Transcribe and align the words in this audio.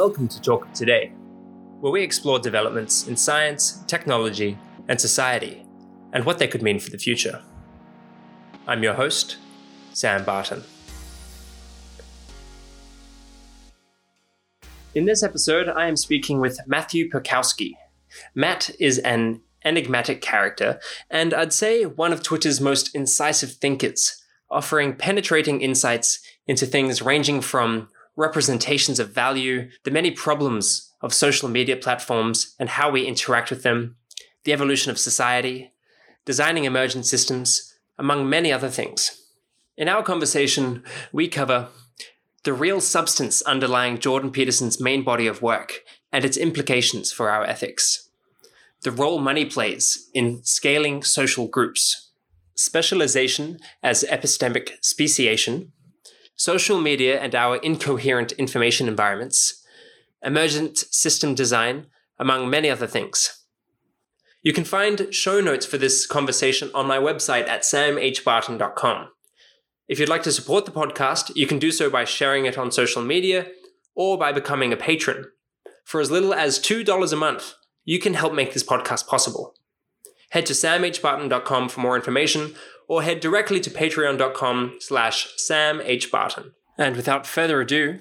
welcome 0.00 0.26
to 0.26 0.40
Talk 0.40 0.64
of 0.64 0.72
Today, 0.72 1.12
where 1.80 1.92
we 1.92 2.02
explore 2.02 2.38
developments 2.38 3.06
in 3.06 3.18
science, 3.18 3.84
technology, 3.86 4.56
and 4.88 4.98
society, 4.98 5.62
and 6.14 6.24
what 6.24 6.38
they 6.38 6.48
could 6.48 6.62
mean 6.62 6.80
for 6.80 6.88
the 6.88 6.96
future. 6.96 7.42
I'm 8.66 8.82
your 8.82 8.94
host, 8.94 9.36
Sam 9.92 10.24
Barton. 10.24 10.64
In 14.94 15.04
this 15.04 15.22
episode, 15.22 15.68
I 15.68 15.86
am 15.86 15.96
speaking 15.96 16.40
with 16.40 16.58
Matthew 16.66 17.10
Pirkowski. 17.10 17.72
Matt 18.34 18.70
is 18.80 18.96
an 19.00 19.42
enigmatic 19.66 20.22
character, 20.22 20.80
and 21.10 21.34
I'd 21.34 21.52
say 21.52 21.84
one 21.84 22.14
of 22.14 22.22
Twitter's 22.22 22.58
most 22.58 22.94
incisive 22.94 23.52
thinkers, 23.52 24.24
offering 24.50 24.96
penetrating 24.96 25.60
insights 25.60 26.20
into 26.46 26.64
things 26.64 27.02
ranging 27.02 27.42
from 27.42 27.90
representations 28.16 28.98
of 28.98 29.10
value, 29.14 29.70
the 29.84 29.90
many 29.90 30.10
problems 30.10 30.92
of 31.00 31.14
social 31.14 31.48
media 31.48 31.76
platforms 31.76 32.54
and 32.58 32.68
how 32.68 32.90
we 32.90 33.06
interact 33.06 33.50
with 33.50 33.62
them, 33.62 33.96
the 34.44 34.52
evolution 34.52 34.90
of 34.90 34.98
society, 34.98 35.72
designing 36.24 36.64
emergent 36.64 37.06
systems, 37.06 37.74
among 37.98 38.28
many 38.28 38.52
other 38.52 38.68
things. 38.68 39.22
In 39.76 39.88
our 39.88 40.02
conversation, 40.02 40.82
we 41.12 41.28
cover 41.28 41.68
the 42.44 42.52
real 42.52 42.80
substance 42.80 43.42
underlying 43.42 43.98
Jordan 43.98 44.30
Peterson's 44.30 44.80
main 44.80 45.02
body 45.02 45.26
of 45.26 45.42
work 45.42 45.80
and 46.12 46.24
its 46.24 46.36
implications 46.36 47.12
for 47.12 47.30
our 47.30 47.44
ethics, 47.44 48.10
the 48.82 48.90
role 48.90 49.18
money 49.18 49.44
plays 49.44 50.08
in 50.14 50.42
scaling 50.42 51.02
social 51.02 51.46
groups, 51.46 52.12
specialization 52.54 53.58
as 53.82 54.04
epistemic 54.10 54.72
speciation, 54.80 55.72
social 56.40 56.80
media 56.80 57.20
and 57.20 57.34
our 57.34 57.56
incoherent 57.56 58.32
information 58.32 58.88
environments, 58.88 59.62
emergent 60.22 60.78
system 60.78 61.34
design, 61.34 61.86
among 62.18 62.48
many 62.48 62.70
other 62.70 62.86
things. 62.86 63.44
You 64.40 64.54
can 64.54 64.64
find 64.64 65.14
show 65.14 65.42
notes 65.42 65.66
for 65.66 65.76
this 65.76 66.06
conversation 66.06 66.70
on 66.74 66.86
my 66.86 66.96
website 66.96 67.46
at 67.46 67.60
samhbarton.com. 67.60 69.08
If 69.86 69.98
you'd 69.98 70.08
like 70.08 70.22
to 70.22 70.32
support 70.32 70.64
the 70.64 70.70
podcast, 70.70 71.30
you 71.36 71.46
can 71.46 71.58
do 71.58 71.70
so 71.70 71.90
by 71.90 72.06
sharing 72.06 72.46
it 72.46 72.56
on 72.56 72.72
social 72.72 73.02
media 73.02 73.48
or 73.94 74.16
by 74.16 74.32
becoming 74.32 74.72
a 74.72 74.78
patron. 74.78 75.26
For 75.84 76.00
as 76.00 76.10
little 76.10 76.32
as 76.32 76.58
$2 76.58 77.12
a 77.12 77.16
month, 77.16 77.52
you 77.84 77.98
can 77.98 78.14
help 78.14 78.32
make 78.32 78.54
this 78.54 78.64
podcast 78.64 79.06
possible. 79.06 79.56
Head 80.30 80.46
to 80.46 80.54
samhbarton.com 80.54 81.68
for 81.68 81.80
more 81.80 81.96
information 81.96 82.54
or 82.90 83.04
head 83.04 83.20
directly 83.20 83.60
to 83.60 83.70
patreon.com 83.70 84.76
slash 84.80 85.28
samhbarton. 85.36 86.50
And 86.76 86.96
without 86.96 87.24
further 87.24 87.60
ado, 87.60 88.00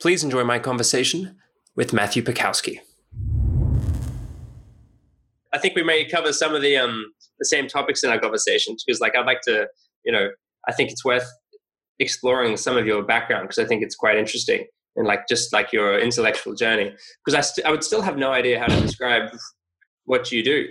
please 0.00 0.24
enjoy 0.24 0.44
my 0.44 0.58
conversation 0.58 1.36
with 1.76 1.92
Matthew 1.92 2.22
Pirkowski. 2.22 2.78
I 5.52 5.58
think 5.58 5.76
we 5.76 5.82
may 5.82 6.06
cover 6.06 6.32
some 6.32 6.54
of 6.54 6.62
the 6.62 6.74
um, 6.78 7.12
the 7.38 7.44
same 7.44 7.68
topics 7.68 8.02
in 8.02 8.08
our 8.08 8.18
conversation 8.18 8.76
because, 8.86 8.98
like, 8.98 9.14
I'd 9.14 9.26
like 9.26 9.42
to, 9.42 9.66
you 10.06 10.12
know, 10.12 10.30
I 10.66 10.72
think 10.72 10.90
it's 10.90 11.04
worth 11.04 11.30
exploring 11.98 12.56
some 12.56 12.78
of 12.78 12.86
your 12.86 13.02
background 13.02 13.48
because 13.48 13.62
I 13.62 13.68
think 13.68 13.82
it's 13.82 13.94
quite 13.94 14.16
interesting 14.16 14.64
and 14.96 15.06
like 15.06 15.28
just 15.28 15.52
like 15.52 15.70
your 15.70 15.98
intellectual 15.98 16.54
journey 16.54 16.92
because 17.24 17.36
I, 17.36 17.40
st- 17.40 17.66
I 17.66 17.70
would 17.70 17.84
still 17.84 18.02
have 18.02 18.16
no 18.16 18.32
idea 18.32 18.58
how 18.58 18.66
to 18.66 18.80
describe 18.80 19.30
what 20.06 20.32
you 20.32 20.42
do 20.42 20.66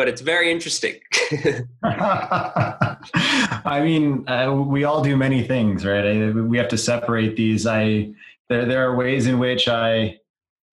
but 0.00 0.08
it's 0.08 0.22
very 0.22 0.50
interesting 0.50 0.94
i 1.82 3.80
mean 3.82 4.26
uh, 4.28 4.50
we 4.50 4.84
all 4.84 5.02
do 5.02 5.14
many 5.16 5.42
things 5.42 5.84
right 5.84 6.06
I, 6.06 6.30
we 6.30 6.56
have 6.56 6.68
to 6.68 6.78
separate 6.78 7.36
these 7.36 7.66
i 7.66 8.10
there, 8.48 8.64
there 8.64 8.82
are 8.88 8.96
ways 8.96 9.26
in 9.26 9.38
which 9.38 9.68
i 9.68 10.18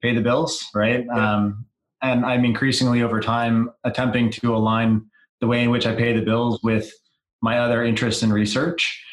pay 0.02 0.16
the 0.16 0.22
bills 0.22 0.66
right 0.73 1.03
yeah. 1.06 1.34
um, 1.34 1.66
and 2.02 2.25
i'm 2.25 2.45
increasingly 2.45 3.02
over 3.03 3.19
time 3.19 3.69
attempting 3.84 4.31
to 4.31 4.56
align 4.56 5.06
the 5.41 5.47
way 5.47 5.62
in 5.62 5.72
which 5.72 5.85
i 5.85 5.94
pay 5.94 6.13
the 6.13 6.23
bills 6.23 6.62
with 6.63 6.90
my 7.41 7.59
other 7.59 7.84
interests 7.84 8.23
in 8.23 8.31
research. 8.34 9.03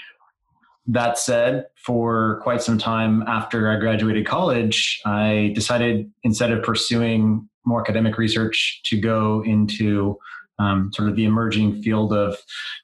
That 0.86 1.18
said, 1.18 1.66
for 1.76 2.40
quite 2.42 2.62
some 2.62 2.78
time 2.78 3.22
after 3.26 3.70
I 3.70 3.76
graduated 3.76 4.26
college, 4.26 5.00
I 5.06 5.52
decided 5.54 6.10
instead 6.22 6.50
of 6.50 6.62
pursuing 6.62 7.48
more 7.64 7.80
academic 7.80 8.18
research 8.18 8.80
to 8.84 9.00
go 9.00 9.42
into 9.44 10.18
um, 10.58 10.92
sort 10.92 11.08
of 11.08 11.16
the 11.16 11.24
emerging 11.24 11.82
field 11.82 12.12
of 12.12 12.36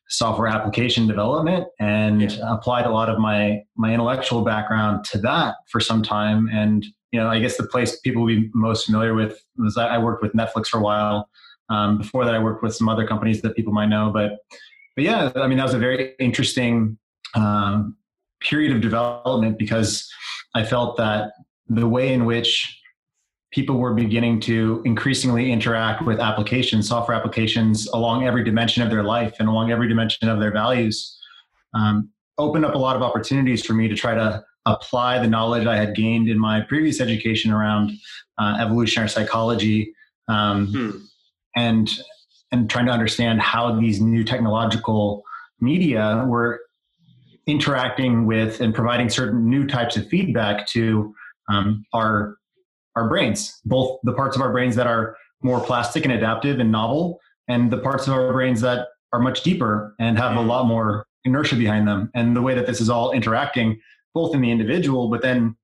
software 0.09 0.49
application 0.49 1.07
development 1.07 1.69
and 1.79 2.23
yeah. 2.33 2.55
applied 2.55 2.85
a 2.85 2.91
lot 2.91 3.09
of 3.09 3.19
my 3.19 3.63
my 3.77 3.93
intellectual 3.93 4.43
background 4.43 5.05
to 5.05 5.19
that 5.19 5.57
for 5.69 5.81
some 5.81 6.03
time. 6.03 6.49
And 6.53 6.85
you 7.13 7.19
know 7.19 7.29
i 7.29 7.41
guess 7.41 7.57
the 7.57 7.67
place 7.67 7.99
people 8.01 8.23
will 8.23 8.29
be 8.29 8.49
most 8.55 8.87
familiar 8.87 9.15
with 9.15 9.45
was 9.57 9.77
i 9.77 9.99
worked 9.99 10.23
with 10.23 10.33
netflix 10.33 10.69
for 10.69 10.79
a 10.79 10.83
while. 10.83 11.29
Um, 11.69 11.99
before 11.99 12.25
that 12.25 12.35
i 12.35 12.39
worked 12.39 12.63
with 12.63 12.75
some 12.75 12.89
other 12.89 13.07
companies 13.07 13.43
that 13.43 13.55
people 13.55 13.73
might 13.73 13.89
know. 13.89 14.11
But 14.13 14.39
but 14.97 15.05
yeah, 15.05 15.31
I 15.37 15.47
mean, 15.47 15.59
that 15.59 15.65
was 15.65 15.75
a 15.75 15.79
very 15.79 16.15
interesting 16.19 16.99
um, 17.35 17.97
period 18.41 18.75
of 18.75 18.81
development 18.81 19.59
because 19.59 20.11
I 20.55 20.65
felt 20.65 20.97
that 20.97 21.33
the 21.69 21.87
way 21.87 22.13
in 22.13 22.25
which 22.25 22.80
people 23.51 23.77
were 23.77 23.95
beginning 23.95 24.41
to 24.41 24.83
increasingly 24.85 25.51
interact 25.51 26.05
with 26.05 26.21
applications, 26.21 26.89
software 26.89 27.17
applications, 27.17 27.89
along 27.89 28.25
every 28.25 28.45
dimension 28.45 28.83
of 28.83 28.91
their 28.91 29.03
life 29.03 29.37
and 29.41 29.49
along 29.49 29.73
every 29.73 29.89
dimension 29.89 30.29
of 30.29 30.39
their 30.39 30.53
values, 30.53 31.19
um, 31.75 32.11
opened 32.39 32.65
up 32.65 32.75
a 32.75 32.79
lot 32.79 32.97
of 32.97 33.03
opportunities 33.03 33.65
for 33.65 33.73
me 33.73 33.89
to 33.89 33.95
try 33.95 34.15
to 34.15 34.43
apply 34.67 35.19
the 35.19 35.27
knowledge 35.27 35.67
I 35.67 35.77
had 35.77 35.97
gained 35.97 36.29
in 36.29 36.39
my 36.39 36.61
previous 36.61 37.01
education 37.01 37.51
around 37.51 37.93
uh, 38.39 38.59
evolutionary 38.61 39.09
psychology 39.09 39.95
um, 40.29 40.69
hmm. 40.69 40.91
and 41.57 41.91
and 42.53 42.69
trying 42.69 42.87
to 42.87 42.93
understand 42.93 43.41
how 43.41 43.79
these 43.79 44.01
new 44.01 44.25
technological 44.25 45.23
media 45.61 46.25
were 46.27 46.61
interacting 47.47 48.27
with 48.27 48.61
and 48.61 48.75
providing 48.75 49.09
certain 49.09 49.49
new 49.49 49.67
types 49.67 49.97
of 49.97 50.07
feedback 50.09 50.67
to 50.67 51.15
um, 51.49 51.85
our 51.93 52.37
our 52.97 53.09
brains, 53.09 53.61
both 53.65 53.99
the 54.03 54.13
parts 54.13 54.37
of 54.37 54.43
our 54.43 54.53
brains 54.53 54.77
that 54.77 54.87
are 54.87 55.17
more 55.43 55.61
plastic 55.61 56.05
and 56.05 56.13
adaptive 56.13 56.59
and 56.59 56.71
novel, 56.71 57.21
and 57.49 57.71
the 57.71 57.79
parts 57.79 58.07
of 58.07 58.15
our 58.15 58.33
brains 58.33 58.61
that 58.61 58.89
are 59.13 59.21
much 59.21 59.43
deeper 59.43 59.95
and 59.99 60.19
have 60.19 60.37
a 60.37 60.41
lot 60.41 60.67
more 60.67 61.07
inertia 61.25 61.57
behind 61.57 61.89
them. 61.89 62.11
And 62.15 62.37
the 62.37 62.43
way 62.43 62.55
that 62.55 62.67
this 62.67 62.81
is 62.81 62.91
all 62.91 63.13
interacting, 63.13 63.81
both 64.15 64.35
in 64.35 64.41
the 64.41 64.51
individual, 64.51 65.09
but 65.09 65.23
then 65.23 65.57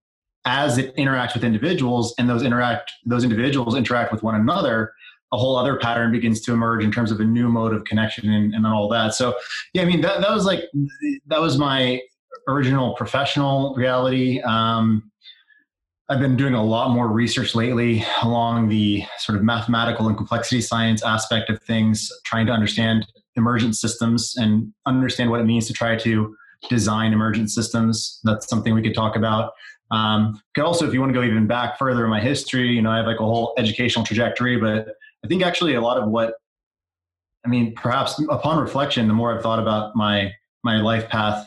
as 0.45 0.79
it 0.79 0.95
interacts 0.97 1.35
with 1.35 1.45
individuals, 1.45 2.15
and 2.19 2.29
those 2.29 2.43
interact 2.43 2.93
those 3.05 3.25
individuals 3.25 3.75
interact 3.75 4.13
with 4.13 4.23
one 4.23 4.35
another, 4.35 4.93
a 5.33 5.37
whole 5.37 5.57
other 5.57 5.77
pattern 5.77 6.13
begins 6.13 6.41
to 6.43 6.53
emerge 6.53 6.85
in 6.85 6.93
terms 6.93 7.11
of 7.11 7.19
a 7.19 7.25
new 7.25 7.49
mode 7.49 7.75
of 7.75 7.85
connection 7.85 8.31
and, 8.33 8.55
and 8.55 8.65
all 8.67 8.89
that. 8.89 9.13
So, 9.13 9.35
yeah, 9.73 9.83
I 9.83 9.85
mean, 9.85 10.01
that, 10.03 10.21
that 10.21 10.31
was 10.31 10.45
like, 10.45 10.61
that 11.27 11.41
was 11.41 11.59
my 11.59 12.01
original 12.47 12.95
professional 12.95 13.75
reality. 13.75 14.41
Um, 14.43 15.11
I've 16.09 16.21
been 16.21 16.37
doing 16.37 16.55
a 16.55 16.63
lot 16.63 16.91
more 16.91 17.09
research 17.09 17.57
lately 17.57 18.05
along 18.23 18.69
the 18.69 19.03
sort 19.19 19.37
of 19.37 19.43
mathematical 19.43 20.07
and 20.07 20.17
complexity 20.17 20.61
science 20.61 21.03
aspect 21.03 21.51
of 21.51 21.61
things, 21.63 22.13
trying 22.25 22.47
to 22.47 22.53
understand 22.53 23.07
emergent 23.35 23.77
systems 23.77 24.37
and 24.37 24.73
understand 24.87 25.31
what 25.31 25.41
it 25.41 25.45
means 25.45 25.67
to 25.67 25.73
try 25.73 25.97
to 25.97 26.37
design 26.69 27.13
emergent 27.13 27.51
systems. 27.51 28.21
That's 28.23 28.49
something 28.49 28.73
we 28.73 28.83
could 28.83 28.95
talk 28.95 29.17
about. 29.17 29.53
Um, 29.91 30.41
also, 30.57 30.87
if 30.87 30.95
you 30.95 31.01
want 31.01 31.13
to 31.13 31.19
go 31.19 31.25
even 31.25 31.49
back 31.49 31.77
further 31.77 32.05
in 32.05 32.11
my 32.11 32.21
history, 32.21 32.69
you 32.69 32.83
know, 32.83 32.91
I 32.91 32.99
have 32.99 33.07
like 33.07 33.21
a 33.21 33.25
whole 33.25 33.53
educational 33.59 34.05
trajectory, 34.05 34.59
but 34.59 34.89
I 35.25 35.29
think 35.29 35.43
actually 35.43 35.75
a 35.75 35.81
lot 35.81 35.99
of 35.99 36.09
what, 36.09 36.35
I 37.45 37.49
mean, 37.49 37.75
perhaps 37.75 38.21
upon 38.31 38.61
reflection, 38.61 39.09
the 39.09 39.15
more 39.15 39.35
I've 39.35 39.43
thought 39.43 39.59
about 39.59 39.97
my 39.97 40.33
my 40.63 40.81
life 40.81 41.09
path, 41.09 41.47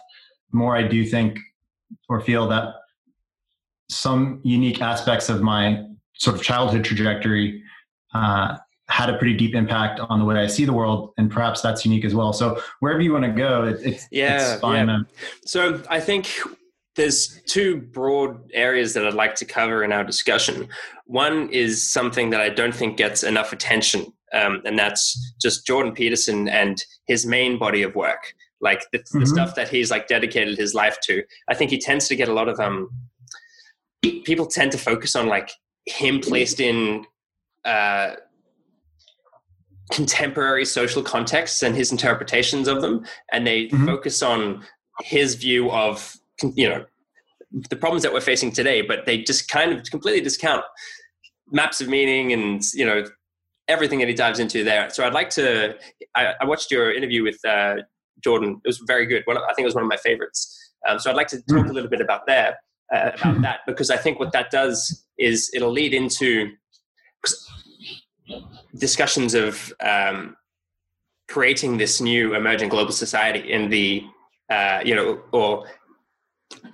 the 0.51 0.57
more 0.57 0.75
I 0.75 0.83
do 0.83 1.05
think 1.05 1.39
or 2.07 2.21
feel 2.21 2.47
that 2.49 2.75
some 3.89 4.39
unique 4.43 4.81
aspects 4.81 5.29
of 5.29 5.41
my 5.41 5.83
sort 6.15 6.35
of 6.35 6.43
childhood 6.43 6.83
trajectory 6.83 7.63
uh, 8.13 8.57
had 8.89 9.09
a 9.09 9.17
pretty 9.17 9.35
deep 9.35 9.55
impact 9.55 9.99
on 9.99 10.19
the 10.19 10.25
way 10.25 10.35
I 10.35 10.47
see 10.47 10.65
the 10.65 10.73
world, 10.73 11.13
and 11.17 11.29
perhaps 11.29 11.61
that's 11.61 11.85
unique 11.85 12.05
as 12.05 12.15
well. 12.15 12.33
So 12.33 12.61
wherever 12.79 13.01
you 13.01 13.13
want 13.13 13.25
to 13.25 13.31
go, 13.31 13.63
it, 13.63 13.79
it's 13.83 14.07
yeah, 14.11 14.53
it's 14.53 14.61
fine. 14.61 14.87
Yeah. 14.87 14.99
So 15.45 15.81
I 15.89 15.99
think 15.99 16.27
there's 16.95 17.41
two 17.43 17.77
broad 17.77 18.51
areas 18.53 18.93
that 18.95 19.05
I'd 19.05 19.13
like 19.13 19.35
to 19.35 19.45
cover 19.45 19.83
in 19.83 19.91
our 19.91 20.03
discussion. 20.03 20.67
One 21.05 21.49
is 21.49 21.87
something 21.87 22.31
that 22.31 22.41
I 22.41 22.49
don't 22.49 22.73
think 22.73 22.97
gets 22.97 23.23
enough 23.23 23.53
attention, 23.53 24.07
um, 24.33 24.61
and 24.65 24.77
that's 24.77 25.33
just 25.39 25.65
Jordan 25.67 25.93
Peterson 25.93 26.49
and 26.49 26.83
his 27.07 27.25
main 27.25 27.59
body 27.59 27.83
of 27.83 27.95
work, 27.95 28.33
like 28.59 28.85
the, 28.91 28.99
mm-hmm. 28.99 29.19
the, 29.19 29.27
stuff 29.27 29.53
that 29.55 29.69
he's 29.69 29.91
like 29.91 30.07
dedicated 30.07 30.57
his 30.57 30.73
life 30.73 30.97
to. 31.03 31.23
I 31.47 31.53
think 31.53 31.69
he 31.69 31.79
tends 31.79 32.07
to 32.07 32.15
get 32.15 32.27
a 32.27 32.33
lot 32.33 32.49
of 32.49 32.59
um, 32.59 32.89
people 34.01 34.45
tend 34.45 34.71
to 34.71 34.77
focus 34.77 35.15
on 35.15 35.27
like 35.27 35.51
him 35.85 36.19
placed 36.19 36.59
in 36.59 37.05
uh, 37.65 38.11
contemporary 39.91 40.65
social 40.65 41.01
contexts 41.01 41.63
and 41.63 41.75
his 41.75 41.91
interpretations 41.91 42.67
of 42.67 42.81
them, 42.81 43.05
and 43.31 43.45
they 43.45 43.65
mm-hmm. 43.65 43.85
focus 43.85 44.21
on 44.21 44.63
his 45.01 45.35
view 45.35 45.71
of 45.71 46.15
you 46.55 46.69
know 46.69 46.85
the 47.69 47.75
problems 47.75 48.03
that 48.03 48.13
we're 48.13 48.21
facing 48.21 48.51
today, 48.51 48.81
but 48.81 49.05
they 49.05 49.21
just 49.21 49.49
kind 49.49 49.71
of 49.71 49.83
completely 49.89 50.21
discount 50.21 50.63
maps 51.51 51.81
of 51.81 51.87
meaning 51.87 52.31
and 52.31 52.61
you 52.73 52.85
know 52.85 53.03
everything 53.67 53.99
that 53.99 54.07
he 54.07 54.13
dives 54.13 54.39
into 54.39 54.63
there. 54.63 54.89
So 54.89 55.05
I'd 55.05 55.13
like 55.13 55.29
to. 55.31 55.75
I, 56.15 56.33
I 56.41 56.45
watched 56.45 56.71
your 56.71 56.93
interview 56.93 57.23
with 57.23 57.43
uh, 57.45 57.77
Jordan. 58.23 58.61
It 58.63 58.67
was 58.67 58.81
very 58.85 59.05
good. 59.05 59.23
One, 59.25 59.37
I 59.37 59.53
think 59.53 59.63
it 59.63 59.65
was 59.65 59.75
one 59.75 59.83
of 59.83 59.89
my 59.89 59.97
favorites. 59.97 60.55
Um, 60.87 60.97
so 60.97 61.09
I'd 61.09 61.15
like 61.15 61.27
to 61.27 61.41
talk 61.41 61.67
a 61.67 61.73
little 61.73 61.89
bit 61.89 61.99
about 61.99 62.25
there 62.25 62.55
uh, 62.93 63.11
about 63.15 63.41
that 63.41 63.59
because 63.67 63.89
I 63.89 63.97
think 63.97 64.19
what 64.19 64.31
that 64.31 64.51
does 64.51 65.05
is 65.17 65.49
it'll 65.53 65.71
lead 65.71 65.93
into 65.93 66.51
discussions 68.77 69.33
of 69.33 69.73
um, 69.81 70.35
creating 71.27 71.77
this 71.77 72.01
new 72.01 72.35
emerging 72.35 72.69
global 72.69 72.91
society 72.91 73.51
in 73.51 73.69
the 73.69 74.03
uh, 74.49 74.81
you 74.83 74.95
know 74.95 75.21
or 75.31 75.65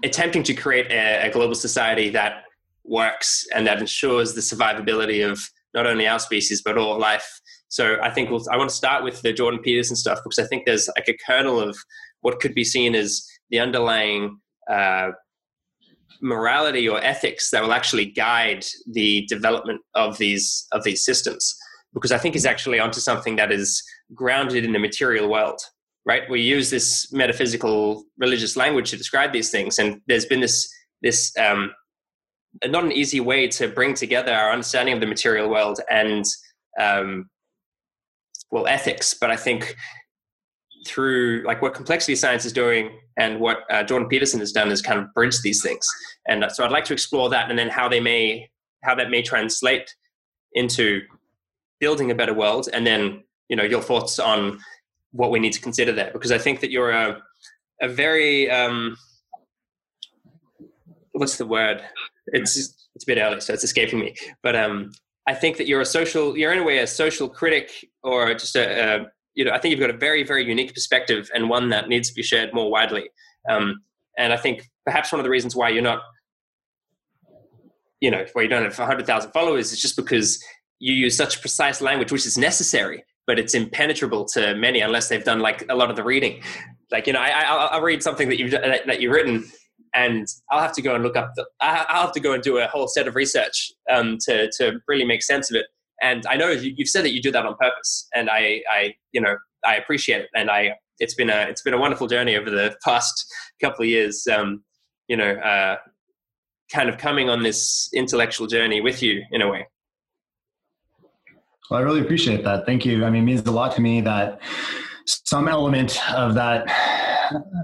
attempting 0.04 0.44
to 0.44 0.54
create 0.54 0.92
a, 0.92 1.28
a 1.28 1.30
global 1.32 1.56
society 1.56 2.10
that 2.10 2.44
works 2.84 3.46
and 3.54 3.66
that 3.68 3.80
ensures 3.80 4.34
the 4.34 4.42
survivability 4.42 5.30
of 5.30 5.40
not 5.74 5.86
only 5.86 6.08
our 6.08 6.20
species 6.20 6.62
but 6.62 6.78
all 6.78 6.98
life. 6.98 7.42
So 7.68 7.98
I 8.02 8.10
think 8.10 8.30
we'll, 8.30 8.44
I 8.52 8.58
want 8.58 8.70
to 8.70 8.76
start 8.76 9.04
with 9.04 9.22
the 9.22 9.34
Jordan 9.34 9.60
Peterson 9.62 9.96
stuff 9.96 10.20
because 10.24 10.40
I 10.40 10.48
think 10.48 10.66
there's 10.66 10.88
like 10.96 11.10
a 11.10 11.18
kernel 11.26 11.60
of 11.60 11.78
what 12.22 12.40
could 12.40 12.54
be 12.54 12.64
seen 12.64 12.96
as 12.96 13.28
the 13.50 13.60
underlying 13.60 14.40
uh, 14.70 15.10
morality 16.26 16.90
or 16.90 17.02
ethics 17.04 17.52
that 17.52 17.62
will 17.62 17.72
actually 17.72 18.06
guide 18.06 18.66
the 18.92 19.26
development 19.28 19.80
of 19.94 20.18
these 20.18 20.68
of 20.72 20.84
these 20.84 21.06
systems. 21.06 21.56
Because 21.94 22.12
I 22.12 22.18
think 22.18 22.36
he's 22.36 22.46
actually 22.46 22.80
onto 22.80 23.00
something 23.00 23.38
that 23.38 23.52
is 23.52 23.82
grounded 24.14 24.66
in 24.66 24.74
the 24.74 24.80
material 24.80 25.30
world. 25.30 25.62
Right? 26.06 26.30
We 26.30 26.42
use 26.42 26.70
this 26.70 27.12
metaphysical 27.14 28.04
religious 28.18 28.56
language 28.56 28.92
to 28.92 28.98
describe 28.98 29.32
these 29.32 29.50
things, 29.50 29.80
and 29.80 30.02
there's 30.08 30.26
been 30.26 30.42
this 30.42 30.70
this 31.02 31.32
um, 31.38 31.72
not 32.64 32.84
an 32.84 32.92
easy 32.92 33.20
way 33.20 33.48
to 33.50 33.68
bring 33.68 33.94
together 33.94 34.34
our 34.34 34.52
understanding 34.52 34.94
of 34.94 35.02
the 35.02 35.08
material 35.08 35.50
world 35.50 35.80
and 35.90 36.26
um, 36.80 37.30
well 38.52 38.68
ethics 38.68 39.14
but 39.20 39.32
i 39.32 39.36
think 39.36 39.76
through 40.86 41.44
like 41.46 41.62
what 41.62 41.74
complexity 41.74 42.16
science 42.16 42.46
is 42.46 42.54
doing 42.54 42.92
and 43.18 43.40
what 43.40 43.60
uh, 43.72 43.84
jordan 43.84 44.08
peterson 44.08 44.40
has 44.40 44.52
done 44.52 44.72
is 44.72 44.82
kind 44.82 45.00
of 45.00 45.14
bridge 45.14 45.42
these 45.42 45.62
things. 45.62 45.86
And 46.28 46.44
uh, 46.44 46.50
so 46.50 46.64
i'd 46.64 46.72
like 46.72 46.86
to 46.86 46.94
explore 46.94 47.30
that 47.30 47.50
and 47.50 47.58
then 47.58 47.70
how 47.70 47.90
they 47.90 48.00
may 48.00 48.50
how 48.84 48.96
that 48.96 49.10
may 49.10 49.22
translate 49.22 49.96
into 50.54 51.02
building 51.80 52.12
a 52.12 52.16
better 52.16 52.34
world 52.34 52.70
and 52.72 52.86
then 52.86 53.24
you 53.50 53.56
know 53.56 53.64
your 53.64 53.82
thoughts 53.82 54.20
on 54.20 54.60
what 55.12 55.32
we 55.32 55.40
need 55.40 55.54
to 55.54 55.62
consider 55.62 55.92
there. 55.92 56.12
Because 56.12 56.32
i 56.32 56.38
think 56.38 56.60
that 56.62 56.72
you're 56.72 56.92
a, 56.92 57.22
a 57.82 57.90
very 57.90 58.50
um, 58.50 58.96
what's 61.16 61.38
the 61.38 61.46
word? 61.46 61.82
It's 62.28 62.58
it's 62.58 63.04
a 63.04 63.08
bit 63.08 63.18
early, 63.18 63.42
so 63.42 63.54
it's 63.54 63.64
escaping 63.64 64.00
me. 64.00 64.16
But 64.44 64.56
um, 64.56 64.92
I 65.28 65.34
think 65.34 65.58
that 65.58 65.68
you're 65.68 65.82
a 65.82 65.86
social, 65.86 66.38
you're 66.38 66.54
in 66.54 66.60
a 66.60 66.64
way 66.64 66.80
a 66.80 66.88
social 66.88 67.28
critic, 67.28 67.72
or 68.04 68.34
just 68.34 68.56
a, 68.56 69.02
a 69.02 69.12
you 69.36 69.46
know, 69.46 69.52
I 69.52 69.60
think 69.60 69.72
you've 69.72 69.80
got 69.80 69.90
a 69.90 69.98
very 69.98 70.24
very 70.24 70.46
unique 70.46 70.74
perspective 70.74 71.30
and 71.34 71.50
one 71.50 71.70
that 71.70 71.88
needs 71.88 72.10
to 72.10 72.16
be 72.16 72.24
shared 72.24 72.54
more 72.54 72.72
widely. 72.72 73.10
Um, 73.50 73.82
and 74.18 74.34
I 74.34 74.38
think 74.38 74.70
perhaps 74.86 75.12
one 75.12 75.20
of 75.20 75.24
the 75.24 75.30
reasons 75.30 75.56
why 75.56 75.70
you're 75.70 75.84
not, 75.84 76.02
you 78.00 78.10
know, 78.10 78.26
why 78.34 78.44
you 78.44 78.48
don't 78.48 78.64
have 78.64 78.78
100,000 78.78 79.32
followers 79.32 79.72
is 79.72 79.82
just 79.82 79.96
because 79.96 80.44
you 80.80 80.94
use 80.94 81.16
such 81.16 81.42
precise 81.42 81.82
language, 81.82 82.12
which 82.12 82.26
is 82.26 82.38
necessary, 82.38 83.04
but 83.28 83.40
it's 83.40 83.54
impenetrable 83.54 84.26
to 84.26 84.56
many 84.56 84.82
unless 84.82 85.10
they've 85.10 85.24
done 85.24 85.40
like 85.40 85.66
a 85.70 85.76
lot 85.76 85.90
of 85.90 85.96
the 85.96 86.04
reading. 86.04 86.42
Like 86.92 87.08
you 87.08 87.14
know, 87.14 87.20
I, 87.20 87.76
will 87.76 87.84
read 87.84 88.04
something 88.04 88.30
that 88.30 88.40
you've 88.40 88.52
that 88.52 89.02
you've 89.02 89.12
written, 89.12 89.46
and 89.94 90.28
I'll 90.52 90.62
have 90.62 90.74
to 90.74 90.82
go 90.82 90.94
and 90.94 91.04
look 91.04 91.18
up 91.18 91.32
the. 91.36 91.46
I'll 91.60 92.04
have 92.04 92.12
to 92.12 92.20
go 92.20 92.34
and 92.34 92.44
do 92.44 92.60
a 92.60 92.68
whole 92.68 92.88
set 92.88 93.08
of 93.08 93.16
research 93.16 93.72
um, 93.90 94.18
to 94.26 94.52
to 94.58 94.80
really 94.88 95.06
make 95.06 95.24
sense 95.24 95.50
of 95.50 95.56
it. 95.56 95.66
And 96.02 96.26
I 96.28 96.36
know 96.36 96.50
you've 96.50 96.90
said 96.90 97.06
that 97.06 97.12
you 97.12 97.22
do 97.22 97.32
that 97.32 97.46
on 97.46 97.56
purpose, 97.56 98.08
and 98.14 98.30
I, 98.30 98.62
I, 98.70 98.96
you 99.12 99.22
know, 99.22 99.38
I 99.66 99.76
appreciate 99.76 100.22
it. 100.22 100.30
And 100.36 100.52
I, 100.52 100.74
it's 101.00 101.14
been 101.14 101.30
a, 101.30 101.46
it's 101.50 101.62
been 101.62 101.74
a 101.74 101.78
wonderful 101.78 102.08
journey 102.08 102.36
over 102.36 102.50
the 102.50 102.76
past 102.84 103.26
couple 103.62 103.84
of 103.84 103.90
years. 103.90 104.28
Um, 104.28 104.64
you 105.08 105.16
know, 105.16 105.34
uh, 105.34 105.78
kind 106.72 106.90
of 106.90 106.98
coming 106.98 107.30
on 107.30 107.44
this 107.44 107.90
intellectual 107.94 108.48
journey 108.48 108.82
with 108.82 109.02
you 109.02 109.24
in 109.32 109.42
a 109.42 109.50
way. 109.50 109.68
Well, 111.70 111.80
I 111.80 111.84
really 111.84 112.02
appreciate 112.02 112.44
that. 112.44 112.66
Thank 112.66 112.86
you. 112.86 113.06
I 113.06 113.10
mean, 113.10 113.24
it 113.24 113.26
means 113.26 113.42
a 113.48 113.52
lot 113.52 113.76
to 113.76 113.82
me 113.82 114.02
that 114.02 114.40
some 115.06 115.48
element 115.48 116.00
of 116.14 116.36
that 116.36 116.70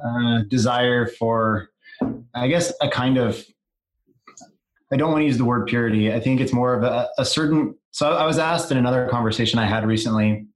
uh, 0.05 0.43
desire 0.47 1.07
for 1.07 1.69
I 2.33 2.47
guess 2.47 2.73
a 2.81 2.89
kind 2.89 3.17
of 3.17 3.43
I 4.91 4.97
don't 4.97 5.11
want 5.11 5.21
to 5.21 5.25
use 5.25 5.37
the 5.37 5.45
word 5.45 5.67
purity. 5.67 6.13
I 6.13 6.19
think 6.19 6.41
it's 6.41 6.51
more 6.51 6.73
of 6.73 6.83
a, 6.83 7.09
a 7.17 7.25
certain. 7.25 7.75
So 7.91 8.13
I 8.13 8.25
was 8.25 8.39
asked 8.39 8.71
in 8.71 8.77
another 8.77 9.07
conversation 9.09 9.59
I 9.59 9.65
had 9.65 9.85
recently 9.85 10.47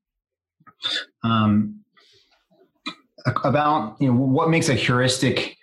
um, 1.23 1.81
about 3.43 3.97
you 3.99 4.07
know 4.07 4.19
what 4.19 4.49
makes 4.49 4.69
a 4.69 4.73
heuristic 4.73 5.57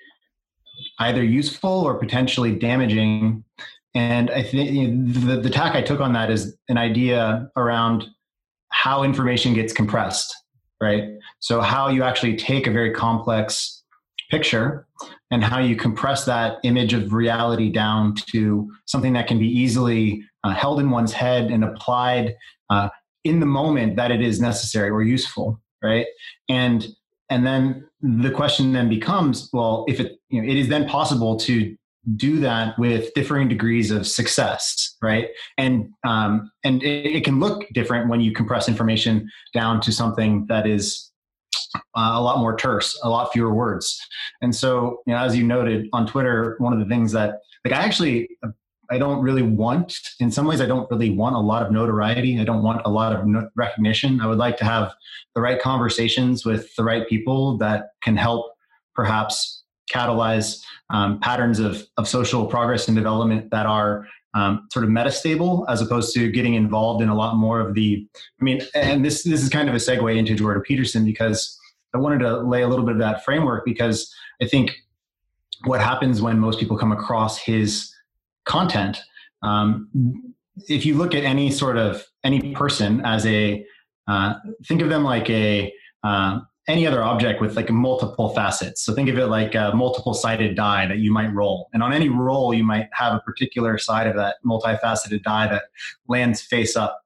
either 0.98 1.22
useful 1.22 1.70
or 1.70 1.94
potentially 1.94 2.54
damaging. 2.54 3.44
And 3.94 4.30
I 4.30 4.42
think 4.42 4.70
you 4.70 4.88
know, 4.88 5.34
the, 5.34 5.40
the 5.40 5.50
tack 5.50 5.74
I 5.74 5.82
took 5.82 6.00
on 6.00 6.12
that 6.12 6.30
is 6.30 6.56
an 6.68 6.78
idea 6.78 7.50
around 7.56 8.06
how 8.70 9.02
information 9.02 9.54
gets 9.54 9.72
compressed, 9.72 10.34
right? 10.80 11.10
So 11.40 11.60
how 11.60 11.88
you 11.88 12.02
actually 12.02 12.36
take 12.36 12.66
a 12.66 12.70
very 12.70 12.92
complex 12.92 13.82
picture 14.30 14.86
and 15.30 15.44
how 15.44 15.58
you 15.58 15.76
compress 15.76 16.24
that 16.24 16.58
image 16.62 16.94
of 16.94 17.12
reality 17.12 17.70
down 17.70 18.14
to 18.30 18.70
something 18.86 19.12
that 19.12 19.26
can 19.26 19.38
be 19.38 19.46
easily 19.46 20.22
uh, 20.44 20.54
held 20.54 20.80
in 20.80 20.90
one's 20.90 21.12
head 21.12 21.50
and 21.50 21.64
applied 21.64 22.34
uh, 22.70 22.88
in 23.24 23.40
the 23.40 23.46
moment 23.46 23.96
that 23.96 24.10
it 24.10 24.20
is 24.20 24.40
necessary 24.40 24.90
or 24.90 25.02
useful 25.02 25.60
right 25.82 26.06
and 26.48 26.88
and 27.30 27.46
then 27.46 27.88
the 28.00 28.30
question 28.30 28.72
then 28.72 28.88
becomes 28.88 29.48
well 29.52 29.84
if 29.88 30.00
it 30.00 30.18
you 30.28 30.40
know, 30.40 30.48
it 30.48 30.56
is 30.56 30.68
then 30.68 30.86
possible 30.88 31.36
to 31.36 31.76
do 32.16 32.40
that 32.40 32.76
with 32.80 33.14
differing 33.14 33.46
degrees 33.46 33.92
of 33.92 34.06
success 34.06 34.96
right 35.00 35.28
and 35.56 35.88
um, 36.04 36.50
and 36.64 36.82
it, 36.82 37.16
it 37.16 37.24
can 37.24 37.38
look 37.38 37.64
different 37.72 38.08
when 38.08 38.20
you 38.20 38.32
compress 38.32 38.68
information 38.68 39.28
down 39.54 39.80
to 39.80 39.92
something 39.92 40.44
that 40.48 40.66
is 40.66 41.12
uh, 41.74 42.12
a 42.14 42.20
lot 42.20 42.38
more 42.38 42.56
terse, 42.56 42.98
a 43.02 43.08
lot 43.08 43.32
fewer 43.32 43.52
words. 43.52 44.00
And 44.40 44.54
so, 44.54 45.00
you 45.06 45.12
know, 45.12 45.20
as 45.20 45.36
you 45.36 45.44
noted 45.44 45.88
on 45.92 46.06
Twitter, 46.06 46.56
one 46.58 46.72
of 46.72 46.78
the 46.78 46.86
things 46.86 47.12
that, 47.12 47.40
like, 47.64 47.74
I 47.74 47.82
actually, 47.82 48.28
I 48.90 48.98
don't 48.98 49.22
really 49.22 49.42
want, 49.42 49.98
in 50.20 50.30
some 50.30 50.46
ways, 50.46 50.60
I 50.60 50.66
don't 50.66 50.90
really 50.90 51.10
want 51.10 51.36
a 51.36 51.40
lot 51.40 51.64
of 51.64 51.72
notoriety. 51.72 52.38
I 52.40 52.44
don't 52.44 52.62
want 52.62 52.82
a 52.84 52.90
lot 52.90 53.12
of 53.12 53.26
no- 53.26 53.48
recognition. 53.56 54.20
I 54.20 54.26
would 54.26 54.38
like 54.38 54.56
to 54.58 54.64
have 54.64 54.92
the 55.34 55.40
right 55.40 55.60
conversations 55.60 56.44
with 56.44 56.74
the 56.76 56.84
right 56.84 57.08
people 57.08 57.56
that 57.58 57.90
can 58.02 58.16
help 58.16 58.52
perhaps 58.94 59.62
catalyze 59.92 60.60
um, 60.90 61.20
patterns 61.20 61.58
of, 61.58 61.86
of 61.96 62.06
social 62.08 62.46
progress 62.46 62.88
and 62.88 62.96
development 62.96 63.50
that 63.50 63.66
are 63.66 64.06
um, 64.34 64.66
sort 64.72 64.84
of 64.84 64.90
metastable 64.90 65.64
as 65.68 65.82
opposed 65.82 66.14
to 66.14 66.30
getting 66.30 66.54
involved 66.54 67.02
in 67.02 67.08
a 67.08 67.14
lot 67.14 67.36
more 67.36 67.60
of 67.60 67.74
the 67.74 68.06
i 68.40 68.44
mean 68.44 68.62
and 68.74 69.04
this 69.04 69.24
this 69.24 69.42
is 69.42 69.50
kind 69.50 69.68
of 69.68 69.74
a 69.74 69.78
segue 69.78 70.16
into 70.16 70.34
jordan 70.34 70.62
peterson 70.62 71.04
because 71.04 71.60
I 71.94 71.98
wanted 71.98 72.20
to 72.20 72.38
lay 72.38 72.62
a 72.62 72.68
little 72.68 72.84
bit 72.84 72.94
of 72.94 73.00
that 73.00 73.24
framework 73.24 73.64
because 73.64 74.12
I 74.40 74.46
think 74.46 74.72
what 75.64 75.80
happens 75.80 76.22
when 76.22 76.38
most 76.38 76.58
people 76.58 76.76
come 76.76 76.92
across 76.92 77.38
his 77.38 77.91
content, 78.44 78.98
um, 79.42 79.88
if 80.68 80.84
you 80.84 80.96
look 80.96 81.14
at 81.14 81.24
any 81.24 81.50
sort 81.50 81.76
of 81.76 82.04
any 82.24 82.54
person 82.54 83.00
as 83.04 83.24
a, 83.26 83.64
uh, 84.06 84.34
think 84.66 84.82
of 84.82 84.88
them 84.88 85.04
like 85.04 85.28
a 85.30 85.72
uh, 86.04 86.40
any 86.68 86.86
other 86.86 87.02
object 87.02 87.40
with 87.40 87.56
like 87.56 87.70
multiple 87.70 88.28
facets. 88.34 88.82
So 88.82 88.94
think 88.94 89.08
of 89.08 89.18
it 89.18 89.26
like 89.26 89.54
a 89.54 89.72
multiple 89.74 90.14
sided 90.14 90.54
die 90.54 90.86
that 90.86 90.98
you 90.98 91.12
might 91.12 91.32
roll. 91.34 91.68
And 91.72 91.82
on 91.82 91.92
any 91.92 92.08
roll, 92.08 92.54
you 92.54 92.62
might 92.62 92.88
have 92.92 93.14
a 93.14 93.20
particular 93.20 93.78
side 93.78 94.06
of 94.06 94.14
that 94.16 94.36
multifaceted 94.46 95.24
die 95.24 95.48
that 95.48 95.64
lands 96.06 96.40
face 96.40 96.76
up 96.76 97.02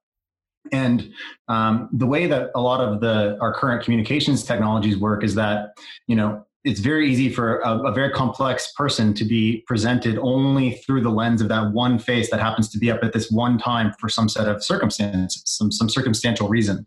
and 0.71 1.11
um, 1.47 1.89
the 1.91 2.05
way 2.05 2.27
that 2.27 2.51
a 2.55 2.61
lot 2.61 2.81
of 2.81 3.01
the 3.01 3.37
our 3.41 3.53
current 3.53 3.83
communications 3.83 4.43
technologies 4.43 4.97
work 4.97 5.23
is 5.23 5.35
that 5.35 5.77
you 6.07 6.15
know 6.15 6.45
it's 6.67 6.81
very 6.81 7.09
easy 7.09 7.29
for 7.29 7.59
a, 7.59 7.79
a, 7.83 7.93
very 7.93 8.11
complex 8.11 8.73
person 8.73 9.13
to 9.13 9.23
be 9.23 9.63
presented 9.67 10.17
only 10.17 10.71
through 10.71 11.01
the 11.01 11.09
lens 11.09 11.41
of 11.41 11.47
that 11.47 11.71
one 11.71 11.97
face 11.97 12.29
that 12.29 12.41
happens 12.41 12.67
to 12.69 12.77
be 12.77 12.91
up 12.91 13.01
at 13.03 13.13
this 13.13 13.31
one 13.31 13.57
time 13.57 13.93
for 13.97 14.09
some 14.09 14.27
set 14.27 14.49
of 14.49 14.61
circumstances, 14.61 15.41
some 15.45 15.71
some 15.71 15.87
circumstantial 15.87 16.49
reason. 16.49 16.85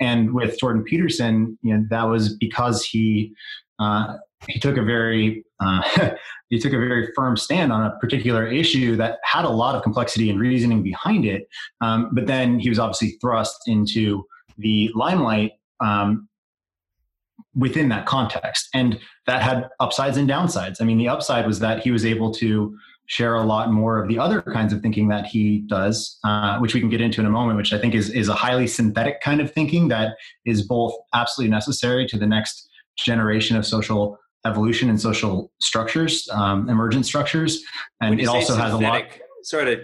And 0.00 0.34
with 0.34 0.58
Jordan 0.58 0.82
Peterson, 0.82 1.56
you 1.62 1.72
know, 1.72 1.84
that 1.90 2.02
was 2.02 2.34
because 2.34 2.84
he 2.84 3.32
uh, 3.78 4.16
he 4.48 4.58
took 4.58 4.76
a 4.76 4.82
very 4.82 5.44
uh, 5.60 6.16
he 6.50 6.58
took 6.58 6.72
a 6.72 6.78
very 6.78 7.12
firm 7.14 7.36
stand 7.36 7.72
on 7.72 7.86
a 7.86 7.96
particular 8.00 8.44
issue 8.44 8.96
that 8.96 9.18
had 9.22 9.44
a 9.44 9.50
lot 9.50 9.76
of 9.76 9.84
complexity 9.84 10.30
and 10.30 10.40
reasoning 10.40 10.82
behind 10.82 11.24
it. 11.24 11.46
Um, 11.80 12.10
but 12.12 12.26
then 12.26 12.58
he 12.58 12.68
was 12.68 12.80
obviously 12.80 13.18
thrust 13.20 13.56
into 13.68 14.24
the 14.58 14.90
limelight 14.96 15.52
um, 15.78 16.28
within 17.54 17.88
that 17.90 18.06
context. 18.06 18.68
And 18.74 18.98
that 19.26 19.42
had 19.42 19.68
upsides 19.80 20.16
and 20.16 20.28
downsides. 20.28 20.80
I 20.80 20.84
mean, 20.84 20.98
the 20.98 21.08
upside 21.08 21.46
was 21.46 21.58
that 21.60 21.80
he 21.80 21.90
was 21.90 22.04
able 22.04 22.32
to 22.34 22.76
share 23.06 23.34
a 23.34 23.42
lot 23.42 23.70
more 23.70 24.02
of 24.02 24.08
the 24.08 24.18
other 24.18 24.40
kinds 24.40 24.72
of 24.72 24.80
thinking 24.80 25.08
that 25.08 25.26
he 25.26 25.58
does, 25.66 26.18
uh, 26.24 26.58
which 26.58 26.72
we 26.72 26.80
can 26.80 26.88
get 26.88 27.00
into 27.00 27.20
in 27.20 27.26
a 27.26 27.30
moment, 27.30 27.56
which 27.56 27.72
I 27.72 27.78
think 27.78 27.94
is, 27.94 28.08
is 28.10 28.28
a 28.28 28.34
highly 28.34 28.66
synthetic 28.66 29.20
kind 29.20 29.40
of 29.40 29.52
thinking 29.52 29.88
that 29.88 30.16
is 30.46 30.66
both 30.66 30.94
absolutely 31.12 31.50
necessary 31.50 32.06
to 32.06 32.18
the 32.18 32.26
next 32.26 32.68
generation 32.96 33.56
of 33.56 33.66
social 33.66 34.18
evolution 34.46 34.88
and 34.88 35.00
social 35.00 35.52
structures, 35.60 36.28
um, 36.32 36.68
emergent 36.68 37.06
structures. 37.06 37.62
And 38.00 38.20
it 38.20 38.28
also 38.28 38.56
has 38.56 38.72
a 38.72 38.78
lot. 38.78 39.04
Sorry 39.42 39.76
to 39.76 39.82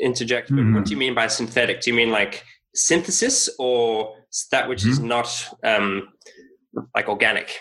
interject, 0.00 0.50
but 0.50 0.56
mm-hmm. 0.56 0.74
what 0.74 0.84
do 0.84 0.90
you 0.90 0.96
mean 0.96 1.14
by 1.14 1.28
synthetic? 1.28 1.80
Do 1.80 1.90
you 1.90 1.96
mean 1.96 2.10
like 2.10 2.44
synthesis 2.74 3.48
or 3.58 4.16
that 4.50 4.68
which 4.68 4.82
mm-hmm. 4.82 4.90
is 4.90 5.00
not 5.00 5.48
um, 5.64 6.08
like 6.94 7.08
organic? 7.08 7.52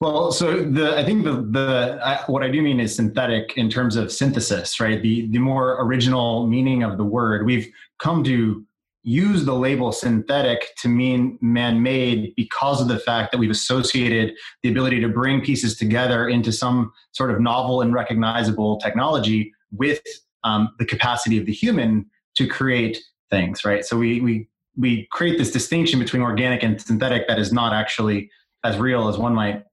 Well, 0.00 0.32
so 0.32 0.64
the 0.64 0.98
I 0.98 1.04
think 1.04 1.24
the 1.24 1.34
the 1.34 2.00
I, 2.04 2.24
what 2.26 2.42
I 2.42 2.50
do 2.50 2.60
mean 2.60 2.80
is 2.80 2.94
synthetic 2.94 3.56
in 3.56 3.70
terms 3.70 3.96
of 3.96 4.10
synthesis, 4.10 4.80
right? 4.80 5.00
The 5.00 5.28
the 5.28 5.38
more 5.38 5.82
original 5.84 6.46
meaning 6.46 6.82
of 6.82 6.98
the 6.98 7.04
word. 7.04 7.46
We've 7.46 7.68
come 7.98 8.24
to 8.24 8.66
use 9.04 9.44
the 9.44 9.54
label 9.54 9.90
synthetic 9.90 10.74
to 10.78 10.88
mean 10.88 11.36
man-made 11.40 12.32
because 12.36 12.80
of 12.80 12.86
the 12.86 12.98
fact 13.00 13.32
that 13.32 13.38
we've 13.38 13.50
associated 13.50 14.32
the 14.62 14.70
ability 14.70 15.00
to 15.00 15.08
bring 15.08 15.40
pieces 15.40 15.76
together 15.76 16.28
into 16.28 16.52
some 16.52 16.92
sort 17.10 17.32
of 17.32 17.40
novel 17.40 17.80
and 17.80 17.92
recognizable 17.92 18.78
technology 18.78 19.52
with 19.72 20.00
um, 20.44 20.68
the 20.78 20.84
capacity 20.84 21.36
of 21.36 21.46
the 21.46 21.52
human 21.52 22.06
to 22.36 22.46
create 22.46 22.98
things, 23.30 23.64
right? 23.64 23.84
So 23.84 23.96
we 23.96 24.20
we 24.20 24.48
we 24.76 25.06
create 25.12 25.38
this 25.38 25.50
distinction 25.50 25.98
between 25.98 26.22
organic 26.22 26.62
and 26.62 26.80
synthetic 26.80 27.28
that 27.28 27.38
is 27.38 27.52
not 27.52 27.72
actually 27.72 28.30
as 28.64 28.78
real 28.78 29.08
as 29.08 29.18
one 29.18 29.34
might 29.34 29.64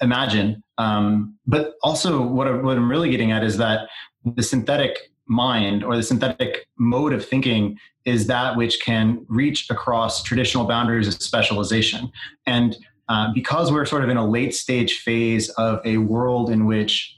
imagine. 0.00 0.62
Um, 0.78 1.36
but 1.46 1.74
also, 1.82 2.22
what, 2.22 2.46
I, 2.46 2.52
what 2.52 2.76
I'm 2.76 2.90
really 2.90 3.10
getting 3.10 3.32
at 3.32 3.44
is 3.44 3.56
that 3.58 3.88
the 4.24 4.42
synthetic 4.42 5.10
mind 5.26 5.84
or 5.84 5.96
the 5.96 6.02
synthetic 6.02 6.66
mode 6.78 7.12
of 7.12 7.26
thinking 7.26 7.78
is 8.04 8.26
that 8.26 8.56
which 8.56 8.80
can 8.80 9.24
reach 9.28 9.70
across 9.70 10.22
traditional 10.22 10.66
boundaries 10.66 11.08
of 11.08 11.14
specialization. 11.14 12.10
And 12.46 12.76
uh, 13.08 13.32
because 13.34 13.72
we're 13.72 13.86
sort 13.86 14.04
of 14.04 14.10
in 14.10 14.16
a 14.16 14.26
late 14.26 14.54
stage 14.54 15.00
phase 15.00 15.48
of 15.50 15.80
a 15.84 15.98
world 15.98 16.50
in 16.50 16.66
which 16.66 17.16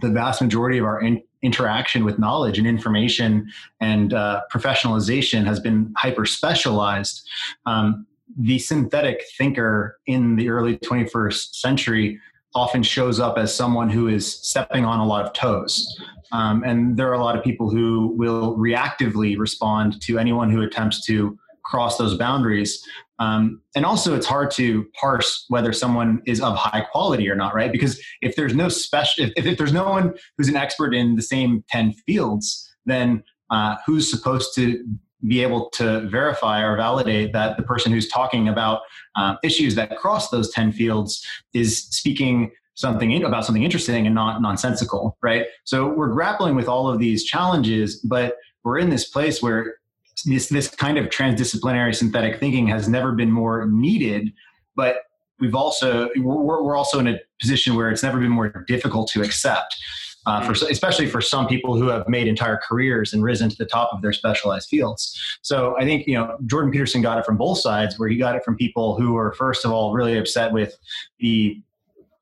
the 0.00 0.08
vast 0.08 0.40
majority 0.40 0.78
of 0.78 0.84
our 0.84 1.00
in- 1.00 1.22
interaction 1.42 2.04
with 2.04 2.18
knowledge 2.18 2.58
and 2.58 2.66
information 2.66 3.50
and 3.80 4.14
uh, 4.14 4.42
professionalization 4.52 5.44
has 5.44 5.58
been 5.58 5.92
hyper 5.96 6.24
specialized, 6.24 7.28
um, 7.66 8.06
the 8.38 8.58
synthetic 8.58 9.22
thinker 9.36 9.98
in 10.06 10.36
the 10.36 10.48
early 10.48 10.78
21st 10.78 11.54
century 11.54 12.18
often 12.54 12.82
shows 12.82 13.18
up 13.18 13.38
as 13.38 13.54
someone 13.54 13.88
who 13.88 14.08
is 14.08 14.34
stepping 14.40 14.84
on 14.84 15.00
a 15.00 15.06
lot 15.06 15.24
of 15.24 15.32
toes. 15.32 15.86
Um, 16.32 16.62
and 16.64 16.96
there 16.96 17.08
are 17.08 17.14
a 17.14 17.22
lot 17.22 17.36
of 17.36 17.44
people 17.44 17.68
who 17.70 18.14
will 18.16 18.56
reactively 18.56 19.38
respond 19.38 20.00
to 20.02 20.18
anyone 20.18 20.50
who 20.50 20.62
attempts 20.62 21.04
to 21.06 21.38
cross 21.64 21.98
those 21.98 22.16
boundaries. 22.16 22.84
Um, 23.22 23.60
and 23.76 23.86
also, 23.86 24.16
it's 24.16 24.26
hard 24.26 24.50
to 24.52 24.84
parse 25.00 25.44
whether 25.48 25.72
someone 25.72 26.22
is 26.26 26.40
of 26.40 26.56
high 26.56 26.80
quality 26.80 27.30
or 27.30 27.36
not, 27.36 27.54
right? 27.54 27.70
Because 27.70 28.00
if 28.20 28.34
there's 28.34 28.54
no 28.54 28.68
special, 28.68 29.26
if, 29.36 29.46
if 29.46 29.58
there's 29.58 29.72
no 29.72 29.88
one 29.88 30.14
who's 30.36 30.48
an 30.48 30.56
expert 30.56 30.92
in 30.92 31.14
the 31.14 31.22
same 31.22 31.64
10 31.68 31.92
fields, 32.06 32.68
then 32.84 33.22
uh, 33.50 33.76
who's 33.86 34.10
supposed 34.10 34.54
to 34.56 34.84
be 35.28 35.40
able 35.40 35.70
to 35.70 36.00
verify 36.08 36.62
or 36.62 36.76
validate 36.76 37.32
that 37.32 37.56
the 37.56 37.62
person 37.62 37.92
who's 37.92 38.08
talking 38.08 38.48
about 38.48 38.80
uh, 39.14 39.36
issues 39.44 39.76
that 39.76 39.96
cross 39.98 40.30
those 40.30 40.50
10 40.50 40.72
fields 40.72 41.24
is 41.54 41.84
speaking 41.84 42.50
something 42.74 43.22
about 43.22 43.44
something 43.44 43.62
interesting 43.62 44.06
and 44.06 44.14
not 44.14 44.40
nonsensical 44.40 45.16
right 45.22 45.46
so 45.64 45.92
we're 45.92 46.08
grappling 46.08 46.56
with 46.56 46.66
all 46.66 46.88
of 46.88 46.98
these 46.98 47.22
challenges 47.22 47.96
but 47.96 48.34
we're 48.64 48.78
in 48.78 48.88
this 48.88 49.10
place 49.10 49.42
where 49.42 49.76
this 50.24 50.48
this 50.48 50.68
kind 50.68 50.98
of 50.98 51.06
transdisciplinary 51.06 51.94
synthetic 51.94 52.38
thinking 52.40 52.66
has 52.66 52.88
never 52.88 53.12
been 53.12 53.30
more 53.30 53.66
needed 53.66 54.32
but 54.76 54.96
we've 55.40 55.54
also 55.54 56.08
we're, 56.16 56.62
we're 56.62 56.76
also 56.76 56.98
in 56.98 57.08
a 57.08 57.18
position 57.40 57.74
where 57.74 57.90
it's 57.90 58.02
never 58.02 58.18
been 58.18 58.30
more 58.30 58.64
difficult 58.66 59.08
to 59.08 59.22
accept 59.22 59.76
uh, 60.26 60.40
for 60.40 60.52
especially 60.52 61.06
for 61.06 61.20
some 61.20 61.46
people 61.46 61.76
who 61.76 61.88
have 61.88 62.08
made 62.08 62.28
entire 62.28 62.60
careers 62.68 63.12
and 63.12 63.22
risen 63.22 63.48
to 63.48 63.56
the 63.56 63.66
top 63.66 63.90
of 63.92 64.02
their 64.02 64.12
specialized 64.12 64.68
fields. 64.68 65.38
So 65.42 65.76
I 65.78 65.84
think 65.84 66.06
you 66.06 66.14
know 66.14 66.36
Jordan 66.46 66.70
Peterson 66.70 67.02
got 67.02 67.18
it 67.18 67.26
from 67.26 67.36
both 67.36 67.58
sides, 67.58 67.98
where 67.98 68.08
he 68.08 68.16
got 68.16 68.36
it 68.36 68.44
from 68.44 68.56
people 68.56 68.96
who 68.96 69.14
were 69.14 69.32
first 69.32 69.64
of 69.64 69.72
all 69.72 69.92
really 69.92 70.16
upset 70.16 70.52
with 70.52 70.76
the 71.18 71.60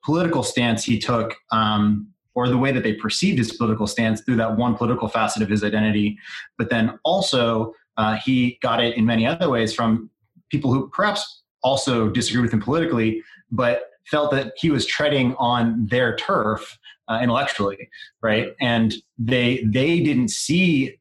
political 0.04 0.42
stance 0.42 0.85
he 0.85 0.99
took. 0.99 1.35
Um, 1.52 2.09
or 2.37 2.49
the 2.49 2.57
way 2.57 2.71
that 2.71 2.85
they 2.85 2.92
perceived 2.92 3.38
his 3.38 3.52
political 3.52 3.88
stance 3.88 4.21
through 4.21 4.37
that 4.37 4.57
one 4.57 4.76
political 4.76 5.09
facet 5.09 5.42
of 5.42 5.49
his 5.49 5.64
identity. 5.64 6.16
But 6.57 6.71
then 6.71 6.97
also, 7.04 7.75
uh, 8.00 8.16
he 8.25 8.59
got 8.62 8.83
it 8.83 8.97
in 8.97 9.04
many 9.04 9.26
other 9.26 9.50
ways 9.50 9.75
from 9.75 10.09
people 10.50 10.73
who 10.73 10.88
perhaps 10.88 11.42
also 11.62 12.09
disagree 12.09 12.40
with 12.40 12.52
him 12.52 12.62
politically, 12.62 13.23
but 13.50 13.83
felt 14.07 14.30
that 14.30 14.54
he 14.57 14.71
was 14.71 14.87
treading 14.87 15.35
on 15.37 15.87
their 15.87 16.16
turf 16.16 16.78
uh, 17.09 17.21
intellectually, 17.23 17.90
right? 18.23 18.54
And 18.59 18.95
they 19.19 19.62
they 19.66 20.00
didn't 20.00 20.30
see 20.30 20.99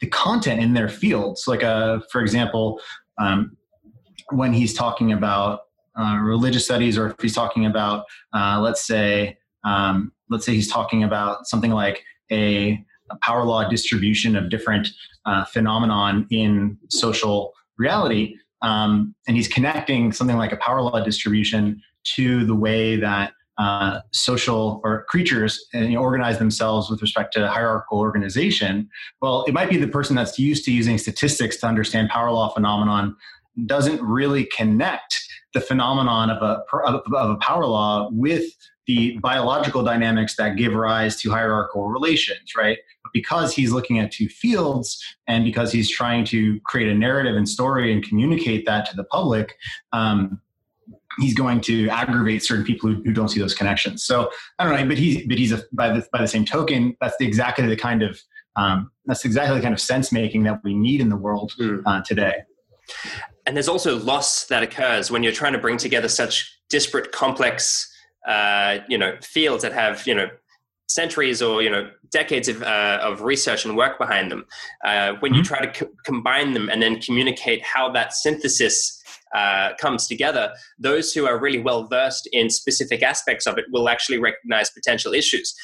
the 0.00 0.08
content 0.08 0.60
in 0.60 0.74
their 0.74 0.88
fields. 0.88 1.46
Like, 1.46 1.62
uh, 1.62 2.00
for 2.10 2.20
example, 2.20 2.80
um, 3.18 3.56
when 4.30 4.52
he's 4.52 4.74
talking 4.74 5.12
about 5.12 5.60
uh, 5.96 6.18
religious 6.20 6.64
studies, 6.64 6.98
or 6.98 7.10
if 7.10 7.20
he's 7.20 7.34
talking 7.34 7.66
about, 7.66 8.06
uh, 8.34 8.58
let's 8.60 8.84
say, 8.84 9.38
um, 9.62 10.10
let's 10.30 10.44
say 10.44 10.54
he's 10.54 10.70
talking 10.70 11.04
about 11.04 11.46
something 11.46 11.70
like 11.70 12.02
a 12.32 12.84
power 13.22 13.44
law 13.44 13.68
distribution 13.68 14.36
of 14.36 14.50
different 14.50 14.88
uh, 15.26 15.44
phenomenon 15.44 16.26
in 16.30 16.78
social 16.88 17.52
reality, 17.78 18.36
um, 18.62 19.14
and 19.26 19.36
he's 19.36 19.48
connecting 19.48 20.12
something 20.12 20.36
like 20.36 20.52
a 20.52 20.56
power 20.56 20.82
law 20.82 21.02
distribution 21.02 21.80
to 22.04 22.44
the 22.44 22.54
way 22.54 22.96
that 22.96 23.32
uh, 23.58 24.00
social 24.12 24.80
or 24.84 25.04
creatures 25.04 25.66
and 25.74 25.86
you 25.86 25.92
know, 25.92 26.00
organize 26.00 26.38
themselves 26.38 26.88
with 26.88 27.02
respect 27.02 27.34
to 27.34 27.46
hierarchical 27.46 27.98
organization, 27.98 28.88
well, 29.20 29.44
it 29.44 29.52
might 29.52 29.68
be 29.68 29.76
the 29.76 29.86
person 29.86 30.16
that's 30.16 30.38
used 30.38 30.64
to 30.64 30.72
using 30.72 30.96
statistics 30.96 31.58
to 31.58 31.66
understand 31.66 32.08
power 32.08 32.30
law 32.30 32.48
phenomenon 32.48 33.14
doesn't 33.66 34.00
really 34.00 34.46
connect 34.56 35.14
the 35.52 35.60
phenomenon 35.60 36.30
of 36.30 36.42
a, 36.42 36.62
of 36.86 37.30
a 37.30 37.36
power 37.36 37.66
law 37.66 38.08
with 38.12 38.44
the 38.90 39.18
biological 39.20 39.84
dynamics 39.84 40.34
that 40.34 40.56
give 40.56 40.74
rise 40.74 41.14
to 41.20 41.30
hierarchical 41.30 41.88
relations, 41.88 42.56
right? 42.56 42.76
But 43.04 43.12
because 43.12 43.54
he's 43.54 43.70
looking 43.70 44.00
at 44.00 44.10
two 44.10 44.28
fields 44.28 45.00
and 45.28 45.44
because 45.44 45.70
he's 45.70 45.88
trying 45.88 46.24
to 46.26 46.58
create 46.64 46.88
a 46.88 46.94
narrative 46.94 47.36
and 47.36 47.48
story 47.48 47.92
and 47.92 48.02
communicate 48.02 48.66
that 48.66 48.90
to 48.90 48.96
the 48.96 49.04
public, 49.04 49.54
um, 49.92 50.40
he's 51.20 51.34
going 51.34 51.60
to 51.60 51.88
aggravate 51.88 52.42
certain 52.42 52.64
people 52.64 52.90
who, 52.90 53.00
who, 53.04 53.12
don't 53.12 53.28
see 53.28 53.38
those 53.38 53.54
connections. 53.54 54.04
So 54.04 54.28
I 54.58 54.64
don't 54.64 54.74
know, 54.74 54.88
but 54.88 54.98
he 54.98 55.24
but 55.28 55.38
he's 55.38 55.52
a, 55.52 55.62
by 55.72 55.90
the 55.90 56.04
by 56.12 56.20
the 56.20 56.28
same 56.28 56.44
token, 56.44 56.96
that's 57.00 57.16
the, 57.18 57.26
exactly 57.26 57.68
the 57.68 57.76
kind 57.76 58.02
of 58.02 58.20
um, 58.56 58.90
that's 59.06 59.24
exactly 59.24 59.56
the 59.56 59.62
kind 59.62 59.74
of 59.74 59.80
sense 59.80 60.10
making 60.10 60.42
that 60.44 60.60
we 60.64 60.74
need 60.74 61.00
in 61.00 61.10
the 61.10 61.16
world 61.16 61.52
mm. 61.60 61.80
uh, 61.86 62.02
today. 62.04 62.34
And 63.46 63.56
there's 63.56 63.68
also 63.68 63.98
loss 64.00 64.46
that 64.46 64.64
occurs 64.64 65.12
when 65.12 65.22
you're 65.22 65.32
trying 65.32 65.52
to 65.52 65.58
bring 65.58 65.76
together 65.76 66.08
such 66.08 66.58
disparate, 66.68 67.12
complex, 67.12 67.89
uh, 68.26 68.78
you 68.88 68.98
know, 68.98 69.16
fields 69.22 69.62
that 69.62 69.72
have 69.72 70.06
you 70.06 70.14
know 70.14 70.28
centuries 70.88 71.40
or 71.40 71.62
you 71.62 71.70
know 71.70 71.88
decades 72.10 72.48
of, 72.48 72.62
uh, 72.62 72.98
of 73.02 73.22
research 73.22 73.64
and 73.64 73.76
work 73.76 73.98
behind 73.98 74.30
them. 74.30 74.44
Uh, 74.84 75.12
when 75.20 75.32
mm-hmm. 75.32 75.38
you 75.38 75.44
try 75.44 75.64
to 75.64 75.72
co- 75.72 75.92
combine 76.04 76.52
them 76.52 76.68
and 76.68 76.82
then 76.82 77.00
communicate 77.00 77.62
how 77.62 77.90
that 77.90 78.12
synthesis 78.12 79.00
uh, 79.34 79.70
comes 79.78 80.08
together, 80.08 80.52
those 80.78 81.12
who 81.12 81.26
are 81.26 81.38
really 81.38 81.60
well 81.60 81.86
versed 81.86 82.28
in 82.32 82.50
specific 82.50 83.02
aspects 83.02 83.46
of 83.46 83.56
it 83.58 83.64
will 83.70 83.88
actually 83.88 84.18
recognize 84.18 84.70
potential 84.70 85.12
issues. 85.12 85.54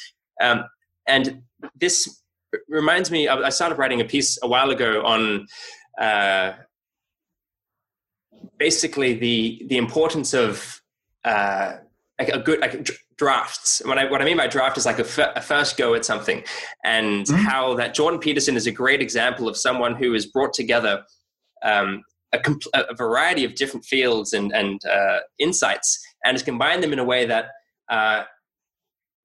Um, 0.41 0.63
and 1.07 1.41
this 1.75 2.21
reminds 2.69 3.11
me, 3.11 3.27
I 3.27 3.49
started 3.49 3.77
writing 3.77 3.99
a 3.99 4.05
piece 4.05 4.37
a 4.41 4.47
while 4.47 4.69
ago 4.69 5.03
on 5.03 5.47
uh, 5.99 6.53
basically 8.57 9.13
the 9.13 9.63
the 9.67 9.77
importance 9.77 10.33
of 10.33 10.81
uh, 12.19 12.25
a 12.33 12.39
good 12.39 12.59
like 12.59 12.89
drafts. 13.17 13.81
What 13.85 13.97
I 13.97 14.09
what 14.09 14.21
I 14.21 14.25
mean 14.25 14.37
by 14.37 14.47
draft 14.47 14.77
is 14.77 14.85
like 14.85 14.99
a, 14.99 15.05
f- 15.05 15.33
a 15.35 15.41
first 15.41 15.77
go 15.77 15.93
at 15.93 16.05
something, 16.05 16.43
and 16.83 17.25
mm-hmm. 17.25 17.35
how 17.43 17.75
that 17.75 17.93
Jordan 17.93 18.19
Peterson 18.19 18.55
is 18.55 18.67
a 18.67 18.71
great 18.71 19.01
example 19.01 19.47
of 19.47 19.57
someone 19.57 19.95
who 19.95 20.13
has 20.13 20.25
brought 20.25 20.53
together 20.53 21.03
um, 21.63 22.03
a, 22.33 22.37
compl- 22.37 22.71
a, 22.73 22.95
variety 22.95 23.43
of 23.43 23.55
different 23.55 23.85
fields 23.85 24.33
and, 24.33 24.51
and 24.53 24.81
uh, 24.85 25.19
insights 25.39 26.05
and 26.23 26.35
has 26.35 26.43
combined 26.43 26.83
them 26.83 26.93
in 26.93 26.99
a 26.99 27.03
way 27.03 27.25
that 27.25 27.49
uh, 27.89 28.23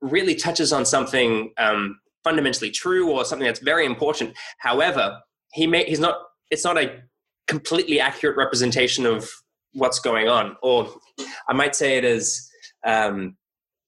really 0.01 0.35
touches 0.35 0.73
on 0.73 0.85
something 0.85 1.53
um, 1.59 1.99
fundamentally 2.25 2.71
true 2.71 3.11
or 3.11 3.25
something 3.25 3.47
that's 3.47 3.61
very 3.61 3.87
important. 3.87 4.35
However, 4.59 5.19
he 5.53 5.67
may, 5.67 5.85
he's 5.85 6.01
not, 6.01 6.17
it's 6.51 6.65
not 6.65 6.79
a 6.79 7.03
completely 7.49 8.01
accurate 8.01 8.37
representation 8.37 9.07
of 9.07 9.29
what's 9.73 9.99
going 9.99 10.29
on. 10.29 10.57
Or 10.63 10.89
I 11.49 11.53
might 11.53 11.75
say 11.75 11.97
it 11.97 12.05
is 12.05 12.25
as 12.25 12.51
um, 12.85 13.37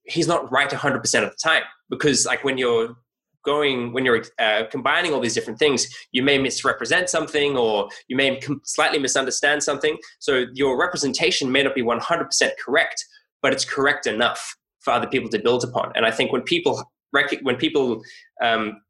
he's 0.05 0.29
not 0.29 0.51
right 0.53 0.71
100% 0.71 0.97
of 0.97 1.31
the 1.31 1.37
time 1.43 1.63
because 1.91 2.27
like 2.27 2.45
when 2.45 2.59
you're 2.59 2.97
going 3.45 3.93
when 3.93 4.05
you're 4.05 4.25
uh, 4.39 4.63
combining 4.71 5.13
all 5.13 5.21
these 5.21 5.35
different 5.35 5.59
things 5.59 5.87
you 6.13 6.23
may 6.23 6.39
misrepresent 6.39 7.11
something 7.11 7.57
or 7.57 7.89
you 8.09 8.17
may 8.17 8.41
com- 8.41 8.61
slightly 8.65 8.99
misunderstand 8.99 9.63
something. 9.63 9.97
So 10.19 10.47
your 10.55 10.79
representation 10.79 11.53
may 11.53 11.63
not 11.63 11.75
be 11.75 11.83
100% 11.83 12.51
correct 12.65 13.05
but 13.43 13.53
it's 13.53 13.65
correct 13.65 14.07
enough 14.07 14.57
for 14.81 14.93
other 14.93 15.07
people 15.07 15.29
to 15.31 15.39
build 15.39 15.65
upon. 15.65 15.93
And 15.95 16.07
i 16.07 16.11
think 16.11 16.33
when 16.33 16.43
people 16.43 16.83
rec- 17.13 17.41
when 17.43 17.57
people 17.57 18.03
um, 18.43 18.81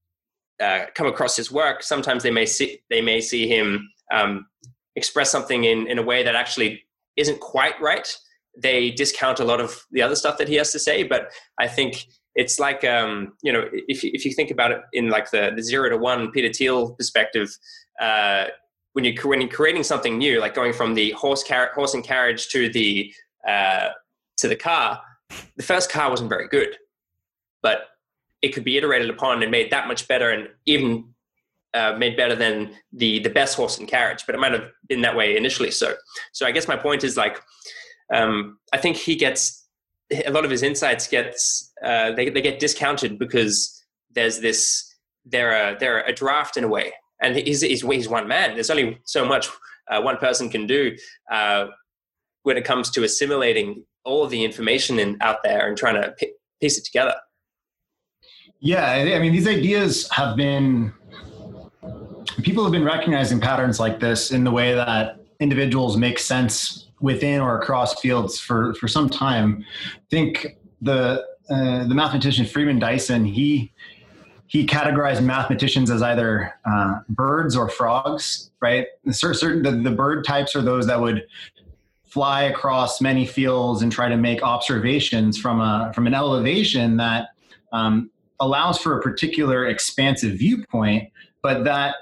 uh, 0.63 0.87
come 0.95 1.07
across 1.07 1.37
his 1.37 1.51
work 1.51 1.83
sometimes 1.83 2.23
they 2.23 2.31
may 2.31 2.47
see 2.47 2.81
they 2.91 3.01
may 3.01 3.21
see 3.21 3.49
him 3.49 3.89
um, 4.13 4.47
express 4.97 5.31
something 5.31 5.65
in 5.65 5.89
in 5.89 5.99
a 5.99 6.03
way 6.03 6.23
that 6.23 6.37
actually 6.37 6.85
isn't 7.17 7.41
quite 7.41 7.81
right 7.81 8.17
they 8.57 8.91
discount 8.91 9.41
a 9.41 9.45
lot 9.45 9.61
of 9.61 9.85
the 9.91 10.03
other 10.03 10.17
stuff 10.17 10.39
that 10.39 10.49
he 10.49 10.55
has 10.55 10.73
to 10.73 10.79
say 10.79 11.03
but 11.03 11.31
i 11.59 11.67
think 11.67 12.07
it's 12.35 12.59
like 12.59 12.85
um, 12.85 13.33
you 13.43 13.53
know 13.53 13.65
if 13.73 14.05
if 14.05 14.25
you 14.25 14.33
think 14.33 14.51
about 14.51 14.73
it 14.73 14.81
in 14.93 15.09
like 15.09 15.31
the, 15.31 15.53
the 15.55 15.63
zero 15.63 15.89
to 15.89 15.97
one 15.97 16.31
Peter 16.33 16.53
Thiel 16.53 16.93
perspective, 16.95 17.49
uh, 18.01 18.47
when 18.93 19.05
you 19.05 19.15
when 19.23 19.41
you're 19.41 19.51
creating 19.51 19.85
something 19.85 20.19
new, 20.19 20.41
like 20.41 20.55
going 20.55 20.73
from 20.73 20.95
the 20.95 21.13
horse 21.13 21.45
car- 21.45 21.71
horse 21.75 21.95
and 21.95 22.03
carriage 22.03 22.49
to 22.49 22.69
the 22.69 23.13
uh, 23.49 23.91
to 24.39 24.49
the 24.49 24.57
car, 24.57 25.01
the 25.57 25.63
first 25.63 25.91
car 25.91 26.11
wasn't 26.11 26.29
very 26.29 26.49
good, 26.49 26.77
but 27.63 27.83
it 28.43 28.49
could 28.49 28.65
be 28.65 28.77
iterated 28.77 29.11
upon 29.11 29.43
and 29.43 29.51
made 29.51 29.71
that 29.71 29.87
much 29.87 30.09
better, 30.09 30.31
and 30.31 30.49
even 30.67 31.15
uh, 31.73 31.93
made 31.97 32.17
better 32.17 32.35
than 32.35 32.75
the 32.93 33.21
the 33.21 33.31
best 33.31 33.57
horse 33.57 33.79
and 33.79 33.87
carriage. 33.87 34.25
But 34.27 34.35
it 34.35 34.39
might 34.39 34.53
have 34.53 34.71
been 34.89 35.03
that 35.03 35.17
way 35.17 35.37
initially. 35.37 35.71
So 35.71 35.95
so 36.33 36.47
I 36.47 36.51
guess 36.51 36.67
my 36.67 36.77
point 36.77 37.05
is 37.05 37.17
like 37.17 37.41
um, 38.13 38.59
I 38.73 38.79
think 38.79 38.97
he 38.97 39.17
gets 39.17 39.65
a 40.27 40.31
lot 40.31 40.45
of 40.45 40.51
his 40.51 40.63
insights 40.63 41.09
gets 41.09 41.73
uh, 41.83 42.13
they 42.13 42.29
they 42.29 42.41
get 42.41 42.59
discounted 42.59 43.19
because 43.19 43.83
there's 44.15 44.41
this 44.41 44.95
they're 45.25 45.73
a, 45.73 45.79
they're 45.79 46.03
a 46.05 46.13
draft 46.13 46.57
in 46.57 46.65
a 46.65 46.69
way, 46.69 46.93
and 47.21 47.37
he's 47.37 47.63
he's, 47.63 47.83
he's 47.83 48.09
one 48.09 48.29
man. 48.29 48.55
There's 48.55 48.71
only 48.71 48.99
so 49.05 49.25
much 49.25 49.49
uh, 49.91 50.01
one 50.01 50.19
person 50.19 50.49
can 50.49 50.67
do 50.67 50.97
uh, 51.31 51.67
when 52.43 52.57
it 52.57 52.65
comes 52.65 52.91
to 52.91 53.05
assimilating 53.05 53.85
all 54.05 54.27
the 54.27 54.45
information 54.45 54.99
in, 54.99 55.17
out 55.23 55.39
there 55.43 55.67
and 55.67 55.77
trying 55.77 55.95
to 55.95 56.15
piece 56.61 56.79
it 56.79 56.85
together. 56.85 57.15
Yeah, 58.61 58.91
I 58.91 59.19
mean 59.19 59.33
these 59.33 59.49
ideas 59.49 60.09
have 60.11 60.37
been 60.37 60.93
people 62.43 62.63
have 62.65 62.73
been 62.73 62.85
recognizing 62.85 63.41
patterns 63.41 63.81
like 63.81 64.01
this 64.01 64.31
in 64.31 64.45
the 64.45 64.51
way 64.51 64.75
that 64.75 65.21
individuals 65.41 65.97
make 65.97 66.19
sense 66.19 66.84
within 67.05 67.39
or 67.43 67.61
across 67.61 68.01
fields 68.01 68.41
for 68.41 68.75
for 68.75 68.89
some 68.89 69.11
time. 69.11 69.63
I 69.97 70.01
think 70.11 70.57
the 70.81 71.23
uh, 71.51 71.87
the 71.87 71.95
mathematician 71.95 72.47
Freeman 72.47 72.79
Dyson 72.79 73.27
he 73.27 73.71
he 74.47 74.67
categorized 74.67 75.23
mathematicians 75.23 75.91
as 75.91 76.01
either 76.03 76.55
uh, 76.65 77.01
birds 77.11 77.57
or 77.57 77.69
frogs, 77.69 78.51
right? 78.61 78.87
Certain 79.11 79.63
the, 79.63 79.73
the 79.91 79.95
bird 79.95 80.25
types 80.25 80.57
are 80.57 80.63
those 80.63 80.87
that 80.87 81.01
would 81.01 81.27
fly 82.05 82.45
across 82.45 83.01
many 83.01 83.27
fields 83.27 83.83
and 83.83 83.93
try 83.93 84.09
to 84.09 84.17
make 84.17 84.43
observations 84.43 85.39
from 85.39 85.61
a 85.61 85.93
from 85.95 86.07
an 86.07 86.15
elevation 86.15 86.97
that 86.97 87.29
um, 87.73 88.11
allows 88.41 88.79
for 88.79 88.99
a 88.99 89.03
particular 89.03 89.67
expansive 89.67 90.39
viewpoint, 90.39 91.11
but 91.43 91.65
that 91.65 91.97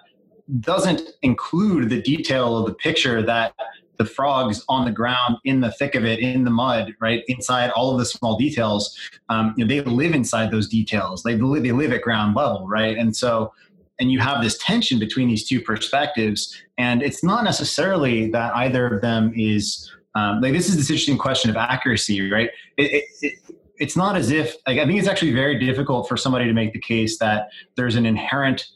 doesn't 0.60 1.02
include 1.22 1.88
the 1.88 2.00
detail 2.02 2.56
of 2.56 2.66
the 2.66 2.74
picture 2.74 3.22
that 3.22 3.54
the 4.02 4.10
frogs 4.10 4.64
on 4.68 4.84
the 4.84 4.90
ground 4.90 5.36
in 5.44 5.60
the 5.60 5.70
thick 5.72 5.94
of 5.94 6.04
it 6.04 6.18
in 6.18 6.44
the 6.44 6.50
mud 6.50 6.94
right 7.00 7.22
inside 7.28 7.70
all 7.70 7.92
of 7.92 7.98
the 7.98 8.04
small 8.04 8.36
details 8.36 8.98
um, 9.28 9.54
you 9.56 9.64
know, 9.64 9.68
they 9.68 9.80
live 9.82 10.14
inside 10.14 10.50
those 10.50 10.68
details. 10.68 11.22
They 11.22 11.36
live, 11.36 11.62
they 11.62 11.72
live 11.72 11.92
at 11.92 12.02
ground 12.02 12.34
level 12.34 12.66
right? 12.66 12.96
And 12.96 13.16
so 13.16 13.52
and 14.00 14.10
you 14.10 14.18
have 14.18 14.42
this 14.42 14.58
tension 14.58 14.98
between 14.98 15.28
these 15.28 15.46
two 15.46 15.60
perspectives 15.60 16.60
and 16.78 17.02
it's 17.02 17.22
not 17.22 17.44
necessarily 17.44 18.30
that 18.30 18.54
either 18.56 18.86
of 18.86 19.02
them 19.02 19.32
is 19.36 19.90
um, 20.14 20.40
like 20.40 20.52
this 20.52 20.68
is 20.68 20.76
this 20.76 20.90
interesting 20.90 21.18
question 21.18 21.50
of 21.50 21.56
accuracy 21.56 22.30
right? 22.30 22.50
It, 22.76 22.92
it, 22.92 23.04
it, 23.22 23.34
it's 23.78 23.96
not 23.96 24.16
as 24.16 24.30
if 24.30 24.54
like, 24.66 24.78
i 24.78 24.86
think 24.86 24.98
it's 24.98 25.08
actually 25.08 25.32
very 25.32 25.58
difficult 25.58 26.08
for 26.08 26.16
somebody 26.16 26.44
to 26.44 26.52
make 26.52 26.72
the 26.72 26.80
case 26.80 27.18
that 27.18 27.48
there's 27.76 27.96
an 27.96 28.06
inherent 28.06 28.68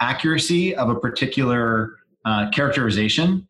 accuracy 0.00 0.74
of 0.74 0.88
a 0.88 0.94
particular 0.94 1.98
uh, 2.24 2.48
characterization 2.50 3.46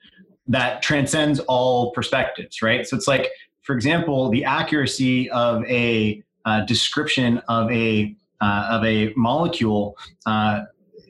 that 0.46 0.82
transcends 0.82 1.40
all 1.40 1.90
perspectives, 1.92 2.62
right? 2.62 2.86
So 2.86 2.96
it's 2.96 3.08
like, 3.08 3.30
for 3.62 3.74
example, 3.74 4.28
the 4.28 4.44
accuracy 4.44 5.30
of 5.30 5.64
a 5.64 6.22
uh, 6.44 6.64
description 6.66 7.38
of 7.48 7.70
a 7.70 8.14
uh, 8.40 8.68
of 8.70 8.84
a 8.84 9.12
molecule 9.16 9.96
uh, 10.26 10.62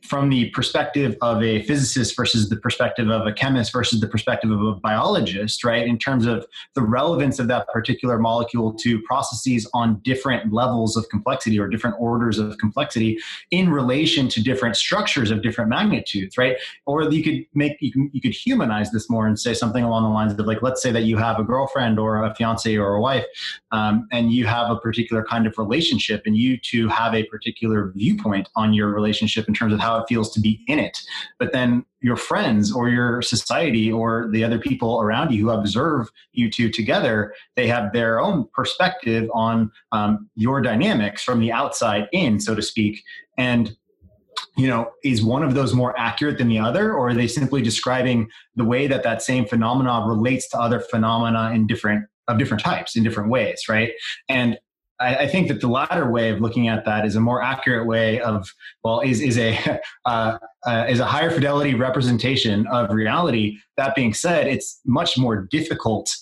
from 0.04 0.28
the 0.28 0.50
perspective 0.50 1.16
of 1.22 1.42
a 1.42 1.62
physicist 1.62 2.14
versus 2.14 2.50
the 2.50 2.56
perspective 2.56 3.08
of 3.08 3.26
a 3.26 3.32
chemist 3.32 3.72
versus 3.72 4.00
the 4.00 4.06
perspective 4.06 4.50
of 4.50 4.60
a 4.60 4.74
biologist, 4.74 5.64
right? 5.64 5.86
In 5.86 5.98
terms 5.98 6.26
of 6.26 6.46
the 6.74 6.82
relevance 6.82 7.38
of 7.38 7.48
that 7.48 7.66
particular 7.68 8.18
molecule 8.18 8.74
to 8.74 9.00
processes 9.02 9.68
on 9.72 10.00
different 10.00 10.52
levels 10.52 10.96
of 10.96 11.08
complexity 11.08 11.58
or 11.58 11.68
different 11.68 11.96
orders 11.98 12.38
of 12.38 12.56
complexity 12.58 13.18
in 13.50 13.70
relation 13.70 14.28
to 14.28 14.42
different 14.42 14.76
structures 14.76 15.30
of 15.30 15.42
different 15.42 15.70
magnitudes, 15.70 16.36
right? 16.36 16.58
Or 16.84 17.10
you 17.10 17.22
could 17.22 17.46
make 17.54 17.78
you, 17.80 17.90
can, 17.90 18.10
you 18.12 18.20
could 18.20 18.34
humanize 18.34 18.90
this 18.90 19.08
more 19.08 19.26
and 19.26 19.38
say 19.38 19.54
something 19.54 19.82
along 19.82 20.02
the 20.02 20.10
lines 20.10 20.32
of 20.32 20.38
like, 20.46 20.60
let's 20.60 20.82
say 20.82 20.92
that 20.92 21.04
you 21.04 21.16
have 21.16 21.38
a 21.38 21.44
girlfriend 21.44 21.98
or 21.98 22.22
a 22.22 22.34
fiance 22.34 22.76
or 22.76 22.94
a 22.94 23.00
wife, 23.00 23.24
um, 23.72 24.06
and 24.12 24.32
you 24.32 24.46
have 24.46 24.70
a 24.70 24.76
particular 24.76 25.24
kind 25.24 25.46
of 25.46 25.56
relationship, 25.56 26.22
and 26.26 26.36
you 26.36 26.58
two 26.58 26.88
have 26.88 27.14
a 27.14 27.24
particular 27.24 27.90
viewpoint 27.94 28.50
on 28.54 28.74
your 28.74 28.88
relationship 28.88 29.48
in 29.48 29.54
terms 29.54 29.72
of 29.72 29.80
how 29.80 29.93
how 29.94 30.02
it 30.02 30.06
feels 30.08 30.32
to 30.32 30.40
be 30.40 30.62
in 30.66 30.78
it. 30.78 30.98
But 31.38 31.52
then 31.52 31.84
your 32.00 32.16
friends 32.16 32.72
or 32.72 32.88
your 32.88 33.22
society 33.22 33.90
or 33.90 34.28
the 34.30 34.44
other 34.44 34.58
people 34.58 35.00
around 35.00 35.32
you 35.32 35.44
who 35.44 35.50
observe 35.50 36.10
you 36.32 36.50
two 36.50 36.68
together, 36.68 37.34
they 37.56 37.66
have 37.68 37.92
their 37.92 38.20
own 38.20 38.46
perspective 38.52 39.30
on 39.32 39.70
um, 39.92 40.28
your 40.34 40.60
dynamics 40.60 41.22
from 41.22 41.40
the 41.40 41.52
outside 41.52 42.08
in, 42.12 42.40
so 42.40 42.54
to 42.54 42.62
speak. 42.62 43.02
And 43.38 43.76
you 44.56 44.66
know 44.66 44.90
is 45.04 45.22
one 45.22 45.42
of 45.42 45.54
those 45.54 45.74
more 45.74 45.98
accurate 45.98 46.38
than 46.38 46.48
the 46.48 46.58
other 46.58 46.92
or 46.92 47.08
are 47.08 47.14
they 47.14 47.26
simply 47.26 47.62
describing 47.62 48.28
the 48.56 48.64
way 48.64 48.86
that 48.86 49.02
that 49.02 49.22
same 49.22 49.44
phenomenon 49.44 50.08
relates 50.08 50.48
to 50.48 50.58
other 50.58 50.80
phenomena 50.80 51.52
in 51.54 51.66
different 51.66 52.04
of 52.26 52.38
different 52.38 52.62
types 52.62 52.96
in 52.96 53.04
different 53.04 53.30
ways 53.30 53.62
right 53.68 53.92
and 54.28 54.58
I, 55.04 55.14
I, 55.20 55.28
think 55.28 55.48
that 55.48 55.60
the 55.60 55.68
latter 55.68 56.10
way 56.10 56.30
of 56.30 56.40
looking 56.40 56.68
at 56.68 56.84
that 56.84 57.04
is 57.04 57.16
a 57.16 57.20
more 57.20 57.42
accurate 57.42 57.86
way 57.86 58.20
of 58.20 58.48
well 58.82 59.00
is 59.00 59.20
is 59.20 59.38
a 59.38 59.80
uh, 60.04 60.38
uh, 60.66 60.86
is 60.88 61.00
a 61.00 61.06
higher 61.06 61.30
fidelity 61.30 61.74
representation 61.74 62.66
of 62.68 62.90
reality. 62.90 63.58
That 63.76 63.94
being 63.94 64.14
said, 64.14 64.46
it's 64.46 64.80
much 64.84 65.18
more 65.18 65.46
difficult 65.50 66.14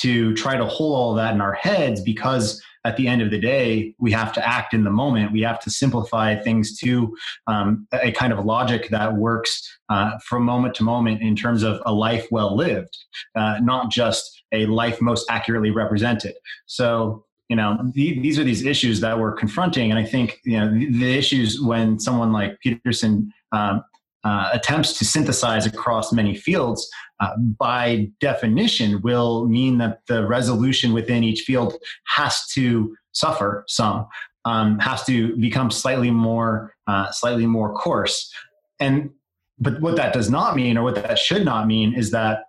to 0.00 0.34
try 0.34 0.56
to 0.56 0.66
hold 0.66 0.94
all 0.94 1.14
that 1.14 1.34
in 1.34 1.40
our 1.40 1.54
heads 1.54 2.02
because 2.02 2.62
at 2.86 2.96
the 2.96 3.08
end 3.08 3.20
of 3.20 3.32
the 3.32 3.38
day, 3.38 3.94
we 3.98 4.12
have 4.12 4.32
to 4.32 4.48
act 4.48 4.72
in 4.72 4.84
the 4.84 4.90
moment. 4.90 5.32
We 5.32 5.40
have 5.40 5.58
to 5.60 5.70
simplify 5.70 6.36
things 6.36 6.78
to 6.78 7.16
um, 7.48 7.88
a 7.92 8.12
kind 8.12 8.32
of 8.32 8.44
logic 8.44 8.90
that 8.90 9.16
works 9.16 9.68
uh, 9.88 10.12
from 10.24 10.44
moment 10.44 10.76
to 10.76 10.84
moment 10.84 11.20
in 11.20 11.34
terms 11.34 11.64
of 11.64 11.80
a 11.84 11.92
life 11.92 12.28
well 12.30 12.56
lived, 12.56 12.96
uh, 13.34 13.58
not 13.60 13.90
just 13.90 14.44
a 14.52 14.66
life 14.66 15.00
most 15.02 15.26
accurately 15.28 15.72
represented. 15.72 16.34
So 16.66 17.25
you 17.48 17.56
know 17.56 17.78
the, 17.94 18.20
these 18.20 18.38
are 18.38 18.44
these 18.44 18.64
issues 18.64 19.00
that 19.00 19.18
we're 19.18 19.32
confronting. 19.32 19.90
And 19.90 19.98
i 19.98 20.04
think 20.04 20.40
you 20.44 20.58
know 20.58 20.72
the, 20.72 20.90
the 20.90 21.14
issues 21.16 21.60
when 21.60 21.98
someone 21.98 22.32
like 22.32 22.58
peterson 22.60 23.32
um, 23.52 23.84
uh, 24.24 24.50
attempts 24.52 24.98
to 24.98 25.04
synthesize 25.04 25.66
across 25.66 26.12
many 26.12 26.34
fields 26.34 26.90
uh, 27.20 27.36
by 27.58 28.10
definition 28.20 29.00
will 29.02 29.46
mean 29.46 29.78
that 29.78 30.00
the 30.08 30.26
resolution 30.26 30.92
within 30.92 31.22
each 31.22 31.42
field 31.42 31.74
has 32.06 32.46
to 32.48 32.96
suffer 33.12 33.64
some 33.68 34.06
um, 34.46 34.78
has 34.78 35.04
to 35.04 35.36
become 35.36 35.70
slightly 35.70 36.10
more 36.10 36.74
uh, 36.86 37.10
slightly 37.10 37.46
more 37.46 37.74
coarse. 37.74 38.32
And 38.80 39.10
but 39.58 39.80
what 39.80 39.96
that 39.96 40.12
does 40.12 40.30
not 40.30 40.54
mean 40.54 40.78
or 40.78 40.82
what 40.84 40.94
that 40.94 41.18
should 41.18 41.44
not 41.44 41.66
mean 41.66 41.94
is 41.94 42.10
that 42.12 42.44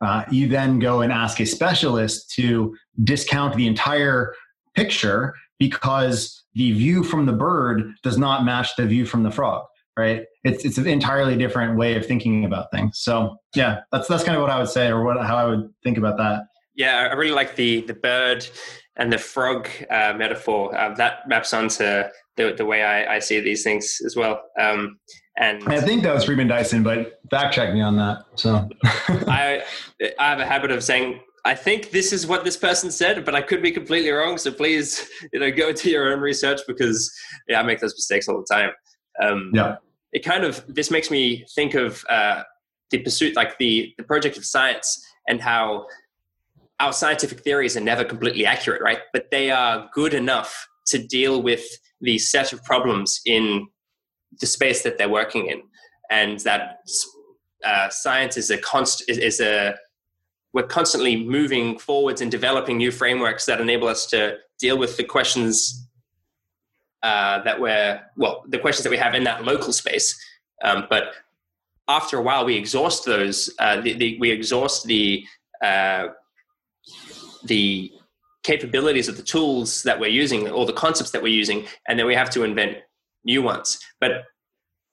uh, 0.00 0.24
you 0.30 0.48
then 0.48 0.78
go 0.78 1.00
and 1.00 1.12
ask 1.12 1.40
a 1.40 1.46
specialist 1.46 2.30
to 2.32 2.76
discount 3.04 3.56
the 3.56 3.66
entire 3.66 4.34
picture 4.74 5.34
because 5.58 6.44
the 6.54 6.72
view 6.72 7.02
from 7.04 7.26
the 7.26 7.32
bird 7.32 7.92
does 8.02 8.18
not 8.18 8.44
match 8.44 8.74
the 8.76 8.86
view 8.86 9.06
from 9.06 9.22
the 9.22 9.30
frog 9.30 9.64
right? 9.96 10.22
It's 10.44 10.64
it's 10.64 10.78
an 10.78 10.86
entirely 10.86 11.36
different 11.36 11.76
way 11.76 11.94
of 11.94 12.06
thinking 12.06 12.44
about 12.44 12.70
things. 12.70 13.00
So 13.00 13.36
yeah 13.54 13.80
that's 13.92 14.08
that's 14.08 14.24
kind 14.24 14.36
of 14.36 14.40
what 14.40 14.50
i 14.50 14.58
would 14.58 14.68
say 14.68 14.88
or 14.88 15.04
what 15.04 15.22
how 15.26 15.36
i 15.36 15.44
would 15.44 15.68
think 15.82 15.98
about 15.98 16.16
that. 16.16 16.44
Yeah 16.74 17.08
i 17.10 17.14
really 17.14 17.34
like 17.34 17.56
the 17.56 17.82
the 17.82 17.94
bird 17.94 18.46
and 18.96 19.12
the 19.12 19.18
frog 19.18 19.68
uh, 19.90 20.12
metaphor. 20.16 20.76
Uh, 20.76 20.94
that 20.94 21.26
maps 21.26 21.54
onto 21.54 22.02
the, 22.36 22.54
the 22.56 22.64
way 22.64 22.82
I, 22.82 23.16
I 23.16 23.18
see 23.18 23.40
these 23.40 23.62
things 23.62 23.98
as 24.04 24.14
well. 24.14 24.42
Um, 24.58 24.98
and 25.40 25.66
I 25.66 25.80
think 25.80 26.02
that 26.02 26.14
was 26.14 26.24
Freeman 26.24 26.48
Dyson, 26.48 26.82
but 26.82 27.18
fact 27.30 27.54
check 27.54 27.72
me 27.72 27.80
on 27.80 27.96
that. 27.96 28.24
So 28.34 28.68
I 28.84 29.62
I 30.18 30.30
have 30.30 30.38
a 30.38 30.46
habit 30.46 30.70
of 30.70 30.84
saying 30.84 31.20
I 31.44 31.54
think 31.54 31.90
this 31.90 32.12
is 32.12 32.26
what 32.26 32.44
this 32.44 32.56
person 32.56 32.90
said, 32.90 33.24
but 33.24 33.34
I 33.34 33.40
could 33.40 33.62
be 33.62 33.70
completely 33.70 34.10
wrong. 34.10 34.36
So 34.36 34.52
please, 34.52 35.08
you 35.32 35.40
know, 35.40 35.50
go 35.50 35.72
to 35.72 35.90
your 35.90 36.12
own 36.12 36.20
research 36.20 36.60
because 36.66 37.10
yeah, 37.48 37.60
I 37.60 37.62
make 37.62 37.80
those 37.80 37.94
mistakes 37.94 38.28
all 38.28 38.38
the 38.38 38.54
time. 38.54 38.70
Um, 39.22 39.50
yeah, 39.54 39.76
it 40.12 40.24
kind 40.24 40.44
of 40.44 40.62
this 40.68 40.90
makes 40.90 41.10
me 41.10 41.46
think 41.54 41.74
of 41.74 42.04
uh, 42.10 42.42
the 42.90 42.98
pursuit, 42.98 43.34
like 43.34 43.56
the 43.58 43.94
the 43.96 44.04
project 44.04 44.36
of 44.36 44.44
science, 44.44 45.02
and 45.26 45.40
how 45.40 45.86
our 46.80 46.92
scientific 46.92 47.40
theories 47.40 47.76
are 47.78 47.80
never 47.80 48.04
completely 48.04 48.44
accurate, 48.44 48.82
right? 48.82 49.00
But 49.14 49.30
they 49.30 49.50
are 49.50 49.88
good 49.94 50.12
enough 50.12 50.68
to 50.88 50.98
deal 50.98 51.42
with 51.42 51.64
the 52.02 52.18
set 52.18 52.52
of 52.52 52.62
problems 52.64 53.20
in 53.24 53.68
the 54.40 54.46
space 54.46 54.82
that 54.82 54.98
they're 54.98 55.08
working 55.08 55.46
in, 55.46 55.62
and 56.10 56.40
that 56.40 56.78
uh, 57.64 57.88
science 57.88 58.36
is 58.36 58.50
a 58.50 58.58
const 58.58 59.04
is, 59.08 59.18
is 59.18 59.40
a 59.40 59.76
we're 60.52 60.64
constantly 60.64 61.24
moving 61.24 61.78
forwards 61.78 62.20
and 62.20 62.30
developing 62.30 62.76
new 62.76 62.90
frameworks 62.90 63.46
that 63.46 63.60
enable 63.60 63.86
us 63.86 64.06
to 64.06 64.36
deal 64.58 64.76
with 64.76 64.96
the 64.96 65.04
questions 65.04 65.86
uh, 67.02 67.42
that 67.42 67.60
we're 67.60 68.00
well 68.16 68.44
the 68.48 68.58
questions 68.58 68.84
that 68.84 68.90
we 68.90 68.96
have 68.96 69.14
in 69.14 69.24
that 69.24 69.44
local 69.44 69.72
space. 69.72 70.18
Um, 70.62 70.86
but 70.90 71.14
after 71.88 72.18
a 72.18 72.22
while 72.22 72.44
we 72.44 72.56
exhaust 72.56 73.04
those 73.04 73.52
uh, 73.58 73.80
the, 73.80 73.94
the, 73.94 74.18
we 74.20 74.30
exhaust 74.30 74.86
the 74.86 75.24
uh, 75.62 76.08
the 77.44 77.92
capabilities 78.42 79.08
of 79.08 79.16
the 79.16 79.22
tools 79.22 79.82
that 79.82 80.00
we're 80.00 80.08
using 80.10 80.48
or 80.48 80.64
the 80.64 80.72
concepts 80.72 81.10
that 81.10 81.22
we're 81.22 81.28
using 81.28 81.66
and 81.88 81.98
then 81.98 82.06
we 82.06 82.14
have 82.14 82.30
to 82.30 82.42
invent 82.42 82.78
new 83.24 83.42
ones 83.42 83.78
but 84.00 84.24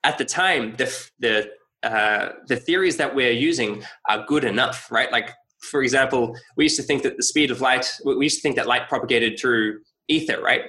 at 0.03 0.17
the 0.17 0.25
time 0.25 0.75
the 0.77 1.09
the 1.19 1.49
uh, 1.83 2.33
the 2.47 2.55
theories 2.55 2.97
that 2.97 3.13
we're 3.13 3.31
using 3.31 3.83
are 4.09 4.25
good 4.25 4.43
enough 4.43 4.91
right 4.91 5.11
like 5.11 5.31
for 5.61 5.81
example, 5.81 6.35
we 6.55 6.65
used 6.65 6.77
to 6.77 6.83
think 6.83 7.03
that 7.03 7.17
the 7.17 7.23
speed 7.23 7.51
of 7.51 7.61
light, 7.61 7.91
we 8.05 8.25
used 8.25 8.37
to 8.37 8.41
think 8.41 8.55
that 8.55 8.67
light 8.67 8.87
propagated 8.87 9.39
through 9.39 9.79
ether, 10.07 10.41
right? 10.41 10.63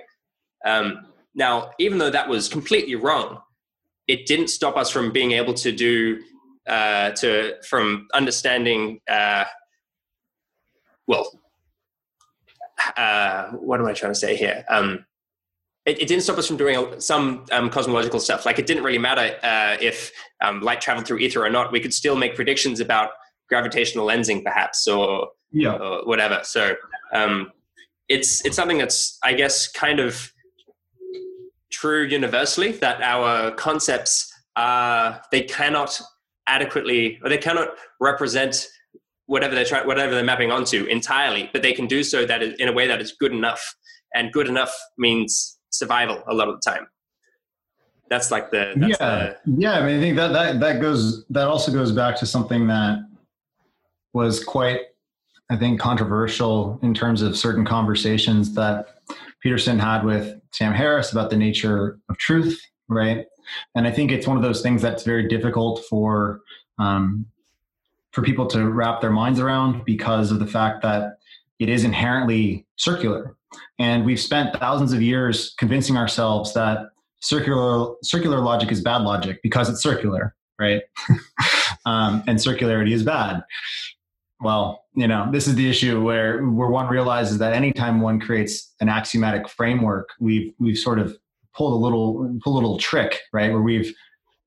Um, 0.64 1.06
now, 1.34 1.70
even 1.78 1.98
though 1.98 2.10
that 2.10 2.28
was 2.28 2.48
completely 2.48 2.94
wrong, 2.94 3.38
it 4.06 4.26
didn't 4.26 4.48
stop 4.48 4.76
us 4.76 4.90
from 4.90 5.12
being 5.12 5.32
able 5.32 5.54
to 5.54 5.72
do, 5.72 6.20
uh, 6.66 7.10
to 7.12 7.54
from 7.68 8.08
understanding, 8.14 9.00
uh, 9.08 9.44
well, 11.06 11.30
uh, 12.96 13.48
what 13.52 13.80
am 13.80 13.86
I 13.86 13.92
trying 13.92 14.12
to 14.12 14.18
say 14.18 14.36
here? 14.36 14.64
Um, 14.68 15.04
it, 15.88 16.02
it, 16.02 16.08
didn't 16.08 16.22
stop 16.22 16.38
us 16.38 16.46
from 16.46 16.56
doing 16.56 17.00
some 17.00 17.44
um, 17.50 17.70
cosmological 17.70 18.20
stuff. 18.20 18.46
Like 18.46 18.58
it 18.58 18.66
didn't 18.66 18.84
really 18.84 18.98
matter 18.98 19.36
uh, 19.42 19.76
if 19.80 20.12
um, 20.40 20.60
light 20.60 20.80
traveled 20.80 21.06
through 21.06 21.18
ether 21.18 21.44
or 21.44 21.50
not. 21.50 21.72
We 21.72 21.80
could 21.80 21.94
still 21.94 22.16
make 22.16 22.36
predictions 22.36 22.80
about 22.80 23.10
gravitational 23.48 24.06
lensing 24.06 24.44
perhaps 24.44 24.86
or, 24.86 25.28
yeah. 25.52 25.72
or 25.72 26.04
whatever 26.04 26.40
so 26.44 26.74
um, 27.12 27.50
it's 28.08 28.44
it's 28.44 28.56
something 28.56 28.78
that's 28.78 29.18
i 29.22 29.32
guess 29.32 29.68
kind 29.68 30.00
of 30.00 30.32
true 31.70 32.04
universally 32.04 32.72
that 32.72 33.00
our 33.02 33.50
concepts 33.52 34.32
are 34.56 35.20
they 35.30 35.42
cannot 35.42 36.00
adequately 36.46 37.18
or 37.22 37.28
they 37.28 37.38
cannot 37.38 37.68
represent 38.00 38.66
whatever 39.26 39.54
they're 39.54 39.64
trying 39.64 39.86
whatever 39.86 40.14
they're 40.14 40.24
mapping 40.24 40.50
onto 40.50 40.84
entirely 40.84 41.50
but 41.52 41.62
they 41.62 41.72
can 41.72 41.86
do 41.86 42.02
so 42.02 42.24
that 42.24 42.42
is, 42.42 42.54
in 42.58 42.68
a 42.68 42.72
way 42.72 42.86
that 42.86 43.00
is 43.00 43.12
good 43.18 43.32
enough 43.32 43.74
and 44.14 44.32
good 44.32 44.48
enough 44.48 44.74
means 44.96 45.57
survival 45.78 46.22
a 46.26 46.34
lot 46.34 46.48
of 46.48 46.56
the 46.60 46.70
time 46.70 46.86
that's 48.10 48.30
like 48.30 48.50
the 48.50 48.72
that's 48.76 48.98
yeah 49.00 49.34
the, 49.44 49.62
yeah 49.62 49.78
i 49.78 49.84
mean 49.84 49.98
i 49.98 50.00
think 50.00 50.16
that 50.16 50.32
that 50.32 50.60
that 50.60 50.80
goes 50.80 51.24
that 51.26 51.46
also 51.46 51.70
goes 51.72 51.92
back 51.92 52.16
to 52.16 52.26
something 52.26 52.66
that 52.66 52.98
was 54.12 54.42
quite, 54.42 54.80
I 55.50 55.56
think, 55.56 55.80
controversial 55.80 56.78
in 56.82 56.94
terms 56.94 57.22
of 57.22 57.36
certain 57.36 57.64
conversations 57.64 58.54
that 58.54 58.86
Peterson 59.40 59.78
had 59.78 60.04
with 60.04 60.40
Sam 60.52 60.72
Harris 60.72 61.12
about 61.12 61.30
the 61.30 61.36
nature 61.36 61.98
of 62.08 62.18
truth, 62.18 62.60
right? 62.88 63.26
And 63.74 63.86
I 63.86 63.90
think 63.92 64.10
it's 64.10 64.26
one 64.26 64.36
of 64.36 64.42
those 64.42 64.60
things 64.60 64.82
that's 64.82 65.04
very 65.04 65.28
difficult 65.28 65.84
for 65.88 66.40
um, 66.78 67.26
for 68.12 68.22
people 68.22 68.46
to 68.48 68.68
wrap 68.68 69.00
their 69.00 69.10
minds 69.10 69.38
around 69.38 69.84
because 69.84 70.32
of 70.32 70.38
the 70.38 70.46
fact 70.46 70.82
that 70.82 71.18
it 71.58 71.68
is 71.68 71.84
inherently 71.84 72.66
circular. 72.76 73.36
And 73.78 74.04
we've 74.04 74.20
spent 74.20 74.58
thousands 74.58 74.92
of 74.92 75.02
years 75.02 75.54
convincing 75.58 75.96
ourselves 75.96 76.54
that 76.54 76.90
circular 77.20 77.94
circular 78.02 78.40
logic 78.40 78.70
is 78.70 78.80
bad 78.80 79.02
logic 79.02 79.40
because 79.42 79.68
it's 79.68 79.82
circular, 79.82 80.34
right? 80.58 80.82
um, 81.86 82.22
and 82.26 82.38
circularity 82.38 82.92
is 82.92 83.02
bad 83.02 83.42
well, 84.40 84.84
you 84.94 85.08
know, 85.08 85.28
this 85.32 85.48
is 85.48 85.54
the 85.56 85.68
issue 85.68 86.02
where 86.02 86.44
where 86.44 86.68
one 86.68 86.88
realizes 86.88 87.38
that 87.38 87.54
anytime 87.54 88.00
one 88.00 88.20
creates 88.20 88.72
an 88.80 88.88
axiomatic 88.88 89.48
framework, 89.48 90.10
we've 90.20 90.52
we've 90.58 90.78
sort 90.78 90.98
of 90.98 91.16
pulled 91.54 91.72
a 91.72 91.76
little 91.76 92.38
pulled 92.42 92.54
a 92.54 92.58
little 92.58 92.78
trick, 92.78 93.20
right? 93.32 93.50
Where 93.52 93.62
we've 93.62 93.92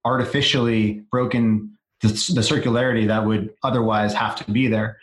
artificially 0.06 1.04
broken 1.12 1.78
the, 2.02 2.08
the 2.08 2.42
circularity 2.42 3.08
that 3.08 3.26
would 3.26 3.54
otherwise 3.64 4.14
have 4.14 4.36
to 4.38 4.52
be 4.52 4.68
there, 4.68 4.98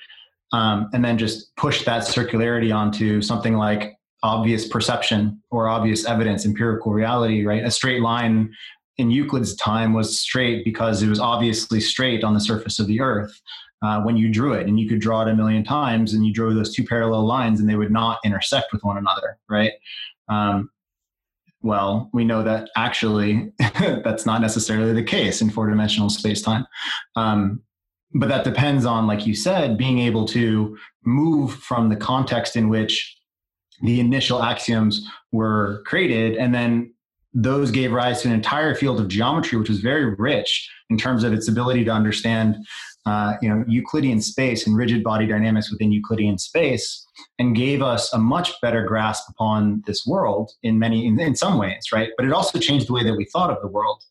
um, 0.53 0.89
and 0.93 1.05
then 1.05 1.19
just 1.19 1.55
push 1.57 1.85
that 1.85 2.03
circularity 2.03 2.75
onto 2.75 3.21
something 3.21 3.55
like 3.55 3.99
obvious 4.23 4.67
perception 4.67 5.41
or 5.51 5.69
obvious 5.69 6.05
evidence, 6.07 6.45
empirical 6.45 6.93
reality, 6.93 7.45
right? 7.45 7.65
A 7.65 7.71
straight 7.71 8.03
line 8.03 8.53
in 8.97 9.11
Euclid's 9.11 9.55
time 9.57 9.93
was 9.93 10.19
straight 10.19 10.65
because 10.65 11.03
it 11.03 11.09
was 11.09 11.21
obviously 11.21 11.81
straight 11.81 12.25
on 12.25 12.35
the 12.35 12.41
surface 12.41 12.79
of 12.79 12.87
the 12.89 13.01
earth 13.01 13.41
uh, 13.83 14.01
when 14.03 14.17
you 14.17 14.29
drew 14.29 14.55
it. 14.55 14.67
And 14.67 14.81
you 14.81 14.89
could 14.89 15.01
draw 15.01 15.23
it 15.23 15.29
a 15.29 15.37
million 15.37 15.63
times 15.63 16.15
and 16.15 16.27
you 16.27 16.33
drew 16.33 16.53
those 16.53 16.75
two 16.75 16.85
parallel 16.85 17.25
lines 17.25 17.61
and 17.61 17.69
they 17.69 17.77
would 17.77 17.93
not 17.93 18.19
intersect 18.25 18.73
with 18.73 18.83
one 18.83 18.97
another 18.99 19.39
right? 19.49 19.73
Um, 20.29 20.71
well 21.61 22.09
we 22.13 22.25
know 22.25 22.43
that 22.45 22.71
actually 22.77 23.53
that's 23.59 24.25
not 24.25 24.41
necessarily 24.41 24.93
the 24.93 25.03
case 25.03 25.41
in 25.41 25.51
four 25.51 25.69
dimensional 25.69 26.11
space-time. 26.11 26.67
Um, 27.17 27.63
but 28.15 28.29
that 28.29 28.45
depends 28.45 28.85
on 28.85 29.07
like 29.07 29.27
you 29.27 29.35
said 29.35 29.77
being 29.77 29.99
able 29.99 30.27
to 30.27 30.77
move 31.05 31.55
from 31.55 31.89
the 31.89 31.97
context 31.97 32.57
in 32.57 32.69
which 32.69 33.17
the 33.83 34.01
initial 34.01 34.43
axioms 34.43 35.09
were 35.33 35.83
created 35.87 36.37
and 36.37 36.55
then 36.55 36.93
those 37.35 37.71
gave 37.71 37.93
rise 37.93 38.23
to 38.23 38.29
an 38.29 38.35
entire 38.35 38.75
field 38.75 38.99
of 38.99 39.09
geometry 39.09 39.59
which 39.59 39.69
was 39.69 39.81
very 39.81 40.15
rich 40.15 40.71
in 40.91 40.97
terms 40.97 41.23
of 41.23 41.33
its 41.33 41.49
ability 41.49 41.85
to 41.85 41.91
understand 41.91 42.57
uh, 43.09 43.37
you 43.41 43.49
know, 43.49 43.65
Euclidean 43.67 44.21
space 44.21 44.67
and 44.67 44.77
rigid 44.77 45.03
body 45.03 45.27
dynamics 45.27 45.71
within 45.71 45.91
Euclidean 45.91 46.37
space, 46.37 47.07
and 47.39 47.57
gave 47.57 47.81
us 47.81 48.13
a 48.13 48.19
much 48.19 48.53
better 48.61 48.85
grasp 48.85 49.29
upon 49.31 49.83
this 49.87 50.07
world 50.07 50.53
in 50.63 50.79
many, 50.79 51.07
in, 51.07 51.19
in 51.19 51.35
some 51.35 51.57
ways, 51.57 51.87
right? 51.91 52.11
But 52.19 52.27
it 52.27 52.33
also 52.33 52.59
changed 52.59 52.87
the 52.87 52.93
way 52.93 53.03
that 53.05 53.17
we 53.17 53.25
thought 53.25 53.51
of 53.51 53.63
the 53.63 53.69
world. 53.69 54.03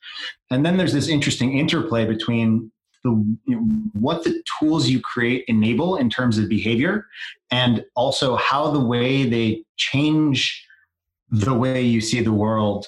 And 0.49 0.65
then 0.65 0.77
there's 0.77 0.93
this 0.93 1.10
interesting 1.10 1.60
interplay 1.60 2.05
between 2.05 2.71
the 3.08 3.38
you 3.46 3.56
know, 3.56 3.62
what 3.93 4.24
the 4.24 4.41
tools 4.60 4.88
you 4.89 5.00
create 5.02 5.43
enable 5.48 5.98
in 5.98 6.10
terms 6.10 6.38
of 6.38 6.50
behavior, 6.50 7.06
and 7.52 7.84
also 7.96 8.36
how 8.36 8.72
the 8.72 8.80
way 8.80 9.28
they 9.28 9.63
change 9.78 10.65
the 11.30 11.54
way 11.54 11.82
you 11.82 12.02
see 12.02 12.22
the 12.22 12.34
world 12.34 12.88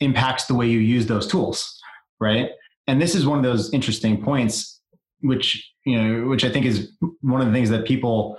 impacts 0.00 0.46
the 0.46 0.54
way 0.54 0.66
you 0.66 0.78
use 0.78 1.06
those 1.06 1.26
tools, 1.26 1.80
right? 2.20 2.50
And 2.86 3.00
this 3.00 3.14
is 3.14 3.26
one 3.26 3.38
of 3.38 3.44
those 3.44 3.72
interesting 3.72 4.22
points 4.22 4.80
which 5.22 5.72
you 5.84 6.00
know 6.00 6.28
which 6.28 6.44
i 6.44 6.50
think 6.50 6.66
is 6.66 6.92
one 7.20 7.40
of 7.40 7.46
the 7.46 7.52
things 7.52 7.70
that 7.70 7.86
people 7.86 8.38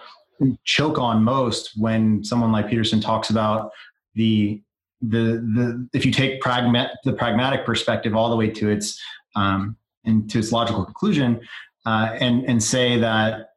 choke 0.63 0.97
on 0.97 1.23
most 1.23 1.71
when 1.77 2.23
someone 2.23 2.51
like 2.51 2.67
peterson 2.67 2.99
talks 2.99 3.29
about 3.29 3.71
the 4.15 4.61
the 5.01 5.43
the 5.55 5.87
if 5.93 6.05
you 6.05 6.11
take 6.11 6.41
pragmat 6.41 6.89
the 7.03 7.13
pragmatic 7.13 7.65
perspective 7.65 8.15
all 8.15 8.29
the 8.29 8.35
way 8.35 8.49
to 8.49 8.69
its 8.69 8.99
um 9.35 9.75
and 10.05 10.29
to 10.29 10.39
its 10.39 10.51
logical 10.51 10.83
conclusion 10.83 11.39
uh, 11.85 12.15
and 12.19 12.43
and 12.45 12.63
say 12.63 12.99
that 12.99 13.51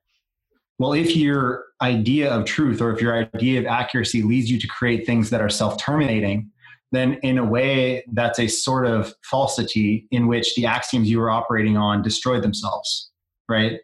well 0.78 0.92
if 0.92 1.16
your 1.16 1.64
idea 1.83 2.30
of 2.30 2.44
truth 2.44 2.80
or 2.80 2.92
if 2.92 3.00
your 3.00 3.14
idea 3.14 3.61
of 3.61 3.66
accuracy 3.66 4.22
leads 4.22 4.50
you 4.50 4.59
to 4.59 4.66
create 4.66 5.07
things 5.07 5.30
that 5.30 5.40
are 5.40 5.50
self-terminating 5.50 6.50
then 6.92 7.14
in 7.22 7.38
a 7.38 7.44
way 7.44 8.04
that's 8.12 8.38
a 8.38 8.46
sort 8.46 8.87
of 8.87 9.12
falsity 9.24 10.07
in 10.12 10.28
which 10.28 10.54
the 10.54 10.64
axioms 10.64 11.11
you 11.11 11.18
were 11.18 11.30
operating 11.30 11.76
on 11.76 12.02
destroyed 12.02 12.42
themselves 12.42 13.11
right? 13.48 13.80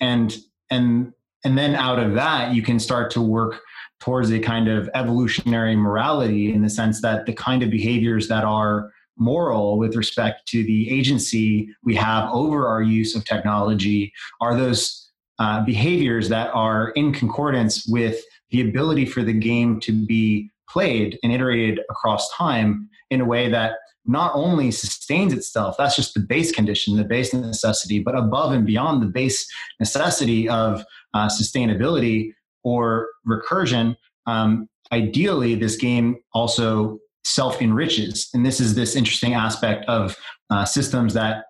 And 0.00 0.36
and 0.70 1.12
and 1.44 1.56
then 1.56 1.74
out 1.74 1.98
of 1.98 2.14
that 2.14 2.54
you 2.54 2.62
can 2.62 2.78
start 2.78 3.10
to 3.12 3.20
work 3.20 3.60
towards 4.00 4.30
a 4.30 4.38
kind 4.38 4.68
of 4.68 4.88
evolutionary 4.94 5.76
morality 5.76 6.52
in 6.52 6.62
the 6.62 6.70
sense 6.70 7.02
that 7.02 7.26
the 7.26 7.32
kind 7.32 7.62
of 7.62 7.70
behaviors 7.70 8.28
that 8.28 8.44
are 8.44 8.90
moral 9.18 9.78
with 9.78 9.96
respect 9.96 10.46
to 10.48 10.64
the 10.64 10.90
agency 10.90 11.68
we 11.84 11.94
have 11.94 12.30
over 12.32 12.66
our 12.66 12.82
use 12.82 13.14
of 13.14 13.24
technology 13.24 14.12
are 14.40 14.56
those 14.56 15.10
uh, 15.38 15.64
behaviors 15.64 16.28
that 16.28 16.50
are 16.54 16.90
in 16.90 17.12
concordance 17.12 17.86
with 17.86 18.22
the 18.50 18.60
ability 18.60 19.06
for 19.06 19.22
the 19.22 19.32
game 19.32 19.80
to 19.80 19.92
be 19.92 20.50
played 20.68 21.18
and 21.22 21.32
iterated 21.32 21.80
across 21.90 22.30
time 22.36 22.88
in 23.10 23.20
a 23.20 23.24
way 23.24 23.48
that 23.48 23.72
not 24.06 24.32
only 24.34 24.70
sustains 24.70 25.32
itself, 25.32 25.76
that's 25.78 25.96
just 25.96 26.14
the 26.14 26.20
base 26.20 26.52
condition, 26.52 26.96
the 26.96 27.04
base 27.04 27.32
necessity, 27.34 28.00
but 28.00 28.16
above 28.16 28.52
and 28.52 28.66
beyond 28.66 29.02
the 29.02 29.06
base 29.06 29.48
necessity 29.78 30.48
of 30.48 30.84
uh, 31.14 31.28
sustainability 31.28 32.32
or 32.64 33.08
recursion, 33.26 33.96
um, 34.26 34.68
ideally, 34.92 35.54
this 35.54 35.76
game 35.76 36.16
also 36.32 36.98
self 37.24 37.60
enriches. 37.60 38.28
And 38.34 38.44
this 38.44 38.60
is 38.60 38.74
this 38.74 38.96
interesting 38.96 39.34
aspect 39.34 39.84
of 39.86 40.16
uh, 40.50 40.64
systems 40.64 41.14
that 41.14 41.44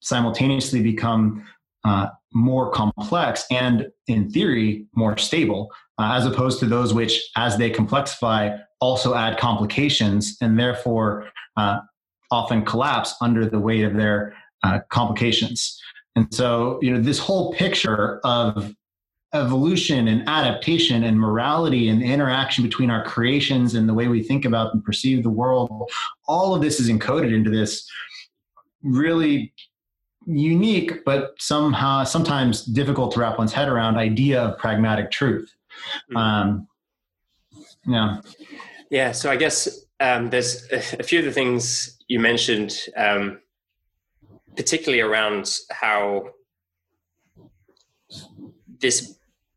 simultaneously 0.00 0.82
become 0.82 1.44
uh, 1.84 2.08
more 2.32 2.70
complex 2.70 3.44
and, 3.50 3.88
in 4.08 4.30
theory, 4.30 4.86
more 4.94 5.16
stable, 5.16 5.70
uh, 5.98 6.12
as 6.14 6.26
opposed 6.26 6.60
to 6.60 6.66
those 6.66 6.92
which, 6.92 7.22
as 7.36 7.56
they 7.56 7.70
complexify, 7.70 8.58
also 8.80 9.14
add 9.14 9.38
complications 9.38 10.36
and 10.40 10.58
therefore 10.58 11.28
uh, 11.56 11.78
often 12.30 12.64
collapse 12.64 13.14
under 13.20 13.46
the 13.46 13.58
weight 13.58 13.84
of 13.84 13.94
their 13.94 14.34
uh, 14.62 14.80
complications. 14.90 15.80
And 16.16 16.32
so, 16.34 16.78
you 16.82 16.92
know, 16.92 17.00
this 17.00 17.18
whole 17.18 17.52
picture 17.54 18.20
of 18.24 18.74
evolution 19.34 20.08
and 20.08 20.26
adaptation 20.28 21.04
and 21.04 21.18
morality 21.18 21.88
and 21.88 22.00
the 22.00 22.12
interaction 22.12 22.64
between 22.64 22.90
our 22.90 23.04
creations 23.04 23.74
and 23.74 23.88
the 23.88 23.94
way 23.94 24.08
we 24.08 24.22
think 24.22 24.44
about 24.44 24.72
and 24.72 24.84
perceive 24.84 25.22
the 25.22 25.30
world, 25.30 25.90
all 26.26 26.54
of 26.54 26.62
this 26.62 26.80
is 26.80 26.88
encoded 26.88 27.34
into 27.34 27.50
this 27.50 27.88
really 28.82 29.52
unique 30.26 31.04
but 31.04 31.34
somehow 31.38 32.02
sometimes 32.02 32.64
difficult 32.64 33.12
to 33.12 33.20
wrap 33.20 33.38
one's 33.38 33.52
head 33.52 33.68
around 33.68 33.96
idea 33.96 34.42
of 34.42 34.58
pragmatic 34.58 35.10
truth. 35.10 35.54
Mm-hmm. 36.10 36.16
Um, 36.16 36.68
yeah. 37.86 38.20
Yeah. 38.90 39.12
So 39.12 39.30
I 39.30 39.36
guess 39.36 39.86
um, 40.00 40.30
there's 40.30 40.66
a, 40.72 40.76
a, 41.00 41.02
few 41.02 41.20
of 41.20 41.24
the 41.24 41.32
things 41.32 41.96
you 42.08 42.18
mentioned, 42.20 42.76
um, 42.96 43.40
particularly 44.56 45.00
around 45.00 45.58
how 45.70 46.30
this 48.80 49.16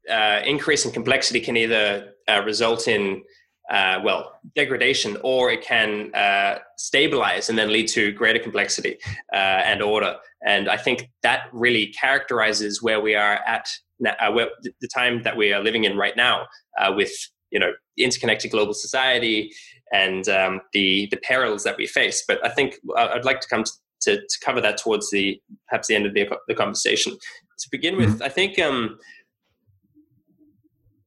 uh, 0.10 0.42
increase 0.46 0.86
in 0.86 0.92
complexity 0.92 1.40
can 1.40 1.58
either 1.58 2.14
uh, 2.28 2.42
result 2.44 2.88
in 2.88 3.24
uh, 3.70 4.00
well 4.04 4.40
degradation 4.56 5.16
or 5.24 5.52
it 5.52 5.62
can 5.62 6.14
uh, 6.16 6.58
stabilize 6.78 7.50
and 7.50 7.58
then 7.58 7.72
lead 7.72 7.88
to 7.88 8.12
greater 8.14 8.40
complexity 8.40 8.98
uh, 9.34 9.36
and 9.36 9.82
order. 9.82 10.16
And 10.46 10.70
i 10.70 10.78
think 10.78 11.10
that 11.22 11.50
really 11.52 11.88
characterizes 11.88 12.82
where 12.82 13.02
we 13.02 13.14
are 13.16 13.40
at 13.46 13.68
uh, 14.08 14.32
where, 14.32 14.50
the 14.82 14.88
time 14.88 15.22
that 15.24 15.36
we 15.38 15.54
are 15.54 15.62
living 15.62 15.84
in 15.84 15.98
right 15.98 16.16
now 16.16 16.48
with 16.96 17.12
you 17.52 17.60
know 17.60 17.72
interconnected 17.98 18.52
global 18.52 18.74
society 18.74 19.52
and 19.92 20.30
um, 20.30 20.62
the 20.74 21.08
the 21.12 21.18
perils 21.18 21.64
that 21.64 21.78
we 21.78 21.86
face. 21.86 22.24
But 22.28 22.44
i 22.46 22.50
think 22.50 22.76
i'd 22.96 23.26
like 23.26 23.42
to 23.42 23.48
come 23.48 23.64
to, 23.64 23.72
to, 24.02 24.18
to 24.18 24.38
cover 24.44 24.62
that 24.62 24.78
towards 24.78 25.12
the 25.12 25.40
perhaps 25.68 25.88
the 25.88 25.96
end 25.96 26.06
of 26.06 26.14
the, 26.14 26.28
the 26.48 26.56
conversation 26.56 27.18
to 27.60 27.70
begin 27.70 27.98
with 27.98 28.16
mm-hmm. 28.16 28.24
i 28.24 28.30
think 28.30 28.60
um, 28.60 28.98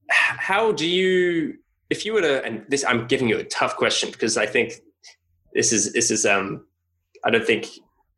how 0.09 0.73
do 0.73 0.87
you 0.87 1.57
if 1.91 2.05
you 2.05 2.13
were 2.13 2.21
to 2.21 2.45
and 2.45 2.65
this 2.69 2.85
i'm 2.85 3.07
giving 3.07 3.29
you 3.29 3.39
a 3.39 3.45
tough 3.45 3.77
question 3.77 4.11
because 4.11 4.37
i 4.37 4.47
think 4.47 4.75
this 5.55 5.73
is 5.73 5.93
this 5.93 6.11
is 6.11 6.25
um 6.27 6.67
i 7.25 7.31
don't 7.31 7.47
think 7.47 7.67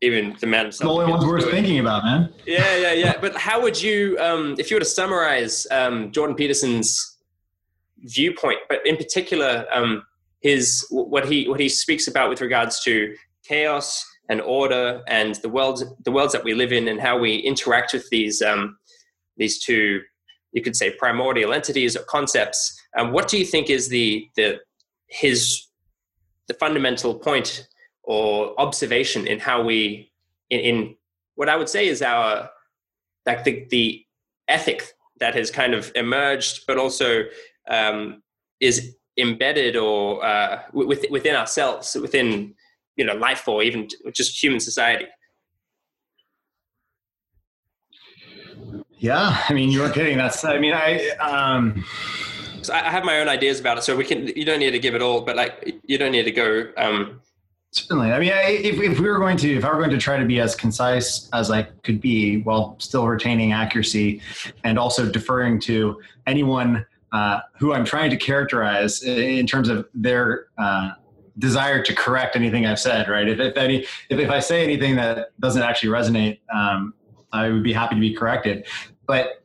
even 0.00 0.36
the 0.40 0.46
man 0.46 0.66
himself 0.66 0.88
the 0.88 0.92
only 0.92 1.10
ones 1.10 1.24
worth 1.24 1.50
thinking 1.50 1.78
about 1.78 2.04
man. 2.04 2.32
Yeah 2.46 2.76
yeah 2.76 2.92
yeah. 2.92 3.14
But 3.20 3.36
how 3.36 3.62
would 3.62 3.80
you 3.80 4.18
um 4.18 4.54
if 4.58 4.70
you 4.70 4.76
were 4.76 4.80
to 4.80 4.86
summarize 5.00 5.66
um 5.70 6.10
jordan 6.12 6.36
peterson's 6.36 7.18
viewpoint 7.98 8.58
but 8.68 8.86
in 8.86 8.96
particular 8.96 9.66
um 9.72 10.04
his 10.40 10.86
what 10.90 11.26
he 11.26 11.48
what 11.48 11.60
he 11.60 11.68
speaks 11.68 12.06
about 12.06 12.28
with 12.28 12.40
regards 12.40 12.82
to 12.84 13.14
chaos 13.44 14.04
and 14.28 14.40
order 14.40 15.02
and 15.06 15.34
the 15.36 15.48
world 15.48 15.82
the 16.04 16.12
worlds 16.12 16.32
that 16.32 16.44
we 16.44 16.54
live 16.54 16.72
in 16.72 16.88
and 16.88 17.00
how 17.00 17.18
we 17.18 17.36
interact 17.36 17.92
with 17.92 18.08
these 18.10 18.40
um 18.40 18.76
these 19.36 19.62
two 19.62 20.00
you 20.54 20.62
could 20.62 20.76
say 20.76 20.90
primordial 20.90 21.52
entities 21.52 21.96
or 21.96 22.04
concepts. 22.04 22.80
Um, 22.96 23.12
what 23.12 23.28
do 23.28 23.36
you 23.36 23.44
think 23.44 23.68
is 23.68 23.88
the 23.88 24.28
the 24.36 24.60
his 25.08 25.66
the 26.48 26.54
fundamental 26.54 27.14
point 27.18 27.66
or 28.04 28.58
observation 28.58 29.26
in 29.26 29.40
how 29.40 29.62
we 29.62 30.10
in, 30.50 30.60
in 30.60 30.96
what 31.34 31.48
I 31.48 31.56
would 31.56 31.68
say 31.68 31.88
is 31.88 32.00
our 32.00 32.48
like 33.26 33.44
the 33.44 33.66
the 33.70 34.04
ethic 34.48 34.92
that 35.20 35.34
has 35.34 35.50
kind 35.50 35.74
of 35.74 35.90
emerged, 35.94 36.64
but 36.66 36.78
also 36.78 37.24
um, 37.68 38.22
is 38.60 38.94
embedded 39.16 39.76
or 39.76 40.24
uh, 40.24 40.62
within 40.72 41.34
ourselves, 41.34 41.96
within 42.00 42.54
you 42.96 43.04
know 43.04 43.14
life 43.14 43.46
or 43.48 43.62
even 43.62 43.88
just 44.12 44.42
human 44.42 44.60
society. 44.60 45.06
Yeah, 48.96 49.42
I 49.50 49.52
mean, 49.52 49.70
you're 49.70 49.90
kidding. 49.90 50.16
That's, 50.16 50.44
I 50.44 50.58
mean, 50.58 50.72
I, 50.72 51.10
um, 51.18 51.84
so 52.62 52.72
I 52.72 52.78
have 52.78 53.04
my 53.04 53.20
own 53.20 53.28
ideas 53.28 53.60
about 53.60 53.76
it. 53.76 53.84
So 53.84 53.94
we 53.94 54.04
can, 54.04 54.28
you 54.28 54.46
don't 54.46 54.60
need 54.60 54.70
to 54.70 54.78
give 54.78 54.94
it 54.94 55.02
all, 55.02 55.20
but 55.20 55.36
like, 55.36 55.74
you 55.84 55.98
don't 55.98 56.12
need 56.12 56.22
to 56.22 56.30
go. 56.30 56.70
Um, 56.78 57.20
Certainly. 57.72 58.12
I 58.12 58.18
mean, 58.18 58.32
I, 58.32 58.52
if, 58.52 58.80
if 58.80 58.98
we 58.98 59.10
were 59.10 59.18
going 59.18 59.36
to, 59.38 59.56
if 59.56 59.62
I 59.62 59.68
were 59.72 59.78
going 59.78 59.90
to 59.90 59.98
try 59.98 60.16
to 60.16 60.24
be 60.24 60.40
as 60.40 60.54
concise 60.54 61.28
as 61.34 61.50
I 61.50 61.64
could 61.82 62.00
be 62.00 62.40
while 62.42 62.76
still 62.78 63.06
retaining 63.06 63.52
accuracy 63.52 64.22
and 64.62 64.78
also 64.78 65.10
deferring 65.10 65.60
to 65.62 66.00
anyone 66.26 66.86
uh, 67.12 67.40
who 67.58 67.74
I'm 67.74 67.84
trying 67.84 68.08
to 68.08 68.16
characterize 68.16 69.02
in 69.02 69.46
terms 69.46 69.68
of 69.68 69.86
their, 69.92 70.46
uh, 70.56 70.92
desire 71.38 71.82
to 71.82 71.94
correct 71.94 72.36
anything 72.36 72.66
I've 72.66 72.78
said, 72.78 73.08
right? 73.08 73.28
If, 73.28 73.40
if 73.40 73.56
any, 73.56 73.78
if, 74.10 74.18
if 74.18 74.30
I 74.30 74.40
say 74.40 74.62
anything 74.62 74.96
that 74.96 75.38
doesn't 75.40 75.62
actually 75.62 75.90
resonate, 75.90 76.40
um, 76.54 76.94
I 77.32 77.50
would 77.50 77.64
be 77.64 77.72
happy 77.72 77.96
to 77.96 78.00
be 78.00 78.14
corrected. 78.14 78.66
But 79.06 79.42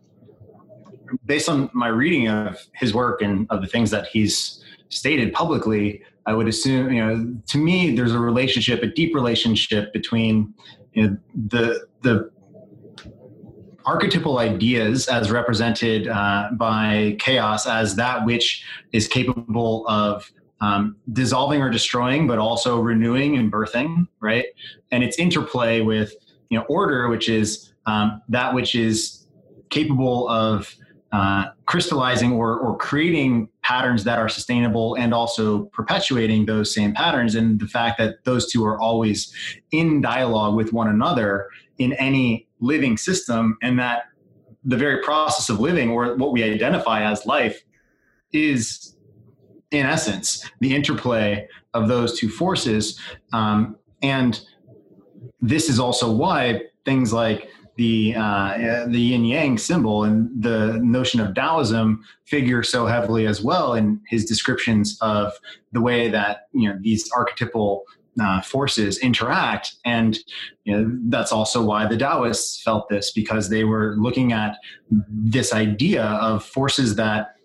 based 1.26 1.50
on 1.50 1.70
my 1.74 1.88
reading 1.88 2.28
of 2.28 2.60
his 2.74 2.94
work 2.94 3.22
and 3.22 3.48
of 3.50 3.62
the 3.62 3.68
things 3.68 3.90
that 3.92 4.08
he's 4.08 4.64
stated 4.90 5.34
publicly, 5.34 6.04
I 6.26 6.34
would 6.34 6.48
assume, 6.48 6.92
you 6.92 7.04
know, 7.04 7.36
to 7.48 7.58
me, 7.58 7.96
there's 7.96 8.14
a 8.14 8.20
relationship, 8.20 8.84
a 8.84 8.88
deep 8.88 9.16
relationship 9.16 9.92
between 9.94 10.54
you 10.94 11.08
know, 11.08 11.18
the 11.48 11.88
the 12.02 12.32
archetypal 13.86 14.38
ideas 14.38 15.08
as 15.08 15.32
represented 15.32 16.08
uh, 16.08 16.50
by 16.54 17.16
chaos 17.20 17.66
as 17.66 17.96
that 17.96 18.26
which 18.26 18.64
is 18.92 19.08
capable 19.08 19.88
of 19.88 20.32
um, 20.62 20.96
dissolving 21.14 21.62
or 21.62 21.70
destroying, 21.70 22.28
but 22.28 22.38
also 22.38 22.80
renewing 22.80 23.38
and 23.38 23.52
birthing, 23.52 24.08
right? 24.20 24.46
And 24.92 25.04
its 25.04 25.18
interplay 25.18 25.82
with 25.82 26.14
you 26.50 26.58
know 26.58 26.66
order, 26.66 27.08
which 27.08 27.30
is 27.30 27.74
um, 27.86 28.22
that 28.30 28.54
which 28.54 28.76
is 28.76 29.26
capable 29.70 30.28
of 30.30 30.76
uh, 31.12 31.46
crystallizing 31.66 32.34
or, 32.34 32.58
or 32.60 32.78
creating 32.78 33.50
patterns 33.64 34.04
that 34.04 34.20
are 34.20 34.30
sustainable 34.30 34.96
and 34.96 35.14
also 35.14 35.66
perpetuating 35.66 36.46
those 36.46 36.74
same 36.74 36.94
patterns 36.94 37.36
and 37.36 37.60
the 37.60 37.68
fact 37.68 37.98
that 37.98 38.24
those 38.26 38.52
two 38.52 38.64
are 38.64 38.80
always 38.80 39.34
in 39.72 40.02
dialogue 40.02 40.56
with 40.56 40.72
one 40.72 40.88
another 40.88 41.48
in 41.80 41.94
any 41.94 42.48
living 42.60 42.96
system 42.96 43.58
and 43.64 43.80
that 43.80 44.04
the 44.64 44.78
very 44.78 45.02
process 45.02 45.50
of 45.50 45.60
living 45.60 45.90
or 45.90 46.16
what 46.16 46.32
we 46.32 46.44
identify 46.44 47.02
as 47.04 47.26
life 47.26 47.64
is 48.32 48.96
in 49.72 49.86
essence 49.86 50.50
the 50.60 50.76
interplay 50.76 51.48
of 51.74 51.88
those 51.88 52.20
two 52.20 52.30
forces. 52.30 53.00
Um, 53.34 53.76
and 54.02 54.40
this 55.42 55.70
is 55.70 55.80
also 55.80 56.12
why 56.12 56.62
things 56.86 57.14
like 57.14 57.50
the 57.76 58.14
uh, 58.14 58.86
the 58.88 59.00
yin 59.00 59.24
yang 59.24 59.58
symbol 59.58 60.04
and 60.04 60.30
the 60.44 60.80
notion 60.84 61.22
of 61.22 61.34
Taoism 61.34 62.04
figure 62.26 62.62
so 62.62 62.86
heavily 62.86 63.26
as 63.26 63.42
well 63.42 63.74
in 63.74 64.02
his 64.08 64.26
descriptions 64.26 64.98
of 65.00 65.32
the 65.72 65.80
way 65.80 66.10
that 66.10 66.50
you 66.52 66.68
know 66.68 66.78
these 66.82 67.10
archetypal 67.16 67.86
uh, 68.22 68.42
forces 68.42 68.98
interact, 68.98 69.76
and 69.86 70.20
you 70.66 70.76
know, 70.76 70.92
that's 71.06 71.32
also 71.32 71.64
why 71.64 71.88
the 71.88 71.96
Taoists 71.96 72.62
felt 72.62 72.90
this 72.90 73.12
because 73.12 73.48
they 73.48 73.64
were 73.64 73.96
looking 73.98 74.34
at 74.34 74.58
this 74.92 75.54
idea 75.54 76.04
of 76.04 76.44
forces 76.44 76.96
that 76.96 77.36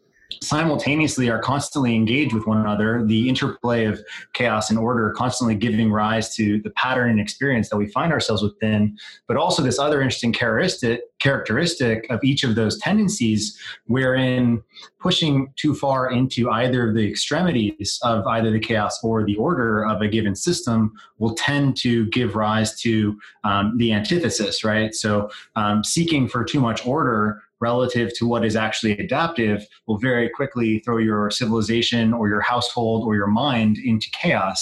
simultaneously 0.45 1.29
are 1.31 1.39
constantly 1.39 1.95
engaged 1.95 2.33
with 2.35 2.47
one 2.47 2.59
another, 2.59 3.05
the 3.05 3.29
interplay 3.29 3.85
of 3.85 4.01
chaos 4.33 4.71
and 4.71 4.79
order 4.79 5.11
constantly 5.17 5.55
giving 5.55 5.91
rise 5.91 6.35
to 6.37 6.61
the 6.63 6.71
pattern 6.71 7.11
and 7.11 7.21
experience 7.21 7.69
that 7.71 7.77
we 7.77 7.89
find 7.89 8.13
ourselves 8.13 8.43
within, 8.43 8.97
but 9.27 9.37
also 9.37 9.63
this 9.63 9.79
other 9.79 10.01
interesting 10.01 10.33
characteristic 10.33 11.01
characteristic 11.21 12.07
of 12.11 12.23
each 12.23 12.45
of 12.45 12.55
those 12.55 12.79
tendencies 12.79 13.59
wherein 13.87 14.63
pushing 15.01 15.51
too 15.57 15.75
far 15.75 16.11
into 16.11 16.51
either 16.51 16.89
of 16.89 16.95
the 16.95 17.09
extremities 17.09 17.99
of 18.03 18.27
either 18.27 18.51
the 18.51 18.61
chaos 18.61 19.03
or 19.03 19.25
the 19.25 19.37
order 19.37 19.87
of 19.87 20.03
a 20.03 20.09
given 20.09 20.35
system 20.35 20.93
will 21.19 21.35
tend 21.35 21.79
to 21.79 22.07
give 22.11 22.35
rise 22.35 22.79
to 22.79 23.19
um, 23.45 23.75
the 23.79 23.91
antithesis 23.93 24.65
right? 24.65 24.95
So 24.95 25.31
um, 25.57 25.83
seeking 25.83 26.29
for 26.29 26.45
too 26.45 26.61
much 26.61 26.87
order 26.87 27.43
relative 27.65 28.09
to 28.19 28.27
what 28.27 28.45
is 28.45 28.57
actually 28.57 28.93
adaptive 29.07 29.67
will 29.87 29.99
very 29.99 30.29
quickly 30.29 30.81
throw 30.81 30.99
your 30.99 31.31
civilization 31.31 32.13
or 32.13 32.29
your 32.29 32.43
household 32.53 33.01
or 33.07 33.15
your 33.15 33.33
mind 33.47 33.79
into 33.79 34.09
chaos, 34.11 34.59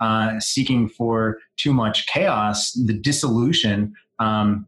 uh, 0.00 0.38
seeking 0.38 0.88
for 0.88 1.38
too 1.56 1.72
much 1.72 2.06
chaos, 2.06 2.72
the 2.88 2.96
dissolution. 3.08 3.94
Um, 4.18 4.66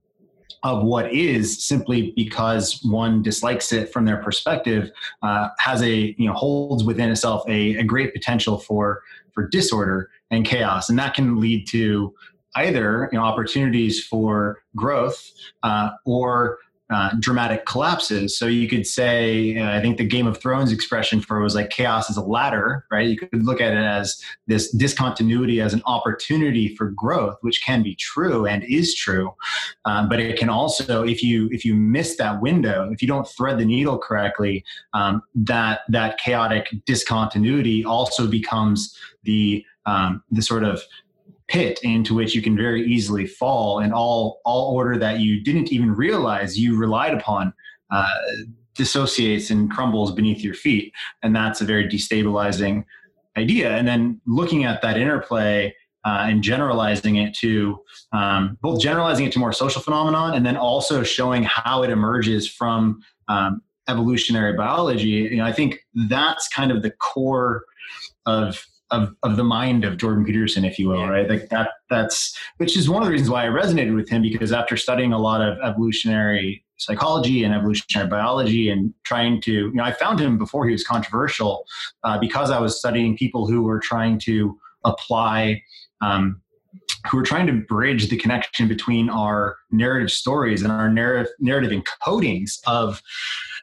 of 0.72 0.82
what 0.82 1.12
is 1.12 1.62
simply 1.62 2.14
because 2.16 2.80
one 2.82 3.22
dislikes 3.22 3.70
it 3.70 3.92
from 3.92 4.06
their 4.06 4.16
perspective 4.16 4.90
uh, 5.22 5.48
has 5.58 5.82
a 5.82 6.14
you 6.16 6.26
know 6.26 6.32
holds 6.32 6.82
within 6.90 7.10
itself 7.10 7.42
a, 7.48 7.60
a 7.82 7.84
great 7.84 8.14
potential 8.14 8.56
for 8.56 9.02
for 9.34 9.46
disorder 9.46 10.08
and 10.30 10.46
chaos 10.46 10.88
and 10.88 10.98
that 10.98 11.12
can 11.12 11.38
lead 11.38 11.66
to 11.68 12.14
either 12.56 13.08
you 13.12 13.18
know, 13.18 13.24
opportunities 13.24 14.04
for 14.04 14.62
growth 14.76 15.30
uh, 15.62 15.90
or 16.04 16.58
uh, 16.90 17.10
dramatic 17.18 17.64
collapses. 17.64 18.38
So 18.38 18.46
you 18.46 18.68
could 18.68 18.86
say, 18.86 19.60
I 19.62 19.80
think 19.80 19.96
the 19.96 20.04
Game 20.04 20.26
of 20.26 20.36
Thrones 20.38 20.70
expression 20.70 21.20
for 21.20 21.40
it 21.40 21.42
was 21.42 21.54
like 21.54 21.70
chaos 21.70 22.10
is 22.10 22.18
a 22.18 22.22
ladder, 22.22 22.84
right? 22.90 23.08
You 23.08 23.16
could 23.16 23.42
look 23.44 23.60
at 23.60 23.72
it 23.72 23.78
as 23.78 24.22
this 24.46 24.70
discontinuity 24.70 25.62
as 25.62 25.72
an 25.72 25.82
opportunity 25.86 26.74
for 26.76 26.90
growth, 26.90 27.38
which 27.40 27.64
can 27.64 27.82
be 27.82 27.94
true 27.94 28.46
and 28.46 28.62
is 28.64 28.94
true. 28.94 29.34
Um, 29.86 30.10
but 30.10 30.20
it 30.20 30.38
can 30.38 30.50
also, 30.50 31.02
if 31.04 31.22
you 31.22 31.48
if 31.52 31.64
you 31.64 31.74
miss 31.74 32.16
that 32.16 32.42
window, 32.42 32.90
if 32.92 33.00
you 33.00 33.08
don't 33.08 33.26
thread 33.26 33.58
the 33.58 33.64
needle 33.64 33.98
correctly, 33.98 34.62
um, 34.92 35.22
that 35.34 35.80
that 35.88 36.18
chaotic 36.18 36.68
discontinuity 36.84 37.82
also 37.84 38.26
becomes 38.26 38.94
the 39.22 39.64
um, 39.86 40.22
the 40.30 40.42
sort 40.42 40.64
of 40.64 40.82
pit 41.54 41.78
into 41.84 42.16
which 42.16 42.34
you 42.34 42.42
can 42.42 42.56
very 42.56 42.84
easily 42.84 43.24
fall 43.24 43.78
and 43.78 43.94
all 43.94 44.40
all 44.44 44.74
order 44.74 44.98
that 44.98 45.20
you 45.20 45.40
didn't 45.40 45.72
even 45.72 45.94
realize 45.94 46.58
you 46.58 46.76
relied 46.76 47.14
upon 47.14 47.52
uh, 47.92 48.08
dissociates 48.74 49.50
and 49.50 49.70
crumbles 49.70 50.10
beneath 50.10 50.42
your 50.42 50.54
feet. 50.54 50.92
And 51.22 51.34
that's 51.34 51.60
a 51.60 51.64
very 51.64 51.86
destabilizing 51.86 52.84
idea. 53.36 53.70
And 53.70 53.86
then 53.86 54.20
looking 54.26 54.64
at 54.64 54.82
that 54.82 54.96
interplay 54.96 55.72
uh, 56.04 56.26
and 56.28 56.42
generalizing 56.42 57.16
it 57.16 57.32
to 57.34 57.78
um, 58.12 58.58
both 58.60 58.80
generalizing 58.80 59.24
it 59.24 59.32
to 59.34 59.38
more 59.38 59.52
social 59.52 59.80
phenomenon 59.80 60.34
and 60.34 60.44
then 60.44 60.56
also 60.56 61.04
showing 61.04 61.44
how 61.44 61.84
it 61.84 61.90
emerges 61.90 62.48
from 62.48 63.00
um, 63.28 63.62
evolutionary 63.88 64.54
biology. 64.54 65.06
You 65.30 65.36
know 65.36 65.44
i 65.44 65.52
think 65.52 65.78
that's 66.08 66.48
kind 66.48 66.72
of 66.72 66.82
the 66.82 66.90
core 66.90 67.64
of 68.26 68.66
of, 68.90 69.14
of 69.22 69.36
the 69.36 69.44
mind 69.44 69.84
of 69.84 69.96
Jordan 69.96 70.24
Peterson, 70.24 70.64
if 70.64 70.78
you 70.78 70.88
will, 70.88 71.00
yeah. 71.00 71.08
right? 71.08 71.28
Like 71.28 71.48
that 71.48 71.70
that's 71.90 72.36
which 72.58 72.76
is 72.76 72.88
one 72.88 73.02
of 73.02 73.06
the 73.06 73.12
reasons 73.12 73.30
why 73.30 73.44
I 73.44 73.48
resonated 73.48 73.94
with 73.94 74.08
him 74.08 74.22
because 74.22 74.52
after 74.52 74.76
studying 74.76 75.12
a 75.12 75.18
lot 75.18 75.40
of 75.40 75.58
evolutionary 75.62 76.64
psychology 76.76 77.44
and 77.44 77.54
evolutionary 77.54 78.08
biology 78.08 78.68
and 78.68 78.92
trying 79.04 79.40
to, 79.42 79.52
you 79.52 79.72
know, 79.72 79.84
I 79.84 79.92
found 79.92 80.20
him 80.20 80.38
before 80.38 80.66
he 80.66 80.72
was 80.72 80.84
controversial 80.84 81.64
uh, 82.02 82.18
because 82.18 82.50
I 82.50 82.58
was 82.58 82.78
studying 82.78 83.16
people 83.16 83.46
who 83.46 83.62
were 83.62 83.80
trying 83.80 84.18
to 84.20 84.58
apply. 84.84 85.62
Um, 86.00 86.40
who 87.08 87.18
were 87.18 87.22
trying 87.22 87.46
to 87.46 87.52
bridge 87.52 88.08
the 88.08 88.16
connection 88.16 88.66
between 88.66 89.08
our 89.08 89.56
narrative 89.70 90.10
stories 90.10 90.62
and 90.62 90.72
our 90.72 90.90
narrative 90.90 91.30
narrative 91.38 91.70
encodings 91.70 92.58
of 92.66 93.00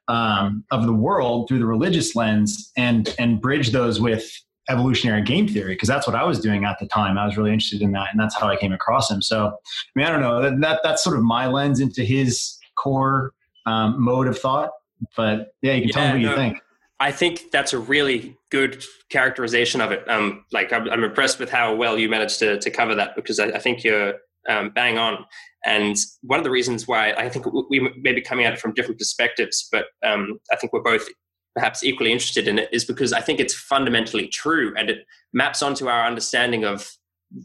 um, 0.08 0.64
of 0.72 0.86
the 0.86 0.94
world 0.94 1.48
through 1.48 1.60
the 1.60 1.66
religious 1.66 2.16
lens 2.16 2.72
and 2.78 3.14
and 3.20 3.42
bridge 3.42 3.72
those 3.72 4.00
with 4.00 4.32
evolutionary 4.72 5.22
game 5.22 5.48
theory 5.48 5.74
because 5.74 5.88
that's 5.90 6.08
what 6.08 6.16
I 6.16 6.24
was 6.24 6.40
doing 6.40 6.66
at 6.66 6.80
the 6.80 6.88
time. 6.88 7.18
I 7.18 7.26
was 7.26 7.38
really 7.38 7.52
interested 7.52 7.82
in 7.82 7.92
that, 7.92 8.10
and 8.12 8.20
that's 8.20 8.36
how 8.36 8.48
I 8.48 8.56
came 8.56 8.74
across 8.74 9.12
him. 9.12 9.22
So, 9.22 9.48
I 9.48 9.52
mean, 9.96 10.08
I 10.08 10.10
don't 10.10 10.22
know 10.22 10.42
that, 10.42 10.60
that 10.62 10.80
that's 10.84 11.04
sort 11.04 11.18
of 11.18 11.24
my 11.24 11.48
lens 11.48 11.80
into 11.80 12.04
his 12.04 12.58
core 12.76 13.34
um, 13.66 14.02
mode 14.02 14.28
of 14.28 14.38
thought. 14.38 14.72
But 15.16 15.54
yeah, 15.62 15.74
you 15.74 15.82
can 15.82 15.90
yeah, 15.90 15.94
tell 15.94 16.18
me 16.18 16.26
what 16.26 16.26
no, 16.26 16.30
you 16.30 16.36
think. 16.36 16.64
I 17.00 17.12
think 17.12 17.52
that's 17.52 17.74
a 17.74 17.80
really 17.80 18.38
good 18.52 18.84
characterization 19.10 19.82
of 19.82 19.92
it. 19.92 20.08
Um, 20.08 20.46
like 20.52 20.72
I'm, 20.72 20.88
I'm, 20.90 21.04
impressed 21.04 21.40
with 21.40 21.50
how 21.50 21.74
well 21.74 21.98
you 21.98 22.08
managed 22.10 22.38
to 22.40 22.60
to 22.60 22.70
cover 22.70 22.94
that 22.96 23.16
because 23.16 23.40
I, 23.40 23.46
I 23.48 23.60
think 23.60 23.84
you're 23.84 24.14
um, 24.50 24.70
bang 24.70 24.98
on. 24.98 25.26
And 25.66 25.96
one 26.22 26.40
of 26.40 26.44
the 26.44 26.52
reasons 26.52 26.88
why 26.88 27.14
I 27.14 27.30
think 27.30 27.46
we 27.70 27.80
may 28.02 28.14
be 28.14 28.22
coming 28.22 28.46
at 28.46 28.54
it 28.54 28.60
from 28.60 28.74
different 28.74 29.00
perspectives, 29.00 29.68
but 29.72 29.86
um, 30.04 30.40
I 30.52 30.56
think 30.56 30.74
we're 30.74 30.82
both 30.82 31.08
perhaps 31.54 31.84
equally 31.84 32.12
interested 32.12 32.48
in 32.48 32.60
it 32.60 32.70
is 32.72 32.86
because 32.86 33.14
I 33.14 33.22
think 33.22 33.40
it's 33.40 33.54
fundamentally 33.54 34.28
true 34.28 34.74
and 34.78 34.90
it 34.90 35.06
maps 35.34 35.62
onto 35.62 35.88
our 35.88 36.06
understanding 36.06 36.64
of 36.64 36.90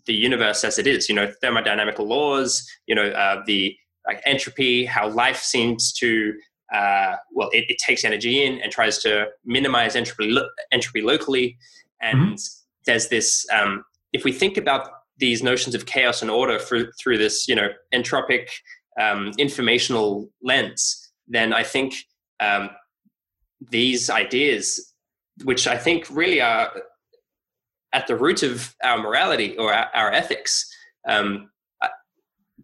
the 0.06 0.14
universe 0.14 0.64
as 0.64 0.78
it 0.78 0.86
is. 0.86 1.08
You 1.08 1.14
know, 1.14 1.32
thermodynamical 1.42 2.06
laws. 2.06 2.68
You 2.86 2.94
know, 2.94 3.08
uh, 3.08 3.42
the 3.46 3.76
like 4.06 4.22
entropy, 4.24 4.84
how 4.84 5.08
life 5.08 5.38
seems 5.38 5.92
to 5.94 6.34
uh, 6.74 7.16
well, 7.32 7.48
it, 7.52 7.64
it, 7.68 7.78
takes 7.78 8.04
energy 8.04 8.44
in 8.44 8.60
and 8.60 8.72
tries 8.72 8.98
to 8.98 9.26
minimize 9.44 9.94
entropy 9.94 10.30
lo- 10.30 10.48
entropy 10.72 11.00
locally. 11.00 11.56
And 12.00 12.18
mm-hmm. 12.18 12.34
there's 12.86 13.08
this. 13.08 13.46
Um, 13.52 13.84
if 14.12 14.24
we 14.24 14.32
think 14.32 14.56
about 14.56 14.88
these 15.18 15.42
notions 15.42 15.74
of 15.74 15.86
chaos 15.86 16.22
and 16.22 16.30
order 16.30 16.58
through 16.58 16.90
through 17.00 17.18
this, 17.18 17.46
you 17.46 17.54
know, 17.54 17.68
entropic 17.94 18.48
um, 19.00 19.30
informational 19.38 20.28
lens, 20.42 21.12
then 21.28 21.52
I 21.52 21.62
think 21.62 21.94
um, 22.40 22.70
these 23.60 24.10
ideas, 24.10 24.92
which 25.44 25.66
I 25.66 25.76
think 25.76 26.06
really 26.10 26.40
are 26.40 26.72
at 27.92 28.06
the 28.06 28.16
root 28.16 28.42
of 28.42 28.74
our 28.84 28.98
morality 28.98 29.56
or 29.56 29.72
our, 29.72 30.12
ethics. 30.12 30.70
Um, 31.08 31.50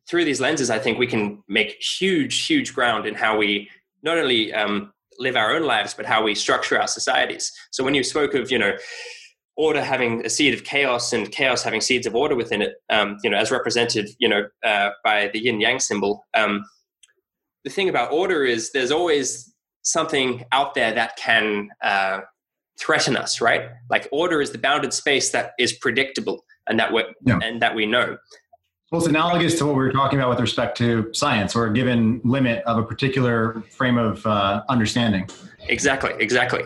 through 0.08 0.24
these 0.24 0.40
lenses, 0.40 0.68
I 0.68 0.78
think 0.78 0.98
we 0.98 1.06
can 1.06 1.42
make 1.48 1.80
huge, 1.80 2.46
huge 2.46 2.74
ground 2.74 3.06
in 3.06 3.14
how 3.14 3.38
we 3.38 3.70
not 4.02 4.18
only 4.18 4.52
um, 4.52 4.92
live 5.18 5.36
our 5.36 5.54
own 5.54 5.62
lives, 5.62 5.94
but 5.94 6.06
how 6.06 6.22
we 6.22 6.34
structure 6.34 6.78
our 6.78 6.88
societies. 6.88 7.52
So 7.70 7.84
when 7.84 7.94
you 7.94 8.02
spoke 8.02 8.34
of, 8.34 8.50
you 8.50 8.58
know, 8.58 8.76
order 9.56 9.82
having 9.82 10.24
a 10.24 10.30
seed 10.30 10.54
of 10.54 10.64
chaos 10.64 11.12
and 11.12 11.30
chaos 11.30 11.62
having 11.62 11.80
seeds 11.80 12.06
of 12.06 12.14
order 12.14 12.34
within 12.34 12.62
it, 12.62 12.74
um, 12.90 13.18
you 13.22 13.30
know, 13.30 13.36
as 13.36 13.50
represented, 13.50 14.08
you 14.18 14.28
know, 14.28 14.44
uh, 14.64 14.90
by 15.04 15.30
the 15.32 15.38
yin 15.38 15.60
yang 15.60 15.78
symbol. 15.78 16.24
Um, 16.34 16.64
the 17.64 17.70
thing 17.70 17.88
about 17.88 18.12
order 18.12 18.44
is 18.44 18.72
there's 18.72 18.90
always 18.90 19.51
something 19.82 20.44
out 20.52 20.74
there 20.74 20.92
that 20.92 21.16
can 21.16 21.68
uh, 21.82 22.20
threaten 22.78 23.16
us, 23.16 23.40
right? 23.40 23.70
Like 23.90 24.08
order 24.12 24.40
is 24.40 24.50
the 24.50 24.58
bounded 24.58 24.92
space 24.92 25.30
that 25.30 25.52
is 25.58 25.72
predictable 25.72 26.44
and 26.68 26.78
that 26.78 26.92
we 26.92 27.04
yeah. 27.26 27.38
and 27.42 27.60
that 27.60 27.74
we 27.74 27.86
know. 27.86 28.16
Well, 28.90 29.00
it's 29.00 29.08
analogous 29.08 29.56
to 29.58 29.64
what 29.64 29.74
we 29.74 29.82
were 29.82 29.92
talking 29.92 30.18
about 30.18 30.28
with 30.28 30.40
respect 30.40 30.76
to 30.78 31.08
science 31.14 31.56
or 31.56 31.66
a 31.66 31.72
given 31.72 32.20
limit 32.24 32.62
of 32.64 32.76
a 32.76 32.82
particular 32.82 33.62
frame 33.70 33.96
of 33.96 34.24
uh, 34.26 34.62
understanding. 34.68 35.28
Exactly, 35.68 36.12
exactly. 36.18 36.64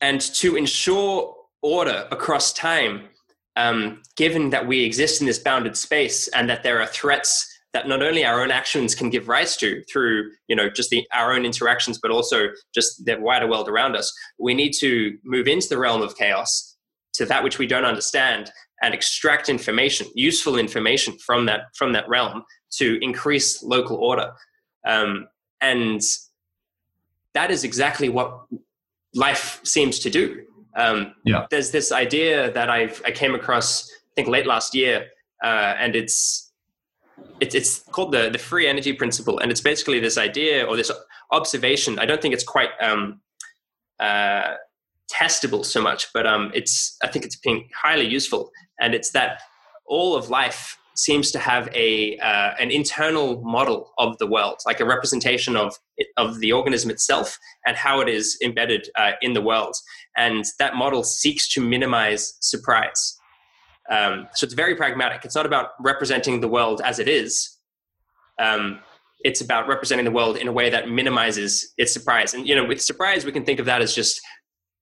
And 0.00 0.20
to 0.20 0.54
ensure 0.54 1.34
order 1.60 2.06
across 2.12 2.52
time, 2.52 3.08
um, 3.56 4.02
given 4.16 4.50
that 4.50 4.68
we 4.68 4.84
exist 4.84 5.20
in 5.20 5.26
this 5.26 5.40
bounded 5.40 5.76
space 5.76 6.28
and 6.28 6.48
that 6.48 6.62
there 6.62 6.80
are 6.80 6.86
threats 6.86 7.57
that 7.78 7.86
not 7.86 8.02
only 8.02 8.24
our 8.24 8.42
own 8.42 8.50
actions 8.50 8.92
can 8.92 9.08
give 9.08 9.28
rise 9.28 9.56
to 9.56 9.82
through 9.84 10.30
you 10.48 10.56
know 10.56 10.68
just 10.68 10.90
the 10.90 11.06
our 11.12 11.32
own 11.32 11.44
interactions 11.44 11.98
but 12.02 12.10
also 12.10 12.48
just 12.74 13.04
the 13.04 13.16
wider 13.20 13.46
world 13.46 13.68
around 13.68 13.94
us 13.94 14.12
we 14.38 14.52
need 14.52 14.72
to 14.72 15.16
move 15.24 15.46
into 15.46 15.68
the 15.68 15.78
realm 15.78 16.02
of 16.02 16.16
chaos 16.16 16.76
to 17.12 17.24
that 17.24 17.44
which 17.44 17.58
we 17.58 17.68
don't 17.68 17.84
understand 17.84 18.50
and 18.82 18.94
extract 18.94 19.48
information 19.48 20.08
useful 20.14 20.58
information 20.58 21.16
from 21.24 21.46
that 21.46 21.60
from 21.76 21.92
that 21.92 22.08
realm 22.08 22.42
to 22.70 22.98
increase 23.00 23.62
local 23.62 23.96
order 23.96 24.32
um, 24.84 25.28
and 25.60 26.00
that 27.34 27.50
is 27.52 27.62
exactly 27.62 28.08
what 28.08 28.40
life 29.14 29.60
seems 29.62 30.00
to 30.00 30.10
do 30.10 30.42
um, 30.76 31.14
yeah. 31.24 31.46
there's 31.50 31.70
this 31.70 31.92
idea 31.92 32.50
that 32.52 32.68
I've, 32.68 33.00
i 33.06 33.12
came 33.12 33.36
across 33.36 33.88
i 33.88 34.12
think 34.16 34.26
late 34.26 34.46
last 34.46 34.74
year 34.74 35.06
uh, 35.44 35.74
and 35.78 35.94
it's 35.94 36.47
it's, 37.40 37.54
it's 37.54 37.80
called 37.80 38.12
the, 38.12 38.30
the 38.30 38.38
free 38.38 38.66
energy 38.66 38.92
principle. 38.92 39.38
And 39.38 39.50
it's 39.50 39.60
basically 39.60 40.00
this 40.00 40.18
idea 40.18 40.64
or 40.64 40.76
this 40.76 40.90
observation. 41.32 41.98
I 41.98 42.06
don't 42.06 42.20
think 42.20 42.34
it's 42.34 42.44
quite 42.44 42.70
um, 42.80 43.20
uh, 44.00 44.54
testable 45.10 45.64
so 45.64 45.80
much, 45.80 46.12
but 46.12 46.26
um, 46.26 46.50
it's, 46.54 46.96
I 47.02 47.08
think 47.08 47.24
it's 47.24 47.36
being 47.36 47.68
highly 47.74 48.06
useful. 48.06 48.50
And 48.80 48.94
it's 48.94 49.10
that 49.12 49.40
all 49.86 50.16
of 50.16 50.30
life 50.30 50.78
seems 50.98 51.30
to 51.30 51.38
have 51.38 51.68
a 51.74 52.18
uh, 52.18 52.54
an 52.58 52.70
internal 52.70 53.40
model 53.42 53.92
of 53.98 54.18
the 54.18 54.26
world, 54.26 54.58
like 54.66 54.80
a 54.80 54.84
representation 54.84 55.56
of 55.56 55.76
of 56.16 56.40
the 56.40 56.52
organism 56.52 56.90
itself 56.90 57.38
and 57.66 57.76
how 57.76 58.00
it 58.00 58.08
is 58.08 58.36
embedded 58.42 58.88
uh, 58.96 59.12
in 59.22 59.32
the 59.32 59.40
world. 59.40 59.74
And 60.16 60.44
that 60.58 60.74
model 60.74 61.04
seeks 61.04 61.48
to 61.54 61.60
minimize 61.60 62.34
surprise. 62.40 63.17
Um, 63.90 64.28
so 64.34 64.44
it's 64.44 64.54
very 64.54 64.74
pragmatic. 64.74 65.24
It's 65.24 65.34
not 65.34 65.46
about 65.46 65.70
representing 65.80 66.40
the 66.40 66.48
world 66.48 66.80
as 66.84 66.98
it 66.98 67.08
is. 67.08 67.56
Um, 68.38 68.80
it's 69.20 69.40
about 69.40 69.66
representing 69.66 70.04
the 70.04 70.10
world 70.10 70.36
in 70.36 70.46
a 70.46 70.52
way 70.52 70.70
that 70.70 70.88
minimizes 70.88 71.72
its 71.76 71.92
surprise. 71.92 72.34
And 72.34 72.46
you 72.46 72.54
know, 72.54 72.64
with 72.64 72.80
surprise, 72.80 73.24
we 73.24 73.32
can 73.32 73.44
think 73.44 73.58
of 73.58 73.66
that 73.66 73.82
as 73.82 73.94
just 73.94 74.20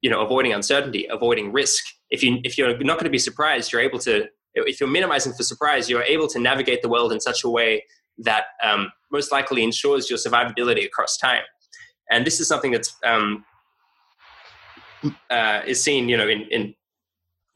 you 0.03 0.11
know 0.11 0.21
avoiding 0.21 0.53
uncertainty, 0.53 1.07
avoiding 1.11 1.53
risk. 1.53 1.85
If 2.11 2.23
you 2.23 2.39
if 2.45 2.59
you're 2.59 2.77
not 2.79 2.95
going 2.95 3.05
to 3.05 3.11
be 3.11 3.19
surprised, 3.19 3.73
you're 3.73 3.83
able 3.83 3.99
to. 4.01 4.27
If 4.59 4.81
you're 4.81 4.89
minimizing 4.89 5.35
for 5.35 5.43
surprise, 5.43 5.91
you're 5.91 6.03
able 6.03 6.29
to 6.29 6.39
navigate 6.39 6.81
the 6.81 6.89
world 6.89 7.13
in 7.13 7.21
such 7.21 7.45
a 7.45 7.49
way 7.49 7.85
that 8.17 8.45
um, 8.63 8.91
most 9.13 9.31
likely 9.31 9.63
ensures 9.63 10.09
your 10.09 10.19
survivability 10.19 10.87
across 10.87 11.19
time. 11.19 11.43
and 12.11 12.27
this 12.27 12.41
is 12.41 12.49
something 12.49 12.73
that's 12.73 12.97
um, 13.05 13.45
uh, 15.31 15.61
is 15.67 15.83
seen, 15.83 16.09
you 16.09 16.17
know, 16.17 16.29
in, 16.29 16.43
in 16.51 16.75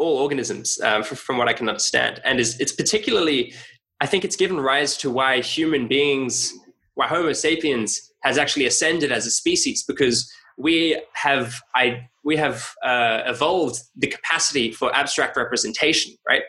all 0.00 0.18
organisms, 0.18 0.80
uh, 0.82 1.02
from, 1.02 1.36
what 1.36 1.48
I 1.48 1.52
can 1.52 1.68
understand, 1.68 2.20
and 2.24 2.40
is 2.40 2.58
it's 2.58 2.72
particularly, 2.72 3.52
I 4.00 4.06
think, 4.06 4.24
it's 4.24 4.36
given 4.36 4.58
rise 4.58 4.96
to 4.98 5.10
why 5.10 5.40
human 5.40 5.86
beings, 5.86 6.52
why 6.94 7.06
Homo 7.06 7.32
sapiens 7.32 8.10
has 8.22 8.38
actually 8.38 8.66
ascended 8.66 9.12
as 9.12 9.26
a 9.26 9.30
species, 9.30 9.84
because 9.86 10.32
we 10.58 11.00
have 11.12 11.60
I 11.74 12.08
we 12.24 12.36
have 12.36 12.68
uh, 12.82 13.22
evolved 13.26 13.80
the 13.96 14.06
capacity 14.06 14.72
for 14.72 14.94
abstract 14.94 15.36
representation, 15.36 16.14
right? 16.28 16.42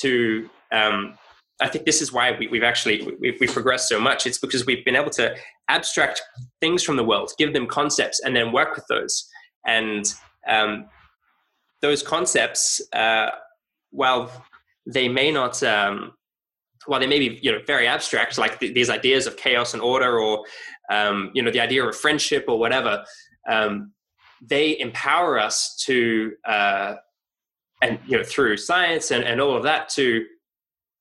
To 0.00 0.48
um, 0.72 1.16
I 1.60 1.68
think 1.68 1.84
this 1.86 2.02
is 2.02 2.12
why 2.12 2.36
we, 2.36 2.58
have 2.58 2.64
actually 2.64 3.16
we've, 3.20 3.36
we've, 3.40 3.52
progressed 3.52 3.88
so 3.88 4.00
much. 4.00 4.26
It's 4.26 4.38
because 4.38 4.66
we've 4.66 4.84
been 4.84 4.96
able 4.96 5.10
to 5.10 5.34
abstract 5.68 6.20
things 6.60 6.82
from 6.82 6.96
the 6.96 7.04
world, 7.04 7.30
give 7.38 7.52
them 7.52 7.66
concepts, 7.66 8.20
and 8.24 8.34
then 8.34 8.52
work 8.52 8.74
with 8.74 8.84
those. 8.88 9.28
And 9.64 10.04
um, 10.48 10.86
those 11.84 12.02
concepts, 12.02 12.80
uh, 12.94 13.28
while 13.90 14.30
they 14.86 15.06
may 15.06 15.30
not, 15.30 15.62
um, 15.62 16.12
while 16.86 16.98
they 16.98 17.06
may 17.06 17.18
be 17.18 17.38
you 17.42 17.52
know 17.52 17.60
very 17.66 17.86
abstract, 17.86 18.38
like 18.38 18.58
th- 18.58 18.74
these 18.74 18.88
ideas 18.88 19.26
of 19.26 19.36
chaos 19.36 19.74
and 19.74 19.82
order, 19.82 20.18
or 20.18 20.44
um, 20.90 21.30
you 21.34 21.42
know 21.42 21.50
the 21.50 21.60
idea 21.60 21.84
of 21.84 21.94
friendship 21.94 22.46
or 22.48 22.58
whatever, 22.58 23.04
um, 23.48 23.92
they 24.40 24.78
empower 24.78 25.38
us 25.38 25.76
to, 25.84 26.32
uh, 26.48 26.94
and 27.82 27.98
you 28.06 28.16
know 28.16 28.24
through 28.24 28.56
science 28.56 29.10
and, 29.10 29.22
and 29.24 29.38
all 29.42 29.54
of 29.54 29.62
that 29.64 29.90
to 29.90 30.24